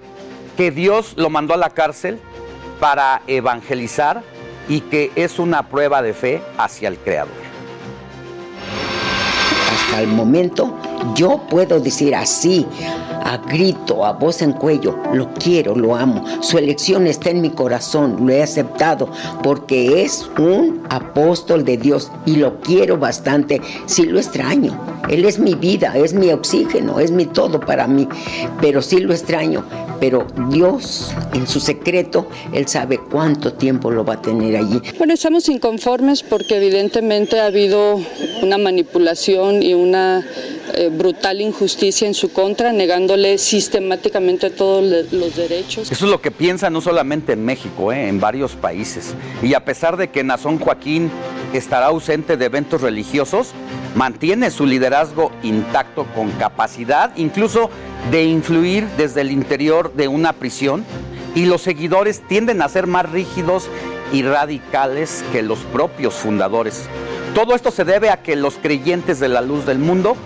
que 0.56 0.70
Dios 0.70 1.14
lo 1.16 1.30
mandó 1.30 1.54
a 1.54 1.56
la 1.56 1.70
cárcel 1.70 2.20
para 2.78 3.22
evangelizar 3.26 4.22
y 4.68 4.80
que 4.80 5.12
es 5.14 5.38
una 5.38 5.68
prueba 5.68 6.02
de 6.02 6.14
fe 6.14 6.42
hacia 6.58 6.88
el 6.88 6.98
Creador. 6.98 7.32
Hasta 9.72 10.00
el 10.00 10.08
momento 10.08 10.76
yo 11.14 11.40
puedo 11.48 11.80
decir 11.80 12.14
así, 12.14 12.66
a 13.24 13.38
grito, 13.38 14.04
a 14.04 14.12
voz 14.12 14.42
en 14.42 14.52
cuello, 14.52 14.96
lo 15.12 15.32
quiero, 15.34 15.74
lo 15.74 15.96
amo. 15.96 16.24
Su 16.40 16.58
elección 16.58 17.06
está 17.06 17.30
en 17.30 17.40
mi 17.40 17.50
corazón, 17.50 18.26
lo 18.26 18.32
he 18.32 18.42
aceptado 18.42 19.08
porque 19.42 20.02
es 20.02 20.28
un 20.38 20.82
apóstol 20.90 21.64
de 21.64 21.76
Dios 21.76 22.10
y 22.26 22.36
lo 22.36 22.60
quiero 22.60 22.98
bastante. 22.98 23.60
Sí 23.86 24.04
lo 24.04 24.18
extraño. 24.18 24.78
Él 25.08 25.24
es 25.24 25.38
mi 25.38 25.54
vida, 25.54 25.96
es 25.96 26.14
mi 26.14 26.30
oxígeno, 26.30 26.98
es 26.98 27.10
mi 27.10 27.26
todo 27.26 27.60
para 27.60 27.86
mí, 27.86 28.08
pero 28.60 28.82
sí 28.82 28.98
lo 29.00 29.12
extraño. 29.12 29.64
Pero 30.00 30.26
Dios, 30.50 31.14
en 31.32 31.46
su 31.46 31.60
secreto, 31.60 32.26
Él 32.52 32.66
sabe 32.68 32.98
cuánto 32.98 33.52
tiempo 33.54 33.90
lo 33.90 34.04
va 34.04 34.14
a 34.14 34.22
tener 34.22 34.56
allí. 34.56 34.82
Bueno, 34.98 35.14
estamos 35.14 35.48
inconformes 35.48 36.22
porque 36.22 36.56
evidentemente 36.56 37.40
ha 37.40 37.46
habido 37.46 38.00
una 38.42 38.58
manipulación 38.58 39.62
y 39.62 39.72
una 39.72 40.24
eh, 40.76 40.90
brutal 40.94 41.40
injusticia 41.40 42.06
en 42.06 42.14
su 42.14 42.32
contra, 42.32 42.72
negándole 42.72 43.38
sistemáticamente 43.38 44.50
todos 44.50 45.12
los 45.12 45.36
derechos. 45.36 45.90
Eso 45.90 46.04
es 46.04 46.10
lo 46.10 46.20
que 46.20 46.30
piensa 46.30 46.70
no 46.70 46.80
solamente 46.80 47.32
en 47.32 47.44
México, 47.44 47.92
eh, 47.92 48.08
en 48.08 48.20
varios 48.20 48.52
países. 48.52 49.14
Y 49.42 49.54
a 49.54 49.64
pesar 49.64 49.96
de 49.96 50.08
que 50.08 50.24
Nazón 50.24 50.58
Joaquín 50.58 51.10
estará 51.52 51.86
ausente 51.86 52.36
de 52.36 52.46
eventos 52.46 52.80
religiosos, 52.80 53.52
mantiene 53.94 54.50
su 54.50 54.66
liderazgo 54.66 55.30
intacto 55.42 56.06
con 56.14 56.30
capacidad 56.32 57.12
incluso 57.16 57.70
de 58.10 58.24
influir 58.24 58.86
desde 58.96 59.20
el 59.20 59.30
interior 59.30 59.94
de 59.94 60.08
una 60.08 60.32
prisión 60.32 60.84
y 61.34 61.46
los 61.46 61.62
seguidores 61.62 62.22
tienden 62.26 62.62
a 62.62 62.68
ser 62.68 62.86
más 62.86 63.10
rígidos 63.10 63.68
y 64.12 64.22
radicales 64.22 65.24
que 65.32 65.42
los 65.42 65.58
propios 65.60 66.14
fundadores. 66.14 66.84
Todo 67.34 67.54
esto 67.54 67.70
se 67.70 67.84
debe 67.84 68.10
a 68.10 68.22
que 68.22 68.36
los 68.36 68.54
creyentes 68.54 69.18
de 69.18 69.28
la 69.28 69.40
luz 69.40 69.66
del 69.66 69.78
mundo 69.78 70.16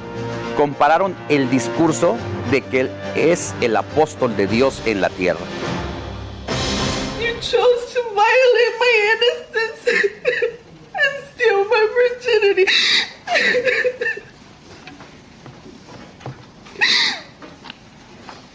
compararon 0.58 1.16
el 1.28 1.48
discurso 1.50 2.18
de 2.50 2.62
que 2.62 2.80
él 2.80 2.90
es 3.14 3.54
el 3.60 3.76
apóstol 3.76 4.36
de 4.36 4.48
Dios 4.48 4.82
en 4.86 5.00
la 5.00 5.08
tierra. 5.08 5.38
You 7.20 7.34
chose 7.40 7.94
to 7.94 8.02
violate 8.12 8.76
my 8.80 8.92
innocence 9.14 9.86
and 10.94 11.14
steal 11.32 11.64
my 11.64 11.86
virginity. 11.94 12.66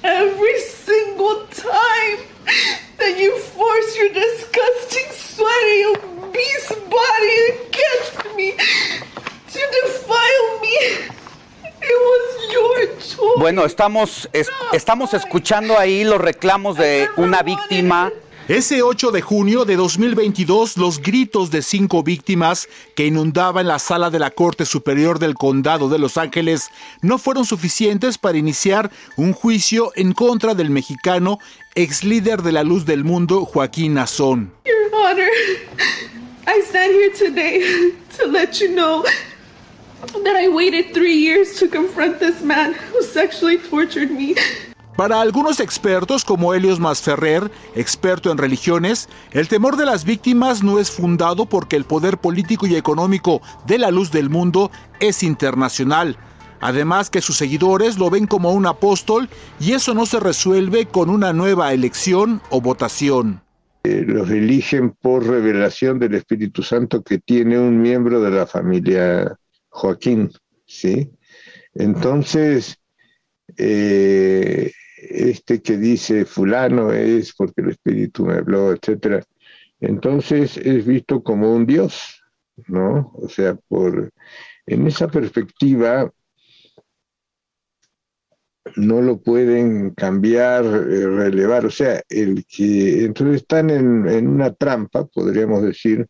Every 0.03 0.59
single 0.59 1.47
time 1.51 2.27
that 2.97 3.17
you 3.17 3.37
force 3.37 3.95
your 3.95 4.09
disgusting, 4.09 5.09
sweaty, 5.13 5.85
obese 5.95 6.75
body 6.89 7.37
against 7.69 8.35
me 8.35 8.51
to 9.53 9.59
defile 9.71 10.59
me. 10.59 11.12
Bueno, 13.37 13.65
estamos, 13.65 14.29
estamos 14.73 15.13
escuchando 15.13 15.77
ahí 15.77 16.03
los 16.03 16.21
reclamos 16.21 16.77
de 16.77 17.09
una 17.17 17.41
víctima. 17.41 18.11
Ese 18.47 18.83
8 18.83 19.11
de 19.11 19.21
junio 19.21 19.63
de 19.63 19.77
2022, 19.77 20.75
los 20.77 21.01
gritos 21.01 21.49
de 21.49 21.61
cinco 21.61 22.03
víctimas 22.03 22.67
que 22.93 23.07
inundaban 23.07 23.67
la 23.67 23.79
sala 23.79 24.09
de 24.09 24.19
la 24.19 24.31
Corte 24.31 24.65
Superior 24.65 25.17
del 25.17 25.35
Condado 25.35 25.87
de 25.87 25.97
Los 25.97 26.17
Ángeles 26.17 26.69
no 27.01 27.17
fueron 27.17 27.45
suficientes 27.45 28.17
para 28.17 28.37
iniciar 28.37 28.91
un 29.15 29.31
juicio 29.31 29.93
en 29.95 30.11
contra 30.11 30.55
del 30.55 30.69
mexicano 30.69 31.39
ex 31.75 32.03
líder 32.03 32.41
de 32.41 32.51
la 32.51 32.63
luz 32.63 32.85
del 32.85 33.05
mundo, 33.05 33.45
Joaquín 33.45 33.93
Nazón. 33.93 34.51
Your 34.65 34.93
Honor, 34.93 35.29
I 36.45 36.61
stand 36.67 36.91
here 36.91 37.13
today 37.17 37.93
to 38.17 38.27
let 38.27 38.59
you 38.59 38.75
know 38.75 39.03
Para 44.97 45.21
algunos 45.21 45.59
expertos 45.59 46.23
como 46.25 46.53
Helios 46.53 46.79
Masferrer, 46.79 47.49
experto 47.75 48.31
en 48.31 48.37
religiones, 48.37 49.09
el 49.31 49.47
temor 49.47 49.77
de 49.77 49.85
las 49.85 50.03
víctimas 50.03 50.61
no 50.61 50.77
es 50.77 50.91
fundado 50.91 51.45
porque 51.47 51.75
el 51.75 51.85
poder 51.85 52.17
político 52.17 52.67
y 52.67 52.75
económico 52.75 53.41
de 53.65 53.79
la 53.79 53.91
luz 53.91 54.11
del 54.11 54.29
mundo 54.29 54.71
es 54.99 55.23
internacional. 55.23 56.17
Además 56.59 57.09
que 57.09 57.21
sus 57.21 57.37
seguidores 57.37 57.97
lo 57.97 58.09
ven 58.09 58.27
como 58.27 58.51
un 58.51 58.65
apóstol 58.65 59.29
y 59.59 59.71
eso 59.71 59.93
no 59.93 60.05
se 60.05 60.19
resuelve 60.19 60.85
con 60.85 61.09
una 61.09 61.33
nueva 61.33 61.73
elección 61.73 62.41
o 62.49 62.61
votación. 62.61 63.41
Eh, 63.85 64.03
los 64.05 64.29
eligen 64.29 64.91
por 64.91 65.25
revelación 65.25 65.99
del 65.99 66.13
Espíritu 66.13 66.61
Santo 66.61 67.03
que 67.03 67.19
tiene 67.19 67.57
un 67.57 67.81
miembro 67.81 68.21
de 68.21 68.31
la 68.31 68.45
familia 68.45 69.37
Joaquín, 69.73 70.31
¿sí? 70.65 71.11
Entonces, 71.73 72.77
eh, 73.57 74.71
este 74.97 75.61
que 75.61 75.77
dice 75.77 76.25
fulano 76.25 76.93
es 76.93 77.33
porque 77.35 77.61
el 77.61 77.71
Espíritu 77.71 78.25
me 78.25 78.35
habló, 78.35 78.71
etcétera, 78.71 79.23
entonces 79.79 80.57
es 80.57 80.85
visto 80.85 81.23
como 81.23 81.53
un 81.53 81.65
Dios, 81.65 82.23
¿no? 82.67 83.11
O 83.15 83.27
sea, 83.27 83.55
por 83.67 84.11
en 84.65 84.87
esa 84.87 85.07
perspectiva 85.09 86.09
no 88.75 89.01
lo 89.01 89.21
pueden 89.21 89.89
cambiar, 89.91 90.63
eh, 90.65 91.07
relevar, 91.07 91.65
o 91.65 91.71
sea, 91.71 92.01
el 92.09 92.45
que 92.45 93.03
entonces 93.05 93.37
están 93.37 93.69
en, 93.71 94.07
en 94.07 94.27
una 94.27 94.53
trampa, 94.53 95.05
podríamos 95.05 95.63
decir, 95.63 96.07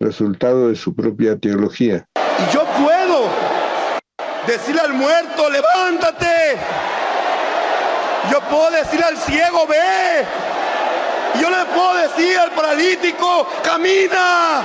resultado 0.00 0.70
de 0.70 0.76
su 0.76 0.94
propia 0.94 1.38
teología. 1.38 2.08
Decirle 4.46 4.80
al 4.80 4.92
muerto, 4.94 5.48
levántate. 5.48 6.58
Yo 8.30 8.40
puedo 8.42 8.70
decirle 8.70 9.04
al 9.04 9.16
ciego, 9.16 9.66
ve. 9.66 10.24
Yo 11.40 11.50
le 11.50 11.64
puedo 11.74 11.94
decir 11.94 12.38
al 12.38 12.52
paralítico, 12.52 13.46
camina. 13.62 14.62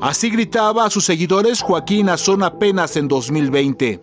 Así 0.00 0.30
gritaba 0.30 0.84
a 0.84 0.90
sus 0.90 1.04
seguidores 1.04 1.60
Joaquín 1.60 2.08
Azón 2.08 2.42
apenas 2.42 2.96
en 2.96 3.08
2020. 3.08 4.00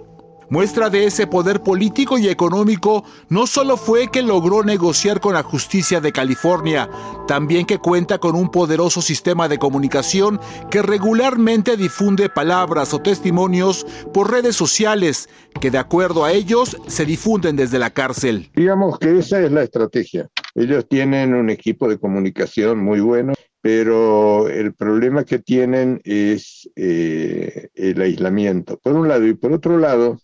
Muestra 0.56 0.90
de 0.90 1.06
ese 1.06 1.28
poder 1.28 1.60
político 1.64 2.18
y 2.18 2.30
económico 2.30 3.04
no 3.28 3.46
solo 3.46 3.76
fue 3.76 4.08
que 4.10 4.22
logró 4.22 4.64
negociar 4.64 5.20
con 5.20 5.34
la 5.34 5.44
justicia 5.44 6.00
de 6.00 6.14
California, 6.14 6.90
también 7.28 7.66
que 7.66 7.78
cuenta 7.78 8.20
con 8.20 8.38
un 8.38 8.50
poderoso 8.50 9.02
sistema 9.02 9.50
de 9.50 9.58
comunicación 9.58 10.40
que 10.72 10.82
regularmente 10.82 11.76
difunde 11.76 12.30
palabras 12.30 12.94
o 12.94 13.00
testimonios 13.00 13.86
por 14.14 14.32
redes 14.32 14.56
sociales 14.56 15.28
que 15.60 15.72
de 15.72 15.78
acuerdo 15.78 16.24
a 16.24 16.32
ellos 16.32 16.78
se 16.88 17.04
difunden 17.04 17.58
desde 17.58 17.78
la 17.78 17.90
cárcel. 17.90 18.50
Digamos 18.56 18.98
que 18.98 19.20
esa 19.20 19.42
es 19.42 19.52
la 19.52 19.62
estrategia. 19.62 20.30
Ellos 20.56 20.88
tienen 20.88 21.34
un 21.34 21.50
equipo 21.50 21.90
de 21.90 22.00
comunicación 22.00 22.80
muy 22.80 23.02
bueno, 23.02 23.34
pero 23.60 24.48
el 24.48 24.74
problema 24.74 25.26
que 25.26 25.40
tienen 25.40 26.00
es 26.06 26.70
eh, 26.78 27.68
el 27.76 28.00
aislamiento, 28.00 28.80
por 28.82 28.94
un 28.94 29.10
lado, 29.10 29.28
y 29.28 29.34
por 29.34 29.52
otro 29.52 29.78
lado, 29.78 30.18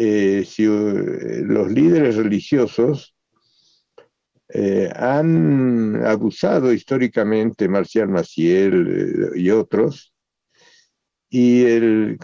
eh, 0.00 0.44
si, 0.46 0.62
eh, 0.62 1.42
los 1.42 1.72
líderes 1.72 2.14
religiosos 2.14 3.16
eh, 4.48 4.88
han 4.94 6.06
abusado 6.06 6.72
históricamente, 6.72 7.68
Marcial 7.68 8.08
Maciel 8.08 9.32
y 9.34 9.50
otros, 9.50 10.14
y, 11.28 11.64
el, 11.64 12.18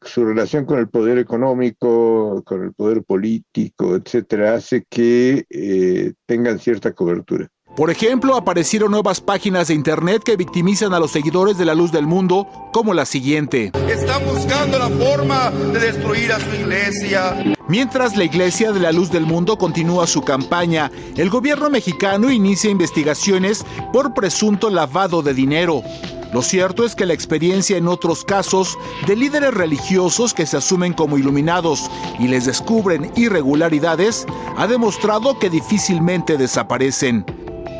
su 0.00 0.24
relación 0.24 0.64
con 0.64 0.78
el 0.78 0.88
poder 0.88 1.18
económico, 1.18 2.44
con 2.44 2.62
el 2.62 2.72
poder 2.72 3.02
político, 3.02 3.96
etcétera, 3.96 4.54
hace 4.54 4.84
que 4.88 6.14
tengan 6.24 6.60
cierta 6.60 6.92
cobertura. 6.94 7.48
Por 7.78 7.92
ejemplo, 7.92 8.34
aparecieron 8.34 8.90
nuevas 8.90 9.20
páginas 9.20 9.68
de 9.68 9.74
internet 9.74 10.24
que 10.24 10.36
victimizan 10.36 10.94
a 10.94 10.98
los 10.98 11.12
seguidores 11.12 11.58
de 11.58 11.64
la 11.64 11.76
luz 11.76 11.92
del 11.92 12.08
mundo, 12.08 12.48
como 12.72 12.92
la 12.92 13.06
siguiente. 13.06 13.70
Están 13.88 14.24
buscando 14.26 14.80
la 14.80 14.88
forma 14.88 15.52
de 15.52 15.78
destruir 15.78 16.32
a 16.32 16.40
su 16.40 16.56
iglesia. 16.56 17.54
Mientras 17.68 18.16
la 18.16 18.24
Iglesia 18.24 18.72
de 18.72 18.80
la 18.80 18.90
Luz 18.90 19.12
del 19.12 19.26
Mundo 19.26 19.58
continúa 19.58 20.08
su 20.08 20.22
campaña, 20.22 20.90
el 21.16 21.30
gobierno 21.30 21.70
mexicano 21.70 22.32
inicia 22.32 22.68
investigaciones 22.68 23.64
por 23.92 24.12
presunto 24.12 24.70
lavado 24.70 25.22
de 25.22 25.32
dinero. 25.32 25.84
Lo 26.32 26.42
cierto 26.42 26.84
es 26.84 26.96
que 26.96 27.06
la 27.06 27.14
experiencia 27.14 27.76
en 27.76 27.86
otros 27.86 28.24
casos 28.24 28.76
de 29.06 29.14
líderes 29.14 29.54
religiosos 29.54 30.34
que 30.34 30.46
se 30.46 30.56
asumen 30.56 30.94
como 30.94 31.16
iluminados 31.16 31.88
y 32.18 32.26
les 32.26 32.44
descubren 32.44 33.12
irregularidades 33.14 34.26
ha 34.56 34.66
demostrado 34.66 35.38
que 35.38 35.48
difícilmente 35.48 36.36
desaparecen. 36.36 37.24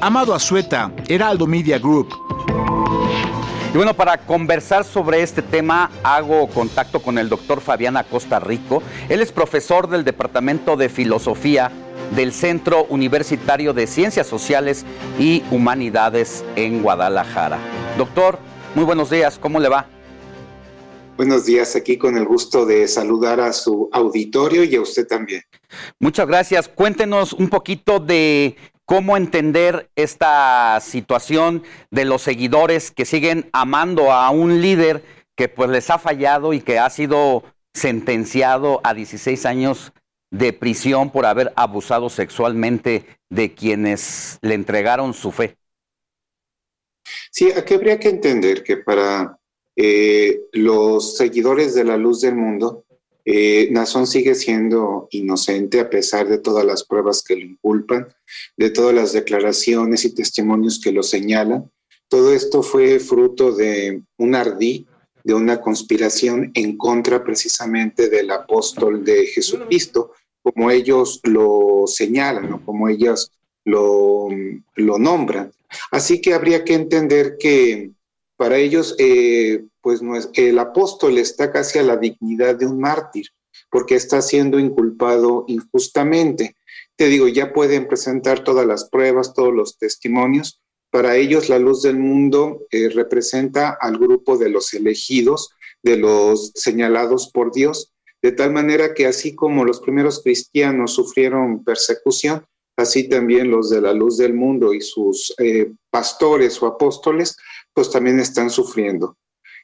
Amado 0.01 0.33
Azueta, 0.33 0.93
Heraldo 1.09 1.45
Media 1.47 1.77
Group. 1.79 2.15
Y 3.75 3.77
bueno, 3.77 3.95
para 3.95 4.17
conversar 4.17 4.85
sobre 4.85 5.23
este 5.23 5.43
tema 5.43 5.91
hago 6.05 6.47
contacto 6.49 7.03
con 7.03 7.19
el 7.19 7.29
doctor 7.29 7.61
Fabián 7.61 7.97
Acosta 7.97 8.39
Rico. 8.39 8.81
Él 9.09 9.21
es 9.21 9.33
profesor 9.33 9.89
del 9.89 10.05
Departamento 10.05 10.77
de 10.77 10.89
Filosofía 10.89 11.73
del 12.15 12.33
Centro 12.33 12.85
Universitario 12.85 13.73
de 13.73 13.89
Ciencias 13.89 14.29
Sociales 14.29 14.87
y 15.19 15.43
Humanidades 15.51 16.45
en 16.55 16.81
Guadalajara. 16.81 17.59
Doctor, 17.99 18.39
muy 18.77 18.85
buenos 18.85 19.11
días, 19.11 19.37
¿cómo 19.37 19.59
le 19.59 19.69
va? 19.69 19.89
Buenos 21.17 21.45
días, 21.45 21.75
aquí 21.75 21.99
con 21.99 22.17
el 22.17 22.25
gusto 22.25 22.65
de 22.65 22.87
saludar 22.87 23.41
a 23.41 23.53
su 23.53 23.91
auditorio 23.93 24.63
y 24.63 24.77
a 24.77 24.81
usted 24.81 25.09
también. 25.09 25.43
Muchas 25.99 26.29
gracias. 26.29 26.69
Cuéntenos 26.69 27.33
un 27.33 27.49
poquito 27.49 27.99
de 27.99 28.57
cómo 28.89 29.19
entender 29.19 29.91
esta 29.97 30.81
situación 30.81 31.63
de 31.91 32.07
los 32.07 32.23
seguidores 32.23 32.91
que 32.91 33.05
siguen 33.05 33.51
amando 33.53 34.13
a 34.13 34.31
un 34.31 34.63
líder 34.63 35.05
que 35.37 35.51
pues 35.51 35.69
les 35.69 35.91
ha 35.91 35.99
fallado 35.99 36.55
y 36.55 36.63
que 36.63 36.79
ha 36.79 36.89
sido 36.89 37.45
sentenciado 37.75 38.81
a 38.85 38.95
16 38.95 39.45
años 39.45 39.93
de 40.31 40.55
prisión 40.55 41.11
por 41.11 41.27
haber 41.27 41.53
abusado 41.55 42.09
sexualmente 42.09 43.05
de 43.29 43.53
quienes 43.55 44.39
le 44.41 44.55
entregaron 44.55 45.13
su 45.13 45.33
fe. 45.33 45.59
Sí, 47.31 47.53
aquí 47.53 47.75
habría 47.75 48.01
que 48.01 48.09
entender 48.09 48.63
que 48.63 48.79
para 48.79 49.39
eh, 49.77 50.41
los 50.53 51.19
seguidores 51.19 51.75
de 51.75 51.85
la 51.85 51.99
luz 51.99 52.23
del 52.23 52.37
mundo, 52.37 52.87
eh, 53.31 53.71
sigue 54.07 54.35
siendo 54.35 55.07
inocente 55.11 55.81
a 55.81 55.91
pesar 55.91 56.29
de 56.29 56.39
todas 56.39 56.65
las 56.65 56.85
pruebas 56.85 57.23
que 57.23 57.37
lo 57.37 57.45
inculpan, 57.45 58.09
de 58.57 58.71
todas 58.71 58.95
las 58.95 59.13
declaraciones 59.13 60.07
y 60.07 60.15
testimonios 60.15 60.81
que 60.83 60.93
lo 60.93 61.03
señalan. 61.03 61.71
Todo 62.09 62.33
esto 62.33 62.63
fue 62.63 62.99
fruto 62.99 63.53
de 63.53 64.03
un 64.17 64.35
ardí, 64.35 64.87
de 65.25 65.35
una 65.35 65.61
conspiración 65.61 66.53
en 66.55 66.79
contra 66.79 67.23
precisamente 67.23 68.09
del 68.09 68.31
apóstol 68.31 69.05
de 69.05 69.27
Jesucristo, 69.27 70.13
como 70.43 70.71
ellos 70.71 71.21
lo 71.25 71.85
señalan 71.87 72.51
o 72.55 72.65
como 72.65 72.89
ellos 72.89 73.31
lo, 73.63 74.29
lo 74.75 74.99
nombran. 74.99 75.53
Así 75.91 76.23
que 76.23 76.33
habría 76.33 76.65
que 76.65 76.73
entender 76.73 77.37
que 77.39 77.91
para 78.39 78.57
ellos, 78.57 78.95
eh, 78.99 79.65
pues 79.89 80.29
el 80.35 80.59
apóstol 80.59 81.17
está 81.17 81.51
casi 81.51 81.79
a 81.79 81.83
la 81.83 81.97
dignidad 81.97 82.57
de 82.57 82.67
un 82.67 82.79
mártir, 82.79 83.29
porque 83.71 83.95
está 83.95 84.21
siendo 84.21 84.59
inculpado 84.59 85.47
injustamente. 85.49 86.57
Te 86.97 87.07
digo, 87.07 87.27
ya 87.27 87.55
pueden 87.55 87.89
presentar 87.89 88.45
todas 88.45 88.67
las 88.67 88.91
pruebas, 88.91 89.33
todos 89.33 89.55
los 89.55 89.79
testimonios. 89.79 90.61
Para 90.91 91.17
ellos, 91.17 91.49
la 91.49 91.59
luz 91.59 91.81
del 91.81 91.97
mundo 91.97 92.67
eh, 92.71 92.91
representa 92.91 93.79
al 93.81 93.97
grupo 93.97 94.37
de 94.37 94.51
los 94.51 94.75
elegidos, 94.75 95.49
de 95.83 95.97
los 95.97 96.53
señalados 96.55 97.31
por 97.33 97.51
Dios, 97.51 97.95
de 98.21 98.33
tal 98.33 98.53
manera 98.53 98.93
que 98.93 99.07
así 99.07 99.35
como 99.35 99.65
los 99.65 99.81
primeros 99.81 100.23
cristianos 100.23 100.93
sufrieron 100.93 101.65
persecución, 101.65 102.45
así 102.77 103.09
también 103.09 103.51
los 103.51 103.71
de 103.71 103.81
la 103.81 103.95
luz 103.95 104.19
del 104.19 104.35
mundo 104.35 104.75
y 104.75 104.83
sus 104.83 105.33
eh, 105.39 105.73
pastores 105.91 106.63
o 106.63 106.67
apóstoles 106.67 107.39
pues 107.73 107.91
también 107.91 108.21
están 108.21 108.51
sufriendo 108.51 109.17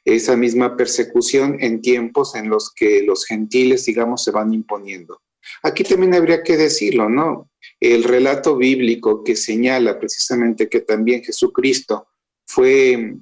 esa 0.05 0.37
misma 0.37 0.77
persecución 0.77 1.57
en 1.59 1.81
tiempos 1.81 2.35
en 2.35 2.49
los 2.49 2.71
que 2.71 3.01
los 3.01 3.25
gentiles, 3.25 3.85
digamos, 3.85 4.23
se 4.23 4.31
van 4.31 4.53
imponiendo. 4.53 5.21
Aquí 5.63 5.83
también 5.83 6.13
habría 6.13 6.43
que 6.43 6.57
decirlo, 6.57 7.09
¿no? 7.09 7.49
El 7.79 8.03
relato 8.03 8.55
bíblico 8.55 9.23
que 9.23 9.35
señala 9.35 9.99
precisamente 9.99 10.69
que 10.69 10.81
también 10.81 11.23
Jesucristo 11.23 12.07
fue 12.45 13.15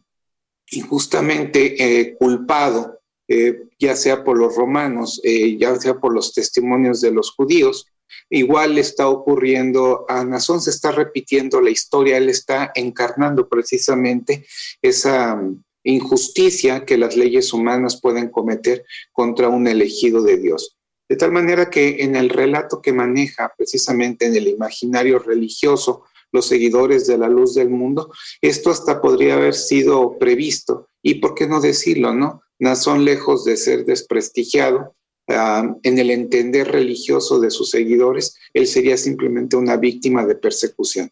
injustamente 0.72 1.76
eh, 1.82 2.16
culpado, 2.16 3.00
eh, 3.28 3.64
ya 3.80 3.96
sea 3.96 4.24
por 4.24 4.38
los 4.38 4.56
romanos, 4.56 5.22
eh, 5.24 5.58
ya 5.58 5.76
sea 5.76 5.96
por 5.96 6.14
los 6.14 6.34
testimonios 6.34 7.00
de 7.02 7.12
los 7.12 7.32
judíos, 7.32 7.88
igual 8.30 8.78
está 8.78 9.08
ocurriendo 9.08 10.06
a 10.10 10.24
Nazón, 10.24 10.62
se 10.62 10.70
está 10.70 10.92
repitiendo 10.92 11.62
la 11.62 11.70
historia, 11.70 12.18
él 12.18 12.30
está 12.30 12.72
encarnando 12.76 13.48
precisamente 13.48 14.46
esa 14.82 15.42
injusticia 15.84 16.86
que 16.86 16.98
las 16.98 17.16
leyes 17.16 17.54
humanas 17.54 18.00
pueden 18.00 18.30
cometer 18.30 18.86
contra 19.12 19.50
un 19.50 19.68
elegido 19.68 20.22
de 20.22 20.38
Dios. 20.38 20.78
De 21.10 21.18
tal 21.18 21.32
manera 21.32 21.70
que 21.70 22.04
en 22.04 22.16
el 22.16 22.30
relato 22.30 22.82
que 22.82 22.94
maneja 22.94 23.54
precisamente 23.58 24.26
en 24.26 24.36
el 24.36 24.48
imaginario 24.48 25.20
religioso 25.20 26.04
los 26.32 26.48
seguidores 26.48 27.06
de 27.06 27.18
la 27.18 27.28
luz 27.28 27.54
del 27.54 27.70
mundo, 27.70 28.12
esto 28.42 28.72
hasta 28.72 29.02
podría 29.02 29.36
haber 29.36 29.54
sido 29.54 30.18
previsto. 30.18 30.88
Y 31.04 31.16
por 31.16 31.36
qué 31.36 31.48
no 31.48 31.62
decirlo, 31.62 32.14
¿no? 32.14 32.42
Nazón, 32.58 33.06
lejos 33.06 33.46
de 33.46 33.58
ser 33.58 33.86
desprestigiado, 33.86 34.96
en 35.28 36.00
el 36.00 36.12
entender 36.12 36.72
religioso 36.72 37.40
de 37.40 37.50
sus 37.50 37.70
seguidores, 37.70 38.36
él 38.54 38.68
sería 38.68 38.98
simplemente 38.98 39.56
una 39.56 39.78
víctima 39.78 40.26
de 40.26 40.36
persecución. 40.36 41.10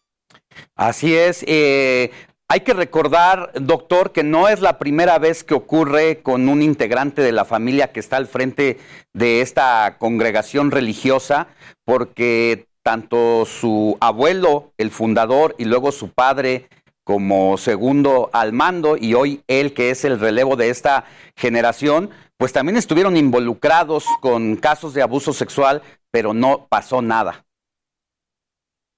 Así 0.74 1.14
es. 1.14 1.42
Eh, 1.46 2.10
hay 2.52 2.60
que 2.60 2.74
recordar, 2.74 3.50
doctor, 3.54 4.12
que 4.12 4.22
no 4.22 4.46
es 4.46 4.60
la 4.60 4.78
primera 4.78 5.18
vez 5.18 5.42
que 5.42 5.54
ocurre 5.54 6.20
con 6.20 6.50
un 6.50 6.60
integrante 6.60 7.22
de 7.22 7.32
la 7.32 7.46
familia 7.46 7.92
que 7.92 8.00
está 8.00 8.18
al 8.18 8.26
frente 8.26 8.78
de 9.14 9.40
esta 9.40 9.96
congregación 9.98 10.70
religiosa, 10.70 11.46
porque 11.86 12.66
tanto 12.82 13.46
su 13.46 13.96
abuelo, 14.00 14.74
el 14.76 14.90
fundador, 14.90 15.54
y 15.56 15.64
luego 15.64 15.92
su 15.92 16.10
padre, 16.10 16.68
como 17.04 17.56
segundo 17.56 18.28
al 18.34 18.52
mando, 18.52 18.98
y 18.98 19.14
hoy 19.14 19.42
él 19.46 19.72
que 19.72 19.88
es 19.88 20.04
el 20.04 20.20
relevo 20.20 20.54
de 20.54 20.68
esta 20.68 21.06
generación, 21.34 22.10
pues 22.36 22.52
también 22.52 22.76
estuvieron 22.76 23.16
involucrados 23.16 24.04
con 24.20 24.56
casos 24.56 24.92
de 24.92 25.00
abuso 25.00 25.32
sexual, 25.32 25.80
pero 26.10 26.34
no 26.34 26.66
pasó 26.68 27.00
nada. 27.00 27.46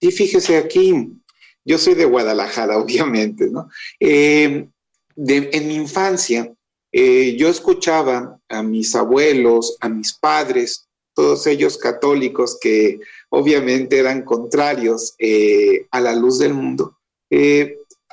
Sí, 0.00 0.10
fíjese 0.10 0.58
aquí, 0.58 1.22
yo 1.64 1.78
soy 1.78 1.94
de 1.94 2.04
Guadalajara, 2.04 2.78
obviamente, 2.78 3.48
¿no? 3.50 3.68
Eh, 4.00 4.68
en 5.16 5.68
mi 5.68 5.76
infancia, 5.76 6.52
eh, 6.92 7.36
yo 7.36 7.48
escuchaba 7.48 8.38
a 8.48 8.62
mis 8.62 8.94
abuelos, 8.94 9.76
a 9.80 9.88
mis 9.88 10.12
padres, 10.12 10.88
todos 11.14 11.46
ellos 11.46 11.78
católicos 11.78 12.58
que 12.60 12.98
obviamente 13.30 13.98
eran 13.98 14.22
contrarios 14.22 15.14
eh, 15.18 15.86
a 15.92 16.00
la 16.00 16.14
luz 16.14 16.40
del 16.40 16.54
mundo, 16.54 16.98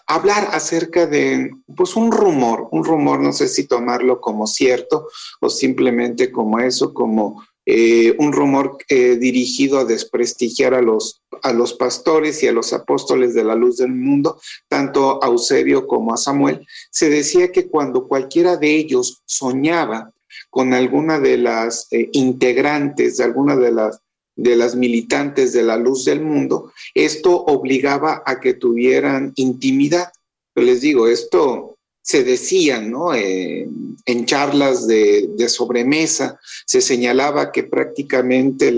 hablar 0.08 0.50
acerca 0.52 1.08
de 1.08 1.52
pues 1.76 1.96
un 1.96 2.12
rumor, 2.12 2.68
un 2.72 2.84
rumor, 2.84 3.20
no 3.20 3.32
sé 3.32 3.48
si 3.48 3.68
tomarlo 3.68 4.20
como 4.20 4.46
cierto 4.46 5.08
o 5.40 5.50
simplemente 5.50 6.32
como 6.32 6.60
eso, 6.60 6.94
como 6.94 7.44
eh, 7.66 8.16
un 8.18 8.34
rumor 8.34 8.78
eh, 8.90 9.18
dirigido 9.18 9.78
a 9.78 9.86
desprestigiar 9.86 10.74
a 10.74 10.82
los, 10.82 11.22
a 11.44 11.54
los 11.54 11.74
pastores 11.74 12.42
y 12.42 12.48
a 12.48 12.52
los 12.52 12.74
apóstoles 12.74 13.34
de 13.34 13.44
la 13.44 13.56
luz 13.56 13.78
del 13.78 13.94
mundo, 13.94 14.40
tanto 14.68 15.24
a 15.24 15.28
Eusebio 15.28 15.86
como 15.86 16.14
a 16.14 16.18
Samuel, 16.18 16.66
se 16.90 17.10
decía 17.10 17.52
que 17.52 17.68
cuando 17.68 18.08
cualquiera 18.08 18.58
de 18.58 18.76
ellos 18.76 19.22
soñaba 19.26 20.12
con 20.50 20.74
alguna 20.74 21.20
de 21.20 21.38
las 21.38 21.88
eh, 21.92 22.10
integrantes 22.14 23.18
de 23.18 23.24
alguna 23.24 23.56
de 23.56 23.72
las 23.72 24.02
de 24.36 24.56
las 24.56 24.76
militantes 24.76 25.54
de 25.54 25.62
la 25.62 25.78
luz 25.78 26.06
del 26.06 26.22
mundo, 26.22 26.72
esto 26.96 27.36
obligaba 27.36 28.24
a 28.26 28.40
que 28.40 28.54
tuvieran 28.54 29.34
intimidad. 29.36 30.12
les 30.56 30.82
digo, 30.82 31.08
esto 31.08 31.71
se 32.02 32.24
decía, 32.24 32.82
¿no? 32.82 33.14
en 33.14 34.26
charlas 34.26 34.88
de, 34.88 35.30
sobremesa, 35.48 36.40
se 36.66 36.82
señalaba 36.82 37.52
que 37.52 37.64
prácticamente 37.64 38.76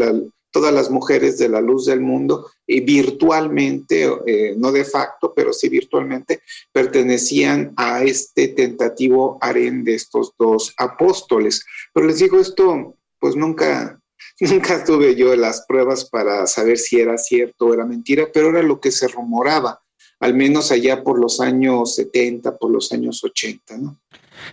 todas 0.51 0.73
las 0.73 0.91
mujeres 0.91 1.37
de 1.37 1.49
la 1.49 1.61
luz 1.61 1.85
del 1.85 2.01
mundo, 2.01 2.51
y 2.67 2.81
virtualmente, 2.81 4.09
eh, 4.25 4.55
no 4.57 4.71
de 4.71 4.85
facto, 4.85 5.33
pero 5.35 5.51
sí 5.51 5.67
virtualmente, 5.67 6.41
pertenecían 6.71 7.73
a 7.75 8.03
este 8.03 8.49
tentativo 8.49 9.37
harén 9.41 9.83
de 9.83 9.95
estos 9.95 10.33
dos 10.37 10.73
apóstoles. 10.77 11.65
Pero 11.93 12.07
les 12.07 12.19
digo, 12.19 12.39
esto 12.39 12.95
pues 13.19 13.35
nunca, 13.35 13.99
Nunca 14.39 14.83
tuve 14.83 15.15
yo 15.15 15.35
las 15.35 15.65
pruebas 15.67 16.05
para 16.05 16.47
saber 16.47 16.77
si 16.77 16.99
era 16.99 17.17
cierto 17.17 17.67
o 17.67 17.73
era 17.73 17.85
mentira, 17.85 18.27
pero 18.33 18.49
era 18.49 18.63
lo 18.63 18.79
que 18.79 18.91
se 18.91 19.07
rumoraba 19.07 19.82
al 20.23 20.33
menos 20.35 20.71
allá 20.71 21.03
por 21.03 21.19
los 21.19 21.41
años 21.41 21.95
70, 21.95 22.57
por 22.57 22.71
los 22.71 22.93
años 22.93 23.21
80, 23.21 23.77
¿no? 23.77 23.97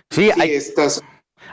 Sí, 0.09 0.29
hay, 0.37 0.51
estas... 0.51 1.01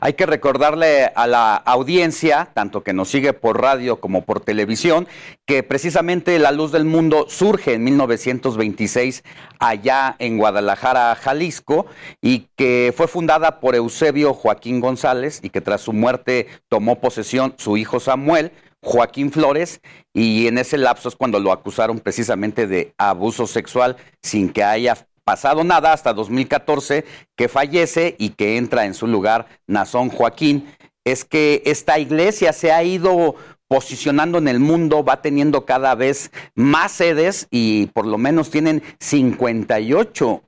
hay 0.01 0.15
que 0.15 0.27
recordarle 0.27 1.13
a 1.15 1.29
la 1.29 1.55
audiencia, 1.55 2.51
tanto 2.53 2.83
que 2.83 2.93
nos 2.93 3.11
sigue 3.11 3.33
por 3.33 3.61
radio 3.61 4.01
como 4.01 4.25
por 4.25 4.41
televisión, 4.41 5.07
que 5.47 5.63
precisamente 5.63 6.37
La 6.41 6.51
Luz 6.51 6.73
del 6.73 6.85
Mundo 6.85 7.27
surge 7.29 7.75
en 7.75 7.85
1926 7.85 9.23
allá 9.61 10.17
en 10.19 10.37
Guadalajara, 10.37 11.15
Jalisco, 11.15 11.87
y 12.21 12.49
que 12.57 12.93
fue 12.97 13.07
fundada 13.07 13.61
por 13.61 13.77
Eusebio 13.77 14.35
Joaquín 14.35 14.81
González 14.81 15.39
y 15.45 15.51
que 15.51 15.61
tras 15.61 15.83
su 15.83 15.93
muerte 15.93 16.49
tomó 16.69 17.01
posesión 17.01 17.55
su 17.57 17.77
hijo 17.77 18.01
Samuel, 18.01 18.51
Joaquín 18.83 19.33
Flores, 19.33 19.81
y 20.15 20.47
en 20.47 20.59
ese 20.59 20.79
lapso 20.79 21.09
es 21.09 21.17
cuando 21.17 21.41
lo 21.41 21.53
acusaron 21.53 21.99
precisamente 21.99 22.67
de 22.67 22.95
abuso 22.97 23.47
sexual 23.47 23.97
sin 24.23 24.51
que 24.51 24.63
haya 24.63 24.97
pasado 25.25 25.63
nada 25.63 25.93
hasta 25.93 26.15
2014 26.15 27.05
que 27.37 27.49
fallece 27.49 28.17
y 28.19 28.31
que 28.31 28.57
entra 28.57 28.87
en 28.87 28.95
su 28.95 29.07
lugar 29.07 29.47
Nazón 29.67 30.09
Joaquín, 30.09 30.73
es 31.05 31.25
que 31.25 31.63
esta 31.67 31.99
iglesia 31.99 32.53
se 32.53 32.73
ha 32.73 32.83
ido 32.83 33.35
posicionando 33.69 34.39
en 34.39 34.49
el 34.49 34.59
mundo, 34.59 35.05
va 35.05 35.21
teniendo 35.21 35.67
cada 35.67 35.95
vez 35.95 36.31
más 36.55 36.93
sedes 36.93 37.47
y 37.51 37.87
por 37.89 38.07
lo 38.07 38.17
menos 38.17 38.51
tienen 38.51 38.83
58 39.01 40.43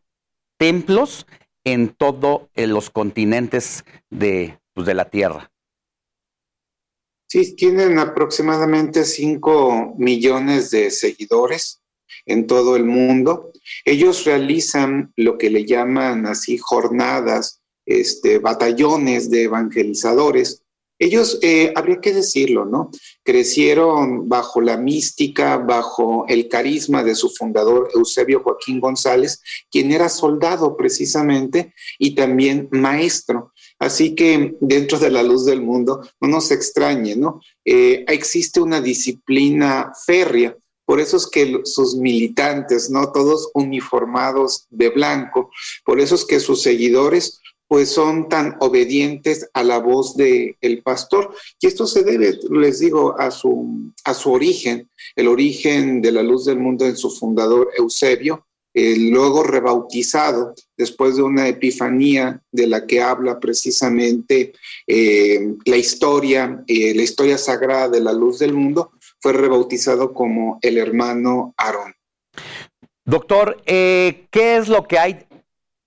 templos 0.58 1.26
en 1.64 1.88
todos 1.90 2.42
los 2.54 2.90
continentes 2.90 3.84
de, 4.08 4.58
pues, 4.72 4.86
de 4.86 4.94
la 4.94 5.06
Tierra. 5.06 5.50
Sí, 7.32 7.54
tienen 7.54 8.00
aproximadamente 8.00 9.04
5 9.04 9.94
millones 9.98 10.72
de 10.72 10.90
seguidores 10.90 11.80
en 12.26 12.48
todo 12.48 12.74
el 12.74 12.84
mundo. 12.84 13.52
Ellos 13.84 14.24
realizan 14.24 15.12
lo 15.14 15.38
que 15.38 15.48
le 15.48 15.64
llaman 15.64 16.26
así 16.26 16.58
jornadas, 16.58 17.60
este, 17.86 18.38
batallones 18.38 19.30
de 19.30 19.44
evangelizadores. 19.44 20.64
Ellos, 20.98 21.38
eh, 21.40 21.72
habría 21.76 22.00
que 22.00 22.12
decirlo, 22.12 22.64
¿no? 22.64 22.90
Crecieron 23.22 24.28
bajo 24.28 24.60
la 24.60 24.76
mística, 24.76 25.56
bajo 25.56 26.26
el 26.26 26.48
carisma 26.48 27.04
de 27.04 27.14
su 27.14 27.30
fundador 27.30 27.90
Eusebio 27.94 28.42
Joaquín 28.42 28.80
González, 28.80 29.40
quien 29.70 29.92
era 29.92 30.08
soldado 30.08 30.76
precisamente 30.76 31.74
y 31.96 32.16
también 32.16 32.68
maestro. 32.72 33.52
Así 33.80 34.14
que 34.14 34.56
dentro 34.60 34.98
de 34.98 35.10
la 35.10 35.24
luz 35.24 35.44
del 35.44 35.62
mundo, 35.62 36.08
no 36.20 36.28
nos 36.28 36.52
extrañe, 36.52 37.16
¿no? 37.16 37.40
Eh, 37.64 38.04
existe 38.06 38.60
una 38.60 38.80
disciplina 38.80 39.92
férrea 40.06 40.56
por 40.90 40.98
eso 40.98 41.18
es 41.18 41.28
que 41.28 41.60
sus 41.66 41.94
militantes, 41.94 42.90
¿no? 42.90 43.12
Todos 43.12 43.52
uniformados 43.54 44.66
de 44.70 44.88
blanco, 44.88 45.52
por 45.84 46.00
eso 46.00 46.16
es 46.16 46.24
que 46.24 46.40
sus 46.40 46.62
seguidores 46.62 47.40
pues 47.68 47.90
son 47.90 48.28
tan 48.28 48.56
obedientes 48.58 49.48
a 49.54 49.62
la 49.62 49.78
voz 49.78 50.16
del 50.16 50.56
el 50.60 50.82
pastor. 50.82 51.32
Y 51.60 51.68
esto 51.68 51.86
se 51.86 52.02
debe, 52.02 52.40
les 52.50 52.80
digo, 52.80 53.14
a 53.20 53.30
su, 53.30 53.92
a 54.02 54.14
su 54.14 54.32
origen, 54.32 54.90
el 55.14 55.28
origen 55.28 56.02
de 56.02 56.10
la 56.10 56.24
luz 56.24 56.46
del 56.46 56.58
mundo 56.58 56.84
en 56.84 56.96
su 56.96 57.08
fundador 57.08 57.70
Eusebio, 57.78 58.48
eh, 58.72 58.96
luego 59.10 59.42
rebautizado 59.42 60.54
después 60.76 61.16
de 61.16 61.22
una 61.22 61.48
epifanía 61.48 62.40
de 62.52 62.68
la 62.68 62.86
que 62.86 63.02
habla 63.02 63.40
precisamente 63.40 64.52
eh, 64.86 65.54
la 65.64 65.76
historia, 65.76 66.62
eh, 66.68 66.94
la 66.94 67.02
historia 67.02 67.36
sagrada 67.36 67.88
de 67.88 68.00
la 68.00 68.12
luz 68.12 68.38
del 68.38 68.54
mundo, 68.54 68.92
fue 69.18 69.32
rebautizado 69.32 70.14
como 70.14 70.58
el 70.62 70.78
hermano 70.78 71.52
Aarón. 71.56 71.94
Doctor, 73.04 73.60
¿qué 73.64 74.28
es 74.30 74.68
lo 74.68 74.86
que 74.86 74.98
hay 74.98 75.26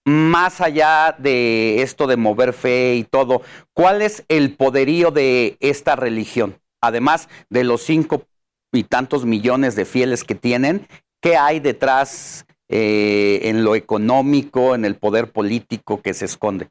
más 0.03 0.59
allá 0.59 1.15
de 1.17 1.81
esto 1.81 2.05
de 2.05 2.17
mover 2.17 2.51
fe 2.51 2.95
y 2.95 3.05
todo? 3.05 3.43
¿Cuál 3.73 4.01
es 4.01 4.25
el 4.27 4.55
poderío 4.55 5.09
de 5.09 5.55
esta 5.61 5.95
religión? 5.95 6.59
Además 6.81 7.29
de 7.49 7.63
los 7.63 7.81
cinco 7.83 8.27
y 8.73 8.83
tantos 8.83 9.25
millones 9.25 9.75
de 9.75 9.85
fieles 9.85 10.25
que 10.25 10.35
tienen, 10.35 10.85
¿qué 11.21 11.37
hay 11.37 11.61
detrás 11.61 12.45
eh, 12.69 13.41
en 13.43 13.63
lo 13.63 13.75
económico, 13.75 14.75
en 14.75 14.85
el 14.85 14.95
poder 14.95 15.31
político 15.31 16.01
que 16.01 16.13
se 16.13 16.25
esconde? 16.25 16.69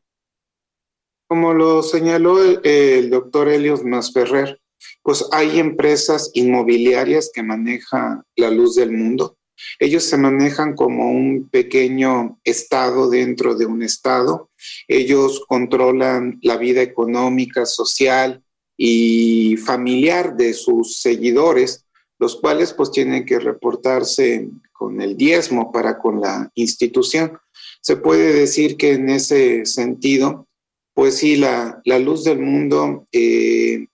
Como 1.28 1.54
lo 1.54 1.82
señaló 1.82 2.42
el, 2.42 2.60
el 2.64 3.10
doctor 3.10 3.48
Helios 3.48 3.84
Masferrer, 3.84 4.60
pues 5.02 5.26
hay 5.32 5.58
empresas 5.58 6.30
inmobiliarias 6.34 7.30
que 7.32 7.42
manejan 7.42 8.22
la 8.36 8.50
luz 8.50 8.76
del 8.76 8.92
mundo. 8.92 9.36
Ellos 9.78 10.04
se 10.04 10.16
manejan 10.16 10.74
como 10.74 11.10
un 11.10 11.48
pequeño 11.48 12.38
estado 12.44 13.08
dentro 13.08 13.54
de 13.54 13.66
un 13.66 13.82
estado. 13.82 14.50
Ellos 14.88 15.44
controlan 15.46 16.38
la 16.42 16.56
vida 16.56 16.82
económica, 16.82 17.66
social 17.66 18.42
y 18.76 19.56
familiar 19.58 20.36
de 20.36 20.54
sus 20.54 21.00
seguidores, 21.00 21.84
los 22.22 22.36
cuales 22.36 22.72
pues 22.72 22.92
tienen 22.92 23.26
que 23.26 23.40
reportarse 23.40 24.48
con 24.72 25.00
el 25.00 25.16
diezmo 25.16 25.72
para 25.72 25.98
con 25.98 26.20
la 26.20 26.52
institución. 26.54 27.36
Se 27.80 27.96
puede 27.96 28.32
decir 28.32 28.76
que 28.76 28.92
en 28.92 29.08
ese 29.08 29.66
sentido, 29.66 30.46
pues 30.94 31.16
sí, 31.16 31.34
la, 31.34 31.82
luz 31.84 32.22
del 32.22 32.38
mundo 32.38 33.08
eh, 33.10 33.88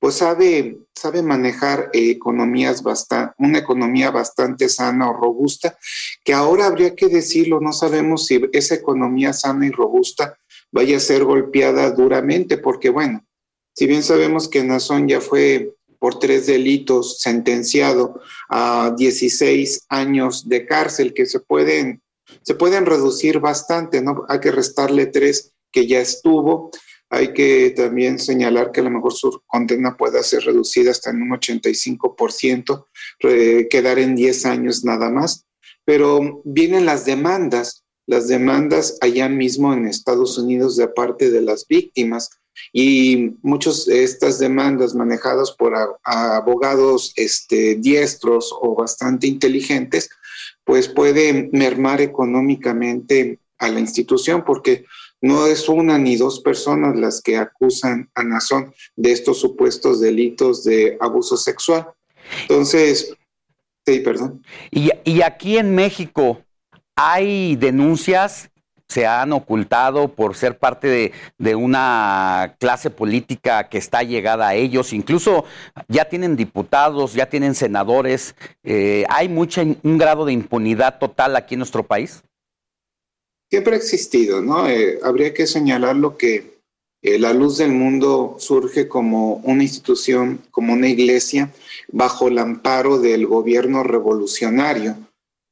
pues 0.00 0.14
sabe, 0.14 0.78
sabe 0.94 1.20
manejar 1.20 1.90
economías 1.92 2.82
bastante, 2.82 3.34
una 3.36 3.58
economía 3.58 4.10
bastante 4.10 4.70
sana 4.70 5.10
o 5.10 5.12
robusta, 5.12 5.76
que 6.24 6.32
ahora 6.32 6.64
habría 6.64 6.96
que 6.96 7.08
decirlo, 7.08 7.60
no 7.60 7.74
sabemos 7.74 8.24
si 8.24 8.40
esa 8.54 8.74
economía 8.74 9.34
sana 9.34 9.66
y 9.66 9.70
robusta 9.70 10.38
vaya 10.72 10.96
a 10.96 11.00
ser 11.00 11.24
golpeada 11.24 11.90
duramente, 11.90 12.56
porque 12.56 12.88
bueno, 12.88 13.22
si 13.74 13.86
bien 13.86 14.02
sabemos 14.02 14.48
que 14.48 14.64
Nazón 14.64 15.08
ya 15.08 15.20
fue 15.20 15.75
por 15.98 16.18
tres 16.18 16.46
delitos 16.46 17.20
sentenciado 17.20 18.20
a 18.48 18.94
16 18.96 19.86
años 19.88 20.48
de 20.48 20.66
cárcel, 20.66 21.14
que 21.14 21.26
se 21.26 21.40
pueden, 21.40 22.02
se 22.42 22.54
pueden 22.54 22.86
reducir 22.86 23.40
bastante, 23.40 24.02
¿no? 24.02 24.24
Hay 24.28 24.40
que 24.40 24.50
restarle 24.50 25.06
tres 25.06 25.52
que 25.72 25.86
ya 25.86 26.00
estuvo, 26.00 26.70
hay 27.08 27.32
que 27.32 27.72
también 27.76 28.18
señalar 28.18 28.72
que 28.72 28.80
a 28.80 28.84
lo 28.84 28.90
mejor 28.90 29.12
su 29.12 29.42
condena 29.46 29.96
pueda 29.96 30.22
ser 30.22 30.44
reducida 30.44 30.90
hasta 30.90 31.10
en 31.10 31.22
un 31.22 31.30
85%, 31.30 32.86
quedar 33.70 33.98
en 33.98 34.16
10 34.16 34.46
años 34.46 34.84
nada 34.84 35.10
más. 35.10 35.46
Pero 35.84 36.42
vienen 36.44 36.84
las 36.84 37.04
demandas, 37.04 37.84
las 38.06 38.26
demandas 38.26 38.98
allá 39.00 39.28
mismo 39.28 39.72
en 39.72 39.86
Estados 39.86 40.36
Unidos 40.36 40.76
de 40.76 40.88
parte 40.88 41.30
de 41.30 41.42
las 41.42 41.66
víctimas 41.68 42.30
y 42.72 43.34
muchas 43.42 43.86
de 43.86 44.04
estas 44.04 44.38
demandas 44.38 44.94
manejadas 44.94 45.52
por 45.52 45.74
abogados 46.04 47.12
este, 47.16 47.76
diestros 47.76 48.52
o 48.60 48.74
bastante 48.74 49.26
inteligentes, 49.26 50.08
pues 50.64 50.88
pueden 50.88 51.50
mermar 51.52 52.00
económicamente 52.00 53.38
a 53.58 53.68
la 53.68 53.80
institución 53.80 54.44
porque 54.44 54.84
no 55.20 55.46
es 55.46 55.68
una 55.68 55.98
ni 55.98 56.16
dos 56.16 56.40
personas 56.40 56.96
las 56.96 57.22
que 57.22 57.36
acusan 57.36 58.10
a 58.14 58.22
Nazón 58.22 58.74
de 58.96 59.12
estos 59.12 59.40
supuestos 59.40 60.00
delitos 60.00 60.64
de 60.64 60.98
abuso 61.00 61.36
sexual. 61.36 61.88
Entonces, 62.42 63.14
sí, 63.86 64.00
perdón. 64.00 64.42
Y, 64.70 64.90
y 65.04 65.22
aquí 65.22 65.56
en 65.56 65.74
México 65.74 66.42
hay 66.94 67.56
denuncias 67.56 68.50
se 68.88 69.06
han 69.06 69.32
ocultado 69.32 70.08
por 70.08 70.36
ser 70.36 70.58
parte 70.58 70.88
de, 70.88 71.12
de, 71.38 71.54
una 71.54 72.56
clase 72.58 72.90
política 72.90 73.68
que 73.68 73.78
está 73.78 74.02
llegada 74.02 74.48
a 74.48 74.54
ellos. 74.54 74.92
Incluso 74.92 75.44
ya 75.88 76.06
tienen 76.06 76.36
diputados, 76.36 77.14
ya 77.14 77.28
tienen 77.28 77.54
senadores. 77.54 78.34
Eh, 78.64 79.04
¿Hay 79.08 79.28
mucha, 79.28 79.62
un 79.62 79.98
grado 79.98 80.24
de 80.24 80.32
impunidad 80.32 80.98
total 80.98 81.36
aquí 81.36 81.54
en 81.54 81.60
nuestro 81.60 81.82
país? 81.82 82.22
siempre 83.50 83.74
ha 83.74 83.78
existido, 83.78 84.42
¿no? 84.42 84.68
Eh, 84.68 84.98
habría 85.02 85.32
que 85.32 85.46
señalar 85.46 85.96
lo 85.96 86.16
que 86.16 86.56
eh, 87.02 87.18
la 87.18 87.32
luz 87.32 87.58
del 87.58 87.72
mundo 87.72 88.36
surge 88.38 88.88
como 88.88 89.36
una 89.36 89.62
institución, 89.62 90.40
como 90.50 90.72
una 90.72 90.88
iglesia, 90.88 91.52
bajo 91.92 92.28
el 92.28 92.38
amparo 92.38 92.98
del 92.98 93.26
gobierno 93.26 93.82
revolucionario. 93.82 94.96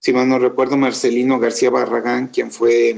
Si 0.01 0.13
mal 0.13 0.29
no 0.29 0.39
recuerdo, 0.39 0.77
Marcelino 0.77 1.39
García 1.39 1.71
Barragán, 1.71 2.29
quien 2.29 2.51
fue 2.51 2.97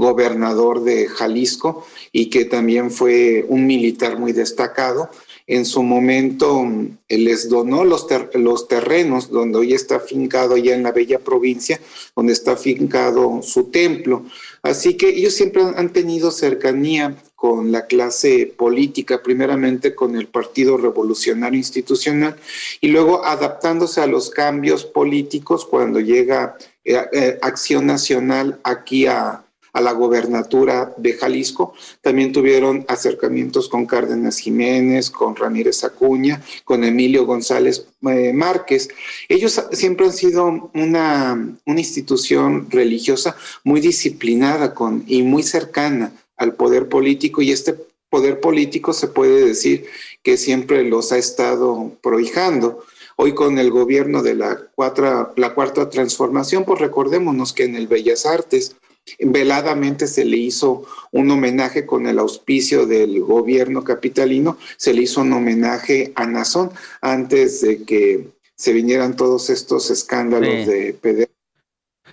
gobernador 0.00 0.82
de 0.82 1.06
Jalisco 1.06 1.86
y 2.10 2.30
que 2.30 2.44
también 2.44 2.90
fue 2.90 3.44
un 3.48 3.66
militar 3.66 4.18
muy 4.18 4.32
destacado, 4.32 5.10
en 5.46 5.64
su 5.64 5.82
momento 5.82 6.64
eh, 7.08 7.18
les 7.18 7.48
donó 7.48 7.84
los, 7.84 8.06
los 8.34 8.68
terrenos 8.68 9.30
donde 9.30 9.58
hoy 9.58 9.74
está 9.74 9.98
fincado 9.98 10.56
ya 10.56 10.76
en 10.76 10.84
la 10.84 10.92
bella 10.92 11.18
provincia, 11.18 11.80
donde 12.14 12.32
está 12.32 12.56
fincado 12.56 13.42
su 13.42 13.64
templo. 13.64 14.24
Así 14.62 14.96
que 14.96 15.08
ellos 15.08 15.34
siempre 15.34 15.62
han 15.62 15.92
tenido 15.92 16.30
cercanía 16.30 17.16
con 17.34 17.72
la 17.72 17.86
clase 17.86 18.52
política, 18.56 19.22
primeramente 19.22 19.94
con 19.94 20.14
el 20.14 20.28
Partido 20.28 20.76
Revolucionario 20.76 21.58
Institucional 21.58 22.36
y 22.80 22.88
luego 22.88 23.24
adaptándose 23.24 24.00
a 24.00 24.06
los 24.06 24.30
cambios 24.30 24.84
políticos 24.84 25.64
cuando 25.64 25.98
llega 25.98 26.56
eh, 26.84 27.00
eh, 27.12 27.38
Acción 27.42 27.86
Nacional 27.86 28.60
aquí 28.62 29.06
a, 29.06 29.42
a 29.72 29.80
la 29.80 29.92
gobernatura 29.92 30.94
de 30.96 31.14
Jalisco. 31.14 31.74
También 32.00 32.32
tuvieron 32.32 32.84
acercamientos 32.88 33.68
con 33.68 33.86
Cárdenas 33.86 34.38
Jiménez, 34.38 35.10
con 35.10 35.36
Ramírez 35.36 35.84
Acuña, 35.84 36.42
con 36.64 36.84
Emilio 36.84 37.24
González 37.26 37.86
eh, 38.08 38.32
Márquez. 38.32 38.88
Ellos 39.28 39.62
siempre 39.72 40.06
han 40.06 40.12
sido 40.12 40.70
una, 40.74 41.56
una 41.64 41.80
institución 41.80 42.70
religiosa 42.70 43.36
muy 43.64 43.80
disciplinada 43.80 44.74
con, 44.74 45.04
y 45.06 45.22
muy 45.22 45.42
cercana 45.42 46.12
al 46.36 46.54
poder 46.54 46.88
político 46.88 47.42
y 47.42 47.52
este 47.52 47.76
poder 48.08 48.40
político 48.40 48.92
se 48.92 49.08
puede 49.08 49.44
decir 49.44 49.86
que 50.22 50.36
siempre 50.36 50.84
los 50.84 51.12
ha 51.12 51.18
estado 51.18 51.92
prohijando. 52.02 52.84
Hoy 53.16 53.34
con 53.34 53.58
el 53.58 53.70
gobierno 53.70 54.22
de 54.22 54.34
la, 54.34 54.58
la 55.36 55.54
cuarta 55.54 55.90
transformación, 55.90 56.64
pues 56.64 56.80
recordémonos 56.80 57.52
que 57.52 57.64
en 57.64 57.76
el 57.76 57.86
Bellas 57.86 58.24
Artes 58.24 58.76
Veladamente 59.18 60.06
se 60.06 60.24
le 60.24 60.36
hizo 60.36 60.84
un 61.12 61.30
homenaje 61.30 61.86
con 61.86 62.06
el 62.06 62.18
auspicio 62.18 62.86
del 62.86 63.20
gobierno 63.20 63.82
capitalino, 63.82 64.58
se 64.76 64.94
le 64.94 65.02
hizo 65.02 65.22
un 65.22 65.32
homenaje 65.32 66.12
a 66.14 66.26
Nazón 66.26 66.70
antes 67.00 67.60
de 67.62 67.82
que 67.84 68.28
se 68.54 68.72
vinieran 68.72 69.16
todos 69.16 69.50
estos 69.50 69.90
escándalos 69.90 70.66
de 70.66 70.94
PD. 71.00 71.30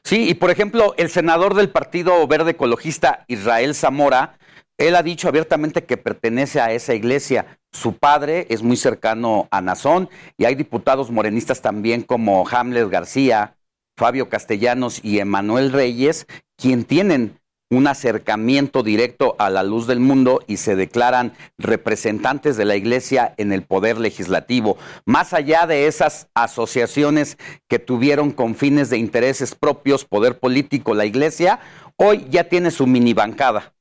Sí, 0.03 0.29
y 0.29 0.33
por 0.35 0.51
ejemplo, 0.51 0.93
el 0.97 1.09
senador 1.09 1.53
del 1.53 1.69
Partido 1.69 2.25
Verde 2.27 2.51
Ecologista, 2.51 3.25
Israel 3.27 3.75
Zamora, 3.75 4.37
él 4.77 4.95
ha 4.95 5.03
dicho 5.03 5.27
abiertamente 5.27 5.83
que 5.83 5.97
pertenece 5.97 6.61
a 6.61 6.71
esa 6.71 6.93
iglesia. 6.93 7.59
Su 7.73 7.97
padre 7.97 8.45
es 8.49 8.61
muy 8.61 8.77
cercano 8.77 9.47
a 9.51 9.59
Nazón 9.59 10.09
y 10.37 10.45
hay 10.45 10.55
diputados 10.55 11.11
morenistas 11.11 11.61
también 11.61 12.03
como 12.03 12.47
Hamlet 12.47 12.87
García, 12.89 13.56
Fabio 13.97 14.29
Castellanos 14.29 14.99
y 15.03 15.19
Emanuel 15.19 15.73
Reyes, 15.73 16.27
quien 16.55 16.85
tienen 16.85 17.39
un 17.69 17.87
acercamiento 17.87 18.83
directo 18.83 19.35
a 19.39 19.49
la 19.49 19.63
luz 19.63 19.87
del 19.87 19.99
mundo 19.99 20.41
y 20.47 20.57
se 20.57 20.75
declaran 20.75 21.33
representantes 21.57 22.55
de 22.55 22.63
la 22.63 22.77
Iglesia 22.77 23.33
en 23.37 23.51
el 23.51 23.63
poder 23.63 23.97
legislativo. 23.97 24.77
Más 25.05 25.33
allá 25.33 25.67
de 25.67 25.87
esas 25.87 26.27
asociaciones 26.33 27.37
que 27.67 27.79
tuvieron 27.79 28.31
con 28.31 28.55
fines 28.55 28.89
de 28.89 28.97
intereses 28.97 29.55
propios, 29.55 30.05
poder 30.05 30.39
político, 30.39 30.93
la 30.93 31.05
Iglesia, 31.05 31.59
hoy 31.97 32.25
ya 32.29 32.45
tiene 32.45 32.71
su 32.71 32.87
mini 32.87 33.13
bancada. 33.13 33.73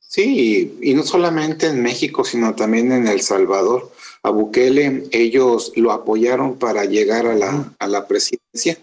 Sí, 0.00 0.78
y 0.82 0.94
no 0.94 1.04
solamente 1.04 1.66
en 1.68 1.82
México, 1.82 2.24
sino 2.24 2.54
también 2.54 2.92
en 2.92 3.06
El 3.06 3.20
Salvador 3.20 3.92
a 4.26 4.30
Bukele, 4.30 5.04
ellos 5.12 5.72
lo 5.76 5.92
apoyaron 5.92 6.58
para 6.58 6.84
llegar 6.84 7.28
a 7.28 7.34
la, 7.34 7.72
a 7.78 7.86
la 7.86 8.08
presidencia 8.08 8.76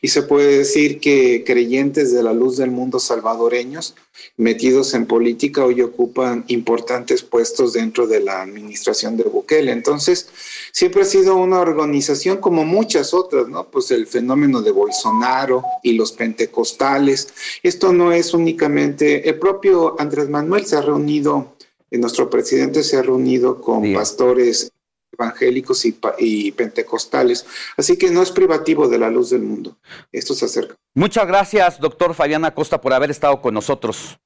y 0.00 0.08
se 0.08 0.22
puede 0.22 0.56
decir 0.56 1.00
que 1.00 1.44
creyentes 1.44 2.14
de 2.14 2.22
la 2.22 2.32
luz 2.32 2.56
del 2.56 2.70
mundo 2.70 2.98
salvadoreños 2.98 3.94
metidos 4.38 4.94
en 4.94 5.04
política 5.04 5.66
hoy 5.66 5.82
ocupan 5.82 6.46
importantes 6.48 7.22
puestos 7.22 7.74
dentro 7.74 8.06
de 8.06 8.20
la 8.20 8.40
administración 8.40 9.18
de 9.18 9.24
Bukele. 9.24 9.70
Entonces, 9.70 10.30
siempre 10.72 11.02
ha 11.02 11.04
sido 11.04 11.36
una 11.36 11.60
organización 11.60 12.38
como 12.38 12.64
muchas 12.64 13.12
otras, 13.12 13.48
¿no? 13.48 13.68
Pues 13.68 13.90
el 13.90 14.06
fenómeno 14.06 14.62
de 14.62 14.70
Bolsonaro 14.70 15.62
y 15.82 15.92
los 15.92 16.12
pentecostales. 16.12 17.28
Esto 17.62 17.92
no 17.92 18.12
es 18.12 18.32
únicamente, 18.32 19.28
el 19.28 19.38
propio 19.38 19.94
Andrés 20.00 20.30
Manuel 20.30 20.64
se 20.64 20.76
ha 20.76 20.80
reunido, 20.80 21.52
nuestro 21.90 22.30
presidente 22.30 22.82
se 22.82 22.96
ha 22.96 23.02
reunido 23.02 23.60
con 23.60 23.92
pastores 23.92 24.72
evangélicos 25.18 25.84
y, 26.18 26.52
pentecostales. 26.52 27.46
Así 27.76 27.96
que 27.96 28.10
no 28.10 28.22
es 28.22 28.30
privativo 28.30 28.88
de 28.88 28.98
la 28.98 29.10
luz 29.10 29.30
del 29.30 29.42
mundo. 29.42 29.76
Esto 30.12 30.34
se 30.34 30.44
acerca. 30.44 30.74
Muchas 30.94 31.26
gracias, 31.26 31.80
doctor 31.80 32.14
Fabián 32.14 32.44
Acosta, 32.44 32.80
por 32.80 32.92
haber 32.92 33.10
estado 33.10 33.40
con 33.40 33.54
nosotros. 33.54 34.18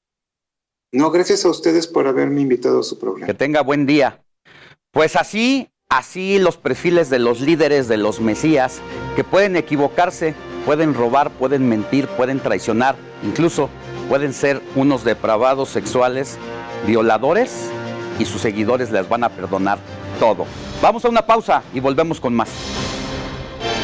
No, 0.93 1.11
gracias 1.11 1.45
a 1.45 1.51
ustedes 1.51 1.87
por 1.87 2.07
haberme 2.07 2.41
invitado 2.41 2.81
a 2.81 2.83
su 2.83 2.99
programa. 2.99 3.27
Que 3.27 3.35
tenga 3.35 3.62
buen 3.62 3.87
día. 3.87 4.23
Pues 4.91 5.15
así, 5.15 5.69
así 5.89 6.39
los 6.39 6.57
perfiles 6.57 7.11
de 7.11 7.21
los 7.21 7.41
líderes, 7.41 7.87
de 7.87 7.97
los 7.97 8.21
mesías, 8.21 8.81
que 9.15 9.23
pueden 9.23 9.55
equivocarse, 9.55 10.35
pueden 10.67 10.95
robar, 10.95 11.31
pueden 11.31 11.69
mentir, 11.69 12.09
pueden 12.09 12.41
traicionar, 12.41 12.97
incluso 13.23 13.71
pueden 14.09 14.33
ser 14.33 14.61
unos 14.75 15.05
depravados 15.05 15.69
sexuales, 15.69 16.39
violadores, 16.87 17.71
y 18.21 18.27
sus 18.27 18.43
seguidores 18.43 18.91
les 18.91 19.09
van 19.09 19.25
a 19.25 19.31
perdonar 19.31 19.79
todo. 20.21 20.47
Vamos 20.81 21.05
a 21.05 21.09
una 21.09 21.23
pausa 21.23 21.65
y 21.75 21.81
volvemos 21.81 22.21
con 22.21 22.35
más. 22.35 22.49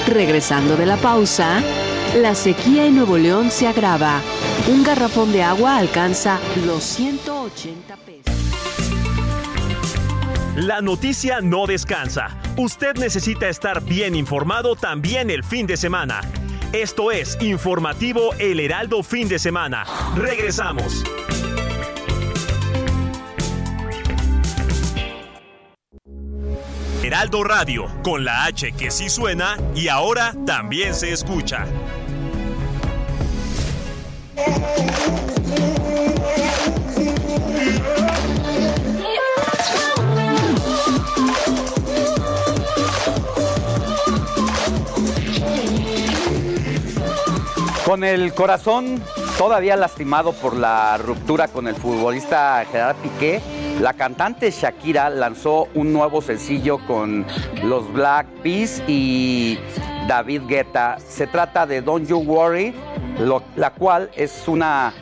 Regresando 0.07 0.77
de 0.77 0.87
la 0.87 0.97
pausa, 0.99 1.61
la 2.15 2.37
sequía 2.37 2.87
en 2.87 2.95
Nuevo 2.95 3.19
León 3.19 3.51
se 3.51 3.67
agrava. 3.67 4.21
Un 4.69 4.85
garrafón 4.85 5.33
de 5.33 5.43
agua 5.43 5.79
alcanza 5.79 6.39
los 6.65 6.85
180 6.85 7.97
pesos. 7.97 8.35
La 10.55 10.81
noticia 10.81 11.41
no 11.41 11.67
descansa. 11.67 12.29
Usted 12.57 12.97
necesita 12.97 13.49
estar 13.49 13.83
bien 13.83 14.15
informado 14.15 14.77
también 14.77 15.31
el 15.31 15.43
fin 15.43 15.67
de 15.67 15.77
semana. 15.77 16.21
Esto 16.73 17.11
es 17.11 17.37
Informativo 17.41 18.33
El 18.39 18.61
Heraldo 18.61 19.03
Fin 19.03 19.29
de 19.29 19.39
Semana. 19.39 19.85
Regresamos. 20.17 21.05
Heraldo 27.07 27.45
Radio, 27.45 27.87
con 28.03 28.25
la 28.25 28.47
H 28.47 28.73
que 28.73 28.91
sí 28.91 29.09
suena 29.09 29.57
y 29.77 29.87
ahora 29.87 30.35
también 30.45 30.93
se 30.93 31.13
escucha. 31.13 31.65
Con 47.85 48.03
el 48.03 48.35
corazón 48.35 49.01
todavía 49.39 49.77
lastimado 49.77 50.33
por 50.33 50.57
la 50.57 50.97
ruptura 50.99 51.49
con 51.49 51.69
el 51.69 51.75
futbolista 51.75 52.65
Gerard 52.71 52.97
Piqué, 52.97 53.41
la 53.81 53.93
cantante 53.93 54.51
Shakira 54.51 55.11
lanzó 55.11 55.69
un 55.75 55.93
nuevo 55.93 56.23
sencillo 56.23 56.79
con 56.87 57.27
los 57.63 57.93
Black 57.93 58.27
Peas 58.43 58.83
y 58.87 59.59
David 60.09 60.43
Guetta. 60.49 60.99
Se 61.07 61.27
trata 61.27 61.67
de 61.67 61.83
Don't 61.83 62.09
You 62.09 62.19
Worry, 62.19 62.75
la 63.57 63.71
cual 63.71 64.11
es 64.15 64.49
una 64.49 64.95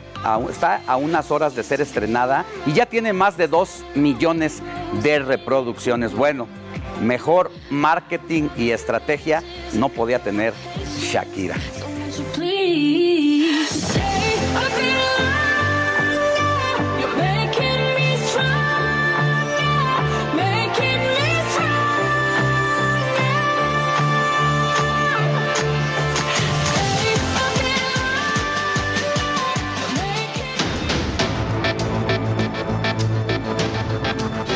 está 0.49 0.81
a 0.87 0.97
unas 0.97 1.29
horas 1.29 1.55
de 1.55 1.63
ser 1.63 1.81
estrenada 1.81 2.45
y 2.65 2.73
ya 2.73 2.87
tiene 2.87 3.13
más 3.13 3.37
de 3.37 3.47
2 3.47 3.85
millones 3.95 4.61
de 5.03 5.19
reproducciones. 5.19 6.15
Bueno, 6.15 6.47
mejor 7.01 7.51
marketing 7.69 8.49
y 8.57 8.71
estrategia 8.71 9.43
no 9.73 9.89
podía 9.89 10.19
tener 10.19 10.53
Shakira. 10.99 11.55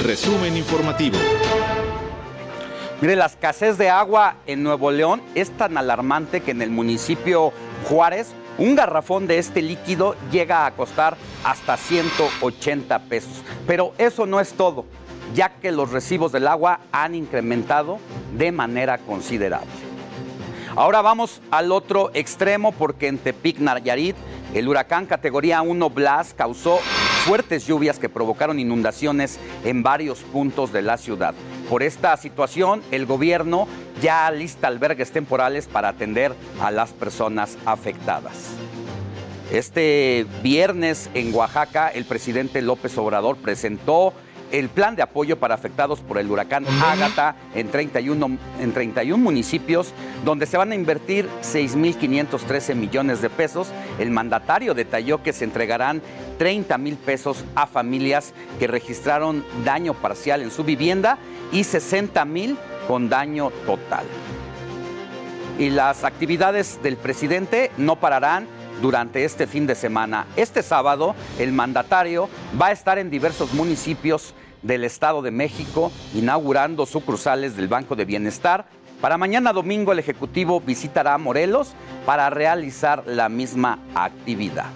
Resumen 0.10 0.58
informativo. 0.58 1.18
Mire, 3.00 3.16
la 3.16 3.28
escasez 3.28 3.78
de 3.78 3.90
agua 3.90 4.38
en 4.48 4.64
Nuevo 4.64 4.90
León 4.90 5.22
es 5.36 5.52
tan 5.52 5.78
alarmante 5.78 6.42
que 6.42 6.50
en 6.50 6.64
el 6.64 6.72
municipio 6.72 7.54
Juárez 7.88 8.34
un 8.60 8.76
garrafón 8.76 9.26
de 9.26 9.40
este 9.40 9.62
líquido 9.62 10.16
llega 10.32 10.66
a 10.66 10.72
costar 10.72 11.18
hasta 11.44 11.78
180 11.78 13.00
pesos. 13.04 13.42
Pero 13.66 13.94
eso 13.98 14.26
no 14.26 14.40
es 14.40 14.54
todo, 14.54 14.86
ya 15.34 15.50
que 15.62 15.72
los 15.72 15.92
recibos 15.92 16.32
del 16.32 16.48
agua 16.48 16.82
han 16.92 17.16
incrementado 17.16 18.00
de 18.38 18.52
manera 18.52 18.98
considerable. 18.98 19.72
Ahora 20.76 21.02
vamos 21.02 21.42
al 21.50 21.72
otro 21.72 22.12
extremo 22.14 22.72
porque 22.74 23.08
en 23.08 23.18
Tepic, 23.18 23.60
Nayarit, 23.60 24.16
el 24.54 24.68
huracán 24.68 25.06
categoría 25.06 25.62
1 25.62 25.90
Blas 25.90 26.34
causó 26.36 26.78
fuertes 27.26 27.66
lluvias 27.66 27.98
que 27.98 28.10
provocaron 28.10 28.60
inundaciones 28.60 29.40
en 29.64 29.84
varios 29.84 30.20
puntos 30.20 30.72
de 30.72 30.82
la 30.82 30.98
ciudad. 30.98 31.34
Por 31.70 31.84
esta 31.84 32.18
situación, 32.18 32.82
el 32.90 33.06
gobierno 33.06 33.68
ya 34.02 34.32
lista 34.32 34.68
albergues 34.68 35.12
temporales 35.12 35.68
para 35.68 35.90
atender 35.90 36.34
a 36.60 36.72
las 36.72 36.94
personas 36.94 37.60
afectadas. 37.64 38.56
Este 39.52 40.26
viernes 40.42 41.12
en 41.14 41.34
Oaxaca, 41.34 41.90
el 41.90 42.06
presidente 42.06 42.64
López 42.64 42.98
Obrador 42.98 43.38
presentó 43.38 44.14
el 44.52 44.70
plan 44.70 44.96
de 44.96 45.02
apoyo 45.02 45.40
para 45.40 45.56
afectados 45.56 46.00
por 46.02 46.18
el 46.18 46.30
huracán 46.30 46.66
Ágata 46.82 47.36
en 47.54 47.70
31, 47.70 48.38
en 48.60 48.74
31 48.74 49.24
municipios, 49.24 49.94
donde 50.26 50.46
se 50.46 50.58
van 50.58 50.72
a 50.72 50.76
invertir 50.76 51.28
6.513 51.42 52.76
millones 52.76 53.22
de 53.22 53.30
pesos. 53.30 53.70
El 54.00 54.12
mandatario 54.12 54.74
detalló 54.74 55.22
que 55.22 55.34
se 55.34 55.46
entregarán 55.46 56.02
30 56.38 56.78
mil 56.78 56.96
pesos 56.96 57.44
a 57.56 57.68
familias 57.68 58.34
que 58.60 58.68
registraron 58.68 59.44
daño 59.64 59.94
parcial 59.94 60.42
en 60.42 60.52
su 60.52 60.64
vivienda 60.64 61.18
y 61.52 61.64
60 61.64 62.24
mil 62.26 62.58
con 62.88 63.10
daño 63.10 63.52
total. 63.66 64.06
Y 65.58 65.70
las 65.70 66.06
actividades 66.06 66.82
del 66.82 66.96
presidente 66.96 67.72
no 67.78 67.98
pararán 67.98 68.48
durante 68.82 69.26
este 69.26 69.46
fin 69.46 69.68
de 69.68 69.76
semana. 69.76 70.26
Este 70.36 70.64
sábado, 70.64 71.16
el 71.38 71.52
mandatario 71.52 72.30
va 72.60 72.68
a 72.68 72.72
estar 72.72 72.98
en 72.98 73.10
diversos 73.10 73.54
municipios 73.54 74.34
del 74.62 74.84
Estado 74.84 75.22
de 75.22 75.32
México 75.32 75.92
inaugurando 76.14 76.86
sucursales 76.86 77.56
del 77.56 77.68
Banco 77.68 77.96
de 77.96 78.06
Bienestar. 78.06 78.66
Para 79.02 79.18
mañana 79.18 79.54
domingo 79.54 79.92
el 79.92 80.00
Ejecutivo 80.00 80.60
visitará 80.60 81.18
Morelos 81.18 81.74
para 82.06 82.30
realizar 82.30 83.04
la 83.06 83.30
misma 83.30 83.80
actividad. 83.96 84.68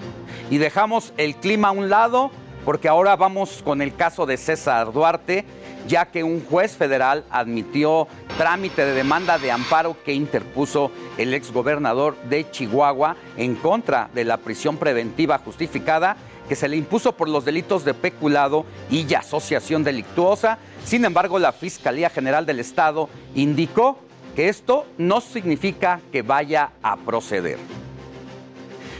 Y 0.50 0.58
dejamos 0.58 1.14
el 1.18 1.36
clima 1.36 1.70
a 1.70 1.72
un 1.72 1.90
lado 1.90 2.32
porque 2.66 2.88
ahora 2.88 3.16
vamos 3.16 3.62
con 3.64 3.82
el 3.82 3.96
caso 3.96 4.26
de 4.26 4.38
César 4.38 4.94
Duarte, 4.94 5.46
ya 5.88 6.06
que 6.06 6.24
un 6.24 6.44
juez 6.46 6.78
federal 6.78 7.26
admitió 7.30 8.08
trámite 8.38 8.86
de 8.86 8.94
demanda 8.94 9.38
de 9.38 9.52
amparo 9.52 9.98
que 10.04 10.14
interpuso 10.14 10.92
el 11.18 11.34
exgobernador 11.34 12.16
de 12.30 12.50
Chihuahua 12.50 13.18
en 13.38 13.56
contra 13.56 14.10
de 14.14 14.24
la 14.24 14.38
prisión 14.38 14.78
preventiva 14.78 15.40
justificada 15.40 16.16
que 16.48 16.56
se 16.56 16.68
le 16.68 16.78
impuso 16.78 17.14
por 17.14 17.30
los 17.30 17.46
delitos 17.46 17.86
de 17.86 17.94
peculado 17.94 18.66
y 18.90 19.12
asociación 19.14 19.84
delictuosa. 19.84 20.58
Sin 20.84 21.06
embargo, 21.06 21.40
la 21.40 21.52
Fiscalía 21.52 22.10
General 22.10 22.46
del 22.46 22.60
Estado 22.60 23.10
indicó 23.36 23.98
que 24.36 24.50
esto 24.50 24.86
no 24.98 25.22
significa 25.22 26.02
que 26.12 26.22
vaya 26.22 26.72
a 26.82 26.98
proceder. 26.98 27.58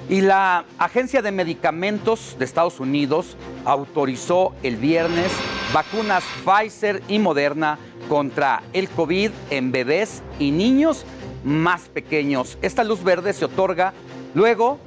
Y 0.09 0.21
la 0.21 0.65
Agencia 0.79 1.21
de 1.21 1.31
Medicamentos 1.31 2.35
de 2.39 2.45
Estados 2.45 2.79
Unidos 2.79 3.37
autorizó 3.63 4.55
el 4.63 4.77
viernes 4.77 5.31
vacunas 5.71 6.23
Pfizer 6.43 7.03
y 7.07 7.19
Moderna 7.19 7.77
contra 8.09 8.63
el 8.73 8.89
COVID 8.89 9.29
en 9.51 9.71
bebés 9.71 10.23
y 10.39 10.49
niños 10.49 11.05
más 11.43 11.89
pequeños. 11.89 12.57
Esta 12.63 12.83
luz 12.83 13.03
verde 13.03 13.33
se 13.33 13.45
otorga 13.45 13.93
luego 14.33 14.79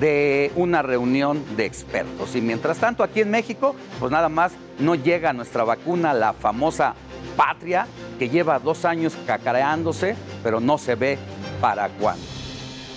de 0.00 0.52
una 0.56 0.82
reunión 0.82 1.42
de 1.56 1.64
expertos. 1.64 2.34
Y 2.36 2.40
mientras 2.40 2.78
tanto, 2.78 3.02
aquí 3.02 3.20
en 3.20 3.30
México, 3.30 3.74
pues 3.98 4.12
nada 4.12 4.28
más 4.28 4.52
no 4.78 4.94
llega 4.94 5.32
nuestra 5.32 5.64
vacuna, 5.64 6.12
la 6.12 6.32
famosa 6.32 6.94
Patria, 7.36 7.86
que 8.18 8.28
lleva 8.28 8.58
dos 8.58 8.84
años 8.84 9.14
cacareándose, 9.26 10.16
pero 10.42 10.60
no 10.60 10.78
se 10.78 10.94
ve 10.94 11.18
para 11.60 11.88
cuándo. 11.88 12.24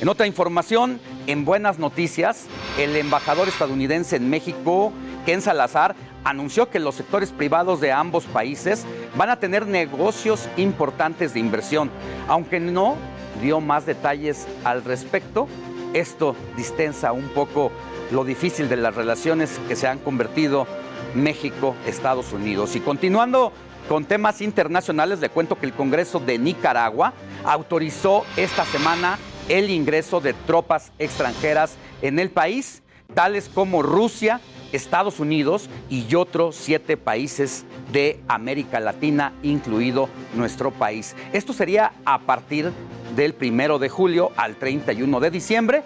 En 0.01 0.07
otra 0.07 0.27
información, 0.27 0.99
en 1.27 1.43
buenas 1.43 1.77
noticias, 1.77 2.45
el 2.77 2.95
embajador 2.95 3.49
estadounidense 3.49 4.15
en 4.15 4.29
México, 4.29 4.93
Ken 5.25 5.41
Salazar, 5.41 5.95
anunció 6.23 6.69
que 6.69 6.79
los 6.79 6.95
sectores 6.95 7.31
privados 7.31 7.81
de 7.81 7.91
ambos 7.91 8.25
países 8.25 8.85
van 9.17 9.29
a 9.29 9.39
tener 9.39 9.67
negocios 9.67 10.47
importantes 10.55 11.33
de 11.33 11.41
inversión, 11.41 11.91
aunque 12.27 12.59
no 12.59 12.95
dio 13.41 13.59
más 13.61 13.85
detalles 13.85 14.47
al 14.63 14.83
respecto. 14.83 15.47
Esto 15.93 16.35
distensa 16.55 17.11
un 17.11 17.29
poco 17.29 17.71
lo 18.11 18.23
difícil 18.23 18.69
de 18.69 18.77
las 18.77 18.95
relaciones 18.95 19.59
que 19.67 19.75
se 19.75 19.87
han 19.87 19.99
convertido 19.99 20.67
México-Estados 21.15 22.31
Unidos. 22.33 22.75
Y 22.75 22.79
continuando 22.79 23.51
con 23.87 24.05
temas 24.05 24.41
internacionales, 24.41 25.19
le 25.19 25.29
cuento 25.29 25.57
que 25.57 25.65
el 25.65 25.73
Congreso 25.73 26.19
de 26.19 26.37
Nicaragua 26.37 27.13
autorizó 27.43 28.23
esta 28.37 28.65
semana 28.65 29.17
el 29.47 29.71
ingreso 29.71 30.21
de 30.21 30.33
tropas 30.33 30.91
extranjeras 30.99 31.75
en 32.03 32.19
el 32.19 32.29
país, 32.29 32.83
tales 33.15 33.49
como 33.49 33.81
Rusia, 33.81 34.41
Estados 34.71 35.19
Unidos 35.19 35.69
y 35.89 36.13
otros 36.13 36.55
siete 36.55 36.97
países 36.97 37.65
de 37.91 38.21
América 38.27 38.79
Latina, 38.79 39.33
incluido 39.41 40.07
nuestro 40.35 40.69
país. 40.69 41.15
Esto 41.33 41.53
sería 41.53 41.93
a 42.05 42.19
partir 42.19 42.71
del 43.19 43.33
primero 43.33 43.79
de 43.79 43.89
julio 43.89 44.31
al 44.37 44.55
31 44.55 45.19
de 45.19 45.29
diciembre, 45.29 45.83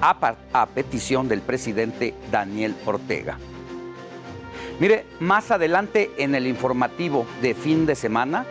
a, 0.00 0.34
a 0.52 0.66
petición 0.66 1.28
del 1.28 1.40
presidente 1.40 2.14
Daniel 2.32 2.74
Ortega. 2.84 3.38
Mire, 4.80 5.06
más 5.20 5.52
adelante 5.52 6.10
en 6.18 6.34
el 6.34 6.48
informativo 6.48 7.26
de 7.40 7.54
fin 7.54 7.86
de 7.86 7.94
semana 7.94 8.44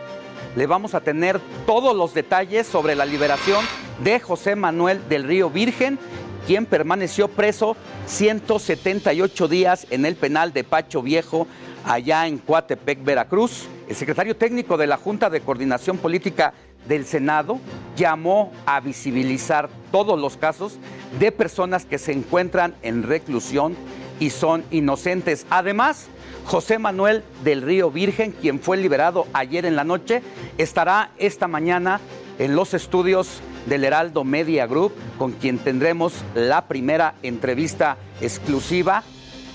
le 0.56 0.66
vamos 0.66 0.94
a 0.94 1.02
tener 1.02 1.38
todos 1.66 1.94
los 1.94 2.14
detalles 2.14 2.66
sobre 2.66 2.94
la 2.94 3.04
liberación 3.04 3.62
de 4.02 4.18
José 4.20 4.56
Manuel 4.56 5.06
del 5.06 5.24
Río 5.24 5.50
Virgen 5.50 5.98
quien 6.46 6.66
permaneció 6.66 7.28
preso 7.28 7.76
178 8.06 9.48
días 9.48 9.86
en 9.90 10.04
el 10.04 10.14
penal 10.14 10.52
de 10.52 10.64
Pacho 10.64 11.02
Viejo, 11.02 11.46
allá 11.84 12.26
en 12.26 12.38
Coatepec, 12.38 13.02
Veracruz. 13.02 13.66
El 13.88 13.96
secretario 13.96 14.36
técnico 14.36 14.76
de 14.76 14.86
la 14.86 14.96
Junta 14.96 15.30
de 15.30 15.40
Coordinación 15.40 15.98
Política 15.98 16.52
del 16.88 17.06
Senado 17.06 17.60
llamó 17.96 18.52
a 18.66 18.80
visibilizar 18.80 19.68
todos 19.90 20.18
los 20.18 20.36
casos 20.36 20.78
de 21.18 21.32
personas 21.32 21.84
que 21.84 21.98
se 21.98 22.12
encuentran 22.12 22.74
en 22.82 23.02
reclusión 23.02 23.76
y 24.20 24.30
son 24.30 24.64
inocentes. 24.70 25.46
Además, 25.50 26.08
José 26.44 26.78
Manuel 26.78 27.24
del 27.42 27.62
Río 27.62 27.90
Virgen, 27.90 28.32
quien 28.32 28.60
fue 28.60 28.76
liberado 28.76 29.26
ayer 29.32 29.64
en 29.64 29.76
la 29.76 29.84
noche, 29.84 30.22
estará 30.58 31.10
esta 31.18 31.48
mañana 31.48 32.00
en 32.38 32.54
los 32.54 32.74
estudios 32.74 33.40
del 33.66 33.84
Heraldo 33.84 34.24
Media 34.24 34.66
Group, 34.66 34.92
con 35.18 35.32
quien 35.32 35.58
tendremos 35.58 36.14
la 36.34 36.66
primera 36.68 37.14
entrevista 37.22 37.96
exclusiva 38.20 39.02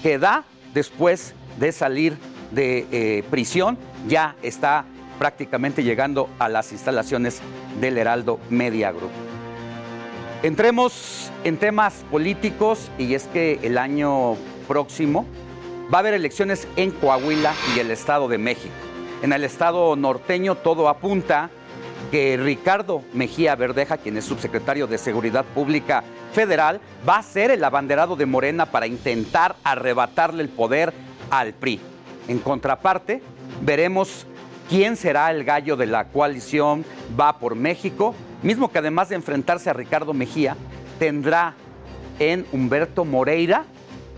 que 0.01 0.17
da 0.17 0.45
después 0.73 1.35
de 1.59 1.71
salir 1.71 2.17
de 2.51 2.87
eh, 2.91 3.23
prisión. 3.29 3.77
Ya 4.07 4.35
está 4.41 4.85
prácticamente 5.19 5.83
llegando 5.83 6.29
a 6.39 6.49
las 6.49 6.71
instalaciones 6.71 7.41
del 7.79 7.97
Heraldo 7.97 8.39
Media 8.49 8.91
Group. 8.91 9.11
Entremos 10.41 11.29
en 11.43 11.57
temas 11.57 12.05
políticos 12.09 12.89
y 12.97 13.13
es 13.13 13.25
que 13.27 13.59
el 13.61 13.77
año 13.77 14.37
próximo 14.67 15.25
va 15.93 15.97
a 15.97 15.99
haber 15.99 16.13
elecciones 16.13 16.67
en 16.77 16.91
Coahuila 16.91 17.53
y 17.75 17.79
el 17.79 17.91
Estado 17.91 18.29
de 18.29 18.37
México. 18.37 18.73
En 19.21 19.33
el 19.33 19.43
Estado 19.43 19.97
norteño 19.97 20.55
todo 20.55 20.87
apunta 20.87 21.49
que 22.09 22.37
Ricardo 22.37 23.03
Mejía 23.13 23.55
Verdeja, 23.55 23.97
quien 23.97 24.15
es 24.15 24.25
subsecretario 24.25 24.87
de 24.87 24.97
Seguridad 24.97 25.43
Pública 25.43 26.03
Federal, 26.33 26.79
va 27.07 27.17
a 27.17 27.23
ser 27.23 27.51
el 27.51 27.63
abanderado 27.63 28.15
de 28.15 28.25
Morena 28.25 28.65
para 28.67 28.87
intentar 28.87 29.57
arrebatarle 29.63 30.41
el 30.41 30.49
poder 30.49 30.93
al 31.29 31.53
PRI. 31.53 31.81
En 32.29 32.39
contraparte, 32.39 33.21
veremos 33.61 34.25
quién 34.69 34.95
será 34.95 35.31
el 35.31 35.43
gallo 35.43 35.75
de 35.75 35.87
la 35.87 36.05
coalición 36.05 36.85
Va 37.19 37.39
por 37.39 37.55
México, 37.55 38.13
mismo 38.43 38.71
que 38.71 38.77
además 38.77 39.09
de 39.09 39.15
enfrentarse 39.15 39.69
a 39.69 39.73
Ricardo 39.73 40.13
Mejía, 40.13 40.55
tendrá 40.99 41.55
en 42.19 42.45
Humberto 42.51 43.03
Moreira 43.03 43.65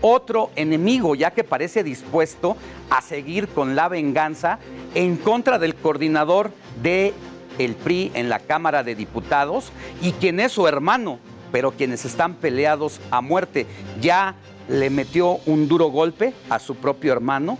otro 0.02 0.50
enemigo, 0.56 1.14
ya 1.14 1.30
que 1.30 1.44
parece 1.44 1.82
dispuesto 1.82 2.56
a 2.90 3.00
seguir 3.00 3.48
con 3.48 3.74
la 3.74 3.88
venganza 3.88 4.58
en 4.94 5.16
contra 5.16 5.58
del 5.58 5.74
coordinador 5.74 6.50
de 6.82 7.14
el 7.58 7.74
PRI 7.74 8.10
en 8.14 8.28
la 8.28 8.40
Cámara 8.40 8.82
de 8.82 8.94
Diputados 8.94 9.72
y 10.02 10.12
quien 10.12 10.40
es 10.40 10.52
su 10.52 10.66
hermano, 10.66 11.18
pero 11.50 11.70
quienes 11.70 12.04
están 12.04 12.34
peleados 12.34 13.00
a 13.10 13.20
muerte. 13.20 13.66
Ya 14.00 14.34
le 14.68 14.90
metió 14.90 15.38
un 15.46 15.68
duro 15.68 15.86
golpe 15.86 16.34
a 16.50 16.58
su 16.58 16.74
propio 16.74 17.12
hermano 17.12 17.58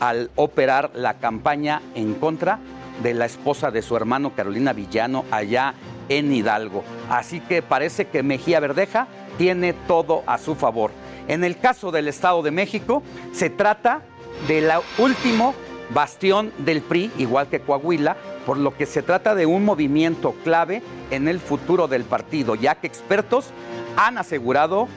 al 0.00 0.30
operar 0.34 0.90
la 0.94 1.18
campaña 1.18 1.82
en 1.94 2.14
contra 2.14 2.58
de 3.02 3.14
la 3.14 3.26
esposa 3.26 3.70
de 3.70 3.82
su 3.82 3.96
hermano 3.96 4.34
Carolina 4.34 4.72
Villano 4.72 5.24
allá 5.30 5.74
en 6.08 6.32
Hidalgo. 6.32 6.82
Así 7.08 7.40
que 7.40 7.62
parece 7.62 8.08
que 8.08 8.22
Mejía 8.22 8.60
Verdeja 8.60 9.06
tiene 9.38 9.72
todo 9.72 10.22
a 10.26 10.38
su 10.38 10.54
favor. 10.54 10.90
En 11.28 11.44
el 11.44 11.58
caso 11.58 11.92
del 11.92 12.08
Estado 12.08 12.42
de 12.42 12.50
México, 12.50 13.02
se 13.32 13.50
trata 13.50 14.02
del 14.48 14.70
último 14.98 15.54
bastión 15.94 16.52
del 16.58 16.82
PRI, 16.82 17.10
igual 17.18 17.48
que 17.48 17.60
Coahuila, 17.60 18.16
por 18.46 18.58
lo 18.58 18.76
que 18.76 18.86
se 18.86 19.02
trata 19.02 19.34
de 19.34 19.46
un 19.46 19.64
movimiento 19.64 20.34
clave 20.44 20.82
en 21.10 21.28
el 21.28 21.40
futuro 21.40 21.88
del 21.88 22.04
partido, 22.04 22.54
ya 22.54 22.74
que 22.74 22.86
expertos 22.86 23.50
han 23.96 24.18
asegurado 24.18 24.88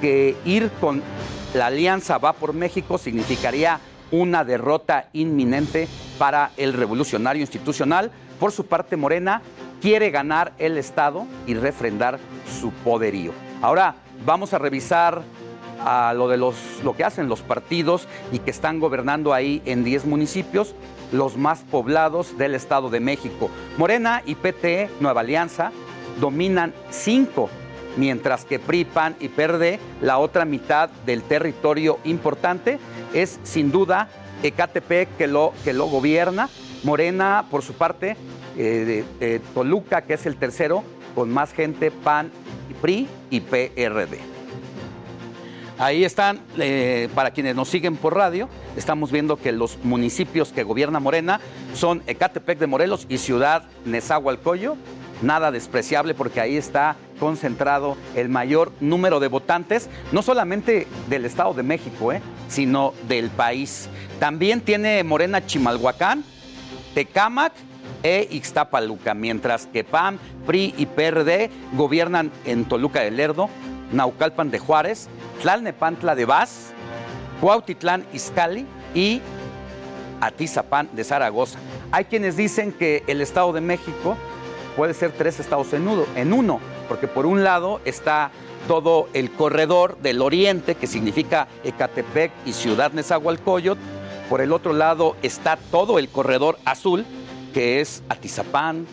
que 0.00 0.36
ir 0.44 0.70
con 0.80 1.02
la 1.54 1.66
alianza 1.66 2.18
Va 2.18 2.34
por 2.34 2.52
México 2.52 2.98
significaría 2.98 3.80
una 4.10 4.44
derrota 4.44 5.08
inminente 5.12 5.88
para 6.18 6.50
el 6.56 6.72
revolucionario 6.72 7.40
institucional. 7.40 8.10
Por 8.40 8.52
su 8.52 8.66
parte, 8.66 8.96
Morena 8.96 9.42
quiere 9.80 10.10
ganar 10.10 10.52
el 10.58 10.76
Estado 10.78 11.26
y 11.46 11.54
refrendar 11.54 12.18
su 12.60 12.70
poderío. 12.70 13.32
Ahora 13.62 13.96
vamos 14.24 14.52
a 14.52 14.58
revisar 14.58 15.22
a 15.84 16.12
lo 16.14 16.28
de 16.28 16.36
los 16.36 16.56
lo 16.82 16.96
que 16.96 17.04
hacen 17.04 17.28
los 17.28 17.42
partidos 17.42 18.08
y 18.32 18.40
que 18.40 18.50
están 18.50 18.80
gobernando 18.80 19.32
ahí 19.32 19.62
en 19.64 19.84
10 19.84 20.06
municipios, 20.06 20.74
los 21.12 21.36
más 21.36 21.60
poblados 21.60 22.36
del 22.36 22.54
Estado 22.54 22.90
de 22.90 23.00
México. 23.00 23.50
Morena 23.76 24.22
y 24.26 24.34
PT, 24.34 24.90
Nueva 25.00 25.20
Alianza, 25.20 25.72
dominan 26.20 26.74
cinco, 26.90 27.48
mientras 27.96 28.44
que 28.44 28.58
PRI, 28.58 28.84
PAN 28.84 29.16
y 29.20 29.28
PERDE, 29.28 29.78
la 30.00 30.18
otra 30.18 30.44
mitad 30.44 30.90
del 31.06 31.22
territorio 31.22 31.98
importante, 32.04 32.78
es 33.12 33.38
sin 33.42 33.70
duda 33.70 34.08
Ecatepec 34.42 35.16
que 35.16 35.26
lo, 35.26 35.52
que 35.64 35.72
lo 35.72 35.86
gobierna. 35.86 36.48
Morena, 36.84 37.46
por 37.50 37.62
su 37.62 37.72
parte, 37.72 38.16
eh, 38.56 39.40
Toluca, 39.52 40.02
que 40.02 40.14
es 40.14 40.26
el 40.26 40.36
tercero, 40.36 40.84
con 41.14 41.30
más 41.30 41.52
gente, 41.52 41.90
PAN, 41.90 42.30
PRI 42.80 43.08
y 43.30 43.40
PRD. 43.40 44.18
Ahí 45.78 46.04
están, 46.04 46.40
eh, 46.58 47.08
para 47.14 47.30
quienes 47.30 47.54
nos 47.54 47.68
siguen 47.68 47.96
por 47.96 48.16
radio, 48.16 48.48
estamos 48.76 49.12
viendo 49.12 49.36
que 49.36 49.52
los 49.52 49.78
municipios 49.84 50.50
que 50.50 50.64
gobierna 50.64 50.98
Morena 50.98 51.40
son 51.72 52.02
Ecatepec 52.08 52.58
de 52.58 52.66
Morelos 52.66 53.06
y 53.08 53.18
Ciudad 53.18 53.62
Nezahualcóyotl. 53.84 54.78
Nada 55.22 55.50
despreciable 55.50 56.14
porque 56.14 56.40
ahí 56.40 56.56
está 56.56 56.96
concentrado 57.18 57.96
el 58.14 58.28
mayor 58.28 58.72
número 58.80 59.18
de 59.18 59.28
votantes, 59.28 59.88
no 60.12 60.22
solamente 60.22 60.86
del 61.08 61.24
Estado 61.24 61.54
de 61.54 61.62
México, 61.62 62.12
eh, 62.12 62.22
sino 62.48 62.94
del 63.08 63.30
país. 63.30 63.88
También 64.20 64.60
tiene 64.60 65.02
Morena 65.02 65.44
Chimalhuacán, 65.44 66.24
Tecámac 66.94 67.52
e 68.02 68.28
Ixtapaluca, 68.30 69.14
mientras 69.14 69.66
que 69.66 69.84
PAM, 69.84 70.18
PRI 70.46 70.74
y 70.76 70.86
PRD 70.86 71.50
gobiernan 71.72 72.30
en 72.44 72.64
Toluca 72.64 73.00
del 73.00 73.16
Lerdo, 73.16 73.48
Naucalpan 73.92 74.50
de 74.50 74.58
Juárez, 74.58 75.08
Tlalnepantla 75.42 76.14
de 76.14 76.24
Vaz, 76.24 76.72
Cuautitlán 77.40 78.04
Izcalli 78.12 78.66
y 78.94 79.20
Atizapán 80.20 80.88
de 80.92 81.04
Zaragoza. 81.04 81.58
Hay 81.90 82.04
quienes 82.04 82.36
dicen 82.36 82.72
que 82.72 83.02
el 83.06 83.20
Estado 83.20 83.52
de 83.52 83.60
México 83.60 84.16
puede 84.78 84.94
ser 84.94 85.10
tres 85.10 85.40
estados 85.40 85.72
en 85.72 85.88
uno, 85.88 86.04
en 86.14 86.32
uno, 86.32 86.60
porque 86.88 87.08
por 87.08 87.26
un 87.26 87.42
lado 87.42 87.80
está 87.84 88.30
todo 88.68 89.08
el 89.12 89.32
corredor 89.32 89.98
del 89.98 90.22
oriente, 90.22 90.76
que 90.76 90.86
significa 90.86 91.48
Ecatepec 91.64 92.30
y 92.46 92.52
Ciudad 92.52 92.92
Nezahualcóyotl. 92.92 93.80
Por 94.30 94.40
el 94.40 94.52
otro 94.52 94.72
lado 94.72 95.16
está 95.20 95.56
todo 95.72 95.98
el 95.98 96.08
corredor 96.08 96.60
azul, 96.64 97.04
que 97.52 97.80
es 97.80 98.04
Atizapán, 98.08 98.86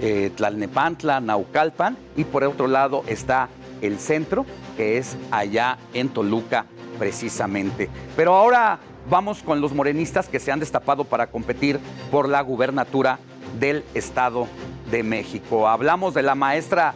eh, 0.00 0.30
Tlalnepantla, 0.34 1.20
Naucalpan. 1.20 1.98
Y 2.16 2.24
por 2.24 2.42
el 2.42 2.48
otro 2.48 2.66
lado 2.66 3.04
está 3.06 3.50
el 3.82 3.98
centro, 3.98 4.46
que 4.78 4.96
es 4.96 5.18
allá 5.30 5.76
en 5.92 6.08
Toluca 6.08 6.64
precisamente. 6.98 7.90
Pero 8.16 8.34
ahora 8.34 8.78
vamos 9.10 9.42
con 9.42 9.60
los 9.60 9.74
morenistas 9.74 10.30
que 10.30 10.40
se 10.40 10.50
han 10.50 10.60
destapado 10.60 11.04
para 11.04 11.26
competir 11.26 11.78
por 12.10 12.26
la 12.26 12.40
gubernatura 12.40 13.18
del 13.58 13.84
Estado 13.94 14.46
de 14.90 15.02
México. 15.02 15.68
Hablamos 15.68 16.14
de 16.14 16.22
la 16.22 16.34
maestra 16.34 16.94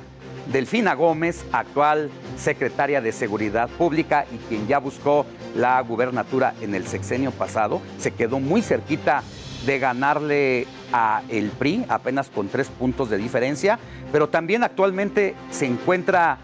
Delfina 0.52 0.94
Gómez, 0.94 1.44
actual 1.52 2.10
secretaria 2.36 3.00
de 3.00 3.12
Seguridad 3.12 3.68
Pública 3.68 4.26
y 4.32 4.38
quien 4.48 4.66
ya 4.66 4.78
buscó 4.78 5.26
la 5.54 5.80
gubernatura 5.80 6.54
en 6.60 6.74
el 6.74 6.86
sexenio 6.86 7.30
pasado. 7.30 7.80
Se 7.98 8.12
quedó 8.12 8.40
muy 8.40 8.62
cerquita 8.62 9.22
de 9.66 9.78
ganarle 9.78 10.66
a 10.92 11.22
el 11.28 11.50
PRI, 11.50 11.84
apenas 11.88 12.30
con 12.30 12.48
tres 12.48 12.68
puntos 12.68 13.10
de 13.10 13.18
diferencia, 13.18 13.78
pero 14.10 14.28
también 14.28 14.64
actualmente 14.64 15.34
se 15.50 15.66
encuentra 15.66 16.38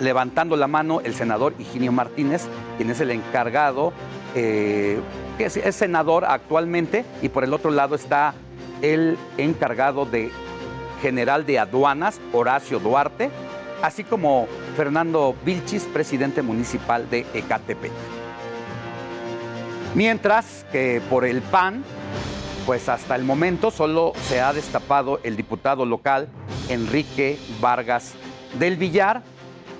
levantando 0.00 0.56
la 0.56 0.66
mano 0.66 1.00
el 1.00 1.14
senador 1.14 1.54
Higinio 1.58 1.92
Martínez, 1.92 2.46
quien 2.76 2.90
es 2.90 3.00
el 3.00 3.10
encargado, 3.10 3.92
eh, 4.34 5.00
que 5.36 5.46
es, 5.46 5.74
senador 5.74 6.24
actualmente, 6.24 7.04
y 7.22 7.28
por 7.28 7.44
el 7.44 7.52
otro 7.54 7.70
lado 7.70 7.94
está 7.94 8.34
el 8.82 9.18
encargado 9.36 10.04
de 10.04 10.30
general 11.02 11.46
de 11.46 11.58
aduanas, 11.58 12.20
Horacio 12.32 12.78
Duarte, 12.78 13.30
así 13.82 14.04
como 14.04 14.46
Fernando 14.76 15.34
Vilchis, 15.44 15.84
presidente 15.84 16.42
municipal 16.42 17.08
de 17.10 17.26
Ecatepec. 17.34 17.92
Mientras 19.94 20.66
que 20.70 21.00
por 21.08 21.24
el 21.24 21.40
PAN, 21.42 21.82
pues 22.66 22.88
hasta 22.88 23.16
el 23.16 23.24
momento 23.24 23.70
solo 23.70 24.12
se 24.26 24.40
ha 24.40 24.52
destapado 24.52 25.20
el 25.22 25.36
diputado 25.36 25.86
local 25.86 26.28
Enrique 26.68 27.38
Vargas 27.60 28.12
del 28.58 28.76
Villar, 28.76 29.22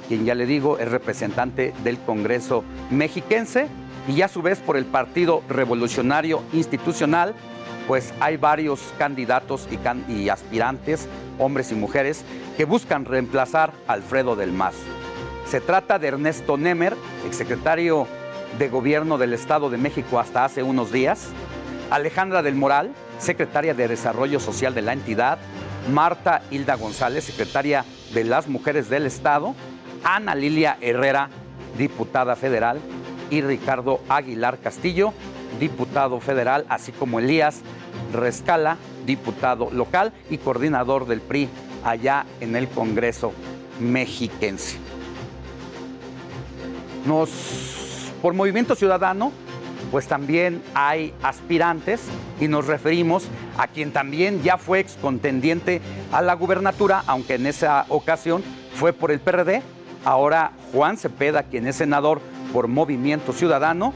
quien 0.09 0.25
ya 0.25 0.35
le 0.35 0.47
digo 0.47 0.79
es 0.79 0.91
representante 0.91 1.75
del 1.85 1.99
Congreso 1.99 2.65
mexiquense, 2.91 3.69
y 4.09 4.23
a 4.23 4.29
su 4.29 4.41
vez 4.41 4.61
por 4.61 4.79
el 4.79 4.87
Partido 4.87 5.43
Revolucionario 5.51 6.43
Institucional, 6.55 7.35
pues 7.89 8.13
hay 8.21 8.37
varios 8.37 8.81
candidatos 8.99 9.67
y, 10.09 10.29
aspirantes, 10.29 11.09
hombres 11.39 11.73
y 11.73 11.75
mujeres, 11.75 12.23
que 12.59 12.67
buscan 12.67 13.07
reemplazar 13.07 13.73
a 13.89 13.95
Alfredo 13.95 14.37
del 14.37 14.53
Mazo. 14.53 14.79
Se 15.49 15.63
trata 15.63 15.99
de 15.99 16.09
Ernesto 16.09 16.59
Nemer, 16.59 16.95
exsecretario 17.27 18.07
de 18.59 18.69
Gobierno 18.69 19.17
del 19.17 19.33
Estado 19.33 19.71
de 19.71 19.79
México 19.79 20.21
hasta 20.21 20.45
hace 20.45 20.63
unos 20.63 20.93
días, 20.93 21.29
Alejandra 21.91 22.43
del 22.43 22.57
Moral, 22.57 22.93
secretaria 23.19 23.73
de 23.73 23.89
Desarrollo 23.89 24.39
Social 24.39 24.75
de 24.75 24.83
la 24.83 24.93
entidad, 24.93 25.39
Marta 25.91 26.43
Hilda 26.51 26.75
González, 26.75 27.25
secretaria 27.25 27.87
de 28.13 28.25
las 28.25 28.49
Mujeres 28.49 28.91
del 28.91 29.07
Estado, 29.07 29.55
Ana 30.05 30.35
Lilia 30.35 30.77
Herrera, 30.83 31.31
diputada 31.79 32.37
federal, 32.37 32.81
y 33.31 33.41
Ricardo 33.41 34.01
Aguilar 34.11 34.59
Castillo, 34.59 35.15
diputado 35.59 36.21
federal, 36.21 36.67
así 36.69 36.93
como 36.93 37.19
Elías 37.19 37.63
Rescala, 38.13 38.77
diputado 39.07 39.71
local 39.71 40.13
y 40.31 40.39
coordinador 40.39 41.07
del 41.07 41.21
PRI 41.21 41.49
allá 41.85 42.27
en 42.41 42.57
el 42.57 42.69
Congreso 42.69 43.33
mexiquense. 43.81 44.79
Nos, 47.07 47.31
por 48.21 48.35
Movimiento 48.35 48.75
Ciudadano, 48.75 49.33
pues 49.91 50.07
también 50.07 50.63
hay 50.75 51.15
aspirantes 51.23 52.03
y 52.41 52.49
nos 52.49 52.67
referimos 52.67 53.25
a 53.57 53.69
quien 53.69 53.93
también 53.93 54.43
ya 54.43 54.59
fue 54.59 54.81
excontendiente 54.81 55.81
a 56.13 56.21
la 56.21 56.35
gubernatura, 56.35 57.05
aunque 57.07 57.35
en 57.35 57.47
esa 57.47 57.87
ocasión 57.89 58.43
fue 58.75 58.93
por 58.93 59.11
el 59.11 59.21
PRD, 59.21 59.63
Ahora 60.05 60.53
Juan 60.73 60.97
Cepeda, 60.97 61.43
quien 61.43 61.67
es 61.67 61.77
senador 61.77 62.21
por 62.53 62.69
Movimiento 62.69 63.33
Ciudadano, 63.33 63.93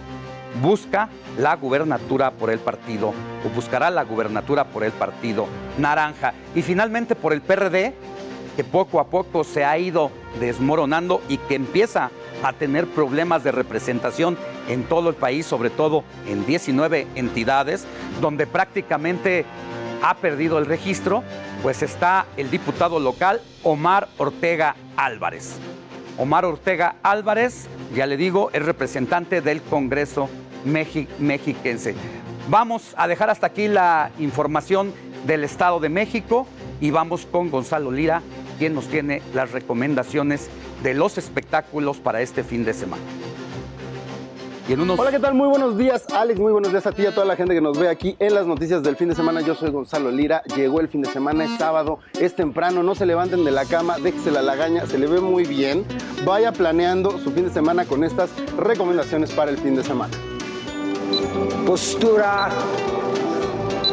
busca 0.60 1.08
la 1.38 1.56
gubernatura 1.56 2.32
por 2.32 2.50
el 2.50 2.58
partido, 2.58 3.14
o 3.44 3.48
buscará 3.54 3.90
la 3.90 4.04
gubernatura 4.04 4.64
por 4.64 4.84
el 4.84 4.92
partido 4.92 5.46
naranja. 5.78 6.34
Y 6.54 6.62
finalmente 6.62 7.14
por 7.14 7.32
el 7.32 7.40
PRD, 7.40 7.94
que 8.56 8.64
poco 8.64 9.00
a 9.00 9.06
poco 9.06 9.44
se 9.44 9.64
ha 9.64 9.78
ido 9.78 10.10
desmoronando 10.38 11.22
y 11.28 11.38
que 11.38 11.54
empieza 11.54 12.10
a 12.42 12.52
tener 12.52 12.86
problemas 12.86 13.44
de 13.44 13.52
representación 13.52 14.36
en 14.68 14.84
todo 14.84 15.08
el 15.08 15.14
país, 15.14 15.46
sobre 15.46 15.70
todo 15.70 16.04
en 16.26 16.44
19 16.44 17.06
entidades, 17.14 17.86
donde 18.20 18.46
prácticamente 18.46 19.46
ha 20.02 20.14
perdido 20.14 20.58
el 20.58 20.66
registro, 20.66 21.22
pues 21.62 21.82
está 21.82 22.26
el 22.36 22.50
diputado 22.50 22.98
local 22.98 23.40
Omar 23.62 24.08
Ortega 24.18 24.74
Álvarez. 24.96 25.58
Omar 26.18 26.44
Ortega 26.44 26.96
Álvarez, 27.02 27.66
ya 27.94 28.06
le 28.06 28.16
digo, 28.16 28.50
es 28.52 28.64
representante 28.64 29.40
del 29.40 29.62
Congreso 29.62 30.28
mexiquense. 30.64 31.94
Vamos 32.48 32.94
a 32.96 33.08
dejar 33.08 33.30
hasta 33.30 33.46
aquí 33.46 33.68
la 33.68 34.10
información 34.18 34.92
del 35.26 35.44
Estado 35.44 35.80
de 35.80 35.88
México 35.88 36.46
y 36.80 36.90
vamos 36.90 37.26
con 37.26 37.50
Gonzalo 37.50 37.90
Lira, 37.90 38.22
quien 38.58 38.74
nos 38.74 38.88
tiene 38.88 39.22
las 39.34 39.52
recomendaciones 39.52 40.48
de 40.82 40.94
los 40.94 41.18
espectáculos 41.18 41.98
para 41.98 42.20
este 42.20 42.44
fin 42.44 42.64
de 42.64 42.74
semana. 42.74 43.02
Hola, 44.68 45.10
¿qué 45.10 45.18
tal? 45.18 45.34
Muy 45.34 45.48
buenos 45.48 45.76
días, 45.76 46.06
Alex. 46.14 46.38
Muy 46.38 46.52
buenos 46.52 46.70
días 46.70 46.86
a 46.86 46.92
ti 46.92 47.02
y 47.02 47.06
a 47.06 47.12
toda 47.12 47.26
la 47.26 47.34
gente 47.34 47.52
que 47.52 47.60
nos 47.60 47.76
ve 47.76 47.88
aquí 47.88 48.14
en 48.20 48.32
las 48.32 48.46
noticias 48.46 48.80
del 48.84 48.94
fin 48.94 49.08
de 49.08 49.16
semana. 49.16 49.40
Yo 49.40 49.56
soy 49.56 49.70
Gonzalo 49.70 50.12
Lira. 50.12 50.42
Llegó 50.56 50.80
el 50.80 50.88
fin 50.88 51.02
de 51.02 51.10
semana, 51.10 51.44
es 51.44 51.58
sábado, 51.58 51.98
es 52.18 52.36
temprano. 52.36 52.84
No 52.84 52.94
se 52.94 53.04
levanten 53.04 53.44
de 53.44 53.50
la 53.50 53.64
cama, 53.64 53.96
déjese 53.98 54.30
la 54.30 54.40
lagaña, 54.40 54.86
se 54.86 54.98
le 54.98 55.08
ve 55.08 55.20
muy 55.20 55.44
bien. 55.44 55.84
Vaya 56.24 56.52
planeando 56.52 57.18
su 57.18 57.32
fin 57.32 57.46
de 57.46 57.50
semana 57.50 57.84
con 57.86 58.04
estas 58.04 58.30
recomendaciones 58.56 59.32
para 59.32 59.50
el 59.50 59.58
fin 59.58 59.74
de 59.74 59.82
semana. 59.82 60.14
Postura, 61.66 62.48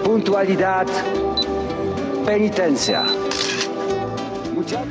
puntualidad, 0.04 0.86
penitencia. 2.28 3.06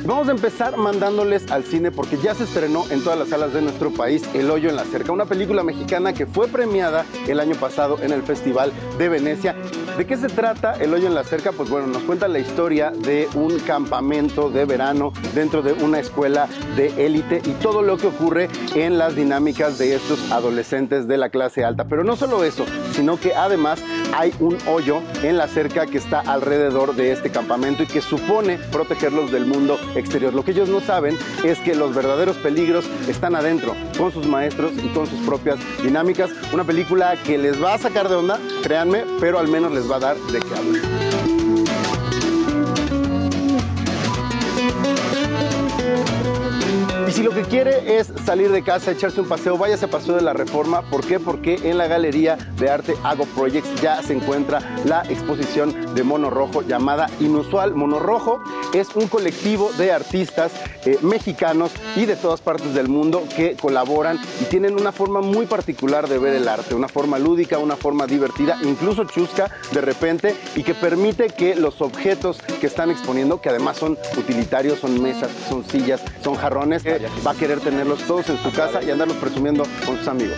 Vamos 0.05 0.27
a 0.27 0.31
empezar 0.31 0.77
mandándoles 0.77 1.51
al 1.51 1.63
cine 1.63 1.91
porque 1.91 2.17
ya 2.17 2.33
se 2.33 2.45
estrenó 2.45 2.85
en 2.89 3.03
todas 3.03 3.19
las 3.19 3.29
salas 3.29 3.53
de 3.53 3.61
nuestro 3.61 3.91
país 3.91 4.23
El 4.33 4.49
Hoyo 4.49 4.69
en 4.69 4.75
la 4.75 4.83
Cerca, 4.83 5.11
una 5.11 5.25
película 5.25 5.63
mexicana 5.63 6.13
que 6.13 6.25
fue 6.25 6.47
premiada 6.47 7.05
el 7.27 7.39
año 7.39 7.55
pasado 7.55 7.99
en 8.01 8.11
el 8.11 8.23
Festival 8.23 8.71
de 8.97 9.09
Venecia. 9.09 9.55
¿De 9.97 10.07
qué 10.07 10.17
se 10.17 10.27
trata 10.27 10.73
El 10.73 10.93
Hoyo 10.93 11.07
en 11.07 11.13
la 11.13 11.23
Cerca? 11.23 11.51
Pues 11.51 11.69
bueno, 11.69 11.87
nos 11.87 12.03
cuenta 12.03 12.27
la 12.27 12.39
historia 12.39 12.91
de 12.91 13.27
un 13.35 13.59
campamento 13.59 14.49
de 14.49 14.65
verano 14.65 15.13
dentro 15.35 15.61
de 15.61 15.73
una 15.73 15.99
escuela 15.99 16.47
de 16.75 17.05
élite 17.05 17.41
y 17.45 17.51
todo 17.61 17.81
lo 17.81 17.97
que 17.97 18.07
ocurre 18.07 18.49
en 18.75 18.97
las 18.97 19.15
dinámicas 19.15 19.77
de 19.77 19.95
estos 19.95 20.31
adolescentes 20.31 21.07
de 21.07 21.17
la 21.17 21.29
clase 21.29 21.63
alta. 21.63 21.85
Pero 21.85 22.03
no 22.03 22.15
solo 22.15 22.43
eso, 22.43 22.65
sino 22.93 23.19
que 23.19 23.35
además 23.35 23.81
hay 24.13 24.33
un 24.39 24.57
hoyo 24.67 25.01
en 25.23 25.37
la 25.37 25.47
cerca 25.47 25.85
que 25.85 25.97
está 25.97 26.19
alrededor 26.21 26.95
de 26.95 27.11
este 27.11 27.29
campamento 27.29 27.83
y 27.83 27.87
que 27.87 28.01
supone 28.01 28.57
protegerlos 28.71 29.31
del 29.31 29.45
mundo 29.45 29.79
exterior. 29.95 30.33
Lo 30.33 30.43
que 30.43 30.51
ellos 30.51 30.69
no 30.69 30.79
saben 30.79 31.17
es 31.43 31.59
que 31.59 31.75
los 31.75 31.93
verdaderos 31.93 32.37
peligros 32.37 32.85
están 33.07 33.35
adentro, 33.35 33.75
con 33.97 34.11
sus 34.11 34.27
maestros 34.27 34.73
y 34.83 34.87
con 34.89 35.07
sus 35.07 35.19
propias 35.25 35.59
dinámicas. 35.83 36.31
Una 36.53 36.63
película 36.63 37.15
que 37.25 37.37
les 37.37 37.61
va 37.61 37.75
a 37.75 37.77
sacar 37.77 38.09
de 38.09 38.15
onda, 38.15 38.39
créanme, 38.63 39.03
pero 39.19 39.39
al 39.39 39.47
menos 39.47 39.71
les 39.71 39.89
va 39.89 39.97
a 39.97 39.99
dar 39.99 40.17
de 40.17 40.39
qué 40.39 40.55
hablar. 40.55 41.08
Si 47.19 47.25
lo 47.25 47.31
que 47.31 47.41
quiere 47.41 47.99
es 47.99 48.13
salir 48.23 48.49
de 48.49 48.63
casa, 48.63 48.91
echarse 48.91 49.19
un 49.19 49.27
paseo, 49.27 49.57
váyase 49.57 49.83
a 49.83 49.89
Paseo 49.89 50.15
de 50.15 50.21
la 50.21 50.31
Reforma. 50.31 50.83
¿Por 50.83 51.05
qué? 51.05 51.19
Porque 51.19 51.55
en 51.69 51.77
la 51.77 51.85
Galería 51.85 52.37
de 52.57 52.69
Arte 52.69 52.95
Ago 53.03 53.25
Projects 53.35 53.81
ya 53.81 54.01
se 54.01 54.13
encuentra 54.13 54.61
la 54.85 55.01
exposición 55.01 55.93
de 55.93 56.03
Mono 56.03 56.29
Rojo 56.29 56.61
llamada 56.61 57.09
Inusual. 57.19 57.75
Mono 57.75 57.99
Rojo 57.99 58.41
es 58.73 58.95
un 58.95 59.07
colectivo 59.07 59.69
de 59.77 59.91
artistas 59.91 60.53
eh, 60.85 60.97
mexicanos 61.01 61.71
y 61.97 62.05
de 62.05 62.15
todas 62.15 62.39
partes 62.39 62.73
del 62.73 62.87
mundo 62.87 63.25
que 63.35 63.57
colaboran 63.57 64.17
y 64.39 64.45
tienen 64.45 64.79
una 64.79 64.93
forma 64.93 65.19
muy 65.19 65.45
particular 65.45 66.07
de 66.07 66.19
ver 66.19 66.35
el 66.35 66.47
arte, 66.47 66.73
una 66.73 66.87
forma 66.87 67.19
lúdica, 67.19 67.57
una 67.57 67.75
forma 67.75 68.07
divertida, 68.07 68.57
incluso 68.63 69.03
chusca 69.03 69.51
de 69.73 69.81
repente 69.81 70.37
y 70.55 70.63
que 70.63 70.73
permite 70.73 71.27
que 71.27 71.55
los 71.55 71.81
objetos 71.81 72.39
que 72.61 72.67
están 72.67 72.91
exponiendo, 72.91 73.41
que 73.41 73.49
además 73.49 73.75
son 73.75 73.97
utilitarios, 74.17 74.79
son 74.79 75.01
mesas, 75.01 75.29
son 75.49 75.65
sillas, 75.65 76.01
son 76.23 76.35
jarrones, 76.35 76.85
va 77.25 77.31
a 77.31 77.35
querer 77.35 77.59
tenerlos 77.59 77.99
todos 78.03 78.29
en 78.29 78.37
su 78.37 78.51
casa 78.51 78.81
y 78.83 78.89
andarlos 78.91 79.17
presumiendo 79.17 79.63
con 79.85 79.97
sus 79.97 80.07
amigos. 80.07 80.37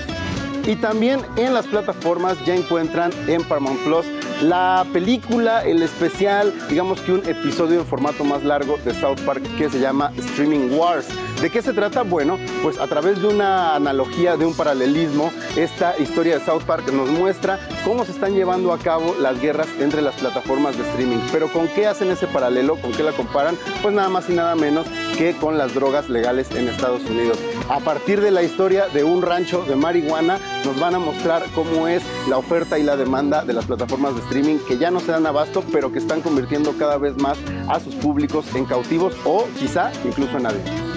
Y 0.66 0.76
también 0.76 1.22
en 1.38 1.54
las 1.54 1.68
plataformas 1.68 2.38
ya 2.46 2.56
encuentran 2.56 3.12
en 3.28 3.44
Paramount 3.44 3.80
Plus 3.84 4.06
la 4.42 4.86
película, 4.92 5.64
el 5.64 5.84
especial, 5.84 6.52
digamos 6.68 7.00
que 7.02 7.14
un 7.14 7.30
episodio 7.30 7.80
en 7.80 7.86
formato 7.86 8.24
más 8.24 8.44
largo 8.44 8.78
de 8.84 8.94
South 8.96 9.20
Park 9.24 9.44
que 9.58 9.70
se 9.70 9.80
llama 9.80 10.12
Streaming 10.18 10.72
Wars. 10.72 11.08
¿De 11.40 11.52
qué 11.52 11.62
se 11.62 11.74
trata? 11.74 12.02
Bueno, 12.02 12.40
pues 12.64 12.80
a 12.80 12.88
través 12.88 13.22
de 13.22 13.28
una 13.28 13.76
analogía, 13.76 14.38
de 14.38 14.46
un 14.46 14.56
paralelismo, 14.56 15.32
esta 15.56 15.96
historia 16.00 16.40
de 16.40 16.46
South 16.46 16.64
Park 16.64 16.92
nos 16.92 17.10
muestra 17.10 17.60
cómo 17.86 18.04
se 18.04 18.12
están 18.12 18.34
llevando 18.34 18.74
a 18.74 18.80
cabo 18.80 19.16
las 19.20 19.40
guerras 19.40 19.68
entre 19.80 20.02
las 20.02 20.16
plataformas 20.16 20.76
de 20.76 20.84
streaming. 20.90 21.20
Pero 21.32 21.52
¿con 21.54 21.68
qué 21.68 21.86
hacen 21.86 22.10
ese 22.10 22.26
paralelo? 22.28 22.78
¿Con 22.78 22.92
qué 22.94 23.04
la 23.04 23.12
comparan? 23.12 23.56
Pues 23.84 23.94
nada 23.94 24.10
más 24.10 24.30
y 24.30 24.34
nada 24.34 24.56
menos 24.56 24.88
que 25.18 25.36
con 25.36 25.58
las 25.58 25.74
drogas 25.74 26.10
legales 26.10 26.50
en 26.52 26.68
Estados 26.68 27.04
Unidos. 27.04 27.38
A 27.70 27.80
partir 27.80 28.22
de 28.22 28.32
la 28.32 28.42
historia 28.44 28.88
de 28.88 29.04
un 29.04 29.22
rancho 29.22 29.64
de 29.64 29.76
marihuana, 29.76 30.40
nos 30.66 30.80
van 30.80 30.96
a 30.96 31.00
mostrar 31.00 31.44
cómo 31.56 31.88
es 31.88 32.04
la 32.28 32.38
oferta 32.38 32.78
y 32.78 32.84
la 32.84 32.96
demanda 32.96 33.44
de 33.44 33.54
las 33.54 33.66
plataformas 33.66 34.16
de 34.16 34.22
streaming 34.22 34.58
que 34.68 34.78
ya 34.78 34.92
no 34.92 35.00
se 35.00 35.12
dan 35.12 35.26
abasto, 35.26 35.64
pero 35.72 35.92
que 35.92 36.00
están 36.00 36.22
convirtiendo 36.22 36.74
cada 36.78 36.98
vez 36.98 37.18
más 37.18 37.38
a 37.68 37.80
sus 37.80 37.96
públicos 37.96 38.46
en 38.56 38.66
cautivos 38.66 39.16
o 39.26 39.48
quizá 39.60 39.92
incluso 40.06 40.38
en 40.38 40.46
adictos. 40.46 40.92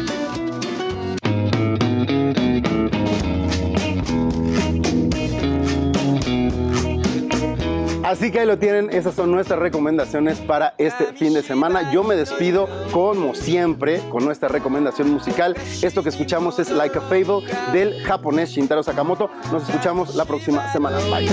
Así 8.04 8.30
que 8.30 8.40
ahí 8.40 8.46
lo 8.46 8.58
tienen, 8.58 8.90
esas 8.90 9.14
son 9.14 9.30
nuestras 9.30 9.58
recomendaciones 9.58 10.38
para 10.38 10.74
este 10.76 11.14
fin 11.14 11.32
de 11.32 11.42
semana. 11.42 11.90
Yo 11.90 12.04
me 12.04 12.16
despido 12.16 12.68
como 12.92 13.34
siempre 13.34 13.98
con 14.10 14.26
nuestra 14.26 14.50
recomendación 14.50 15.10
musical. 15.10 15.56
Esto 15.80 16.02
que 16.02 16.10
escuchamos 16.10 16.58
es 16.58 16.70
Like 16.70 16.98
a 16.98 17.00
Fable 17.00 17.46
del 17.72 18.02
japonés 18.02 18.50
Shintaro 18.50 18.82
Sakamoto. 18.82 19.30
Nos 19.50 19.66
escuchamos 19.66 20.14
la 20.16 20.26
próxima 20.26 20.70
semana. 20.70 20.98
Bye. 21.10 21.30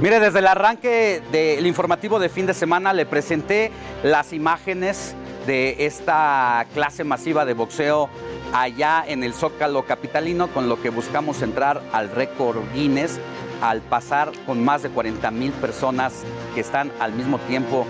Mire, 0.00 0.20
desde 0.20 0.38
el 0.38 0.46
arranque 0.46 1.20
del 1.30 1.66
informativo 1.66 2.18
de 2.18 2.30
fin 2.30 2.46
de 2.46 2.54
semana 2.54 2.94
le 2.94 3.04
presenté 3.04 3.72
las 4.02 4.32
imágenes 4.32 5.14
de 5.46 5.86
esta 5.86 6.66
clase 6.72 7.04
masiva 7.04 7.44
de 7.44 7.52
boxeo 7.52 8.08
allá 8.52 9.04
en 9.06 9.22
el 9.24 9.34
Zócalo 9.34 9.84
Capitalino, 9.84 10.48
con 10.48 10.68
lo 10.68 10.80
que 10.80 10.90
buscamos 10.90 11.42
entrar 11.42 11.82
al 11.92 12.10
récord 12.10 12.58
Guinness 12.74 13.18
al 13.60 13.80
pasar 13.80 14.30
con 14.46 14.64
más 14.64 14.82
de 14.82 14.88
40 14.88 15.30
mil 15.30 15.50
personas 15.52 16.22
que 16.54 16.60
están 16.60 16.92
al 17.00 17.12
mismo 17.12 17.38
tiempo 17.38 17.86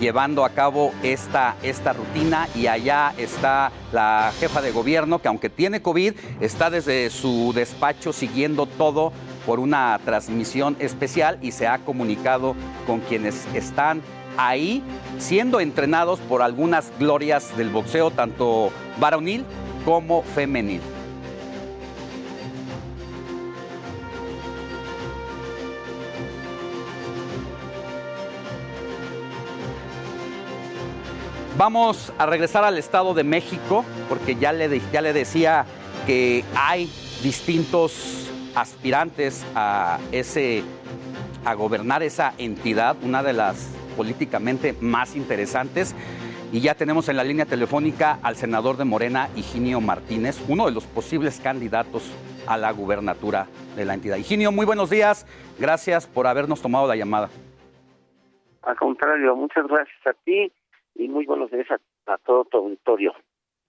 llevando 0.00 0.44
a 0.44 0.50
cabo 0.50 0.92
esta, 1.02 1.56
esta 1.62 1.92
rutina. 1.92 2.48
Y 2.54 2.66
allá 2.66 3.12
está 3.18 3.70
la 3.92 4.32
jefa 4.40 4.62
de 4.62 4.72
gobierno 4.72 5.20
que 5.20 5.28
aunque 5.28 5.50
tiene 5.50 5.82
COVID 5.82 6.14
está 6.40 6.70
desde 6.70 7.10
su 7.10 7.52
despacho 7.54 8.12
siguiendo 8.12 8.66
todo 8.66 9.12
por 9.46 9.60
una 9.60 9.98
transmisión 10.04 10.76
especial 10.80 11.38
y 11.42 11.52
se 11.52 11.66
ha 11.66 11.78
comunicado 11.78 12.54
con 12.86 13.00
quienes 13.00 13.46
están 13.54 14.02
ahí 14.36 14.82
siendo 15.18 15.60
entrenados 15.60 16.20
por 16.20 16.40
algunas 16.40 16.90
glorias 16.98 17.56
del 17.56 17.68
boxeo, 17.68 18.10
tanto 18.10 18.70
varonil 18.98 19.44
como 19.84 20.22
femenil. 20.22 20.80
Vamos 31.60 32.10
a 32.16 32.24
regresar 32.24 32.64
al 32.64 32.78
Estado 32.78 33.12
de 33.12 33.22
México 33.22 33.84
porque 34.08 34.34
ya 34.36 34.50
le, 34.50 34.80
ya 34.90 35.02
le 35.02 35.12
decía 35.12 35.66
que 36.06 36.42
hay 36.54 36.90
distintos 37.22 38.30
aspirantes 38.54 39.44
a, 39.54 39.98
ese, 40.10 40.62
a 41.44 41.52
gobernar 41.52 42.02
esa 42.02 42.32
entidad, 42.38 42.96
una 43.02 43.22
de 43.22 43.34
las 43.34 43.68
políticamente 43.94 44.74
más 44.80 45.16
interesantes. 45.16 45.94
Y 46.52 46.60
ya 46.60 46.74
tenemos 46.74 47.08
en 47.08 47.16
la 47.16 47.22
línea 47.22 47.46
telefónica 47.46 48.18
al 48.24 48.34
senador 48.34 48.76
de 48.76 48.84
Morena, 48.84 49.28
Higinio 49.36 49.80
Martínez, 49.80 50.44
uno 50.48 50.66
de 50.66 50.72
los 50.72 50.84
posibles 50.84 51.38
candidatos 51.38 52.12
a 52.48 52.56
la 52.56 52.72
gubernatura 52.72 53.46
de 53.76 53.84
la 53.84 53.94
entidad. 53.94 54.16
Higinio, 54.16 54.50
muy 54.50 54.66
buenos 54.66 54.90
días. 54.90 55.26
Gracias 55.60 56.08
por 56.08 56.26
habernos 56.26 56.60
tomado 56.60 56.88
la 56.88 56.96
llamada. 56.96 57.30
Al 58.62 58.76
contrario, 58.76 59.36
muchas 59.36 59.64
gracias 59.68 60.06
a 60.06 60.12
ti 60.24 60.52
y 60.96 61.08
muy 61.08 61.24
buenos 61.24 61.52
días 61.52 61.68
a, 62.06 62.18
todo 62.18 62.44
tu 62.46 62.58
auditorio. 62.58 63.14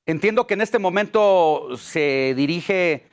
Entiendo 0.07 0.47
que 0.47 0.55
en 0.55 0.61
este 0.61 0.79
momento 0.79 1.77
se 1.77 2.33
dirige 2.35 3.03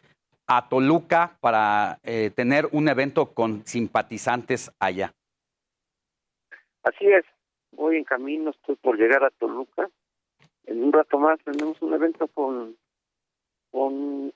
a 0.46 0.70
Toluca 0.70 1.36
para 1.40 1.98
eh, 2.04 2.30
tener 2.34 2.66
un 2.72 2.88
evento 2.88 3.34
con 3.34 3.66
simpatizantes 3.66 4.72
allá. 4.80 5.12
Así 6.82 7.04
es, 7.04 7.24
voy 7.78 7.96
en 7.96 8.04
camino, 8.04 8.50
estoy 8.50 8.76
por 8.76 8.98
llegar 8.98 9.24
a 9.24 9.30
Toluca. 9.30 9.88
en 10.66 10.82
un 10.82 10.92
rato 10.92 11.18
más 11.18 11.38
tenemos 11.44 11.80
un 11.80 11.94
evento 11.94 12.26
con, 12.28 12.76
con 13.70 14.32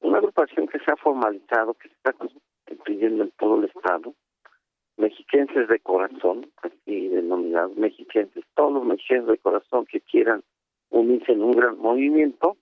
una 0.00 0.18
agrupación 0.18 0.66
que 0.66 0.78
se 0.80 0.90
ha 0.90 0.96
formalizado, 0.96 1.74
que 1.74 1.88
se 1.88 1.94
está 1.94 2.14
construyendo 2.14 3.24
en 3.24 3.30
todo 3.32 3.58
el 3.58 3.64
estado, 3.64 4.14
mexiquenses 4.96 5.68
de 5.68 5.78
corazón, 5.80 6.50
así 6.62 7.08
denominados 7.08 7.76
mexiquenses, 7.76 8.44
todos 8.54 8.72
los 8.72 8.84
mexiquenses 8.84 9.28
de 9.28 9.38
corazón 9.38 9.84
que 9.86 10.00
quieran 10.00 10.42
unirse 10.90 11.32
en 11.32 11.42
un 11.42 11.52
gran 11.52 11.78
movimiento, 11.78 12.56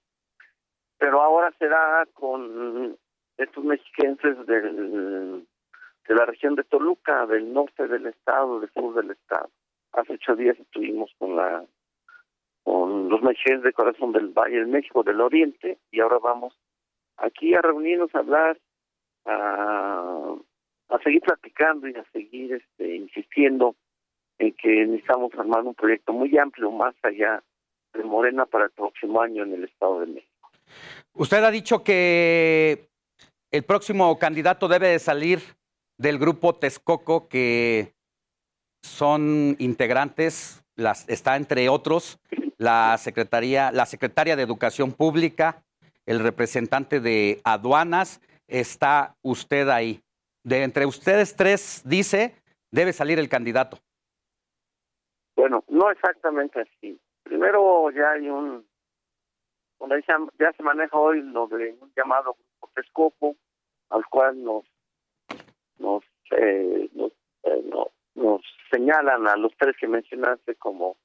pero 0.98 1.22
ahora 1.22 1.52
será 1.58 2.06
con 2.12 2.96
estos 3.36 3.64
mexiquenses 3.64 4.46
del, 4.46 5.46
de 6.08 6.14
la 6.14 6.26
región 6.26 6.56
de 6.56 6.64
Toluca, 6.64 7.26
del 7.26 7.52
norte 7.52 7.86
del 7.86 8.06
estado, 8.06 8.60
del 8.60 8.70
sur 8.72 8.94
del 8.94 9.12
estado. 9.12 9.48
Hace 9.94 10.14
ocho 10.14 10.36
días 10.36 10.58
estuvimos 10.58 11.10
con 11.18 11.36
la 11.36 11.64
con 12.62 13.08
los 13.10 13.22
mexiquenses 13.22 13.64
de 13.64 13.72
corazón 13.72 14.12
del 14.12 14.28
Valle 14.28 14.60
de 14.60 14.66
México, 14.66 15.02
del 15.02 15.20
Oriente, 15.20 15.78
y 15.90 16.00
ahora 16.00 16.18
vamos 16.18 16.58
aquí 17.18 17.54
a 17.54 17.60
reunirnos, 17.60 18.14
a 18.14 18.18
hablar, 18.18 18.58
a, 19.26 20.34
a 20.88 20.98
seguir 21.02 21.20
platicando 21.20 21.86
y 21.88 21.94
a 21.94 22.04
seguir 22.10 22.54
este, 22.54 22.96
insistiendo 22.96 23.76
en 24.38 24.52
que 24.54 24.86
necesitamos 24.86 25.32
armar 25.34 25.62
un 25.62 25.74
proyecto 25.74 26.12
muy 26.12 26.36
amplio, 26.38 26.70
más 26.70 26.94
allá 27.02 27.42
de 27.92 28.02
Morena 28.02 28.46
para 28.46 28.64
el 28.64 28.70
próximo 28.70 29.20
año 29.20 29.44
en 29.44 29.52
el 29.52 29.64
Estado 29.64 30.00
de 30.00 30.06
México. 30.06 30.50
Usted 31.12 31.44
ha 31.44 31.50
dicho 31.50 31.84
que 31.84 32.88
el 33.52 33.62
próximo 33.64 34.18
candidato 34.18 34.68
debe 34.68 34.88
de 34.88 34.98
salir 34.98 35.40
del 35.98 36.18
grupo 36.18 36.54
Texcoco, 36.54 37.28
que 37.28 37.93
son 38.84 39.56
integrantes, 39.58 40.62
las, 40.76 41.08
está 41.08 41.36
entre 41.36 41.68
otros 41.68 42.20
la 42.58 42.96
secretaría, 42.98 43.72
la 43.72 43.86
secretaria 43.86 44.36
de 44.36 44.42
Educación 44.42 44.92
Pública, 44.92 45.62
el 46.06 46.20
representante 46.20 47.00
de 47.00 47.40
aduanas, 47.44 48.20
está 48.46 49.16
usted 49.22 49.68
ahí. 49.68 50.00
De 50.44 50.62
entre 50.62 50.86
ustedes 50.86 51.34
tres, 51.34 51.82
dice, 51.84 52.34
debe 52.70 52.92
salir 52.92 53.18
el 53.18 53.28
candidato. 53.28 53.78
Bueno, 55.34 55.64
no 55.68 55.90
exactamente 55.90 56.60
así. 56.60 56.98
Primero 57.22 57.90
ya 57.90 58.12
hay 58.12 58.28
un, 58.28 58.64
ya 60.38 60.52
se 60.52 60.62
maneja 60.62 60.96
hoy 60.96 61.22
lo 61.22 61.46
de 61.48 61.76
un 61.80 61.92
llamado 61.96 62.36
grupo 62.94 63.36
al 63.90 64.04
cual 64.06 64.42
nos 64.42 64.64
nos 65.78 66.02
eh, 66.30 66.88
nos, 66.94 67.12
eh, 67.44 67.70
señalan 68.70 69.28
a 69.28 69.36
los 69.36 69.52
tres 69.56 69.76
que 69.78 69.88
mencionaste 69.88 70.54
como 70.56 70.96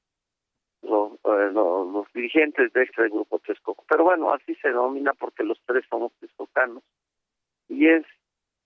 los, 0.81 1.14
eh, 1.14 1.52
los, 1.52 2.11
dirigentes 2.14 2.72
de 2.73 2.84
este 2.84 3.10
grupo 3.10 3.40
Texcoco. 3.40 3.84
Pero 3.90 4.03
bueno, 4.03 4.31
así 4.31 4.56
se 4.56 4.69
denomina 4.69 5.14
porque 5.14 5.44
los 5.44 5.60
tres 5.65 5.86
somos 5.90 6.11
texcocanos. 6.19 6.84
Y 7.68 7.88
es 7.88 8.06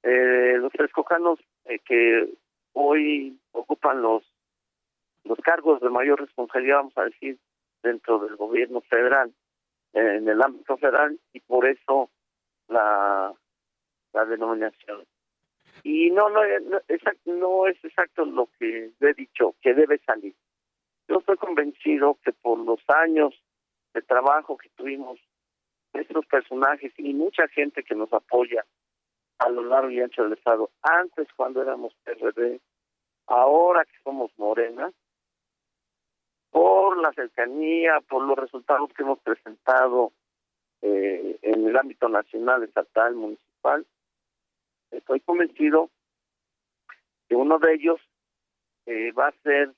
eh, 0.03 0.57
los 0.57 0.71
texcocanos 0.73 1.39
eh, 1.65 1.79
que 1.79 2.29
hoy 2.73 3.37
ocupan 3.51 4.01
los 4.01 4.23
los 5.23 5.37
cargos 5.39 5.79
de 5.79 5.89
mayor 5.89 6.19
responsabilidad, 6.19 6.77
vamos 6.77 6.97
a 6.97 7.05
decir, 7.05 7.37
dentro 7.81 8.19
del 8.19 8.35
gobierno 8.35 8.81
federal, 8.81 9.33
en 9.93 10.27
el 10.27 10.41
ámbito 10.41 10.75
federal, 10.77 11.17
y 11.31 11.39
por 11.39 11.65
eso 11.65 12.09
la, 12.67 13.33
la 14.11 14.25
denominación. 14.25 15.05
Y 15.83 16.09
no, 16.11 16.29
no, 16.29 16.41
no, 16.61 16.79
no 17.25 17.67
es 17.67 17.83
exacto 17.83 18.25
lo 18.25 18.47
que 18.57 18.91
he 18.99 19.13
dicho, 19.13 19.55
que 19.61 19.73
debe 19.73 19.99
salir. 19.99 20.33
Yo 21.09 21.19
estoy 21.19 21.37
convencido 21.37 22.17
que 22.23 22.31
por 22.31 22.57
los 22.59 22.79
años 22.87 23.33
de 23.93 24.01
trabajo 24.01 24.57
que 24.57 24.69
tuvimos 24.69 25.19
estos 25.93 26.25
personajes 26.25 26.93
y 26.97 27.13
mucha 27.13 27.47
gente 27.49 27.83
que 27.83 27.95
nos 27.95 28.11
apoya 28.13 28.65
a 29.39 29.49
lo 29.49 29.63
largo 29.63 29.89
y 29.91 29.99
ancho 29.99 30.23
del 30.23 30.33
Estado, 30.33 30.69
antes 30.81 31.27
cuando 31.35 31.61
éramos 31.61 31.93
PRD, 32.03 32.61
ahora 33.27 33.83
que 33.85 33.97
somos 34.03 34.31
Morena, 34.37 34.91
por 36.49 36.97
la 36.97 37.11
cercanía, 37.13 37.99
por 38.07 38.23
los 38.23 38.37
resultados 38.37 38.91
que 38.93 39.03
hemos 39.03 39.19
presentado 39.19 40.13
eh, 40.81 41.37
en 41.41 41.67
el 41.67 41.75
ámbito 41.75 42.07
nacional, 42.07 42.63
estatal, 42.63 43.15
municipal, 43.15 43.85
estoy 44.97 45.19
convencido 45.21 45.89
que 47.27 47.35
uno 47.35 47.59
de 47.59 47.73
ellos 47.73 47.99
eh, 48.85 49.11
va 49.11 49.27
a 49.27 49.41
ser 49.43 49.71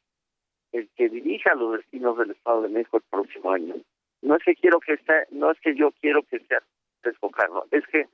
el 0.71 0.89
que 0.95 1.09
dirija 1.09 1.55
los 1.55 1.77
destinos 1.77 2.17
del 2.17 2.31
Estado 2.31 2.63
de 2.63 2.69
México 2.69 2.97
el 2.97 3.03
próximo 3.03 3.51
año. 3.51 3.75
No 4.21 4.35
es 4.35 4.43
que 4.43 4.55
quiero 4.55 4.79
que 4.79 4.97
sea, 4.97 5.25
no 5.31 5.51
es 5.51 5.59
que 5.61 5.75
yo 5.75 5.91
quiero 6.01 6.23
que 6.23 6.39
sea 6.39 6.61
desfocarlo, 7.03 7.65
es 7.71 7.85
que 7.87 8.07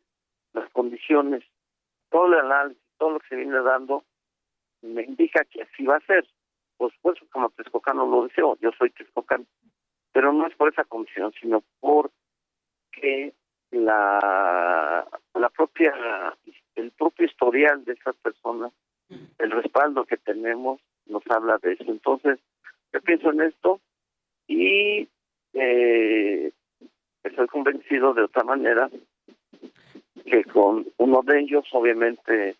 las 0.53 0.69
condiciones, 0.72 1.44
todo 2.10 2.28
el 2.28 2.34
análisis, 2.34 2.82
todo 2.98 3.11
lo 3.11 3.19
que 3.22 3.28
se 3.30 3.36
viene 3.38 3.60
dando, 3.61 4.03
me 4.82 5.03
indica 5.03 5.45
que 5.45 5.64
así 5.64 5.86
va 5.86 5.98
a 5.98 6.06
ser. 6.06 6.28
Por 6.78 6.91
supuesto, 6.94 7.26
como 7.32 7.49
Texcocano 7.52 8.06
lo 8.06 8.28
deseo, 8.28 8.57
yo 8.60 8.72
soy 8.78 8.90
Texcocano, 8.91 9.45
pero 10.11 10.34
no 10.34 10.48
es 10.48 10.56
por 10.56 10.69
esa 10.69 10.84
condición, 10.84 11.32
sino 11.40 11.64
por 11.80 12.11
que 12.91 13.34
la, 13.72 15.07
la 15.34 15.49
propia, 15.49 15.93
el 16.76 16.91
propio 16.91 17.26
historial 17.26 17.84
de 17.85 17.93
esas 17.93 18.15
personas, 18.18 18.72
el 19.38 19.52
respaldo 19.52 20.06
que 20.06 20.18
tenemos, 20.18 20.80
nos 21.07 21.23
habla 21.30 21.57
de 21.61 21.73
eso. 21.73 21.85
Entonces, 21.88 22.39
yo 22.93 23.02
pienso 23.02 23.31
en 23.31 23.41
esto 23.41 23.80
y 24.48 25.07
eh, 25.53 26.52
estoy 27.23 27.48
convencido 27.48 28.14
de 28.14 28.23
otra 28.23 28.43
manera 28.43 28.89
que 30.26 30.43
con 30.45 30.88
uno 30.98 31.22
de 31.23 31.39
ellos, 31.39 31.65
obviamente, 31.72 32.56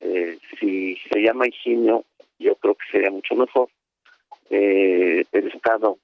eh, 0.00 0.38
si 0.58 0.96
se 1.10 1.20
llama 1.20 1.48
Higinio, 1.48 2.04
yo 2.38 2.54
creo 2.56 2.74
que 2.74 2.86
sería 2.90 3.10
mucho 3.10 3.34
mejor. 3.34 3.68
Eh, 4.50 5.24
el 5.32 5.48
Estado, 5.48 5.98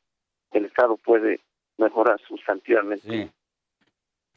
el 0.53 0.65
Estado 0.65 0.97
puede 0.97 1.41
mejorar 1.79 2.21
sustantivamente. 2.27 3.31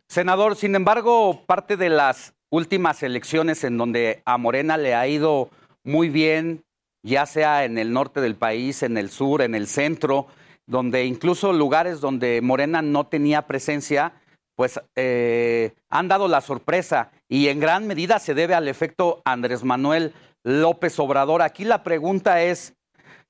Senador, 0.08 0.56
sin 0.56 0.76
embargo, 0.76 1.44
parte 1.46 1.78
de 1.78 1.90
las 1.90 2.34
últimas 2.50 3.04
elecciones 3.04 3.64
en 3.64 3.78
donde 3.78 4.22
a 4.26 4.38
Morena 4.38 4.78
le 4.78 4.96
ha 4.96 5.08
ido 5.08 5.50
muy 5.84 6.10
bien, 6.10 6.64
ya 7.04 7.26
sea 7.26 7.66
en 7.66 7.78
el 7.78 7.92
norte 7.92 8.22
del 8.22 8.36
país, 8.36 8.84
en 8.84 8.98
el 8.98 9.10
sur, 9.10 9.42
en 9.42 9.56
el 9.56 9.68
centro, 9.68 10.28
donde 10.66 11.06
incluso 11.06 11.54
lugares 11.54 12.02
donde 12.02 12.42
Morena 12.42 12.82
no 12.82 13.06
tenía 13.08 13.44
presencia, 13.44 14.14
pues 14.56 14.80
eh, 14.96 15.74
han 15.90 16.08
dado 16.08 16.28
la 16.28 16.42
sorpresa 16.42 17.12
y 17.28 17.50
en 17.50 17.60
gran 17.60 17.88
medida 17.88 18.20
se 18.20 18.34
debe 18.34 18.56
al 18.56 18.68
efecto 18.68 19.22
Andrés 19.26 19.64
Manuel 19.64 20.14
López 20.44 20.98
Obrador. 21.00 21.42
Aquí 21.42 21.66
la 21.66 21.84
pregunta 21.84 22.42
es 22.42 22.74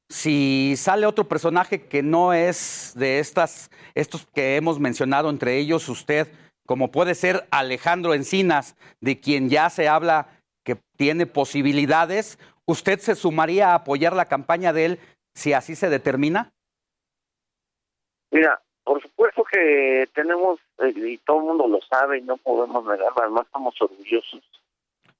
si 0.07 0.75
sale 0.77 1.07
otro 1.07 1.27
personaje 1.27 1.87
que 1.87 2.03
no 2.03 2.33
es 2.33 2.93
de 2.95 3.19
estas, 3.19 3.71
estos 3.95 4.27
que 4.33 4.55
hemos 4.55 4.79
mencionado, 4.79 5.29
entre 5.29 5.57
ellos 5.57 5.89
usted, 5.89 6.27
como 6.65 6.91
puede 6.91 7.15
ser 7.15 7.47
Alejandro 7.51 8.13
Encinas, 8.13 8.75
de 9.01 9.19
quien 9.19 9.49
ya 9.49 9.69
se 9.69 9.87
habla 9.87 10.27
que 10.63 10.77
tiene 10.97 11.25
posibilidades, 11.25 12.39
¿usted 12.65 12.99
se 12.99 13.15
sumaría 13.15 13.71
a 13.71 13.75
apoyar 13.75 14.13
la 14.13 14.25
campaña 14.25 14.73
de 14.73 14.85
él 14.85 14.99
si 15.33 15.53
así 15.53 15.75
se 15.75 15.89
determina? 15.89 16.51
Mira, 18.31 18.59
por 18.83 19.01
supuesto 19.01 19.43
que 19.43 20.09
tenemos, 20.13 20.59
eh, 20.79 20.93
y 20.95 21.17
todo 21.19 21.39
el 21.39 21.45
mundo 21.45 21.67
lo 21.67 21.81
sabe 21.81 22.19
y 22.19 22.21
no 22.21 22.37
podemos 22.37 22.83
negarlo, 22.85 23.21
además 23.21 23.45
estamos 23.45 23.79
orgullosos 23.81 24.41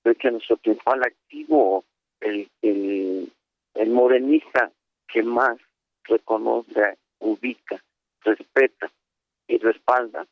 de 0.04 0.16
que 0.16 0.32
nuestro 0.32 0.58
principal 0.58 1.04
activo, 1.04 1.84
el, 2.20 2.50
el, 2.62 3.32
el 3.74 3.90
morenista 3.90 4.72
que 5.08 5.24
más 5.24 5.58
reconoce, 6.04 6.98
ubica, 7.20 7.82
respeta 8.22 8.92
y 9.48 9.58
respalda, 9.58 10.26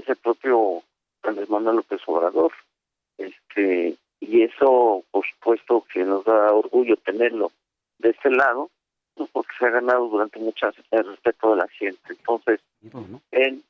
es 0.00 0.08
el 0.08 0.16
propio 0.16 0.82
Andrés 1.22 1.48
Manuel 1.48 1.76
López 1.76 2.00
Obrador. 2.06 2.52
Este, 3.18 3.96
y 4.20 4.42
eso, 4.42 5.04
por 5.10 5.24
supuesto, 5.26 5.84
que 5.92 6.04
nos 6.04 6.24
da 6.24 6.52
orgullo 6.52 6.96
tenerlo 6.96 7.52
de 7.98 8.10
este 8.10 8.30
lado, 8.30 8.70
pues 9.14 9.30
porque 9.30 9.52
se 9.58 9.66
ha 9.66 9.70
ganado 9.70 10.08
durante 10.08 10.38
muchas 10.38 10.74
el 10.90 11.04
respeto 11.04 11.50
de 11.50 11.56
la 11.56 11.68
gente. 11.68 12.00
Entonces, 12.08 12.60
él 13.30 13.62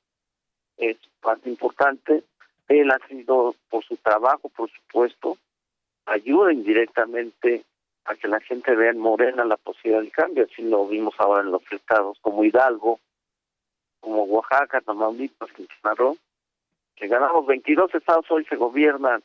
es 0.76 0.96
parte 1.20 1.48
importante. 1.48 2.22
Él 2.68 2.90
ha 2.90 2.98
sido, 3.08 3.54
por 3.68 3.84
su 3.84 3.96
trabajo, 3.96 4.48
por 4.50 4.70
supuesto, 4.70 5.36
ayuda 6.06 6.52
indirectamente 6.52 7.64
a 8.04 8.14
que 8.14 8.28
la 8.28 8.40
gente 8.40 8.74
vea 8.74 8.90
en 8.90 8.98
Morena 8.98 9.44
la 9.44 9.56
posibilidad 9.56 10.02
de 10.02 10.10
cambio. 10.10 10.46
Así 10.50 10.62
lo 10.62 10.86
vimos 10.86 11.14
ahora 11.18 11.42
en 11.42 11.50
los 11.50 11.62
estados 11.70 12.18
como 12.20 12.44
Hidalgo, 12.44 13.00
como 14.00 14.24
Oaxaca, 14.24 14.80
Tamaulipas, 14.80 15.52
Quintana 15.52 15.94
Roo, 15.94 16.16
que 16.96 17.08
ganamos 17.08 17.46
22 17.46 17.94
estados, 17.94 18.30
hoy 18.30 18.44
se 18.46 18.56
gobiernan 18.56 19.22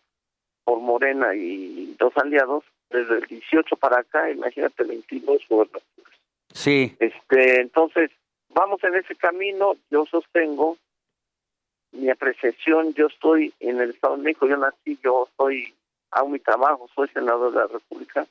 por 0.64 0.80
Morena 0.80 1.36
y 1.36 1.96
dos 2.00 2.14
aliados, 2.18 2.64
desde 2.90 3.18
el 3.18 3.26
18 3.26 3.76
para 3.78 4.00
acá, 4.00 4.30
imagínate 4.32 4.84
22 4.84 5.42
gobernaturas. 5.50 6.14
Sí. 6.54 6.96
Este, 7.00 7.62
entonces, 7.62 8.12
vamos 8.50 8.84
en 8.84 8.96
ese 8.96 9.16
camino, 9.16 9.76
yo 9.90 10.06
sostengo 10.06 10.78
mi 11.92 12.10
apreciación, 12.10 12.94
yo 12.94 13.08
estoy 13.08 13.54
en 13.60 13.80
el 13.80 13.92
Estado 13.92 14.18
de 14.18 14.24
México, 14.24 14.48
yo 14.48 14.58
nací, 14.58 14.98
yo 15.04 15.28
soy, 15.38 15.74
hago 16.12 16.30
mi 16.30 16.40
trabajo, 16.40 16.90
soy 16.94 17.08
senador 17.10 17.54
de 17.54 17.60
la 17.60 17.68
República, 17.68 18.26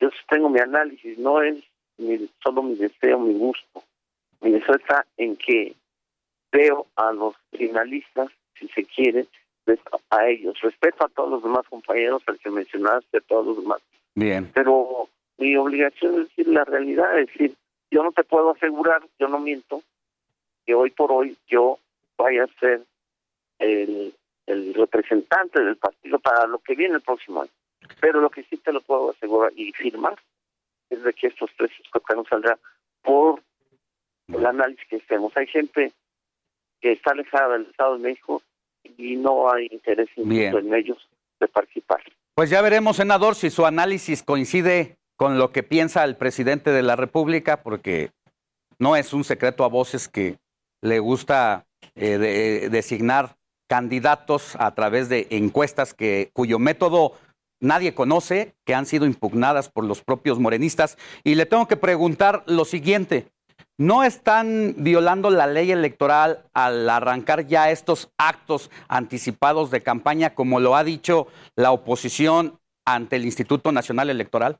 yo 0.00 0.10
sostengo 0.10 0.48
mi 0.48 0.60
análisis, 0.60 1.18
no 1.18 1.42
es 1.42 1.56
solo 2.42 2.62
mi 2.62 2.76
deseo, 2.76 3.18
mi 3.18 3.34
gusto, 3.34 3.82
mi 4.40 4.52
deseo 4.52 4.76
está 4.76 5.04
en 5.16 5.36
que 5.36 5.74
veo 6.52 6.86
a 6.96 7.12
los 7.12 7.34
finalistas, 7.52 8.30
si 8.58 8.68
se 8.68 8.84
quiere, 8.84 9.26
a 10.10 10.26
ellos, 10.26 10.60
respeto 10.60 11.04
a 11.04 11.08
todos 11.08 11.30
los 11.30 11.42
demás 11.42 11.66
compañeros, 11.68 12.22
al 12.26 12.38
que 12.38 12.50
mencionaste, 12.50 13.18
a 13.18 13.20
todos 13.20 13.46
los 13.46 13.62
demás. 13.62 13.80
Bien. 14.14 14.50
Pero 14.52 15.08
mi 15.38 15.56
obligación 15.56 16.14
es 16.14 16.28
decir 16.28 16.48
la 16.48 16.64
realidad, 16.64 17.18
es 17.18 17.28
decir, 17.28 17.54
yo 17.90 18.02
no 18.02 18.12
te 18.12 18.24
puedo 18.24 18.50
asegurar, 18.50 19.02
yo 19.18 19.28
no 19.28 19.38
miento, 19.38 19.82
que 20.66 20.74
hoy 20.74 20.90
por 20.90 21.12
hoy 21.12 21.36
yo 21.46 21.78
vaya 22.16 22.44
a 22.44 22.60
ser 22.60 22.82
el, 23.58 24.14
el 24.46 24.74
representante 24.74 25.62
del 25.62 25.76
partido 25.76 26.18
para 26.18 26.46
lo 26.46 26.58
que 26.58 26.74
viene 26.74 26.96
el 26.96 27.02
próximo 27.02 27.42
año. 27.42 27.50
Pero 28.00 28.20
lo 28.20 28.30
que 28.30 28.42
sí 28.44 28.56
te 28.56 28.72
lo 28.72 28.80
puedo 28.80 29.10
asegurar 29.10 29.52
y 29.56 29.72
firmar 29.72 30.18
es 30.90 31.02
de 31.02 31.12
que 31.12 31.28
estos 31.28 31.50
tres 31.56 31.70
no 32.14 32.24
saldrán 32.24 32.58
por 33.02 33.40
el 34.28 34.46
análisis 34.46 34.86
que 34.88 34.96
hacemos. 34.96 35.36
Hay 35.36 35.46
gente 35.46 35.92
que 36.80 36.92
está 36.92 37.12
alejada 37.12 37.54
del 37.54 37.66
Estado 37.66 37.96
de 37.96 38.02
México 38.02 38.42
y 38.96 39.16
no 39.16 39.52
hay 39.52 39.68
interés 39.70 40.08
en 40.16 40.74
ellos 40.74 40.98
de 41.38 41.48
participar. 41.48 42.00
Pues 42.34 42.50
ya 42.50 42.62
veremos, 42.62 42.96
senador, 42.96 43.34
si 43.34 43.50
su 43.50 43.66
análisis 43.66 44.22
coincide 44.22 44.96
con 45.16 45.38
lo 45.38 45.52
que 45.52 45.62
piensa 45.62 46.04
el 46.04 46.16
presidente 46.16 46.70
de 46.70 46.82
la 46.82 46.96
República, 46.96 47.62
porque 47.62 48.10
no 48.78 48.96
es 48.96 49.12
un 49.12 49.24
secreto 49.24 49.64
a 49.64 49.68
voces 49.68 50.08
que 50.08 50.38
le 50.82 50.98
gusta 50.98 51.66
eh, 51.94 52.68
designar 52.70 53.36
candidatos 53.68 54.56
a 54.58 54.74
través 54.74 55.08
de 55.08 55.26
encuestas 55.30 55.94
que 55.94 56.30
cuyo 56.32 56.58
método 56.58 57.12
nadie 57.60 57.94
conoce, 57.94 58.54
que 58.64 58.74
han 58.74 58.86
sido 58.86 59.06
impugnadas 59.06 59.68
por 59.68 59.84
los 59.84 60.02
propios 60.02 60.38
morenistas. 60.38 60.96
Y 61.22 61.34
le 61.34 61.46
tengo 61.46 61.68
que 61.68 61.76
preguntar 61.76 62.42
lo 62.46 62.64
siguiente. 62.64 63.26
¿No 63.80 64.04
están 64.04 64.74
violando 64.76 65.30
la 65.30 65.46
ley 65.46 65.72
electoral 65.72 66.44
al 66.52 66.86
arrancar 66.90 67.46
ya 67.46 67.70
estos 67.70 68.12
actos 68.18 68.70
anticipados 68.88 69.70
de 69.70 69.82
campaña, 69.82 70.34
como 70.34 70.60
lo 70.60 70.76
ha 70.76 70.84
dicho 70.84 71.28
la 71.56 71.72
oposición 71.72 72.58
ante 72.84 73.16
el 73.16 73.24
Instituto 73.24 73.72
Nacional 73.72 74.10
Electoral? 74.10 74.58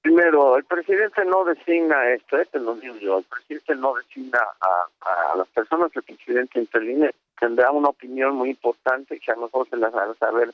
Primero, 0.00 0.56
el 0.56 0.64
presidente 0.64 1.24
no 1.24 1.44
designa 1.44 2.10
esto, 2.10 2.40
este 2.40 2.58
lo 2.58 2.74
digo 2.74 2.96
yo, 2.96 3.18
el 3.18 3.24
presidente 3.24 3.76
no 3.76 3.94
designa 3.94 4.40
a, 4.60 5.36
las 5.36 5.46
personas, 5.50 5.92
el 5.94 6.02
presidente 6.02 6.58
interviene, 6.58 7.12
tendrá 7.38 7.70
una 7.70 7.90
opinión 7.90 8.34
muy 8.34 8.50
importante 8.50 9.20
que 9.20 9.30
a 9.30 9.36
nosotros 9.36 9.68
se 9.70 9.76
las 9.76 9.94
hará 9.94 10.12
saber 10.14 10.52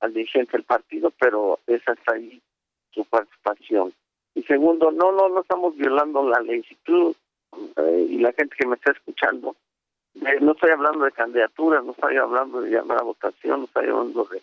al 0.00 0.12
dirigente 0.12 0.52
del 0.52 0.64
partido, 0.64 1.10
pero 1.18 1.60
es 1.66 1.80
hasta 1.88 2.12
ahí 2.12 2.42
su 2.90 3.06
participación. 3.06 3.94
Y 4.34 4.42
segundo, 4.42 4.90
no, 4.90 5.12
no, 5.12 5.28
no 5.28 5.40
estamos 5.40 5.76
violando 5.76 6.28
la 6.28 6.40
ley. 6.40 6.64
Eh, 7.76 8.06
y 8.10 8.18
la 8.18 8.32
gente 8.32 8.56
que 8.58 8.66
me 8.66 8.74
está 8.74 8.92
escuchando, 8.92 9.54
eh, 10.16 10.38
no 10.40 10.52
estoy 10.52 10.70
hablando 10.70 11.04
de 11.04 11.12
candidaturas, 11.12 11.84
no 11.84 11.92
estoy 11.92 12.16
hablando 12.16 12.60
de 12.60 12.70
llamar 12.70 12.98
a 13.00 13.04
votación, 13.04 13.60
no 13.60 13.66
estoy 13.66 13.88
hablando 13.88 14.24
de 14.24 14.42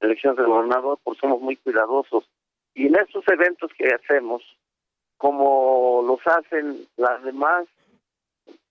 elecciones 0.00 0.38
de 0.38 0.44
gobernador, 0.44 0.98
porque 1.02 1.20
somos 1.20 1.40
muy 1.40 1.56
cuidadosos. 1.56 2.24
Y 2.74 2.86
en 2.86 2.96
estos 2.96 3.26
eventos 3.28 3.70
que 3.76 3.92
hacemos, 3.92 4.42
como 5.16 6.02
los 6.06 6.20
hacen 6.26 6.86
las 6.96 7.22
demás 7.22 7.66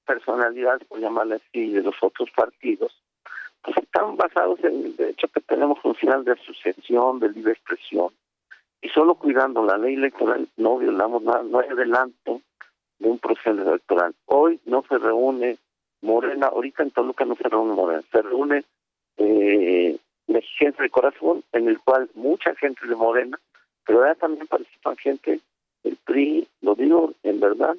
personalidades, 0.06 0.86
por 0.88 1.00
llamarle 1.00 1.36
así, 1.36 1.72
de 1.72 1.84
los 1.84 1.96
otros 2.02 2.30
partidos, 2.32 3.02
pues 3.62 3.78
están 3.78 4.18
basados 4.18 4.60
en 4.64 4.86
el 4.86 4.96
derecho 4.96 5.28
que 5.28 5.42
tenemos 5.42 5.80
funcional 5.80 6.24
de 6.26 6.32
asociación, 6.32 7.20
de 7.20 7.30
libre 7.30 7.54
expresión, 7.54 8.12
y 8.82 8.90
solo 8.90 9.16
cuidando 9.16 9.64
la 9.64 9.78
ley 9.78 9.96
electoral 9.96 10.48
no 10.58 10.78
violamos 10.78 11.22
nada, 11.24 11.44
no 11.44 11.60
hay 11.60 11.70
adelanto 11.70 12.42
de 13.00 13.10
un 13.10 13.20
proceso 13.20 13.52
electoral. 13.52 14.14
Hoy 14.26 14.60
no 14.66 14.84
se 14.88 14.98
reúne 14.98 15.58
Morena, 16.02 16.48
ahorita 16.48 16.84
en 16.84 16.92
Toluca 16.92 17.26
no 17.26 17.36
se 17.36 17.48
reúne 17.48 17.74
Morena, 17.74 18.04
se 18.12 18.22
reúne 18.22 18.64
eh, 19.18 19.98
gente 20.58 20.84
de 20.84 20.90
corazón, 20.90 21.44
en 21.52 21.68
el 21.68 21.80
cual 21.80 22.10
mucha 22.16 22.56
gente 22.56 22.88
de 22.88 22.96
Morena, 22.96 23.40
pero 23.86 24.06
ya 24.06 24.16
también 24.16 24.48
participan 24.48 24.96
gente 24.98 25.40
del 25.84 25.98
PRI, 26.06 26.48
lo 26.62 26.76
digo 26.76 27.14
en 27.24 27.40
verdad, 27.40 27.76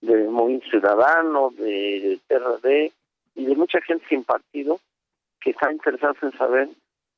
de 0.00 0.28
Movimiento 0.28 0.68
Ciudadano, 0.68 1.50
de 1.56 2.20
TRD 2.26 2.92
y 3.34 3.44
de 3.44 3.56
mucha 3.56 3.80
gente 3.80 4.04
sin 4.08 4.24
partido 4.24 4.78
que 5.40 5.50
está 5.50 5.72
interesados 5.72 6.16
en 6.22 6.32
saber 6.32 6.68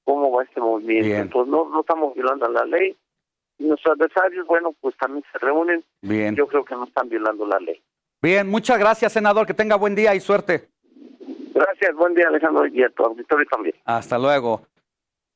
cómo 0.05 0.31
va 0.31 0.45
este 0.45 0.61
movimiento. 0.61 1.17
Entonces 1.17 1.51
no, 1.51 1.69
no 1.69 1.81
estamos 1.81 2.15
violando 2.15 2.49
la 2.49 2.65
ley, 2.65 2.95
nuestros 3.59 3.95
adversarios, 3.95 4.47
bueno, 4.47 4.75
pues 4.81 4.97
también 4.97 5.25
se 5.33 5.39
reúnen. 5.39 5.85
Bien. 6.03 6.35
Yo 6.37 6.47
creo 6.47 6.65
que 6.65 6.75
no 6.75 6.85
están 6.85 7.09
violando 7.09 7.47
la 7.47 7.59
ley. 7.59 7.83
Bien, 8.21 8.49
muchas 8.49 8.79
gracias, 8.79 9.13
senador. 9.13 9.47
Que 9.47 9.55
tenga 9.55 9.77
buen 9.77 9.95
día 9.95 10.15
y 10.15 10.21
suerte. 10.21 10.69
Gracias, 11.55 11.95
buen 11.97 12.15
día, 12.15 12.29
Alejandro, 12.29 12.67
y 12.67 12.83
a 12.83 12.91
tu 12.91 13.05
auditorio 13.05 13.47
también. 13.51 13.75
Hasta 13.85 14.19
luego. 14.19 14.63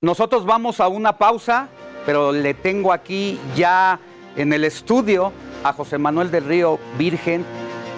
Nosotros 0.01 0.44
vamos 0.44 0.81
a 0.81 0.89
una 0.89 1.19
pausa, 1.19 1.69
pero 2.05 2.32
le 2.32 2.55
tengo 2.55 2.93
aquí 2.93 3.39
ya 3.55 3.99
en 4.36 4.53
el 4.53 4.65
estudio 4.65 5.32
a 5.65 5.73
José 5.73 5.99
Manuel 5.99 6.31
del 6.31 6.44
Río 6.44 6.78
Virgen, 6.99 7.44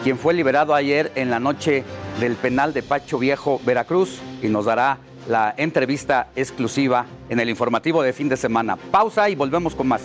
quien 0.02 0.18
fue 0.18 0.34
liberado 0.34 0.74
ayer 0.74 1.12
en 1.14 1.30
la 1.30 1.40
noche 1.40 1.84
del 2.20 2.36
penal 2.36 2.74
de 2.74 2.82
Pacho 2.82 3.18
Viejo, 3.18 3.60
Veracruz, 3.64 4.20
y 4.42 4.48
nos 4.48 4.66
dará 4.66 4.98
la 5.28 5.55
entrevista 5.56 6.28
exclusiva 6.36 7.06
en 7.28 7.40
el 7.40 7.51
informativo 7.51 8.02
de 8.02 8.12
fin 8.12 8.28
de 8.28 8.36
semana. 8.36 8.76
Pausa 8.76 9.28
y 9.28 9.34
volvemos 9.34 9.74
con 9.74 9.88
más. 9.88 10.02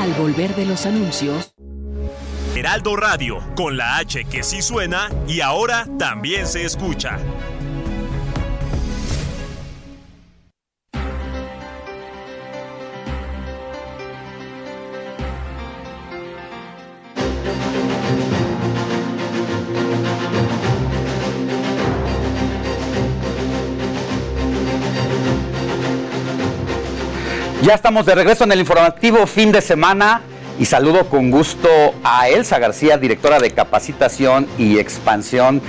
Al 0.00 0.12
volver 0.14 0.54
de 0.54 0.66
los 0.66 0.86
anuncios. 0.86 1.54
Heraldo 2.54 2.94
Radio, 2.94 3.38
con 3.56 3.76
la 3.76 3.96
H 3.98 4.24
que 4.26 4.42
sí 4.42 4.62
suena 4.62 5.10
y 5.26 5.40
ahora 5.40 5.86
también 5.98 6.46
se 6.46 6.64
escucha. 6.64 7.18
Ya 27.64 27.72
estamos 27.72 28.04
de 28.04 28.14
regreso 28.14 28.44
en 28.44 28.52
el 28.52 28.60
informativo 28.60 29.26
fin 29.26 29.50
de 29.50 29.62
semana 29.62 30.20
y 30.58 30.66
saludo 30.66 31.08
con 31.08 31.30
gusto 31.30 31.70
a 32.04 32.28
Elsa 32.28 32.58
García, 32.58 32.98
directora 32.98 33.38
de 33.38 33.52
capacitación 33.52 34.46
y 34.58 34.78
expansión 34.78 35.62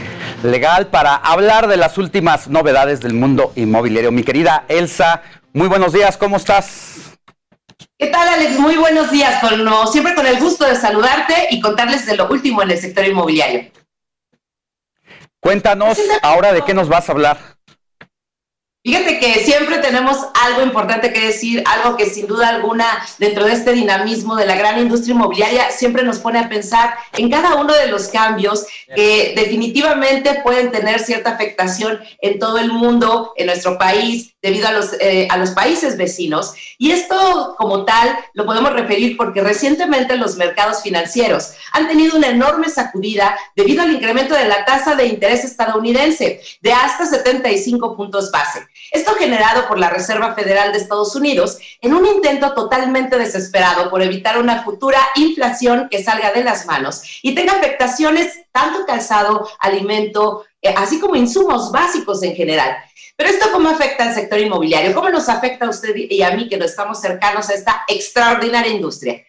legal, 0.43 0.87
para 0.87 1.15
hablar 1.15 1.67
de 1.67 1.77
las 1.77 1.97
últimas 1.97 2.49
novedades 2.49 2.99
del 2.99 3.13
mundo 3.13 3.53
inmobiliario. 3.55 4.11
Mi 4.11 4.25
querida 4.25 4.65
Elsa, 4.67 5.21
muy 5.53 5.69
buenos 5.69 5.93
días, 5.93 6.17
¿cómo 6.17 6.35
estás? 6.35 7.17
¿Qué 7.97 8.07
tal, 8.07 8.27
Alex? 8.27 8.59
Muy 8.59 8.75
buenos 8.75 9.09
días. 9.09 9.39
Con, 9.39 9.87
siempre 9.89 10.15
con 10.15 10.27
el 10.27 10.37
gusto 10.37 10.65
de 10.65 10.75
saludarte 10.75 11.47
y 11.49 11.61
contarles 11.61 12.05
de 12.05 12.17
lo 12.17 12.27
último 12.27 12.61
en 12.61 12.71
el 12.71 12.77
sector 12.77 13.05
inmobiliario. 13.05 13.71
Cuéntanos 15.39 15.97
ahora 16.21 16.51
de 16.51 16.61
qué 16.63 16.73
nos 16.73 16.89
vas 16.89 17.07
a 17.07 17.13
hablar. 17.13 17.54
Fíjate 18.85 19.17
que 19.19 19.43
siempre 19.43 19.79
tenemos 19.79 20.15
algo 20.43 20.61
importante 20.61 21.11
que 21.11 21.25
decir, 21.25 21.63
algo 21.65 21.97
que 21.97 22.05
sin 22.05 22.27
duda 22.27 22.49
alguna 22.49 22.85
dentro 23.17 23.43
de 23.43 23.53
este 23.53 23.73
dinamismo 23.73 24.35
de 24.35 24.45
la 24.45 24.55
gran 24.55 24.77
industria 24.77 25.15
inmobiliaria 25.15 25.71
siempre 25.71 26.03
nos 26.03 26.19
pone 26.19 26.37
a 26.37 26.47
pensar 26.49 26.93
en 27.13 27.31
cada 27.31 27.55
uno 27.55 27.73
de 27.73 27.87
los 27.87 28.09
cambios 28.09 28.67
que 28.95 29.33
definitivamente 29.35 30.39
pueden 30.43 30.71
tener 30.71 30.99
cierta 30.99 31.31
afectación 31.31 31.99
en 32.21 32.37
todo 32.37 32.59
el 32.59 32.71
mundo, 32.71 33.33
en 33.37 33.47
nuestro 33.47 33.79
país, 33.79 34.35
debido 34.39 34.67
a 34.67 34.73
los, 34.73 34.93
eh, 34.99 35.27
a 35.31 35.37
los 35.37 35.49
países 35.49 35.97
vecinos. 35.97 36.53
Y 36.77 36.91
esto 36.91 37.55
como 37.57 37.85
tal 37.85 38.15
lo 38.33 38.45
podemos 38.45 38.71
referir 38.71 39.17
porque 39.17 39.41
recientemente 39.41 40.15
los 40.15 40.35
mercados 40.35 40.83
financieros 40.83 41.53
han 41.71 41.87
tenido 41.87 42.15
una 42.15 42.27
enorme 42.27 42.69
sacudida 42.69 43.35
debido 43.55 43.81
al 43.81 43.91
incremento 43.91 44.35
de 44.35 44.47
la 44.47 44.63
tasa 44.63 44.93
de 44.93 45.07
interés 45.07 45.43
estadounidense 45.43 46.39
de 46.61 46.71
hasta 46.71 47.07
75 47.07 47.97
puntos 47.97 48.29
base. 48.29 48.67
Esto 48.91 49.13
generado 49.15 49.67
por 49.67 49.79
la 49.79 49.89
Reserva 49.89 50.33
Federal 50.33 50.71
de 50.71 50.77
Estados 50.77 51.15
Unidos 51.15 51.57
en 51.81 51.93
un 51.93 52.05
intento 52.05 52.53
totalmente 52.53 53.17
desesperado 53.17 53.89
por 53.89 54.01
evitar 54.01 54.37
una 54.37 54.63
futura 54.63 54.99
inflación 55.15 55.87
que 55.89 56.03
salga 56.03 56.31
de 56.31 56.43
las 56.43 56.65
manos 56.65 57.19
y 57.21 57.35
tenga 57.35 57.53
afectaciones 57.53 58.41
tanto 58.51 58.85
calzado, 58.85 59.49
alimento, 59.59 60.45
eh, 60.61 60.73
así 60.77 60.99
como 60.99 61.15
insumos 61.15 61.71
básicos 61.71 62.23
en 62.23 62.35
general. 62.35 62.77
Pero 63.17 63.29
esto 63.29 63.49
cómo 63.51 63.69
afecta 63.69 64.03
al 64.03 64.13
sector 64.13 64.39
inmobiliario? 64.39 64.93
¿Cómo 64.93 65.09
nos 65.09 65.29
afecta 65.29 65.65
a 65.65 65.69
usted 65.69 65.95
y 65.95 66.21
a 66.21 66.31
mí 66.31 66.49
que 66.49 66.57
no 66.57 66.65
estamos 66.65 66.99
cercanos 66.99 67.49
a 67.49 67.53
esta 67.53 67.83
extraordinaria 67.87 68.71
industria? 68.71 69.23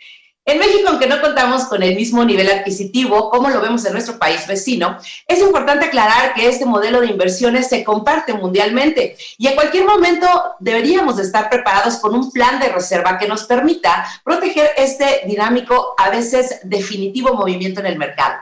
En 0.49 0.61
México, 0.61 0.91
aunque 0.91 1.09
no 1.09 1.21
contamos 1.21 1.65
con 1.65 1.83
el 1.83 1.97
mismo 1.97 2.25
nivel 2.25 2.49
adquisitivo 2.49 3.31
como 3.31 3.51
lo 3.51 3.61
vemos 3.61 3.85
en 3.85 3.93
nuestro 3.93 4.17
país 4.17 4.47
vecino, 4.47 4.97
es 5.27 5.41
importante 5.41 5.87
aclarar 5.87 6.35
que 6.35 6.47
este 6.49 6.65
modelo 6.65 7.01
de 7.01 7.09
inversiones 7.09 7.69
se 7.69 7.83
comparte 7.83 8.33
mundialmente 8.33 9.17
y 9.39 9.49
en 9.49 9.57
cualquier 9.57 9.85
momento 9.85 10.29
deberíamos 10.61 11.19
estar 11.19 11.51
preparados 11.51 11.97
con 11.97 12.15
un 12.15 12.31
plan 12.31 12.61
de 12.61 12.69
reserva 12.69 13.19
que 13.19 13.27
nos 13.27 13.43
permita 13.43 14.07
proteger 14.23 14.71
este 14.77 15.23
dinámico, 15.27 15.97
a 15.99 16.11
veces 16.11 16.61
definitivo 16.63 17.35
movimiento 17.35 17.81
en 17.81 17.87
el 17.87 17.99
mercado. 17.99 18.37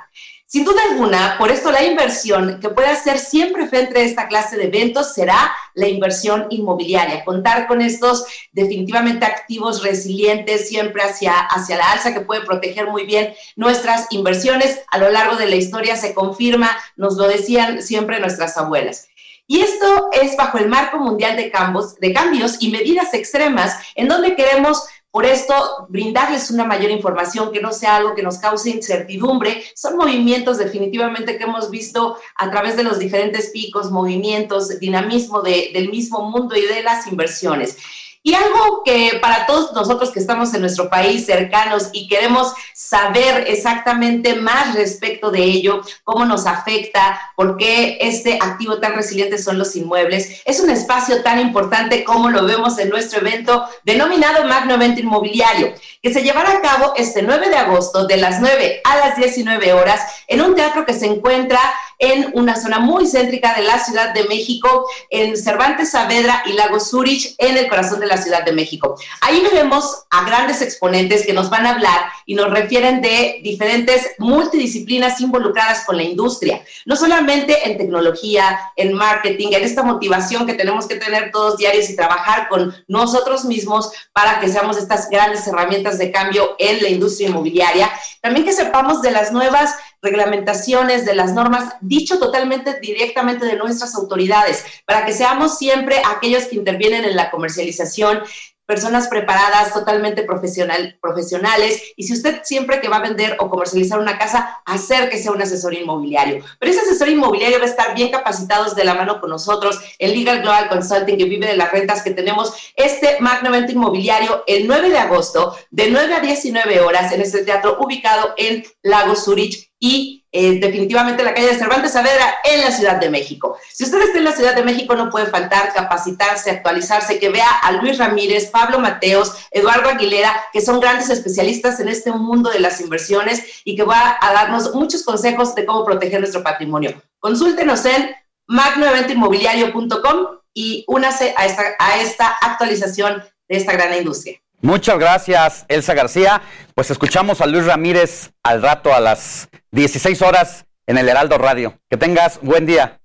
Sin 0.46 0.64
duda 0.64 0.82
alguna, 0.90 1.36
por 1.38 1.50
esto 1.50 1.72
la 1.72 1.82
inversión 1.82 2.60
que 2.60 2.68
puede 2.68 2.88
hacer 2.88 3.18
siempre 3.18 3.66
frente 3.66 3.98
a 3.98 4.02
esta 4.02 4.28
clase 4.28 4.56
de 4.56 4.64
eventos 4.64 5.14
será 5.14 5.52
la 5.74 5.88
inversión 5.88 6.46
inmobiliaria. 6.50 7.24
Contar 7.24 7.66
con 7.66 7.80
estos 7.80 8.24
definitivamente 8.52 9.24
activos 9.24 9.82
resilientes 9.82 10.68
siempre 10.68 11.02
hacia, 11.02 11.32
hacia 11.32 11.78
la 11.78 11.92
alza 11.92 12.12
que 12.12 12.20
puede 12.20 12.42
proteger 12.42 12.88
muy 12.88 13.06
bien 13.06 13.34
nuestras 13.56 14.06
inversiones. 14.10 14.80
A 14.90 14.98
lo 14.98 15.10
largo 15.10 15.36
de 15.36 15.48
la 15.48 15.56
historia 15.56 15.96
se 15.96 16.14
confirma, 16.14 16.70
nos 16.96 17.16
lo 17.16 17.26
decían 17.26 17.82
siempre 17.82 18.20
nuestras 18.20 18.56
abuelas. 18.58 19.08
Y 19.46 19.60
esto 19.60 20.08
es 20.12 20.36
bajo 20.36 20.56
el 20.56 20.68
marco 20.68 20.98
mundial 20.98 21.36
de 21.36 21.50
cambios, 21.50 21.96
de 21.96 22.14
cambios 22.14 22.56
y 22.60 22.70
medidas 22.70 23.12
extremas 23.12 23.76
en 23.94 24.08
donde 24.08 24.36
queremos 24.36 24.84
por 25.14 25.26
esto, 25.26 25.86
brindarles 25.90 26.50
una 26.50 26.64
mayor 26.64 26.90
información 26.90 27.52
que 27.52 27.60
no 27.60 27.72
sea 27.72 27.94
algo 27.94 28.16
que 28.16 28.22
nos 28.24 28.38
cause 28.38 28.68
incertidumbre. 28.68 29.62
Son 29.76 29.96
movimientos 29.96 30.58
definitivamente 30.58 31.38
que 31.38 31.44
hemos 31.44 31.70
visto 31.70 32.16
a 32.34 32.50
través 32.50 32.76
de 32.76 32.82
los 32.82 32.98
diferentes 32.98 33.50
picos, 33.50 33.92
movimientos, 33.92 34.80
dinamismo 34.80 35.40
del 35.40 35.88
mismo 35.88 36.28
mundo 36.28 36.56
y 36.56 36.62
de 36.62 36.82
las 36.82 37.06
inversiones. 37.06 37.76
Y 38.26 38.32
algo 38.32 38.82
que 38.86 39.18
para 39.20 39.44
todos 39.44 39.74
nosotros 39.74 40.10
que 40.10 40.18
estamos 40.18 40.54
en 40.54 40.62
nuestro 40.62 40.88
país 40.88 41.26
cercanos 41.26 41.90
y 41.92 42.08
queremos 42.08 42.54
saber 42.72 43.44
exactamente 43.48 44.34
más 44.34 44.74
respecto 44.74 45.30
de 45.30 45.44
ello, 45.44 45.82
cómo 46.04 46.24
nos 46.24 46.46
afecta, 46.46 47.20
por 47.36 47.58
qué 47.58 47.98
este 48.00 48.38
activo 48.40 48.78
tan 48.78 48.94
resiliente 48.94 49.36
son 49.36 49.58
los 49.58 49.76
inmuebles, 49.76 50.40
es 50.46 50.58
un 50.60 50.70
espacio 50.70 51.22
tan 51.22 51.38
importante 51.38 52.02
como 52.02 52.30
lo 52.30 52.46
vemos 52.46 52.78
en 52.78 52.88
nuestro 52.88 53.20
evento 53.20 53.68
denominado 53.82 54.46
Magno 54.46 54.72
Evento 54.72 55.02
Inmobiliario, 55.02 55.74
que 56.02 56.10
se 56.10 56.22
llevará 56.22 56.50
a 56.52 56.62
cabo 56.62 56.94
este 56.96 57.20
9 57.20 57.50
de 57.50 57.56
agosto 57.56 58.06
de 58.06 58.16
las 58.16 58.40
9 58.40 58.80
a 58.84 58.96
las 58.96 59.16
19 59.18 59.74
horas 59.74 60.00
en 60.28 60.40
un 60.40 60.54
teatro 60.54 60.86
que 60.86 60.94
se 60.94 61.04
encuentra 61.04 61.60
en 61.98 62.30
una 62.34 62.56
zona 62.56 62.78
muy 62.78 63.06
céntrica 63.06 63.54
de 63.54 63.62
la 63.62 63.78
Ciudad 63.78 64.12
de 64.14 64.24
México, 64.24 64.88
en 65.10 65.36
Cervantes 65.36 65.90
Saavedra 65.90 66.42
y 66.46 66.52
Lago 66.52 66.80
Zurich, 66.80 67.34
en 67.38 67.56
el 67.56 67.68
corazón 67.68 68.00
de 68.00 68.06
la 68.06 68.16
Ciudad 68.16 68.44
de 68.44 68.52
México. 68.52 68.96
Ahí 69.20 69.42
vemos 69.52 70.04
a 70.10 70.24
grandes 70.24 70.62
exponentes 70.62 71.24
que 71.24 71.32
nos 71.32 71.50
van 71.50 71.66
a 71.66 71.70
hablar 71.70 72.00
y 72.26 72.34
nos 72.34 72.50
refieren 72.50 73.00
de 73.00 73.40
diferentes 73.42 74.12
multidisciplinas 74.18 75.20
involucradas 75.20 75.84
con 75.84 75.96
la 75.96 76.02
industria, 76.02 76.62
no 76.86 76.96
solamente 76.96 77.68
en 77.68 77.78
tecnología, 77.78 78.72
en 78.76 78.92
marketing, 78.92 79.48
en 79.52 79.64
esta 79.64 79.82
motivación 79.82 80.46
que 80.46 80.54
tenemos 80.54 80.86
que 80.86 80.96
tener 80.96 81.30
todos 81.30 81.56
diarios 81.56 81.88
y 81.90 81.96
trabajar 81.96 82.48
con 82.48 82.74
nosotros 82.88 83.44
mismos 83.44 83.90
para 84.12 84.40
que 84.40 84.48
seamos 84.48 84.76
estas 84.76 85.08
grandes 85.08 85.46
herramientas 85.46 85.98
de 85.98 86.10
cambio 86.10 86.56
en 86.58 86.82
la 86.82 86.88
industria 86.88 87.28
inmobiliaria. 87.28 87.90
También 88.20 88.44
que 88.44 88.52
sepamos 88.52 89.02
de 89.02 89.10
las 89.10 89.32
nuevas 89.32 89.74
reglamentaciones, 90.04 91.04
de 91.04 91.14
las 91.14 91.32
normas, 91.32 91.74
dicho 91.80 92.18
totalmente 92.20 92.78
directamente 92.78 93.46
de 93.46 93.56
nuestras 93.56 93.96
autoridades, 93.96 94.64
para 94.84 95.04
que 95.04 95.12
seamos 95.12 95.58
siempre 95.58 96.00
aquellos 96.14 96.44
que 96.44 96.56
intervienen 96.56 97.04
en 97.04 97.16
la 97.16 97.30
comercialización 97.30 98.20
personas 98.66 99.08
preparadas, 99.08 99.72
totalmente 99.72 100.22
profesional, 100.22 100.98
profesionales. 101.00 101.82
Y 101.96 102.04
si 102.04 102.14
usted 102.14 102.40
siempre 102.44 102.80
que 102.80 102.88
va 102.88 102.96
a 102.96 103.02
vender 103.02 103.36
o 103.40 103.50
comercializar 103.50 103.98
una 103.98 104.18
casa, 104.18 104.62
acérquese 104.64 105.28
a 105.28 105.32
un 105.32 105.42
asesor 105.42 105.74
inmobiliario. 105.74 106.44
Pero 106.58 106.72
ese 106.72 106.82
asesor 106.82 107.08
inmobiliario 107.08 107.58
va 107.58 107.64
a 107.64 107.68
estar 107.68 107.94
bien 107.94 108.10
capacitados 108.10 108.74
de 108.74 108.84
la 108.84 108.94
mano 108.94 109.20
con 109.20 109.30
nosotros, 109.30 109.78
el 109.98 110.12
Legal 110.12 110.42
Global 110.42 110.68
Consulting 110.68 111.18
que 111.18 111.24
vive 111.24 111.46
de 111.46 111.56
las 111.56 111.72
rentas 111.72 112.02
que 112.02 112.10
tenemos, 112.10 112.52
este 112.76 113.18
magno 113.20 113.54
inmobiliario 113.54 114.44
el 114.46 114.66
9 114.66 114.90
de 114.90 114.98
agosto, 114.98 115.56
de 115.70 115.90
9 115.90 116.14
a 116.14 116.20
19 116.20 116.80
horas, 116.80 117.12
en 117.12 117.20
este 117.20 117.44
teatro 117.44 117.78
ubicado 117.80 118.34
en 118.36 118.64
Lago 118.82 119.14
Zurich 119.14 119.70
y 119.78 120.23
eh, 120.36 120.58
definitivamente 120.58 121.22
la 121.22 121.32
calle 121.32 121.46
de 121.46 121.58
Cervantes 121.58 121.92
Saavedra 121.92 122.38
en 122.42 122.60
la 122.60 122.72
Ciudad 122.72 122.96
de 122.96 123.08
México. 123.08 123.56
Si 123.72 123.84
usted 123.84 124.02
está 124.02 124.18
en 124.18 124.24
la 124.24 124.32
Ciudad 124.32 124.56
de 124.56 124.64
México, 124.64 124.96
no 124.96 125.08
puede 125.08 125.26
faltar 125.26 125.72
capacitarse, 125.72 126.50
actualizarse, 126.50 127.20
que 127.20 127.28
vea 127.28 127.48
a 127.62 127.70
Luis 127.70 127.98
Ramírez, 127.98 128.50
Pablo 128.50 128.80
Mateos, 128.80 129.32
Eduardo 129.52 129.88
Aguilera, 129.88 130.34
que 130.52 130.60
son 130.60 130.80
grandes 130.80 131.08
especialistas 131.08 131.78
en 131.78 131.86
este 131.86 132.10
mundo 132.10 132.50
de 132.50 132.58
las 132.58 132.80
inversiones 132.80 133.62
y 133.64 133.76
que 133.76 133.84
va 133.84 134.18
a 134.20 134.32
darnos 134.32 134.74
muchos 134.74 135.04
consejos 135.04 135.54
de 135.54 135.64
cómo 135.64 135.84
proteger 135.84 136.18
nuestro 136.18 136.42
patrimonio. 136.42 137.00
Consúltenos 137.20 137.84
en 137.84 138.10
magnoeventoinmobiliario.com 138.48 140.40
y 140.52 140.84
únase 140.88 141.32
a 141.36 141.46
esta, 141.46 141.62
a 141.78 142.00
esta 142.00 142.26
actualización 142.40 143.22
de 143.48 143.56
esta 143.56 143.72
gran 143.72 143.94
industria. 143.96 144.40
Muchas 144.64 144.98
gracias, 144.98 145.66
Elsa 145.68 145.92
García. 145.92 146.40
Pues 146.74 146.90
escuchamos 146.90 147.42
a 147.42 147.46
Luis 147.46 147.66
Ramírez 147.66 148.30
al 148.42 148.62
rato 148.62 148.94
a 148.94 149.00
las 149.00 149.50
16 149.72 150.22
horas 150.22 150.64
en 150.86 150.96
el 150.96 151.06
Heraldo 151.06 151.36
Radio. 151.36 151.78
Que 151.90 151.98
tengas 151.98 152.40
buen 152.40 152.64
día. 152.64 152.98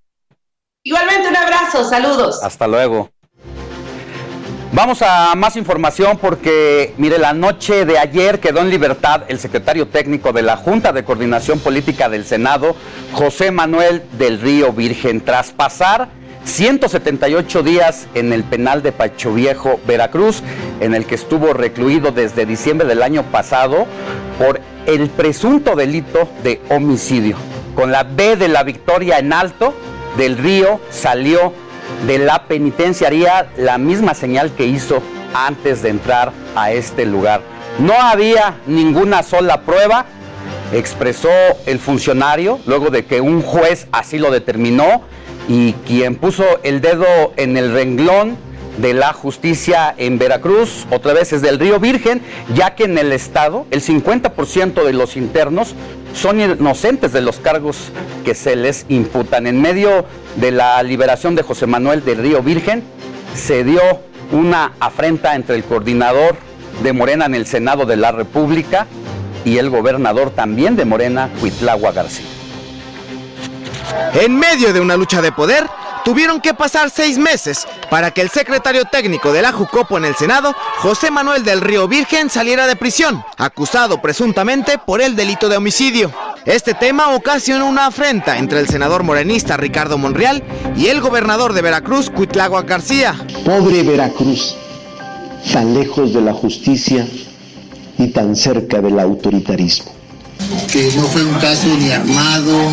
Igualmente 0.83 1.27
un 1.27 1.35
abrazo, 1.35 1.83
saludos. 1.83 2.41
Hasta 2.41 2.65
luego. 2.65 3.11
Vamos 4.71 5.01
a 5.01 5.35
más 5.35 5.57
información 5.57 6.17
porque, 6.17 6.93
mire, 6.97 7.19
la 7.19 7.33
noche 7.33 7.83
de 7.83 7.99
ayer 7.99 8.39
quedó 8.39 8.61
en 8.61 8.69
libertad 8.69 9.23
el 9.27 9.37
secretario 9.37 9.89
técnico 9.89 10.31
de 10.31 10.43
la 10.43 10.55
Junta 10.55 10.93
de 10.93 11.03
Coordinación 11.03 11.59
Política 11.59 12.07
del 12.07 12.23
Senado, 12.23 12.73
José 13.11 13.51
Manuel 13.51 14.05
del 14.13 14.39
Río 14.39 14.71
Virgen, 14.71 15.25
tras 15.25 15.51
pasar 15.51 16.07
178 16.45 17.63
días 17.63 18.07
en 18.15 18.33
el 18.33 18.43
penal 18.43 18.81
de 18.81 18.91
Pacho 18.91 19.33
Viejo, 19.33 19.79
Veracruz, 19.87 20.41
en 20.79 20.95
el 20.95 21.05
que 21.05 21.15
estuvo 21.15 21.53
recluido 21.53 22.11
desde 22.11 22.45
diciembre 22.45 22.87
del 22.87 23.03
año 23.03 23.23
pasado 23.23 23.85
por 24.37 24.61
el 24.85 25.09
presunto 25.09 25.75
delito 25.75 26.27
de 26.43 26.61
homicidio. 26.69 27.37
Con 27.75 27.91
la 27.91 28.03
B 28.03 28.35
de 28.35 28.47
la 28.47 28.63
victoria 28.63 29.19
en 29.19 29.33
alto, 29.33 29.73
del 30.17 30.37
río 30.37 30.79
salió 30.89 31.53
de 32.05 32.17
la 32.17 32.45
penitenciaría 32.47 33.49
la 33.57 33.77
misma 33.77 34.13
señal 34.13 34.51
que 34.51 34.65
hizo 34.65 35.01
antes 35.33 35.81
de 35.81 35.89
entrar 35.89 36.31
a 36.55 36.71
este 36.71 37.05
lugar. 37.05 37.41
No 37.79 37.93
había 37.93 38.55
ninguna 38.65 39.23
sola 39.23 39.61
prueba, 39.61 40.05
expresó 40.73 41.29
el 41.65 41.79
funcionario, 41.79 42.59
luego 42.65 42.89
de 42.89 43.05
que 43.05 43.21
un 43.21 43.41
juez 43.41 43.87
así 43.91 44.17
lo 44.17 44.31
determinó, 44.31 45.03
y 45.49 45.73
quien 45.85 46.15
puso 46.15 46.45
el 46.61 46.79
dedo 46.79 47.33
en 47.35 47.57
el 47.57 47.73
renglón 47.73 48.37
de 48.77 48.93
la 48.93 49.11
justicia 49.11 49.93
en 49.97 50.19
Veracruz, 50.19 50.85
otra 50.91 51.13
vez 51.13 51.33
es 51.33 51.41
del 51.41 51.59
Río 51.59 51.79
Virgen, 51.79 52.21
ya 52.55 52.75
que 52.75 52.85
en 52.85 52.97
el 52.97 53.11
estado 53.11 53.65
el 53.71 53.81
50% 53.81 54.85
de 54.85 54.93
los 54.93 55.17
internos 55.17 55.73
son 56.13 56.39
inocentes 56.39 57.11
de 57.11 57.21
los 57.21 57.37
cargos 57.37 57.89
que 58.23 58.35
se 58.35 58.55
les 58.55 58.85
imputan. 58.89 59.47
En 59.47 59.59
medio 59.59 60.05
de 60.35 60.51
la 60.51 60.81
liberación 60.83 61.35
de 61.35 61.41
José 61.41 61.65
Manuel 61.65 62.05
del 62.05 62.19
Río 62.19 62.43
Virgen, 62.43 62.83
se 63.35 63.63
dio 63.63 63.81
una 64.31 64.73
afrenta 64.79 65.35
entre 65.35 65.55
el 65.55 65.63
coordinador 65.63 66.37
de 66.83 66.93
Morena 66.93 67.25
en 67.25 67.33
el 67.33 67.47
Senado 67.47 67.87
de 67.87 67.97
la 67.97 68.11
República 68.11 68.85
y 69.45 69.57
el 69.57 69.71
gobernador 69.71 70.29
también 70.29 70.75
de 70.75 70.85
Morena, 70.85 71.29
Huitlagua 71.41 71.91
García. 71.91 72.38
En 74.13 74.35
medio 74.37 74.73
de 74.73 74.79
una 74.79 74.97
lucha 74.97 75.21
de 75.21 75.31
poder, 75.31 75.67
tuvieron 76.03 76.41
que 76.41 76.53
pasar 76.53 76.89
seis 76.89 77.17
meses 77.17 77.67
para 77.89 78.11
que 78.11 78.21
el 78.21 78.29
secretario 78.29 78.85
técnico 78.85 79.31
de 79.31 79.41
la 79.41 79.51
Jucopo 79.51 79.97
en 79.97 80.05
el 80.05 80.15
Senado, 80.15 80.55
José 80.77 81.11
Manuel 81.11 81.43
del 81.43 81.61
Río 81.61 81.87
Virgen, 81.87 82.29
saliera 82.29 82.67
de 82.67 82.75
prisión, 82.75 83.23
acusado 83.37 84.01
presuntamente 84.01 84.77
por 84.77 85.01
el 85.01 85.15
delito 85.15 85.49
de 85.49 85.57
homicidio. 85.57 86.11
Este 86.45 86.73
tema 86.73 87.13
ocasionó 87.13 87.67
una 87.67 87.87
afrenta 87.87 88.37
entre 88.37 88.59
el 88.59 88.67
senador 88.67 89.03
morenista 89.03 89.57
Ricardo 89.57 89.97
Monreal 89.97 90.43
y 90.75 90.87
el 90.87 91.01
gobernador 91.01 91.53
de 91.53 91.61
Veracruz, 91.61 92.09
Cuitlagua 92.09 92.63
García. 92.63 93.15
Pobre 93.45 93.83
Veracruz, 93.83 94.55
tan 95.51 95.73
lejos 95.73 96.13
de 96.13 96.21
la 96.21 96.33
justicia 96.33 97.05
y 97.97 98.07
tan 98.07 98.35
cerca 98.35 98.81
del 98.81 98.99
autoritarismo 98.99 99.98
que 100.71 100.91
no 100.95 101.03
fue 101.03 101.23
un 101.23 101.33
caso 101.35 101.67
ni 101.77 101.91
armado, 101.91 102.71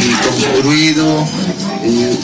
ni 0.00 0.12
construido 0.26 1.26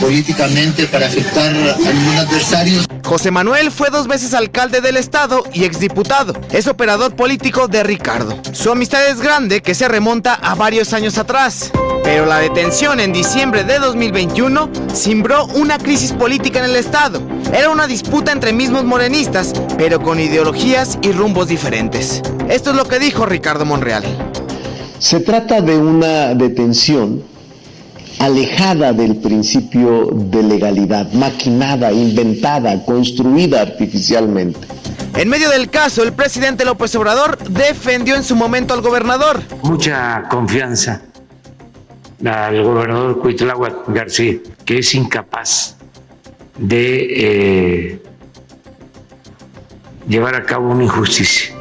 políticamente 0.01 0.87
para 0.87 1.07
afectar 1.07 1.51
a 1.51 1.93
ningún 1.93 2.17
adversario. 2.17 2.81
José 3.05 3.31
Manuel 3.31 3.71
fue 3.71 3.91
dos 3.91 4.07
veces 4.07 4.35
alcalde 4.35 4.81
del 4.81 4.97
estado 4.97 5.45
y 5.53 5.65
exdiputado. 5.65 6.33
Es 6.51 6.67
operador 6.67 7.15
político 7.15 7.69
de 7.69 7.83
Ricardo. 7.83 8.39
Su 8.53 8.71
amistad 8.71 9.07
es 9.07 9.21
grande 9.21 9.63
que 9.63 9.75
se 9.75 9.89
remonta 9.89 10.35
a 10.35 10.55
varios 10.55 10.93
años 10.93 11.19
atrás. 11.19 11.71
Pero 12.03 12.27
la 12.27 12.39
detención 12.39 13.01
en 13.01 13.13
diciembre 13.13 13.65
de 13.65 13.79
2021 13.79 14.71
cimbró 14.95 15.47
una 15.47 15.79
crisis 15.79 16.13
política 16.13 16.59
en 16.59 16.67
el 16.67 16.77
estado. 16.77 17.23
Era 17.53 17.71
una 17.71 17.87
disputa 17.87 18.33
entre 18.33 18.53
mismos 18.53 18.85
morenistas, 18.85 19.53
pero 19.79 20.01
con 20.01 20.21
ideologías 20.21 20.99
y 21.03 21.13
rumbos 21.13 21.49
diferentes. 21.49 22.21
Esto 22.49 22.71
es 22.71 22.77
lo 22.77 22.87
que 22.87 22.99
dijo 22.99 23.25
Ricardo 23.25 23.65
Monreal. 23.65 24.05
Se 24.99 25.21
trata 25.21 25.61
de 25.61 25.77
una 25.77 26.35
detención 26.35 27.23
alejada 28.21 28.93
del 28.93 29.17
principio 29.17 30.09
de 30.13 30.43
legalidad, 30.43 31.13
maquinada, 31.13 31.93
inventada, 31.93 32.85
construida 32.85 33.61
artificialmente. 33.63 34.67
En 35.17 35.29
medio 35.29 35.51
del 35.51 35.71
caso, 35.71 36.03
el 36.03 36.13
presidente 36.13 36.65
López 36.65 36.95
Obrador 36.97 37.39
defendió 37.49 38.17
en 38.17 38.25
su 38.25 38.35
momento 38.35 38.75
al 38.75 38.81
gobernador. 38.81 39.43
Mucha 39.63 40.23
confianza 40.29 41.03
al 42.25 42.63
gobernador 42.63 43.21
Cuitláhuac 43.21 43.89
García, 43.89 44.39
que 44.65 44.79
es 44.79 44.95
incapaz 44.95 45.77
de 46.59 47.07
eh, 47.91 48.03
llevar 50.09 50.35
a 50.35 50.45
cabo 50.45 50.71
una 50.71 50.85
injusticia. 50.85 51.54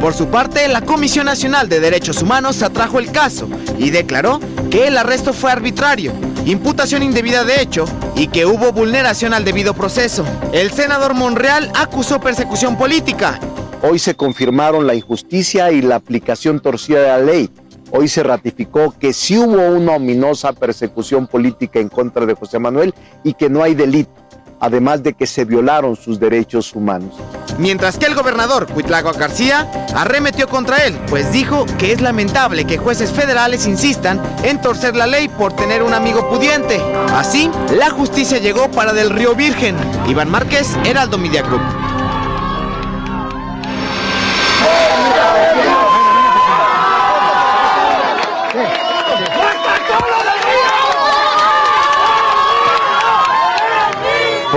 Por 0.00 0.14
su 0.14 0.28
parte, 0.28 0.68
la 0.68 0.82
Comisión 0.82 1.26
Nacional 1.26 1.68
de 1.68 1.80
Derechos 1.80 2.22
Humanos 2.22 2.62
atrajo 2.62 2.98
el 2.98 3.10
caso 3.10 3.48
y 3.78 3.90
declaró 3.90 4.40
que 4.70 4.86
el 4.86 4.98
arresto 4.98 5.32
fue 5.32 5.50
arbitrario, 5.50 6.12
imputación 6.44 7.02
indebida 7.02 7.44
de 7.44 7.62
hecho 7.62 7.86
y 8.14 8.28
que 8.28 8.46
hubo 8.46 8.72
vulneración 8.72 9.32
al 9.32 9.44
debido 9.44 9.74
proceso. 9.74 10.24
El 10.52 10.70
senador 10.70 11.14
Monreal 11.14 11.72
acusó 11.74 12.20
persecución 12.20 12.76
política. 12.76 13.40
Hoy 13.82 13.98
se 13.98 14.14
confirmaron 14.14 14.86
la 14.86 14.94
injusticia 14.94 15.72
y 15.72 15.82
la 15.82 15.96
aplicación 15.96 16.60
torcida 16.60 17.00
de 17.00 17.08
la 17.08 17.18
ley. 17.18 17.50
Hoy 17.90 18.08
se 18.08 18.22
ratificó 18.22 18.94
que 18.98 19.12
sí 19.12 19.38
hubo 19.38 19.68
una 19.70 19.92
ominosa 19.92 20.52
persecución 20.52 21.26
política 21.26 21.80
en 21.80 21.88
contra 21.88 22.26
de 22.26 22.34
José 22.34 22.58
Manuel 22.58 22.94
y 23.24 23.32
que 23.34 23.48
no 23.48 23.62
hay 23.62 23.74
delito 23.74 24.25
además 24.60 25.02
de 25.02 25.14
que 25.14 25.26
se 25.26 25.44
violaron 25.44 25.96
sus 25.96 26.18
derechos 26.18 26.74
humanos. 26.74 27.14
Mientras 27.58 27.98
que 27.98 28.06
el 28.06 28.14
gobernador 28.14 28.66
Cuitlago 28.66 29.12
García 29.12 29.70
arremetió 29.94 30.48
contra 30.48 30.84
él, 30.84 30.98
pues 31.08 31.32
dijo 31.32 31.66
que 31.78 31.92
es 31.92 32.00
lamentable 32.00 32.64
que 32.64 32.78
jueces 32.78 33.10
federales 33.10 33.66
insistan 33.66 34.20
en 34.42 34.60
torcer 34.60 34.94
la 34.94 35.06
ley 35.06 35.28
por 35.28 35.54
tener 35.54 35.82
un 35.82 35.94
amigo 35.94 36.28
pudiente. 36.28 36.80
Así, 37.14 37.50
la 37.78 37.90
justicia 37.90 38.38
llegó 38.38 38.70
para 38.70 38.92
Del 38.92 39.10
Río 39.10 39.34
Virgen. 39.34 39.76
Iván 40.08 40.30
Márquez, 40.30 40.76
Heraldo 40.84 41.18
Media 41.18 41.42
Group. 41.42 41.85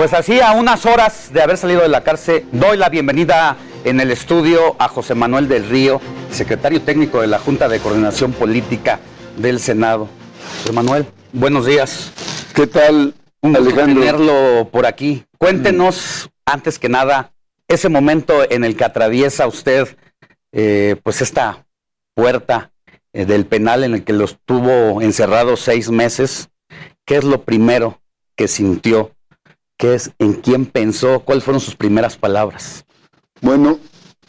Pues 0.00 0.14
así, 0.14 0.40
a 0.40 0.52
unas 0.52 0.86
horas 0.86 1.30
de 1.30 1.42
haber 1.42 1.58
salido 1.58 1.82
de 1.82 1.90
la 1.90 2.02
cárcel, 2.02 2.46
doy 2.52 2.78
la 2.78 2.88
bienvenida 2.88 3.58
en 3.84 4.00
el 4.00 4.10
estudio 4.10 4.74
a 4.78 4.88
José 4.88 5.14
Manuel 5.14 5.46
del 5.46 5.68
Río, 5.68 6.00
secretario 6.30 6.80
técnico 6.80 7.20
de 7.20 7.26
la 7.26 7.38
Junta 7.38 7.68
de 7.68 7.80
Coordinación 7.80 8.32
Política 8.32 8.98
del 9.36 9.60
Senado. 9.60 10.08
José 10.62 10.72
Manuel, 10.72 11.04
buenos 11.34 11.66
días. 11.66 12.12
¿Qué 12.54 12.66
tal, 12.66 13.12
Un 13.42 13.52
gusto 13.52 13.74
tenerlo 13.74 14.70
por 14.72 14.86
aquí. 14.86 15.26
Cuéntenos, 15.36 16.30
antes 16.46 16.78
que 16.78 16.88
nada, 16.88 17.32
ese 17.68 17.90
momento 17.90 18.50
en 18.50 18.64
el 18.64 18.78
que 18.78 18.84
atraviesa 18.84 19.46
usted, 19.46 19.98
eh, 20.52 20.96
pues 21.02 21.20
esta 21.20 21.66
puerta 22.14 22.72
eh, 23.12 23.26
del 23.26 23.44
penal 23.44 23.84
en 23.84 23.92
el 23.92 24.04
que 24.04 24.14
los 24.14 24.38
tuvo 24.46 25.02
encerrados 25.02 25.60
seis 25.60 25.90
meses. 25.90 26.48
¿Qué 27.04 27.18
es 27.18 27.24
lo 27.24 27.42
primero 27.42 28.00
que 28.34 28.48
sintió 28.48 29.12
¿Qué 29.80 29.94
es 29.94 30.10
en 30.18 30.34
quién 30.34 30.66
pensó? 30.66 31.20
¿Cuáles 31.20 31.42
fueron 31.42 31.58
sus 31.58 31.74
primeras 31.74 32.14
palabras? 32.14 32.84
Bueno, 33.40 33.78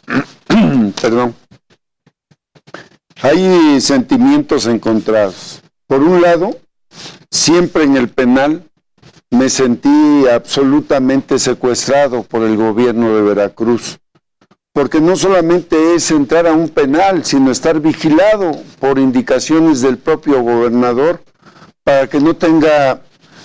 perdón. 1.02 1.34
Hay 3.20 3.78
sentimientos 3.82 4.66
encontrados. 4.66 5.60
Por 5.86 6.00
un 6.02 6.22
lado, 6.22 6.56
siempre 7.30 7.84
en 7.84 7.98
el 7.98 8.08
penal 8.08 8.64
me 9.28 9.50
sentí 9.50 10.26
absolutamente 10.26 11.38
secuestrado 11.38 12.22
por 12.22 12.44
el 12.44 12.56
gobierno 12.56 13.14
de 13.14 13.20
Veracruz, 13.20 13.98
porque 14.72 15.02
no 15.02 15.16
solamente 15.16 15.94
es 15.94 16.10
entrar 16.12 16.46
a 16.46 16.54
un 16.54 16.70
penal, 16.70 17.26
sino 17.26 17.50
estar 17.50 17.78
vigilado 17.78 18.52
por 18.80 18.98
indicaciones 18.98 19.82
del 19.82 19.98
propio 19.98 20.42
gobernador 20.42 21.22
para 21.84 22.06
que 22.06 22.20
no 22.20 22.34
tenga 22.36 23.02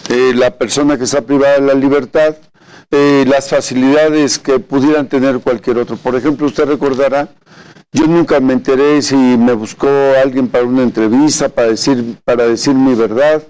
eh, 0.09 0.33
la 0.35 0.51
persona 0.51 0.97
que 0.97 1.03
está 1.03 1.21
privada 1.21 1.55
de 1.55 1.61
la 1.61 1.73
libertad, 1.73 2.35
eh, 2.91 3.25
las 3.27 3.49
facilidades 3.49 4.39
que 4.39 4.59
pudieran 4.59 5.07
tener 5.07 5.39
cualquier 5.39 5.77
otro. 5.77 5.97
Por 5.97 6.15
ejemplo, 6.15 6.47
usted 6.47 6.65
recordará, 6.65 7.27
yo 7.91 8.07
nunca 8.07 8.39
me 8.39 8.53
enteré 8.53 9.01
si 9.01 9.15
me 9.15 9.53
buscó 9.53 9.89
alguien 10.21 10.47
para 10.47 10.63
una 10.63 10.83
entrevista, 10.83 11.49
para 11.49 11.69
decir, 11.69 12.17
para 12.23 12.47
decir 12.47 12.73
mi 12.73 12.95
verdad. 12.95 13.43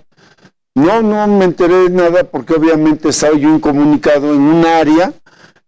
No, 0.73 1.01
no 1.01 1.27
me 1.27 1.45
enteré 1.45 1.75
de 1.75 1.89
nada 1.89 2.23
porque 2.23 2.53
obviamente 2.53 3.09
estaba 3.09 3.35
yo 3.35 3.49
incomunicado 3.49 4.33
en 4.33 4.41
un 4.41 4.65
área 4.65 5.13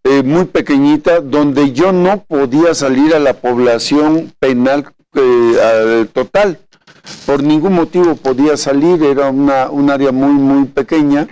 eh, 0.03 0.23
muy 0.23 0.45
pequeñita 0.45 1.19
donde 1.19 1.71
yo 1.71 1.91
no 1.91 2.23
podía 2.23 2.73
salir 2.73 3.13
a 3.13 3.19
la 3.19 3.33
población 3.33 4.31
penal 4.39 4.93
total 6.13 6.59
por 7.25 7.43
ningún 7.43 7.73
motivo 7.73 8.15
podía 8.15 8.57
salir, 8.57 9.03
era 9.03 9.29
una, 9.29 9.69
un 9.69 9.89
área 9.89 10.11
muy, 10.11 10.33
muy 10.33 10.65
pequeña 10.65 11.27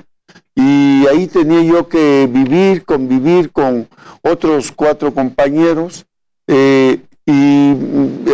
y 0.55 1.05
ahí 1.07 1.27
tenía 1.27 1.61
yo 1.61 1.87
que 1.87 2.27
vivir, 2.31 2.83
convivir 2.83 3.51
con 3.51 3.87
otros 4.23 4.71
cuatro 4.71 5.13
compañeros 5.13 6.05
eh, 6.47 7.01
y 7.27 7.75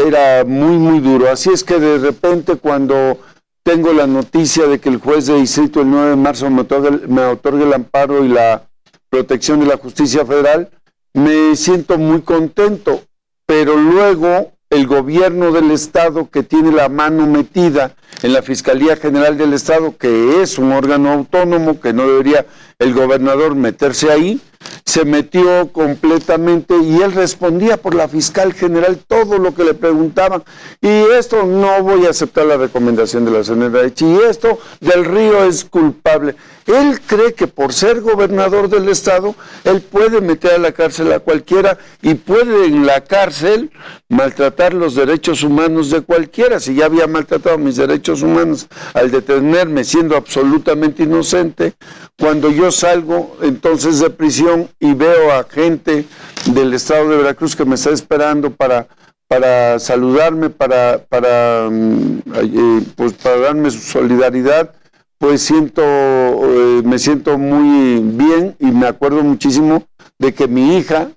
era 0.08 0.46
muy, 0.46 0.78
muy 0.78 1.00
duro. 1.02 1.30
Así 1.30 1.50
es 1.50 1.66
que 1.66 1.80
de 1.80 1.98
repente 1.98 2.56
cuando 2.56 3.20
tengo 3.64 3.92
la 3.92 4.08
noticia 4.08 4.68
de 4.68 4.80
que 4.80 4.88
el 4.88 5.00
juez 5.00 5.26
de 5.26 5.36
distrito 5.36 5.82
el 5.82 5.90
9 5.90 6.12
de 6.12 6.16
marzo 6.16 6.50
me 6.50 6.64
me 7.08 7.26
otorga 7.26 7.66
el 7.66 7.74
amparo 7.74 8.24
y 8.24 8.30
la 8.30 8.70
protección 9.10 9.60
de 9.60 9.66
la 9.66 9.78
justicia 9.78 10.26
federal, 10.26 10.70
me 11.14 11.56
siento 11.58 11.98
muy 11.98 12.22
contento, 12.22 13.04
pero 13.46 13.76
luego 13.76 14.53
el 14.74 14.88
gobierno 14.88 15.52
del 15.52 15.70
Estado 15.72 16.30
que 16.30 16.42
tiene 16.42 16.72
la 16.72 16.90
mano 16.90 17.28
metida 17.28 17.96
en 18.24 18.34
la 18.34 18.42
Fiscalía 18.42 18.96
General 18.96 19.38
del 19.38 19.54
Estado, 19.54 19.98
que 19.98 20.42
es 20.42 20.58
un 20.58 20.72
órgano 20.72 21.12
autónomo, 21.12 21.80
que 21.80 21.94
no 21.94 22.08
debería 22.08 22.46
el 22.80 22.94
gobernador 22.94 23.56
meterse 23.56 24.12
ahí, 24.12 24.42
se 24.86 25.06
metió 25.06 25.72
completamente 25.72 26.76
y 26.78 27.02
él 27.02 27.14
respondía 27.14 27.78
por 27.78 27.96
la 27.96 28.08
fiscal 28.08 28.54
general 28.54 29.00
todo 29.08 29.38
lo 29.38 29.56
que 29.56 29.64
le 29.64 29.74
preguntaban. 29.74 30.44
Y 30.82 30.88
esto 31.18 31.46
no 31.46 31.82
voy 31.82 32.06
a 32.06 32.12
aceptar 32.12 32.46
la 32.46 32.58
recomendación 32.58 33.26
de 33.26 33.32
la 33.32 33.44
señora 33.44 33.54
y 33.86 34.16
esto 34.30 34.60
del 34.80 35.06
río 35.06 35.44
es 35.46 35.66
culpable. 35.66 36.36
Él 36.66 37.02
cree 37.06 37.34
que 37.34 37.48
por 37.48 37.74
ser 37.74 38.02
gobernador 38.02 38.70
del 38.70 38.88
estado, 38.88 39.36
él 39.66 39.82
puede 39.82 40.22
meter 40.22 40.54
a 40.54 40.58
la 40.58 40.72
cárcel 40.72 41.12
a 41.12 41.20
cualquiera 41.20 41.78
y 42.02 42.14
puede 42.14 42.66
en 42.66 42.86
la 42.86 43.02
cárcel 43.02 43.72
maltratar 44.08 44.74
los 44.74 44.96
derechos 44.96 45.44
humanos 45.44 45.90
de 45.90 46.02
cualquiera. 46.02 46.60
Si 46.60 46.76
ya 46.76 46.86
había 46.86 47.08
maltratado 47.08 47.58
mis 47.58 47.76
derechos 47.76 48.22
humanos 48.22 48.68
al 48.94 49.12
detenerme 49.12 49.84
siendo 49.84 50.16
absolutamente 50.16 51.04
inocente, 51.04 51.74
cuando 52.18 52.52
yo 52.52 52.72
salgo 52.72 53.38
entonces 53.42 54.00
de 54.00 54.10
prisión 54.10 54.70
y 54.80 54.94
veo 54.94 55.32
a 55.32 55.44
gente 55.44 56.06
del 56.54 56.74
estado 56.74 57.10
de 57.10 57.18
Veracruz 57.18 57.56
que 57.56 57.66
me 57.66 57.76
está 57.76 57.92
esperando 57.92 58.52
para 58.52 58.88
para 59.34 59.80
saludarme, 59.80 60.52
para, 60.52 61.06
para, 61.10 61.68
mm, 61.68 62.20
eh, 62.36 62.84
pues 62.96 63.14
para 63.14 63.38
darme 63.40 63.72
su 63.72 63.80
solidaridad, 63.80 64.76
pues 65.18 65.42
siento, 65.42 65.82
eh, 65.82 66.82
me 66.86 67.00
siento 67.00 67.40
muy 67.40 68.00
bien 68.00 68.56
y 68.60 68.68
me 68.68 68.86
acuerdo 68.86 69.24
muchísimo 69.24 69.88
de 70.20 70.36
que 70.36 70.48
mi 70.48 70.78
hija, 70.78 71.10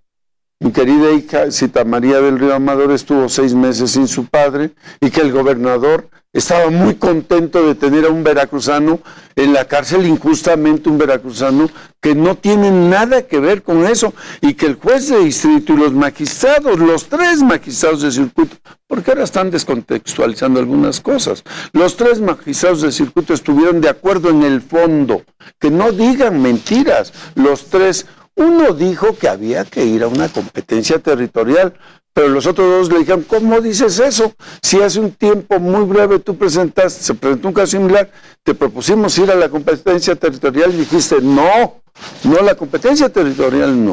mi 0.59 0.73
querida 0.73 1.13
hija 1.13 1.51
Cita 1.51 1.85
María 1.85 2.21
del 2.21 2.39
Río 2.39 2.55
Amador, 2.55 2.93
estuvo 2.93 3.29
seis 3.29 3.55
meses 3.55 3.91
sin 3.91 4.09
su 4.09 4.25
padre 4.25 4.71
y 5.01 5.11
que 5.11 5.21
el 5.21 5.31
gobernador 5.31 6.09
estaba 6.33 6.71
muy 6.71 6.95
contento 6.97 7.67
de 7.67 7.75
tener 7.75 8.05
a 8.05 8.11
un 8.11 8.23
veracruzano 8.23 9.01
en 9.37 9.53
la 9.53 9.67
cárcel, 9.67 10.07
injustamente 10.07 10.89
un 10.89 10.99
veracruzano 10.99 11.69
que 12.01 12.15
no 12.15 12.37
tiene 12.37 12.71
nada 12.71 13.23
que 13.23 13.39
ver 13.39 13.63
con 13.63 13.87
eso 13.87 14.15
y 14.41 14.55
que 14.55 14.67
el 14.67 14.75
juez 14.77 15.09
de 15.09 15.19
distrito 15.19 15.75
y 15.75 15.77
los 15.77 15.93
magistrados, 15.93 16.79
los 16.79 17.07
tres 17.07 17.43
magistrados 17.43 18.03
de 18.03 18.11
circuito, 18.11 18.57
porque 18.87 19.11
ahora 19.11 19.25
están 19.25 19.51
descontextualizando 19.51 20.61
algunas 20.61 21.01
cosas, 21.01 21.43
los 21.73 21.97
tres 21.97 22.21
magistrados 22.21 22.83
de 22.83 22.93
circuito 22.93 23.35
estuvieron 23.35 23.81
de 23.81 23.91
acuerdo 23.91 24.31
en 24.31 24.43
el 24.43 24.63
fondo, 24.63 25.23
que 25.59 25.71
no 25.71 25.93
digan 25.93 26.41
mentiras, 26.41 27.13
los 27.35 27.67
tres, 27.67 28.07
uno 28.37 28.73
dijo 28.73 29.17
que 29.17 29.29
había 29.29 29.65
que 29.65 29.85
ir 29.85 30.03
a 30.03 30.09
una 30.09 30.29
competencia 30.29 30.99
territorial, 30.99 31.75
Pero 32.13 32.29
los 32.29 32.47
otros 32.47 32.67
dos 32.71 32.91
le 32.91 33.01
dijeron, 33.01 33.27
¿cómo 33.29 33.61
dices 33.61 33.99
eso? 33.99 34.33
Si 34.63 34.81
hace 34.81 35.01
un 35.01 35.13
tiempo 35.13 35.59
muy 35.61 35.85
breve 35.85 36.19
tú 36.19 36.35
presentaste, 36.35 37.03
se 37.03 37.13
presentó 37.13 37.49
un 37.49 37.53
caso 37.53 37.73
similar, 37.73 38.11
te 38.43 38.55
propusimos 38.55 39.19
ir 39.19 39.31
a 39.31 39.35
la 39.35 39.51
competencia 39.51 40.17
territorial 40.17 40.73
y 40.73 40.79
dijiste, 40.79 41.17
no, 41.21 41.83
no, 42.25 42.41
la 42.41 42.55
competencia 42.55 43.11
territorial 43.11 43.85
no. 43.85 43.93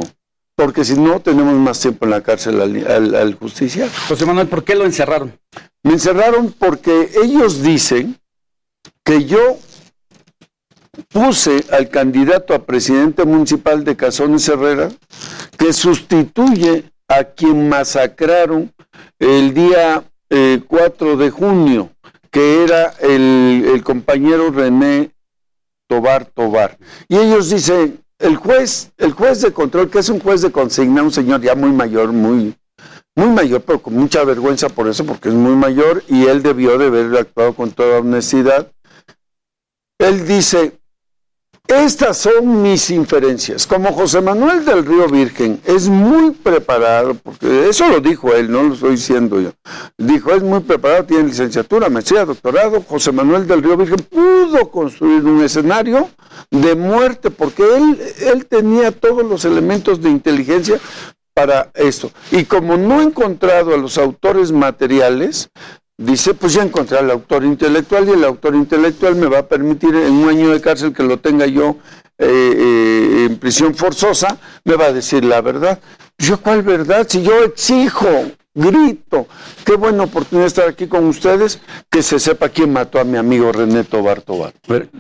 Porque 0.56 0.86
si 0.86 0.94
no, 0.94 1.20
tenemos 1.20 1.54
más 1.56 1.82
tiempo 1.82 2.06
en 2.06 2.12
la 2.12 2.22
cárcel 2.22 2.62
al, 2.62 3.14
al, 3.14 3.34
justiciar. 3.36 3.90
José 4.08 4.26
Manuel, 4.26 4.48
¿por 4.48 4.64
qué 4.64 4.76
lo 4.76 4.86
encerraron? 4.86 5.38
Me 5.82 5.92
encerraron 5.92 6.54
porque 6.58 7.10
ellos 7.24 7.62
dicen 7.62 8.18
que 9.04 9.26
yo 9.26 9.58
puse 11.10 11.66
al 11.72 11.90
candidato 11.90 12.54
a 12.54 12.66
presidente 12.66 13.26
municipal 13.26 13.84
de 13.84 13.96
Cazones 13.96 14.48
Herrera, 14.48 14.90
que 15.58 15.74
sustituye 15.74 16.86
a 17.08 17.24
quien 17.24 17.70
masacraron 17.70 18.72
el 19.20 19.54
día 19.54 20.04
4 20.30 21.14
eh, 21.14 21.18
de 21.18 21.30
junio, 21.30 21.90
que 22.32 22.64
era 22.64 22.94
el, 23.00 23.66
el 23.74 23.84
compañero 23.84 24.52
René 24.52 25.12
Tobar 25.88 26.26
Tobar. 26.26 26.78
Y 27.08 27.18
ellos 27.18 27.50
dicen, 27.50 28.00
el 28.20 28.36
juez, 28.36 28.92
el 28.98 29.12
juez 29.12 29.42
de 29.42 29.52
control, 29.52 29.90
que 29.90 30.00
es 30.00 30.10
un 30.10 30.20
juez 30.20 30.42
de 30.42 30.52
consigna, 30.52 31.04
un 31.04 31.12
señor 31.12 31.42
ya 31.42 31.56
muy 31.56 31.72
mayor, 31.72 32.12
muy, 32.12 32.56
muy 33.16 33.30
mayor, 33.30 33.62
pero 33.62 33.80
con 33.80 33.96
mucha 33.96 34.24
vergüenza 34.24 34.70
por 34.70 34.88
eso, 34.88 35.06
porque 35.06 35.30
es 35.30 35.36
muy 35.36 35.56
mayor, 35.56 36.04
y 36.08 36.26
él 36.26 36.42
debió 36.42 36.78
de 36.78 36.88
haber 36.88 37.16
actuado 37.18 37.54
con 37.54 37.72
toda 37.72 38.00
honestidad. 38.00 38.72
Él 40.00 40.26
dice, 40.28 40.80
estas 41.68 42.18
son 42.18 42.62
mis 42.62 42.90
inferencias. 42.90 43.66
Como 43.66 43.92
José 43.94 44.22
Manuel 44.22 44.64
del 44.66 44.86
Río 44.86 45.08
Virgen 45.08 45.60
es 45.66 45.88
muy 45.88 46.32
preparado, 46.32 47.16
porque 47.16 47.70
eso 47.70 47.88
lo 47.88 48.00
dijo 48.00 48.34
él, 48.34 48.52
no 48.52 48.64
lo 48.64 48.74
estoy 48.74 48.92
diciendo 48.92 49.40
yo. 49.40 49.52
Dijo, 49.98 50.32
es 50.32 50.44
muy 50.44 50.60
preparado, 50.62 51.06
tiene 51.06 51.24
licenciatura, 51.24 51.90
maestría, 51.90 52.26
doctorado. 52.26 52.82
José 52.82 53.12
Manuel 53.12 53.48
del 53.48 53.64
Río 53.64 53.78
Virgen 53.78 54.00
pudo 54.10 54.70
construir 54.70 55.24
un 55.24 55.44
escenario 55.44 56.10
de 56.52 56.76
muerte, 56.76 57.32
porque 57.32 57.64
él, 57.64 58.00
él 58.20 58.46
tenía 58.46 58.92
todos 58.92 59.26
los 59.26 59.46
elementos 59.46 60.02
de 60.02 60.10
inteligencia 60.10 60.80
para 61.34 61.72
esto. 61.74 62.12
Y 62.32 62.46
como 62.46 62.78
no 62.78 63.02
he 63.02 63.06
encontrado 63.06 63.74
a 63.74 63.78
los 63.78 63.98
autores 63.98 64.52
materiales, 64.52 65.50
dice, 65.98 66.34
pues 66.34 66.54
ya 66.54 66.64
encontré 66.64 66.98
al 66.98 67.12
autor 67.12 67.44
intelectual 67.44 68.08
y 68.08 68.12
el 68.12 68.24
autor 68.24 68.56
intelectual 68.56 69.16
me 69.16 69.28
va 69.28 69.40
a 69.40 69.48
permitir 69.48 69.96
en 69.96 70.14
un 70.14 70.30
año 70.30 70.50
de 70.50 70.62
cárcel 70.62 70.94
que 70.94 71.04
lo 71.04 71.20
tenga 71.20 71.46
yo 71.46 71.78
eh, 72.18 72.28
eh, 72.28 73.26
en 73.30 73.38
prisión 73.38 73.76
forzosa, 73.76 74.38
me 74.64 74.76
va 74.76 74.86
a 74.86 74.94
decir 74.94 75.24
la 75.26 75.42
verdad. 75.42 75.80
¿Yo 76.18 76.40
cuál 76.40 76.62
verdad? 76.62 77.08
Si 77.10 77.24
yo 77.24 77.44
exijo, 77.44 78.08
grito, 78.54 79.28
qué 79.66 79.76
buena 79.76 80.04
oportunidad 80.04 80.48
estar 80.48 80.68
aquí 80.68 80.88
con 80.88 81.06
ustedes, 81.06 81.60
que 81.90 82.04
se 82.04 82.20
sepa 82.20 82.50
quién 82.50 82.72
mató 82.72 83.00
a 83.00 83.04
mi 83.04 83.18
amigo 83.18 83.52
René 83.52 83.84
Tobar. 83.84 84.24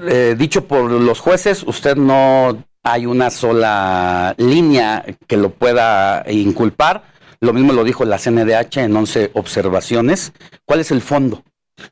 Eh, 0.08 0.36
dicho 0.38 0.66
por 0.68 0.90
los 0.92 1.20
jueces, 1.20 1.64
usted 1.64 1.96
no 1.96 2.64
hay 2.84 3.06
una 3.06 3.30
sola 3.30 4.36
línea 4.38 5.06
que 5.28 5.38
lo 5.38 5.52
pueda 5.52 6.24
inculpar 6.30 7.13
lo 7.44 7.52
mismo 7.52 7.74
lo 7.74 7.84
dijo 7.84 8.06
la 8.06 8.18
CNDH 8.18 8.78
en 8.78 8.96
11 8.96 9.32
observaciones. 9.34 10.32
¿Cuál 10.66 10.80
es 10.80 10.92
el 10.92 11.02
fondo? 11.02 11.44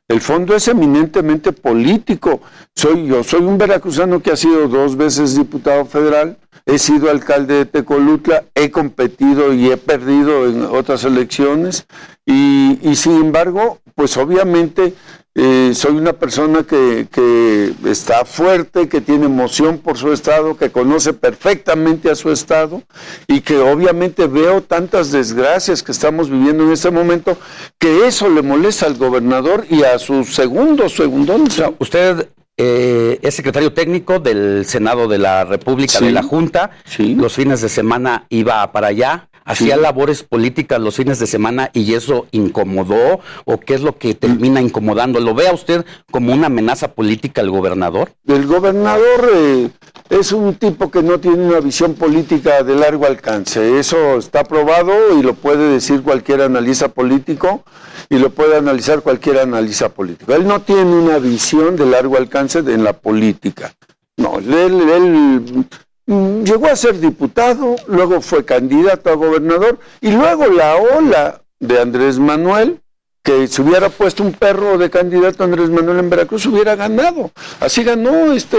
El 0.08 0.22
fondo 0.22 0.56
es 0.56 0.66
eminentemente 0.66 1.52
político. 1.52 2.40
Soy 2.74 3.06
yo, 3.06 3.22
soy 3.22 3.42
un 3.42 3.58
veracruzano 3.58 4.20
que 4.20 4.30
ha 4.30 4.36
sido 4.36 4.66
dos 4.68 4.96
veces 4.96 5.36
diputado 5.36 5.84
federal, 5.84 6.38
he 6.64 6.78
sido 6.78 7.10
alcalde 7.10 7.54
de 7.56 7.66
Tecolutla, 7.66 8.44
he 8.54 8.70
competido 8.70 9.52
y 9.52 9.70
he 9.70 9.76
perdido 9.76 10.48
en 10.48 10.62
otras 10.62 11.04
elecciones 11.04 11.86
y, 12.24 12.78
y 12.80 12.96
sin 12.96 13.16
embargo, 13.16 13.78
pues 13.94 14.16
obviamente 14.16 14.94
eh, 15.34 15.72
soy 15.74 15.92
una 15.92 16.12
persona 16.12 16.62
que, 16.62 17.06
que, 17.10 17.72
está 17.86 18.26
fuerte, 18.26 18.88
que 18.88 19.00
tiene 19.00 19.26
emoción 19.26 19.78
por 19.78 19.96
su 19.96 20.12
estado, 20.12 20.58
que 20.58 20.70
conoce 20.70 21.14
perfectamente 21.14 22.10
a 22.10 22.14
su 22.14 22.30
estado 22.30 22.82
y 23.26 23.40
que 23.40 23.56
obviamente 23.58 24.26
veo 24.26 24.62
tantas 24.62 25.10
desgracias 25.10 25.82
que 25.82 25.92
estamos 25.92 26.28
viviendo 26.28 26.64
en 26.64 26.72
este 26.72 26.90
momento 26.90 27.38
que 27.78 28.06
eso 28.06 28.28
le 28.28 28.42
molesta 28.42 28.84
al 28.84 28.96
gobernador 28.96 29.64
y 29.70 29.84
a 29.84 29.98
sus 29.98 30.34
segundos, 30.34 30.92
segundones. 30.92 31.62
usted 31.78 32.28
eh, 32.58 33.18
es 33.22 33.34
secretario 33.34 33.72
técnico 33.72 34.18
del 34.18 34.66
Senado 34.66 35.08
de 35.08 35.16
la 35.16 35.44
República, 35.44 35.98
de 35.98 36.12
la 36.12 36.22
Junta. 36.22 36.72
Los 36.98 37.32
fines 37.32 37.62
de 37.62 37.70
semana 37.70 38.26
iba 38.28 38.70
para 38.70 38.88
allá 38.88 39.30
hacía 39.44 39.76
labores 39.76 40.22
políticas 40.22 40.80
los 40.80 40.96
fines 40.96 41.18
de 41.18 41.26
semana 41.26 41.70
y 41.72 41.94
eso 41.94 42.26
incomodó 42.32 43.20
o 43.44 43.60
qué 43.60 43.74
es 43.74 43.82
lo 43.82 43.98
que 43.98 44.14
termina 44.14 44.60
incomodando? 44.60 45.20
¿Lo 45.20 45.34
ve 45.34 45.48
a 45.48 45.52
usted 45.52 45.84
como 46.10 46.32
una 46.32 46.46
amenaza 46.46 46.92
política 46.92 47.40
al 47.40 47.50
gobernador? 47.50 48.12
El 48.26 48.46
gobernador 48.46 49.30
eh, 49.34 49.70
es 50.10 50.32
un 50.32 50.54
tipo 50.54 50.90
que 50.90 51.02
no 51.02 51.18
tiene 51.20 51.44
una 51.44 51.60
visión 51.60 51.94
política 51.94 52.62
de 52.62 52.76
largo 52.76 53.06
alcance. 53.06 53.78
Eso 53.78 54.18
está 54.18 54.44
probado 54.44 54.92
y 55.18 55.22
lo 55.22 55.34
puede 55.34 55.70
decir 55.70 56.02
cualquier 56.02 56.42
analista 56.42 56.88
político 56.88 57.64
y 58.08 58.18
lo 58.18 58.30
puede 58.30 58.56
analizar 58.56 59.02
cualquier 59.02 59.38
analista 59.38 59.88
político. 59.88 60.34
Él 60.34 60.46
no 60.46 60.60
tiene 60.60 60.94
una 60.94 61.18
visión 61.18 61.76
de 61.76 61.86
largo 61.86 62.16
alcance 62.16 62.58
en 62.58 62.84
la 62.84 62.92
política. 62.92 63.72
No, 64.16 64.38
él, 64.38 64.80
él 64.90 65.66
llegó 66.06 66.66
a 66.66 66.76
ser 66.76 66.98
diputado, 67.00 67.76
luego 67.86 68.20
fue 68.20 68.44
candidato 68.44 69.10
a 69.10 69.14
gobernador 69.14 69.78
y 70.00 70.10
luego 70.10 70.46
la 70.46 70.76
ola 70.76 71.42
de 71.60 71.80
Andrés 71.80 72.18
Manuel, 72.18 72.80
que 73.22 73.46
se 73.46 73.62
hubiera 73.62 73.88
puesto 73.88 74.24
un 74.24 74.32
perro 74.32 74.78
de 74.78 74.90
candidato 74.90 75.42
a 75.42 75.46
Andrés 75.46 75.70
Manuel 75.70 76.00
en 76.00 76.10
Veracruz, 76.10 76.44
hubiera 76.46 76.74
ganado. 76.74 77.30
Así 77.60 77.84
ganó 77.84 78.32
este, 78.32 78.58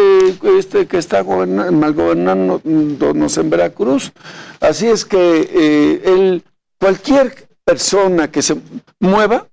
este 0.57 0.87
que 0.87 0.97
está 0.97 1.21
mal 1.23 1.93
gobernándonos 1.93 3.37
en 3.37 3.49
Veracruz. 3.49 4.13
Así 4.61 4.87
es 4.87 5.03
que 5.03 5.49
eh, 5.53 6.41
cualquier 6.79 7.49
persona 7.65 8.31
que 8.31 8.41
se 8.41 8.57
mueva 8.99 9.47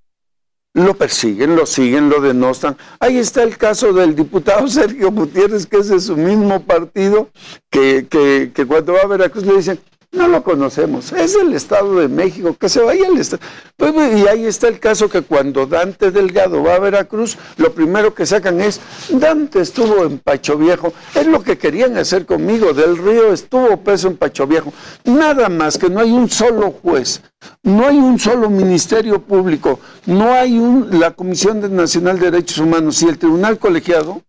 lo 0.73 0.94
persiguen, 0.94 1.57
lo 1.57 1.66
siguen, 1.66 2.08
lo 2.08 2.20
denostan. 2.20 2.76
Ahí 3.00 3.18
está 3.18 3.42
el 3.42 3.57
caso 3.57 3.92
del 3.92 4.15
diputado 4.15 4.66
Sergio 4.68 5.10
Gutiérrez, 5.10 5.66
que 5.66 5.78
es 5.78 5.89
de 5.89 6.00
su 6.00 6.16
mismo 6.16 6.62
partido, 6.62 7.28
que, 7.70 8.07
que, 8.08 8.52
que 8.55 8.66
cuando 8.66 8.92
va 8.94 9.00
a 9.02 9.07
Veracruz 9.07 9.44
le 9.44 9.57
dicen, 9.57 9.81
no 10.12 10.26
lo 10.26 10.42
conocemos, 10.42 11.12
es 11.12 11.34
del 11.34 11.55
Estado 11.55 11.94
de 12.00 12.08
México, 12.08 12.56
que 12.58 12.68
se 12.68 12.80
vaya 12.80 13.06
al 13.06 13.16
Estado. 13.16 13.42
Pues, 13.76 14.18
y 14.18 14.26
ahí 14.26 14.44
está 14.44 14.66
el 14.66 14.80
caso 14.80 15.08
que 15.08 15.22
cuando 15.22 15.66
Dante 15.66 16.10
Delgado 16.10 16.62
va 16.62 16.74
a 16.74 16.78
Veracruz, 16.80 17.39
lo 17.56 17.72
primero 17.72 18.12
que 18.12 18.26
sacan 18.26 18.60
es, 18.60 18.80
Dante 19.08 19.60
estuvo 19.60 20.05
en 20.05 20.18
Pacho 20.18 20.58
Viejo, 20.58 20.92
es 21.14 21.26
lo 21.26 21.42
que 21.42 21.58
querían 21.58 21.97
hacer 21.97 22.26
conmigo, 22.26 22.72
del 22.72 22.97
río 22.97 23.32
estuvo 23.32 23.76
preso 23.78 24.08
en 24.08 24.16
Pacho 24.16 24.47
Viejo. 24.48 24.72
Nada 25.05 25.48
más 25.48 25.78
que 25.78 25.89
no 25.89 26.00
hay 26.00 26.10
un 26.10 26.28
solo 26.28 26.72
juez, 26.72 27.22
no 27.62 27.86
hay 27.86 27.98
un 27.98 28.18
solo 28.18 28.50
ministerio 28.50 29.22
público, 29.22 29.78
no 30.06 30.32
hay 30.32 30.58
un, 30.58 30.98
la 30.98 31.12
Comisión 31.12 31.74
Nacional 31.74 32.18
de 32.18 32.32
Derechos 32.32 32.58
Humanos 32.58 33.00
y 33.02 33.06
el 33.06 33.18
Tribunal 33.18 33.58
Colegiado, 33.58 34.22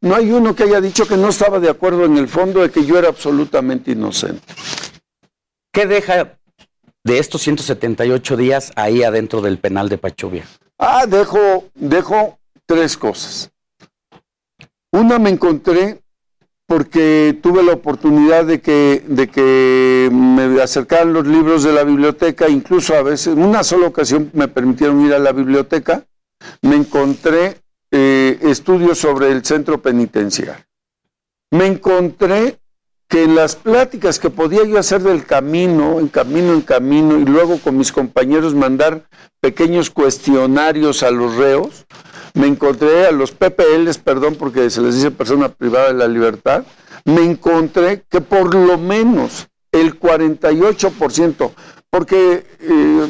no 0.00 0.14
hay 0.14 0.30
uno 0.30 0.54
que 0.54 0.64
haya 0.64 0.80
dicho 0.80 1.06
que 1.06 1.16
no 1.16 1.28
estaba 1.28 1.58
de 1.58 1.70
acuerdo 1.70 2.04
en 2.04 2.16
el 2.16 2.28
fondo 2.28 2.60
de 2.60 2.70
que 2.70 2.84
yo 2.84 2.98
era 2.98 3.08
absolutamente 3.08 3.92
inocente. 3.92 4.42
¿Qué 5.78 5.86
deja 5.86 6.36
de 7.04 7.18
estos 7.20 7.42
178 7.42 8.36
días 8.36 8.72
ahí 8.74 9.04
adentro 9.04 9.40
del 9.40 9.58
penal 9.58 9.88
de 9.88 9.96
Pachovia? 9.96 10.44
Ah, 10.76 11.06
dejo, 11.06 11.66
dejo 11.76 12.36
tres 12.66 12.96
cosas. 12.96 13.52
Una 14.90 15.20
me 15.20 15.30
encontré 15.30 16.02
porque 16.66 17.38
tuve 17.40 17.62
la 17.62 17.74
oportunidad 17.74 18.44
de 18.44 18.60
que, 18.60 19.04
de 19.06 19.28
que 19.28 20.10
me 20.10 20.60
acercaran 20.60 21.12
los 21.12 21.28
libros 21.28 21.62
de 21.62 21.72
la 21.72 21.84
biblioteca, 21.84 22.48
incluso 22.48 22.96
a 22.96 23.02
veces, 23.02 23.34
en 23.34 23.44
una 23.44 23.62
sola 23.62 23.86
ocasión 23.86 24.32
me 24.34 24.48
permitieron 24.48 25.00
ir 25.06 25.14
a 25.14 25.20
la 25.20 25.30
biblioteca, 25.30 26.04
me 26.60 26.74
encontré 26.74 27.58
eh, 27.92 28.36
estudios 28.42 28.98
sobre 28.98 29.30
el 29.30 29.44
centro 29.44 29.80
penitenciario. 29.80 30.66
Me 31.52 31.66
encontré 31.66 32.58
que 33.08 33.24
en 33.24 33.34
las 33.34 33.56
pláticas 33.56 34.18
que 34.18 34.28
podía 34.28 34.64
yo 34.64 34.78
hacer 34.78 35.02
del 35.02 35.24
camino, 35.24 35.98
en 35.98 36.08
camino 36.08 36.52
en 36.52 36.60
camino, 36.60 37.18
y 37.18 37.24
luego 37.24 37.58
con 37.58 37.78
mis 37.78 37.90
compañeros 37.90 38.54
mandar 38.54 39.08
pequeños 39.40 39.88
cuestionarios 39.88 41.02
a 41.02 41.10
los 41.10 41.36
reos, 41.36 41.86
me 42.34 42.46
encontré 42.46 43.06
a 43.06 43.12
los 43.12 43.32
PPLs, 43.32 43.98
perdón, 43.98 44.36
porque 44.36 44.68
se 44.68 44.82
les 44.82 44.94
dice 44.94 45.10
persona 45.10 45.48
privada 45.48 45.88
de 45.88 45.94
la 45.94 46.06
libertad, 46.06 46.64
me 47.06 47.24
encontré 47.24 48.04
que 48.10 48.20
por 48.20 48.54
lo 48.54 48.76
menos 48.76 49.48
el 49.72 49.98
48%, 49.98 51.50
porque 51.88 52.46
eh, 52.60 53.08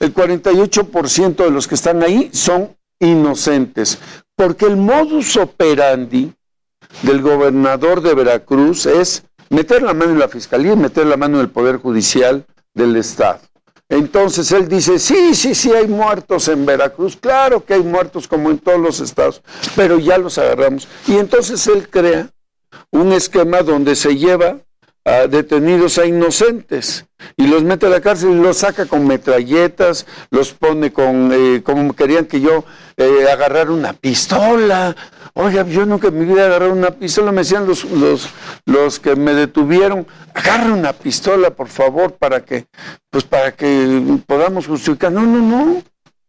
el 0.00 0.12
48% 0.14 1.36
de 1.44 1.50
los 1.50 1.68
que 1.68 1.76
están 1.76 2.02
ahí 2.02 2.28
son 2.32 2.76
inocentes, 2.98 3.98
porque 4.34 4.66
el 4.66 4.76
modus 4.76 5.36
operandi 5.36 6.32
del 7.02 7.22
gobernador 7.22 8.02
de 8.02 8.14
Veracruz 8.14 8.86
es 8.86 9.24
meter 9.48 9.82
la 9.82 9.94
mano 9.94 10.12
en 10.12 10.18
la 10.18 10.28
fiscalía 10.28 10.72
y 10.72 10.76
meter 10.76 11.06
la 11.06 11.16
mano 11.16 11.38
en 11.38 11.42
el 11.42 11.50
Poder 11.50 11.76
Judicial 11.76 12.44
del 12.74 12.96
Estado. 12.96 13.40
Entonces 13.88 14.50
él 14.52 14.68
dice, 14.68 14.98
sí, 14.98 15.34
sí, 15.34 15.54
sí, 15.54 15.70
hay 15.72 15.86
muertos 15.86 16.48
en 16.48 16.64
Veracruz, 16.64 17.16
claro 17.16 17.62
que 17.62 17.74
hay 17.74 17.82
muertos 17.82 18.26
como 18.26 18.50
en 18.50 18.58
todos 18.58 18.80
los 18.80 19.00
estados, 19.00 19.42
pero 19.76 19.98
ya 19.98 20.16
los 20.16 20.38
agarramos. 20.38 20.88
Y 21.06 21.18
entonces 21.18 21.66
él 21.66 21.88
crea 21.90 22.30
un 22.90 23.12
esquema 23.12 23.60
donde 23.62 23.94
se 23.94 24.16
lleva 24.16 24.56
a 25.04 25.26
detenidos 25.26 25.98
a 25.98 26.06
inocentes 26.06 27.06
y 27.36 27.46
los 27.46 27.62
mete 27.64 27.86
a 27.86 27.90
la 27.90 28.00
cárcel 28.00 28.30
y 28.30 28.40
los 28.40 28.58
saca 28.58 28.86
con 28.86 29.06
metralletas, 29.06 30.06
los 30.30 30.52
pone 30.52 30.92
con, 30.92 31.30
eh, 31.32 31.62
como 31.62 31.94
querían 31.94 32.26
que 32.26 32.40
yo 32.40 32.64
eh, 32.96 33.26
agarrara 33.30 33.72
una 33.72 33.92
pistola. 33.92 34.94
Oiga, 35.34 35.64
yo 35.66 35.86
nunca 35.86 36.08
en 36.08 36.18
mi 36.18 36.26
vida 36.26 36.44
agarrar 36.44 36.70
una 36.70 36.90
pistola, 36.90 37.32
me 37.32 37.40
decían 37.40 37.66
los, 37.66 37.84
los, 37.84 38.28
los 38.66 39.00
que 39.00 39.16
me 39.16 39.32
detuvieron, 39.32 40.06
agarra 40.34 40.74
una 40.74 40.92
pistola, 40.92 41.50
por 41.50 41.68
favor, 41.68 42.12
para 42.12 42.44
que, 42.44 42.66
pues 43.08 43.24
para 43.24 43.52
que 43.52 44.18
podamos 44.26 44.66
justificar. 44.66 45.10
No, 45.10 45.22
no, 45.22 45.40
no. 45.40 45.82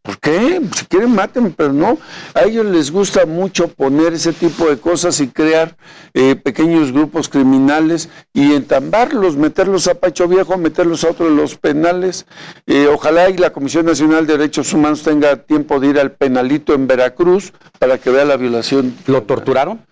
¿Por 0.03 0.19
qué? 0.19 0.61
Si 0.75 0.85
quieren, 0.87 1.15
maten, 1.15 1.53
pero 1.53 1.71
no. 1.71 1.97
A 2.33 2.43
ellos 2.43 2.65
les 2.65 2.91
gusta 2.91 3.25
mucho 3.25 3.69
poner 3.69 4.11
ese 4.11 4.33
tipo 4.33 4.69
de 4.69 4.77
cosas 4.77 5.21
y 5.21 5.29
crear 5.29 5.77
eh, 6.13 6.35
pequeños 6.35 6.91
grupos 6.91 7.29
criminales 7.29 8.09
y 8.33 8.51
entambarlos, 8.51 9.37
meterlos 9.37 9.87
a 9.87 9.95
Pacho 9.95 10.27
Viejo, 10.27 10.57
meterlos 10.57 11.05
a 11.05 11.11
otro 11.11 11.29
de 11.29 11.35
los 11.35 11.55
penales. 11.55 12.25
Eh, 12.67 12.87
ojalá 12.93 13.29
y 13.29 13.37
la 13.37 13.53
Comisión 13.53 13.85
Nacional 13.85 14.27
de 14.27 14.37
Derechos 14.37 14.73
Humanos 14.73 15.03
tenga 15.03 15.37
tiempo 15.37 15.79
de 15.79 15.87
ir 15.87 15.99
al 15.99 16.11
penalito 16.11 16.73
en 16.73 16.85
Veracruz 16.85 17.53
para 17.79 17.97
que 17.97 18.09
vea 18.09 18.25
la 18.25 18.35
violación. 18.35 18.93
¿Lo 19.07 19.23
torturaron? 19.23 19.85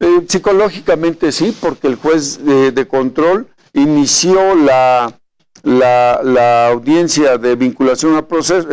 Eh, 0.00 0.26
psicológicamente 0.28 1.32
sí, 1.32 1.56
porque 1.58 1.86
el 1.86 1.94
juez 1.94 2.44
de 2.44 2.86
control 2.86 3.48
inició 3.72 4.54
la 4.54 5.18
la, 5.66 6.68
audiencia 6.68 7.38
de 7.38 7.56
vinculación 7.56 8.14
a 8.14 8.26
proceso, 8.26 8.68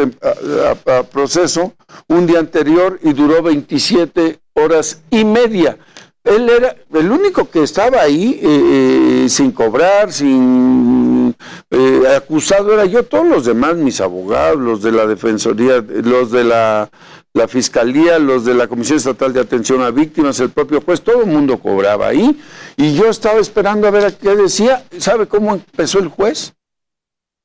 a, 0.85 1.03
proceso 1.03 1.73
un 2.07 2.27
día 2.27 2.39
anterior 2.39 2.99
y 3.01 3.13
duró 3.13 3.41
27 3.41 4.39
horas 4.53 5.01
y 5.09 5.25
media. 5.25 5.77
Él 6.23 6.49
era 6.49 6.75
el 6.93 7.11
único 7.11 7.49
que 7.49 7.63
estaba 7.63 8.01
ahí 8.01 8.39
eh, 8.41 9.23
eh, 9.25 9.29
sin 9.29 9.51
cobrar, 9.51 10.13
sin 10.13 11.35
eh, 11.71 12.03
acusado, 12.15 12.71
era 12.73 12.85
yo, 12.85 13.03
todos 13.03 13.27
los 13.27 13.45
demás, 13.45 13.75
mis 13.75 13.99
abogados, 13.99 14.59
los 14.59 14.81
de 14.81 14.91
la 14.91 15.05
Defensoría, 15.07 15.83
los 16.03 16.31
de 16.31 16.43
la, 16.45 16.89
la 17.33 17.47
Fiscalía, 17.47 18.19
los 18.19 18.45
de 18.45 18.53
la 18.53 18.67
Comisión 18.67 18.97
Estatal 18.97 19.33
de 19.33 19.41
Atención 19.41 19.81
a 19.81 19.89
Víctimas, 19.89 20.39
el 20.39 20.51
propio 20.51 20.79
juez, 20.79 21.01
todo 21.01 21.23
el 21.23 21.27
mundo 21.27 21.57
cobraba 21.57 22.07
ahí. 22.07 22.39
Y 22.77 22.93
yo 22.93 23.09
estaba 23.09 23.39
esperando 23.39 23.87
a 23.87 23.91
ver 23.91 24.13
qué 24.13 24.35
decía. 24.35 24.85
¿Sabe 24.99 25.27
cómo 25.27 25.55
empezó 25.55 25.99
el 25.99 26.07
juez? 26.07 26.53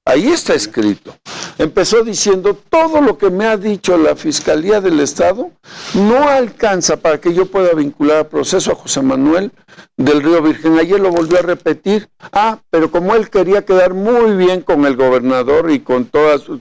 Ahí 0.08 0.28
está 0.28 0.54
escrito. 0.54 1.14
Empezó 1.58 2.02
diciendo, 2.02 2.54
todo 2.54 3.02
lo 3.02 3.18
que 3.18 3.28
me 3.28 3.44
ha 3.44 3.58
dicho 3.58 3.98
la 3.98 4.16
Fiscalía 4.16 4.80
del 4.80 5.00
Estado 5.00 5.50
no 5.92 6.30
alcanza 6.30 6.96
para 6.96 7.20
que 7.20 7.34
yo 7.34 7.44
pueda 7.44 7.74
vincular 7.74 8.16
al 8.16 8.26
proceso 8.28 8.72
a 8.72 8.74
José 8.74 9.02
Manuel 9.02 9.52
del 9.98 10.22
Río 10.22 10.40
Virgen. 10.40 10.78
Ayer 10.78 10.98
lo 10.98 11.10
volvió 11.10 11.38
a 11.38 11.42
repetir. 11.42 12.08
Ah, 12.32 12.58
pero 12.70 12.90
como 12.90 13.14
él 13.14 13.28
quería 13.28 13.66
quedar 13.66 13.92
muy 13.92 14.34
bien 14.34 14.62
con 14.62 14.86
el 14.86 14.96
gobernador 14.96 15.70
y 15.70 15.80
con 15.80 16.06
todos 16.06 16.52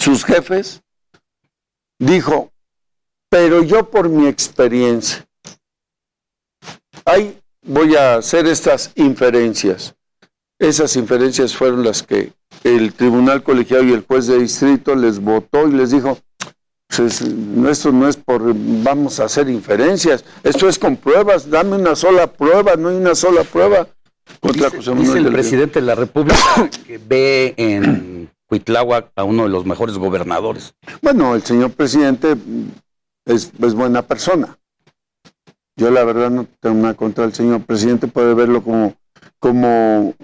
sus 0.00 0.24
jefes, 0.24 0.82
dijo, 2.00 2.50
pero 3.28 3.62
yo 3.62 3.88
por 3.90 4.08
mi 4.08 4.26
experiencia, 4.26 5.24
ahí 7.04 7.38
voy 7.62 7.94
a 7.94 8.16
hacer 8.16 8.48
estas 8.48 8.90
inferencias. 8.96 9.95
Esas 10.58 10.96
inferencias 10.96 11.54
fueron 11.54 11.84
las 11.84 12.02
que 12.02 12.32
el 12.64 12.94
tribunal 12.94 13.42
colegiado 13.42 13.84
y 13.84 13.92
el 13.92 14.04
juez 14.06 14.26
de 14.26 14.38
distrito 14.38 14.94
les 14.94 15.20
votó 15.20 15.68
y 15.68 15.72
les 15.72 15.90
dijo, 15.90 16.18
pues 16.88 17.20
esto 17.20 17.92
no 17.92 18.08
es 18.08 18.16
por 18.16 18.54
vamos 18.54 19.20
a 19.20 19.24
hacer 19.24 19.50
inferencias, 19.50 20.24
esto 20.42 20.68
es 20.68 20.78
con 20.78 20.96
pruebas, 20.96 21.50
dame 21.50 21.76
una 21.76 21.94
sola 21.94 22.26
prueba, 22.26 22.76
no 22.76 22.88
hay 22.88 22.96
una 22.96 23.14
sola 23.14 23.44
prueba 23.44 23.86
contra 24.40 24.70
José 24.70 24.94
Manuel. 24.94 25.26
el 25.26 25.32
presidente 25.32 25.80
de 25.80 25.86
la 25.86 25.94
República 25.94 26.38
que 26.86 26.98
ve 26.98 27.54
en 27.58 28.30
Cuitláhuac 28.46 29.10
a 29.14 29.24
uno 29.24 29.42
de 29.42 29.48
los 29.50 29.66
mejores 29.66 29.98
gobernadores. 29.98 30.74
Bueno, 31.02 31.34
el 31.34 31.42
señor 31.42 31.72
presidente 31.72 32.34
es, 33.26 33.52
es 33.60 33.74
buena 33.74 34.02
persona. 34.02 34.56
Yo 35.76 35.90
la 35.90 36.04
verdad 36.04 36.30
no 36.30 36.46
tengo 36.60 36.76
nada 36.76 36.94
contra 36.94 37.24
el 37.24 37.34
señor 37.34 37.60
presidente, 37.62 38.06
puede 38.06 38.32
verlo 38.32 38.62
como, 38.62 38.94
como 39.38 40.14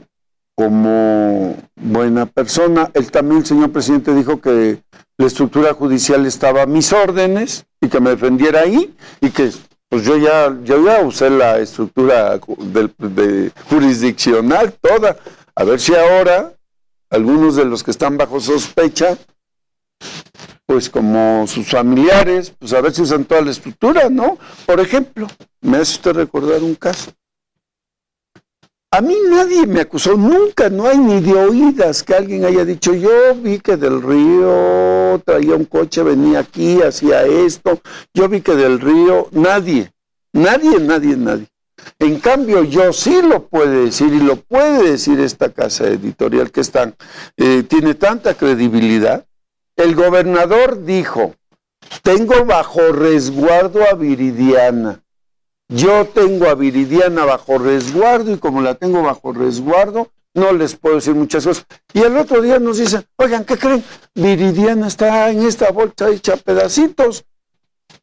como 0.62 1.56
buena 1.74 2.26
persona. 2.26 2.88
Él 2.94 3.10
también, 3.10 3.44
señor 3.44 3.72
presidente, 3.72 4.14
dijo 4.14 4.40
que 4.40 4.78
la 5.18 5.26
estructura 5.26 5.74
judicial 5.74 6.24
estaba 6.24 6.62
a 6.62 6.66
mis 6.66 6.92
órdenes 6.92 7.66
y 7.80 7.88
que 7.88 7.98
me 7.98 8.10
defendiera 8.10 8.60
ahí 8.60 8.94
y 9.20 9.30
que 9.30 9.50
pues 9.88 10.04
yo 10.04 10.16
ya, 10.16 10.56
yo 10.62 10.84
ya 10.84 11.02
usé 11.02 11.30
la 11.30 11.58
estructura 11.58 12.38
de, 12.38 13.52
jurisdiccional 13.68 14.72
toda. 14.80 15.16
A 15.56 15.64
ver 15.64 15.80
si 15.80 15.94
ahora 15.94 16.52
algunos 17.10 17.56
de 17.56 17.64
los 17.64 17.82
que 17.82 17.90
están 17.90 18.16
bajo 18.16 18.40
sospecha, 18.40 19.18
pues 20.64 20.88
como 20.88 21.44
sus 21.48 21.68
familiares, 21.68 22.54
pues 22.56 22.72
a 22.72 22.80
ver 22.80 22.92
si 22.92 23.02
usan 23.02 23.24
toda 23.24 23.42
la 23.42 23.50
estructura, 23.50 24.08
¿no? 24.08 24.38
Por 24.64 24.78
ejemplo, 24.78 25.26
me 25.60 25.78
hace 25.78 25.96
usted 25.96 26.12
recordar 26.12 26.62
un 26.62 26.76
caso. 26.76 27.10
A 28.94 29.00
mí 29.00 29.16
nadie 29.26 29.66
me 29.66 29.80
acusó, 29.80 30.18
nunca, 30.18 30.68
no 30.68 30.86
hay 30.86 30.98
ni 30.98 31.22
de 31.22 31.32
oídas 31.32 32.02
que 32.02 32.14
alguien 32.14 32.44
haya 32.44 32.62
dicho, 32.62 32.92
yo 32.92 33.34
vi 33.34 33.58
que 33.58 33.78
del 33.78 34.02
río 34.02 35.18
traía 35.24 35.54
un 35.54 35.64
coche, 35.64 36.02
venía 36.02 36.40
aquí, 36.40 36.82
hacía 36.82 37.22
esto, 37.24 37.80
yo 38.12 38.28
vi 38.28 38.42
que 38.42 38.54
del 38.54 38.78
río, 38.78 39.28
nadie, 39.30 39.90
nadie, 40.34 40.78
nadie, 40.78 41.16
nadie. 41.16 41.46
En 41.98 42.20
cambio, 42.20 42.64
yo 42.64 42.92
sí 42.92 43.22
lo 43.22 43.46
puede 43.46 43.86
decir 43.86 44.12
y 44.12 44.20
lo 44.20 44.36
puede 44.36 44.90
decir 44.90 45.18
esta 45.20 45.48
casa 45.48 45.86
editorial 45.86 46.50
que 46.50 46.60
están, 46.60 46.94
eh, 47.38 47.62
tiene 47.62 47.94
tanta 47.94 48.34
credibilidad. 48.34 49.24
El 49.74 49.94
gobernador 49.94 50.84
dijo, 50.84 51.34
tengo 52.02 52.44
bajo 52.44 52.92
resguardo 52.92 53.84
a 53.90 53.94
Viridiana. 53.94 55.02
Yo 55.74 56.06
tengo 56.06 56.48
a 56.48 56.54
Viridiana 56.54 57.24
bajo 57.24 57.56
resguardo 57.56 58.32
y 58.32 58.38
como 58.38 58.60
la 58.60 58.74
tengo 58.74 59.02
bajo 59.02 59.32
resguardo, 59.32 60.10
no 60.34 60.52
les 60.52 60.76
puedo 60.76 60.96
decir 60.96 61.14
muchas 61.14 61.46
cosas. 61.46 61.66
Y 61.94 62.00
el 62.00 62.16
otro 62.18 62.42
día 62.42 62.58
nos 62.58 62.78
dicen, 62.78 63.04
oigan, 63.16 63.44
¿qué 63.44 63.56
creen? 63.56 63.82
Viridiana 64.14 64.88
está 64.88 65.30
en 65.30 65.46
esta 65.46 65.70
bolsa 65.70 66.10
hecha 66.10 66.36
pedacitos. 66.36 67.24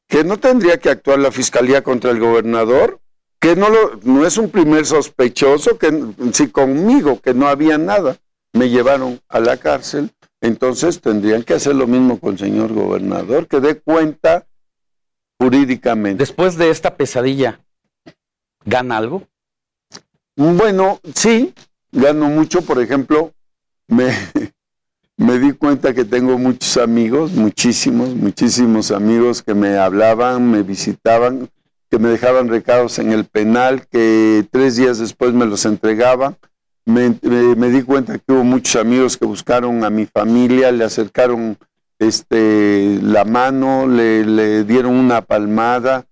Que 0.07 0.23
no 0.23 0.37
tendría 0.39 0.77
que 0.77 0.89
actuar 0.89 1.19
la 1.19 1.31
fiscalía 1.31 1.83
contra 1.83 2.09
el 2.09 2.19
gobernador, 2.19 2.99
que 3.39 3.55
no, 3.55 3.69
lo, 3.69 3.99
no 4.03 4.25
es 4.25 4.37
un 4.37 4.49
primer 4.49 4.87
sospechoso, 4.87 5.77
que 5.77 6.05
si 6.33 6.47
conmigo, 6.47 7.19
que 7.21 7.35
no 7.35 7.47
había 7.47 7.77
nada, 7.77 8.17
me 8.51 8.69
llevaron 8.69 9.21
a 9.29 9.39
la 9.39 9.57
cárcel, 9.57 10.09
entonces 10.41 11.01
tendrían 11.01 11.43
que 11.43 11.53
hacer 11.53 11.75
lo 11.75 11.85
mismo 11.85 12.19
con 12.19 12.33
el 12.33 12.39
señor 12.39 12.73
gobernador, 12.73 13.47
que 13.47 13.59
dé 13.59 13.79
cuenta 13.79 14.47
jurídicamente. 15.39 16.19
Después 16.19 16.57
de 16.57 16.69
esta 16.69 16.95
pesadilla, 16.95 17.59
¿gana 18.65 18.97
algo? 18.97 19.23
Bueno, 20.35 20.99
sí, 21.15 21.53
gano 21.91 22.29
mucho. 22.29 22.61
Por 22.61 22.81
ejemplo, 22.81 23.33
me, 23.87 24.11
me 25.17 25.39
di 25.39 25.53
cuenta 25.53 25.93
que 25.93 26.05
tengo 26.05 26.37
muchos 26.37 26.77
amigos, 26.77 27.31
muchísimos, 27.31 28.09
muchísimos 28.15 28.91
amigos 28.91 29.41
que 29.41 29.53
me 29.53 29.77
hablaban, 29.77 30.51
me 30.51 30.63
visitaban, 30.63 31.49
que 31.89 31.99
me 31.99 32.09
dejaban 32.09 32.47
recados 32.47 32.99
en 32.99 33.11
el 33.11 33.25
penal, 33.25 33.87
que 33.87 34.45
tres 34.51 34.75
días 34.75 34.99
después 34.99 35.33
me 35.33 35.45
los 35.45 35.65
entregaba. 35.65 36.37
Me, 36.85 37.13
me, 37.21 37.69
di 37.69 37.83
cuenta 37.83 38.17
que 38.17 38.33
hubo 38.33 38.43
muchos 38.43 38.75
amigos 38.75 39.15
que 39.15 39.25
buscaron 39.25 39.83
a 39.83 39.91
mi 39.91 40.07
familia, 40.07 40.71
le 40.71 40.85
acercaron 40.85 41.57
este, 41.99 42.97
la 43.03 43.25
mano, 43.25 43.85
le, 43.85 44.63
dieron 44.63 44.95
una 44.95 45.21
palmada. 45.21 46.05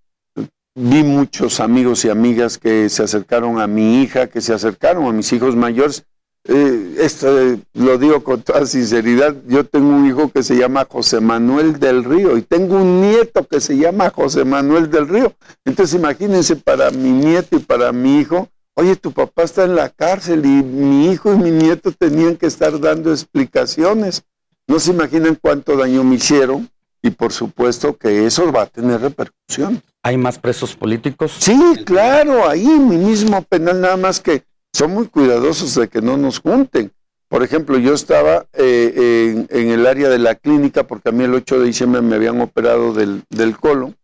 Vi 0.75 1.01
muchos 1.03 1.59
amigos 1.59 2.05
y 2.05 2.09
amigas 2.09 2.57
que 2.59 2.89
se 2.89 3.03
acercaron 3.03 3.59
a 3.59 3.65
mi 3.65 4.01
hija, 4.01 4.27
que 4.27 4.41
se 4.41 4.53
acercaron 4.53 5.05
a 5.05 5.11
mis 5.11 5.31
hijos 5.33 5.55
mayores. 5.55 6.03
Eh, 6.49 6.97
esto 6.99 7.57
lo 7.73 7.97
digo 7.97 8.23
con 8.23 8.41
toda 8.41 8.65
sinceridad. 8.65 9.35
Yo 9.47 9.63
tengo 9.65 9.89
un 9.89 10.07
hijo 10.07 10.29
que 10.31 10.43
se 10.43 10.55
llama 10.55 10.85
José 10.89 11.19
Manuel 11.19 11.79
del 11.79 12.03
Río 12.03 12.37
y 12.37 12.41
tengo 12.41 12.77
un 12.77 13.01
nieto 13.01 13.47
que 13.47 13.59
se 13.59 13.75
llama 13.75 14.11
José 14.11 14.45
Manuel 14.45 14.91
del 14.91 15.07
Río. 15.07 15.33
Entonces 15.65 15.99
imagínense 15.99 16.55
para 16.55 16.91
mi 16.91 17.11
nieto 17.11 17.57
y 17.57 17.59
para 17.59 17.91
mi 17.91 18.19
hijo, 18.19 18.47
oye, 18.75 18.95
tu 18.95 19.11
papá 19.11 19.43
está 19.43 19.65
en 19.65 19.75
la 19.75 19.89
cárcel 19.89 20.45
y 20.45 20.63
mi 20.63 21.11
hijo 21.11 21.33
y 21.33 21.37
mi 21.37 21.51
nieto 21.51 21.91
tenían 21.91 22.37
que 22.37 22.45
estar 22.45 22.79
dando 22.79 23.11
explicaciones. 23.11 24.23
No 24.67 24.79
se 24.79 24.91
imaginan 24.91 25.37
cuánto 25.41 25.77
daño 25.77 26.03
me 26.03 26.15
hicieron 26.15 26.69
y 27.01 27.09
por 27.09 27.31
supuesto 27.31 27.95
que 27.95 28.25
eso 28.25 28.51
va 28.51 28.63
a 28.63 28.65
tener 28.65 29.01
repercusión. 29.01 29.81
¿Hay 30.03 30.17
más 30.17 30.37
presos 30.37 30.75
políticos? 30.75 31.35
Sí, 31.39 31.57
claro, 31.85 32.47
ahí 32.47 32.65
mi 32.65 32.97
mismo 32.97 33.41
penal, 33.43 33.81
nada 33.81 33.97
más 33.97 34.19
que 34.19 34.43
son 34.73 34.91
muy 34.91 35.07
cuidadosos 35.07 35.75
de 35.75 35.87
que 35.87 36.01
no 36.01 36.17
nos 36.17 36.39
junten. 36.39 36.91
Por 37.29 37.43
ejemplo, 37.43 37.77
yo 37.77 37.93
estaba 37.93 38.45
eh, 38.53 39.45
en, 39.49 39.69
el 39.69 39.85
área 39.85 40.07
de 40.07 40.17
la 40.19 40.35
clínica 40.35 40.87
porque 40.87 41.09
a 41.09 41.11
mí 41.11 41.23
el 41.23 41.33
8 41.33 41.59
de 41.59 41.65
diciembre 41.65 42.01
me 42.01 42.15
habían 42.15 42.39
operado 42.39 42.93
del, 42.93 43.23
del 43.29 43.57
colon. 43.57 43.95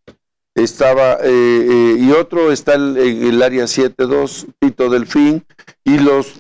Estaba, 0.56 1.14
eh, 1.14 1.18
eh, 1.24 1.96
y 2.00 2.12
otro 2.12 2.52
está 2.52 2.76
en 2.76 2.98
el, 2.98 3.42
área 3.42 3.64
7.2, 3.64 4.48
Pito 4.60 4.90
Delfín, 4.90 5.46
y 5.84 5.98
los 5.98 6.34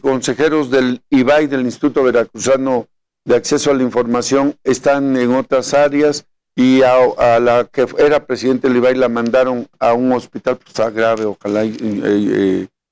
consejeros 0.00 0.70
del 0.70 1.02
IBAI, 1.10 1.46
del 1.46 1.62
Instituto 1.62 2.02
Veracruzano 2.02 2.86
de 3.24 3.36
Acceso 3.36 3.70
a 3.70 3.74
la 3.74 3.82
Información, 3.82 4.56
están 4.64 5.16
en 5.16 5.34
otras 5.34 5.74
áreas 5.74 6.26
y 6.56 6.82
a, 6.82 7.38
la 7.40 7.68
que 7.70 7.86
era 7.98 8.26
presidente 8.26 8.68
IBAI 8.68 8.96
la 8.96 9.08
mandaron 9.08 9.66
a 9.78 9.94
un 9.94 10.12
hospital, 10.12 10.56
pues 10.56 10.68
está 10.68 10.90
grave, 10.90 11.24
ojalá 11.24 11.64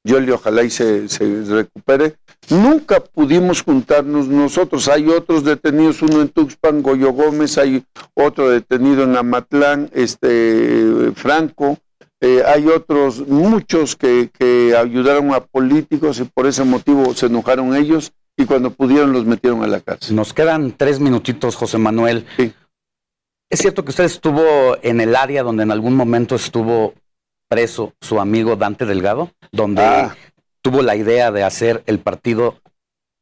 Yoli, 0.05 0.31
ojalá 0.31 0.63
y 0.63 0.71
se, 0.71 1.09
se, 1.09 1.45
recupere. 1.45 2.17
Nunca 2.49 3.01
pudimos 3.01 3.63
juntarnos 3.63 4.29
nosotros. 4.29 4.89
Hay 4.89 5.09
otros 5.09 5.45
detenidos, 5.45 6.01
uno 6.01 6.23
en 6.23 6.29
Tuxpan, 6.29 6.83
Goyo 6.83 7.13
Gómez, 7.13 7.59
hay 7.59 7.85
otro 8.15 8.49
detenido 8.49 9.03
en 9.03 9.17
Amatlán, 9.17 9.91
este 9.93 11.13
Franco. 11.15 11.79
Eh, 12.21 12.43
hay 12.47 12.67
otros, 12.69 13.27
muchos 13.29 13.97
que, 13.97 14.31
que 14.37 14.75
ayudaron 14.75 15.33
a 15.35 15.41
políticos 15.41 16.19
y 16.21 16.25
por 16.25 16.47
ese 16.47 16.65
motivo 16.65 17.15
se 17.15 17.27
enojaron 17.27 17.77
ellos 17.77 18.13
y 18.39 18.47
cuando 18.47 18.71
pudieron 18.71 19.13
los 19.13 19.27
metieron 19.27 19.63
a 19.65 19.67
la 19.67 19.81
cárcel. 19.81 20.15
Nos 20.17 20.33
quedan 20.33 20.73
tres 20.73 21.01
minutitos, 21.01 21.57
José 21.57 21.77
Manuel. 21.77 22.25
Sí. 22.37 22.55
¿Es 23.51 23.59
cierto 23.59 23.85
que 23.85 23.91
usted 23.91 24.05
estuvo 24.05 24.77
en 24.83 25.01
el 25.01 25.17
área 25.17 25.43
donde 25.43 25.65
en 25.65 25.73
algún 25.73 25.95
momento 25.95 26.37
estuvo 26.37 26.95
preso 27.49 27.95
su 28.01 28.21
amigo 28.21 28.57
Dante 28.57 28.87
Delgado, 28.87 29.33
donde 29.51 29.83
ah. 29.83 30.17
tuvo 30.63 30.83
la 30.83 30.95
idea 30.95 31.33
de 31.33 31.43
hacer 31.43 31.83
el 31.87 31.99
partido 31.99 32.61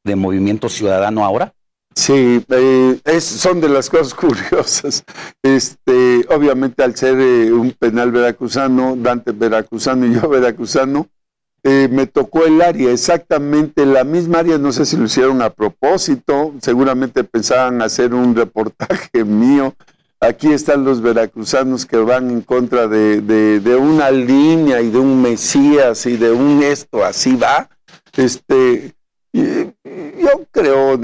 de 0.05 0.17
Movimiento 0.17 0.69
Ciudadano 0.69 1.25
ahora? 1.25 1.55
Sí, 1.95 2.45
eh, 2.51 3.01
es, 3.05 3.25
son 3.25 3.61
de 3.63 3.71
las 3.71 3.89
cosas 3.89 4.13
curiosas. 4.15 5.03
Este, 5.43 6.27
obviamente 6.29 6.83
al 6.83 6.95
ser 6.95 7.19
eh, 7.19 7.51
un 7.51 7.71
penal 7.73 8.13
veracruzano, 8.13 8.97
Dante 8.97 9.33
veracruzano 9.33 10.07
y 10.07 10.15
yo 10.15 10.29
veracruzano, 10.29 11.09
eh, 11.69 11.89
me 11.91 12.07
tocó 12.07 12.45
el 12.45 12.63
área, 12.63 12.93
exactamente 12.93 13.85
la 13.85 14.05
misma 14.05 14.39
área, 14.39 14.57
no 14.57 14.71
sé 14.71 14.87
si 14.87 14.97
lo 14.97 15.07
hicieron 15.07 15.43
a 15.43 15.51
propósito, 15.51 16.55
seguramente 16.63 17.25
pensaban 17.25 17.83
hacer 17.83 18.15
un 18.15 18.37
reportaje 18.37 19.25
mío, 19.25 19.75
Aquí 20.21 20.51
están 20.51 20.85
los 20.85 21.03
veracruzanos 21.03 21.85
que 21.85 21.99
van 21.99 22.31
en 22.31 22.41
contra 22.41 22.89
de, 22.89 23.21
de, 23.21 23.77
una 23.77 24.11
línea 24.11 24.81
y 24.81 24.91
de 24.91 24.99
un 24.99 25.21
Mesías 25.21 26.07
y 26.07 26.17
de 26.17 26.33
un 26.33 26.63
esto, 26.63 27.05
así 27.05 27.37
va. 27.37 27.69
Este, 28.17 28.95
yo 29.35 30.47
creo 30.51 30.99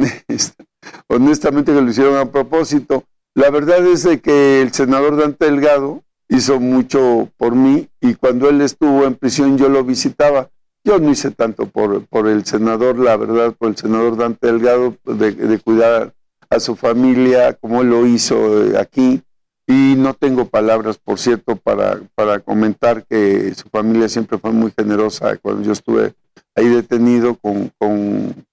honestamente 1.08 1.74
que 1.74 1.80
lo 1.82 1.90
hicieron 1.90 2.16
a 2.16 2.32
propósito. 2.32 3.04
La 3.34 3.50
verdad 3.50 3.86
es 3.86 4.02
de 4.02 4.20
que 4.20 4.62
el 4.62 4.72
senador 4.72 5.16
Dante 5.16 5.44
Delgado 5.44 6.02
hizo 6.32 6.60
mucho 6.60 7.28
por 7.36 7.54
mí 7.54 7.88
y 8.00 8.14
cuando 8.14 8.48
él 8.48 8.60
estuvo 8.60 9.04
en 9.04 9.14
prisión 9.14 9.58
yo 9.58 9.68
lo 9.68 9.84
visitaba. 9.84 10.50
Yo 10.84 10.98
no 10.98 11.10
hice 11.10 11.30
tanto 11.30 11.66
por, 11.66 12.06
por 12.06 12.26
el 12.26 12.44
senador, 12.44 12.98
la 12.98 13.16
verdad, 13.16 13.54
por 13.56 13.68
el 13.68 13.76
senador 13.76 14.16
Dante 14.16 14.48
Delgado, 14.48 14.96
de, 15.04 15.30
de 15.32 15.58
cuidar 15.60 16.12
a 16.50 16.58
su 16.58 16.74
familia 16.74 17.54
como 17.54 17.82
él 17.82 17.90
lo 17.90 18.06
hizo 18.06 18.64
eh, 18.64 18.78
aquí. 18.78 19.22
Y 19.66 19.94
no 19.96 20.14
tengo 20.14 20.46
palabras, 20.46 20.98
por 20.98 21.20
cierto, 21.20 21.54
para, 21.54 22.00
para 22.16 22.40
comentar 22.40 23.06
que 23.06 23.54
su 23.54 23.68
familia 23.68 24.08
siempre 24.08 24.38
fue 24.38 24.50
muy 24.50 24.72
generosa 24.76 25.36
cuando 25.36 25.62
yo 25.62 25.72
estuve 25.72 26.14
ahí 26.56 26.66
detenido 26.66 27.36
con, 27.36 27.70
con 27.78 28.44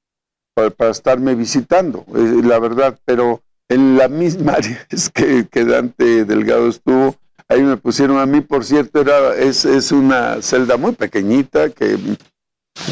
para, 0.54 0.92
estarme 0.92 1.36
visitando, 1.36 2.06
eh, 2.16 2.42
la 2.44 2.60
verdad, 2.60 3.00
pero 3.06 3.42
en 3.70 3.98
la 3.98 4.08
misma 4.08 4.54
área 4.58 4.88
que, 5.14 5.48
que, 5.50 5.66
Dante 5.66 6.26
Delgado 6.26 6.68
estuvo, 6.68 7.16
ahí 7.50 7.64
me 7.64 7.78
pusieron 7.78 8.18
a 8.18 8.26
mí, 8.26 8.42
por 8.42 8.64
cierto, 8.64 9.02
era, 9.02 9.36
es, 9.36 9.66
es 9.66 9.92
una 9.92 10.42
celda 10.42 10.78
muy 10.78 10.94
pequeñita, 10.94 11.70
que 11.70 11.98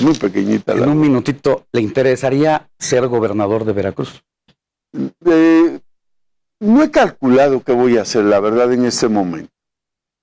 muy 0.02 0.16
pequeñita. 0.16 0.74
En 0.74 0.90
un 0.90 1.00
minutito, 1.00 1.66
¿le 1.72 1.82
interesaría 1.82 2.70
ser 2.78 3.08
gobernador 3.08 3.64
de 3.64 3.74
Veracruz? 3.74 4.24
Eh, 5.26 5.80
no 6.60 6.84
he 6.84 6.92
calculado 6.92 7.62
qué 7.62 7.72
voy 7.72 7.98
a 7.98 8.02
hacer, 8.02 8.24
la 8.26 8.40
verdad, 8.40 8.74
en 8.74 8.86
este 8.86 9.08
momento. 9.08 9.52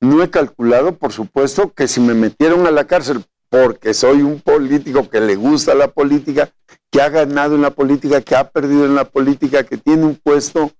No 0.01 0.23
he 0.23 0.31
calculado, 0.31 0.97
por 0.97 1.13
supuesto, 1.13 1.73
que 1.73 1.89
si 1.89 2.01
me 2.01 2.15
metieron 2.15 2.67
a 2.67 2.71
la 2.71 2.85
cárcel 2.85 3.25
porque 3.49 3.95
soy 3.95 4.23
un 4.23 4.41
político 4.41 5.09
que 5.09 5.21
le 5.21 5.37
gusta 5.37 5.75
la 5.75 5.89
política, 5.89 6.51
que 6.91 7.01
ha 7.01 7.09
ganado 7.09 7.55
en 7.55 7.63
la 7.63 7.71
política, 7.71 8.21
que 8.21 8.35
ha 8.35 8.51
perdido 8.51 8.85
en 8.85 8.97
la 8.97 9.05
política, 9.05 9.63
que 9.63 9.77
tiene 9.77 10.05
un 10.05 10.17
puesto, 10.17 10.73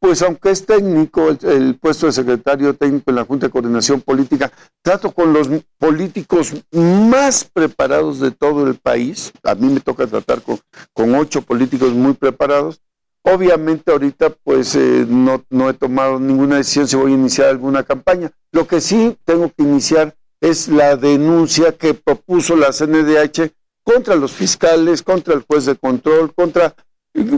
pues 0.00 0.22
aunque 0.22 0.50
es 0.50 0.66
técnico, 0.66 1.28
el, 1.28 1.76
puesto 1.76 2.06
de 2.06 2.12
secretario 2.12 2.74
técnico 2.74 3.10
en 3.10 3.16
la 3.16 3.24
Junta 3.24 3.46
de 3.46 3.52
Coordinación 3.52 4.00
Política, 4.00 4.50
trato 4.82 5.12
con 5.12 5.32
los 5.32 5.48
políticos 5.78 6.54
más 6.72 7.44
preparados 7.44 8.18
de 8.18 8.30
todo 8.30 8.66
el 8.66 8.74
país. 8.74 9.32
A 9.44 9.54
mí 9.54 9.72
me 9.72 9.80
toca 9.80 10.06
tratar 10.06 10.42
con, 10.42 10.58
con 10.92 11.14
ocho 11.14 11.42
políticos 11.42 11.92
muy 11.92 12.14
preparados 12.14 12.80
Obviamente 13.22 13.92
ahorita 13.92 14.30
pues 14.30 14.74
eh, 14.74 15.04
no, 15.06 15.44
no 15.50 15.68
he 15.68 15.74
tomado 15.74 16.18
ninguna 16.18 16.56
decisión 16.56 16.88
si 16.88 16.96
voy 16.96 17.12
a 17.12 17.16
iniciar 17.16 17.48
alguna 17.48 17.82
campaña. 17.82 18.30
Lo 18.50 18.66
que 18.66 18.80
sí 18.80 19.16
tengo 19.24 19.52
que 19.54 19.62
iniciar 19.62 20.16
es 20.40 20.68
la 20.68 20.96
denuncia 20.96 21.72
que 21.72 21.92
propuso 21.92 22.56
la 22.56 22.72
CNDH 22.72 23.52
contra 23.84 24.14
los 24.14 24.32
fiscales, 24.32 25.02
contra 25.02 25.34
el 25.34 25.42
juez 25.42 25.66
de 25.66 25.76
control, 25.76 26.32
contra, 26.34 26.74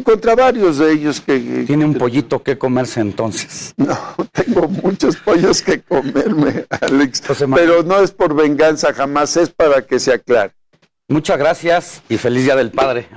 contra 0.05 0.35
varios 0.35 0.79
de 0.79 0.93
ellos 0.93 1.21
que... 1.21 1.65
Tiene 1.67 1.85
un 1.85 1.95
pollito 1.95 2.43
que 2.43 2.59
comerse 2.59 3.01
entonces. 3.01 3.75
No, 3.83 3.99
tengo 4.33 4.69
muchos 4.69 5.17
pollos 5.17 5.61
que 5.63 5.81
comerme, 5.81 6.67
Alex. 6.69 7.23
Pero 7.55 7.83
no 7.83 8.01
es 8.01 8.13
por 8.13 8.35
venganza, 8.35 8.93
jamás 8.93 9.37
es 9.37 9.51
para 9.51 9.83
que 9.83 9.99
se 9.99 10.13
aclare. 10.13 10.55
Muchas 11.09 11.37
gracias 11.37 12.03
y 12.09 12.17
feliz 12.17 12.45
Día 12.45 12.57
del 12.57 12.71
Padre. 12.71 13.09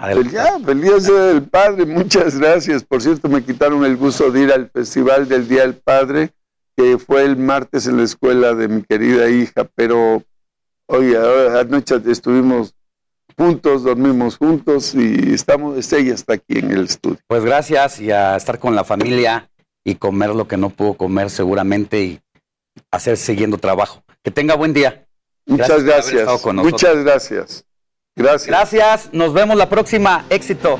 Feliz, 0.65 1.05
Día 1.05 1.23
del 1.23 1.43
Padre, 1.43 1.85
muchas 1.85 2.37
gracias. 2.37 2.83
Por 2.83 3.01
cierto, 3.01 3.29
me 3.29 3.43
quitaron 3.43 3.85
el 3.85 3.95
gusto 3.95 4.31
de 4.31 4.41
ir 4.41 4.51
al 4.51 4.69
Festival 4.69 5.29
del 5.29 5.47
Día 5.47 5.61
del 5.61 5.75
Padre, 5.75 6.31
que 6.75 6.97
fue 6.97 7.23
el 7.23 7.37
martes 7.37 7.87
en 7.87 7.97
la 7.97 8.03
escuela 8.03 8.53
de 8.53 8.67
mi 8.67 8.81
querida 8.81 9.29
hija, 9.29 9.69
pero 9.75 10.23
hoy 10.87 11.15
anoche 11.15 12.01
estuvimos 12.07 12.74
juntos, 13.37 13.83
dormimos 13.83 14.37
juntos 14.37 14.93
y 14.95 15.33
estamos, 15.33 15.91
ella 15.93 16.13
está 16.13 16.33
aquí 16.33 16.59
en 16.59 16.71
el 16.71 16.85
estudio. 16.85 17.19
Pues 17.27 17.43
gracias 17.43 17.99
y 17.99 18.11
a 18.11 18.35
estar 18.35 18.59
con 18.59 18.75
la 18.75 18.83
familia 18.83 19.49
y 19.83 19.95
comer 19.95 20.29
lo 20.29 20.47
que 20.47 20.57
no 20.57 20.69
pudo 20.69 20.95
comer 20.95 21.29
seguramente 21.29 22.01
y 22.01 22.21
hacer 22.91 23.17
siguiendo 23.17 23.57
trabajo. 23.57 24.03
Que 24.23 24.31
tenga 24.31 24.55
buen 24.55 24.73
día. 24.73 25.05
Muchas 25.45 25.83
gracias. 25.83 26.27
Muchas 26.53 27.03
gracias. 27.03 27.65
Gracias. 28.15 28.47
Gracias. 28.47 29.09
Nos 29.13 29.33
vemos 29.33 29.57
la 29.57 29.69
próxima. 29.69 30.25
Éxito. 30.29 30.79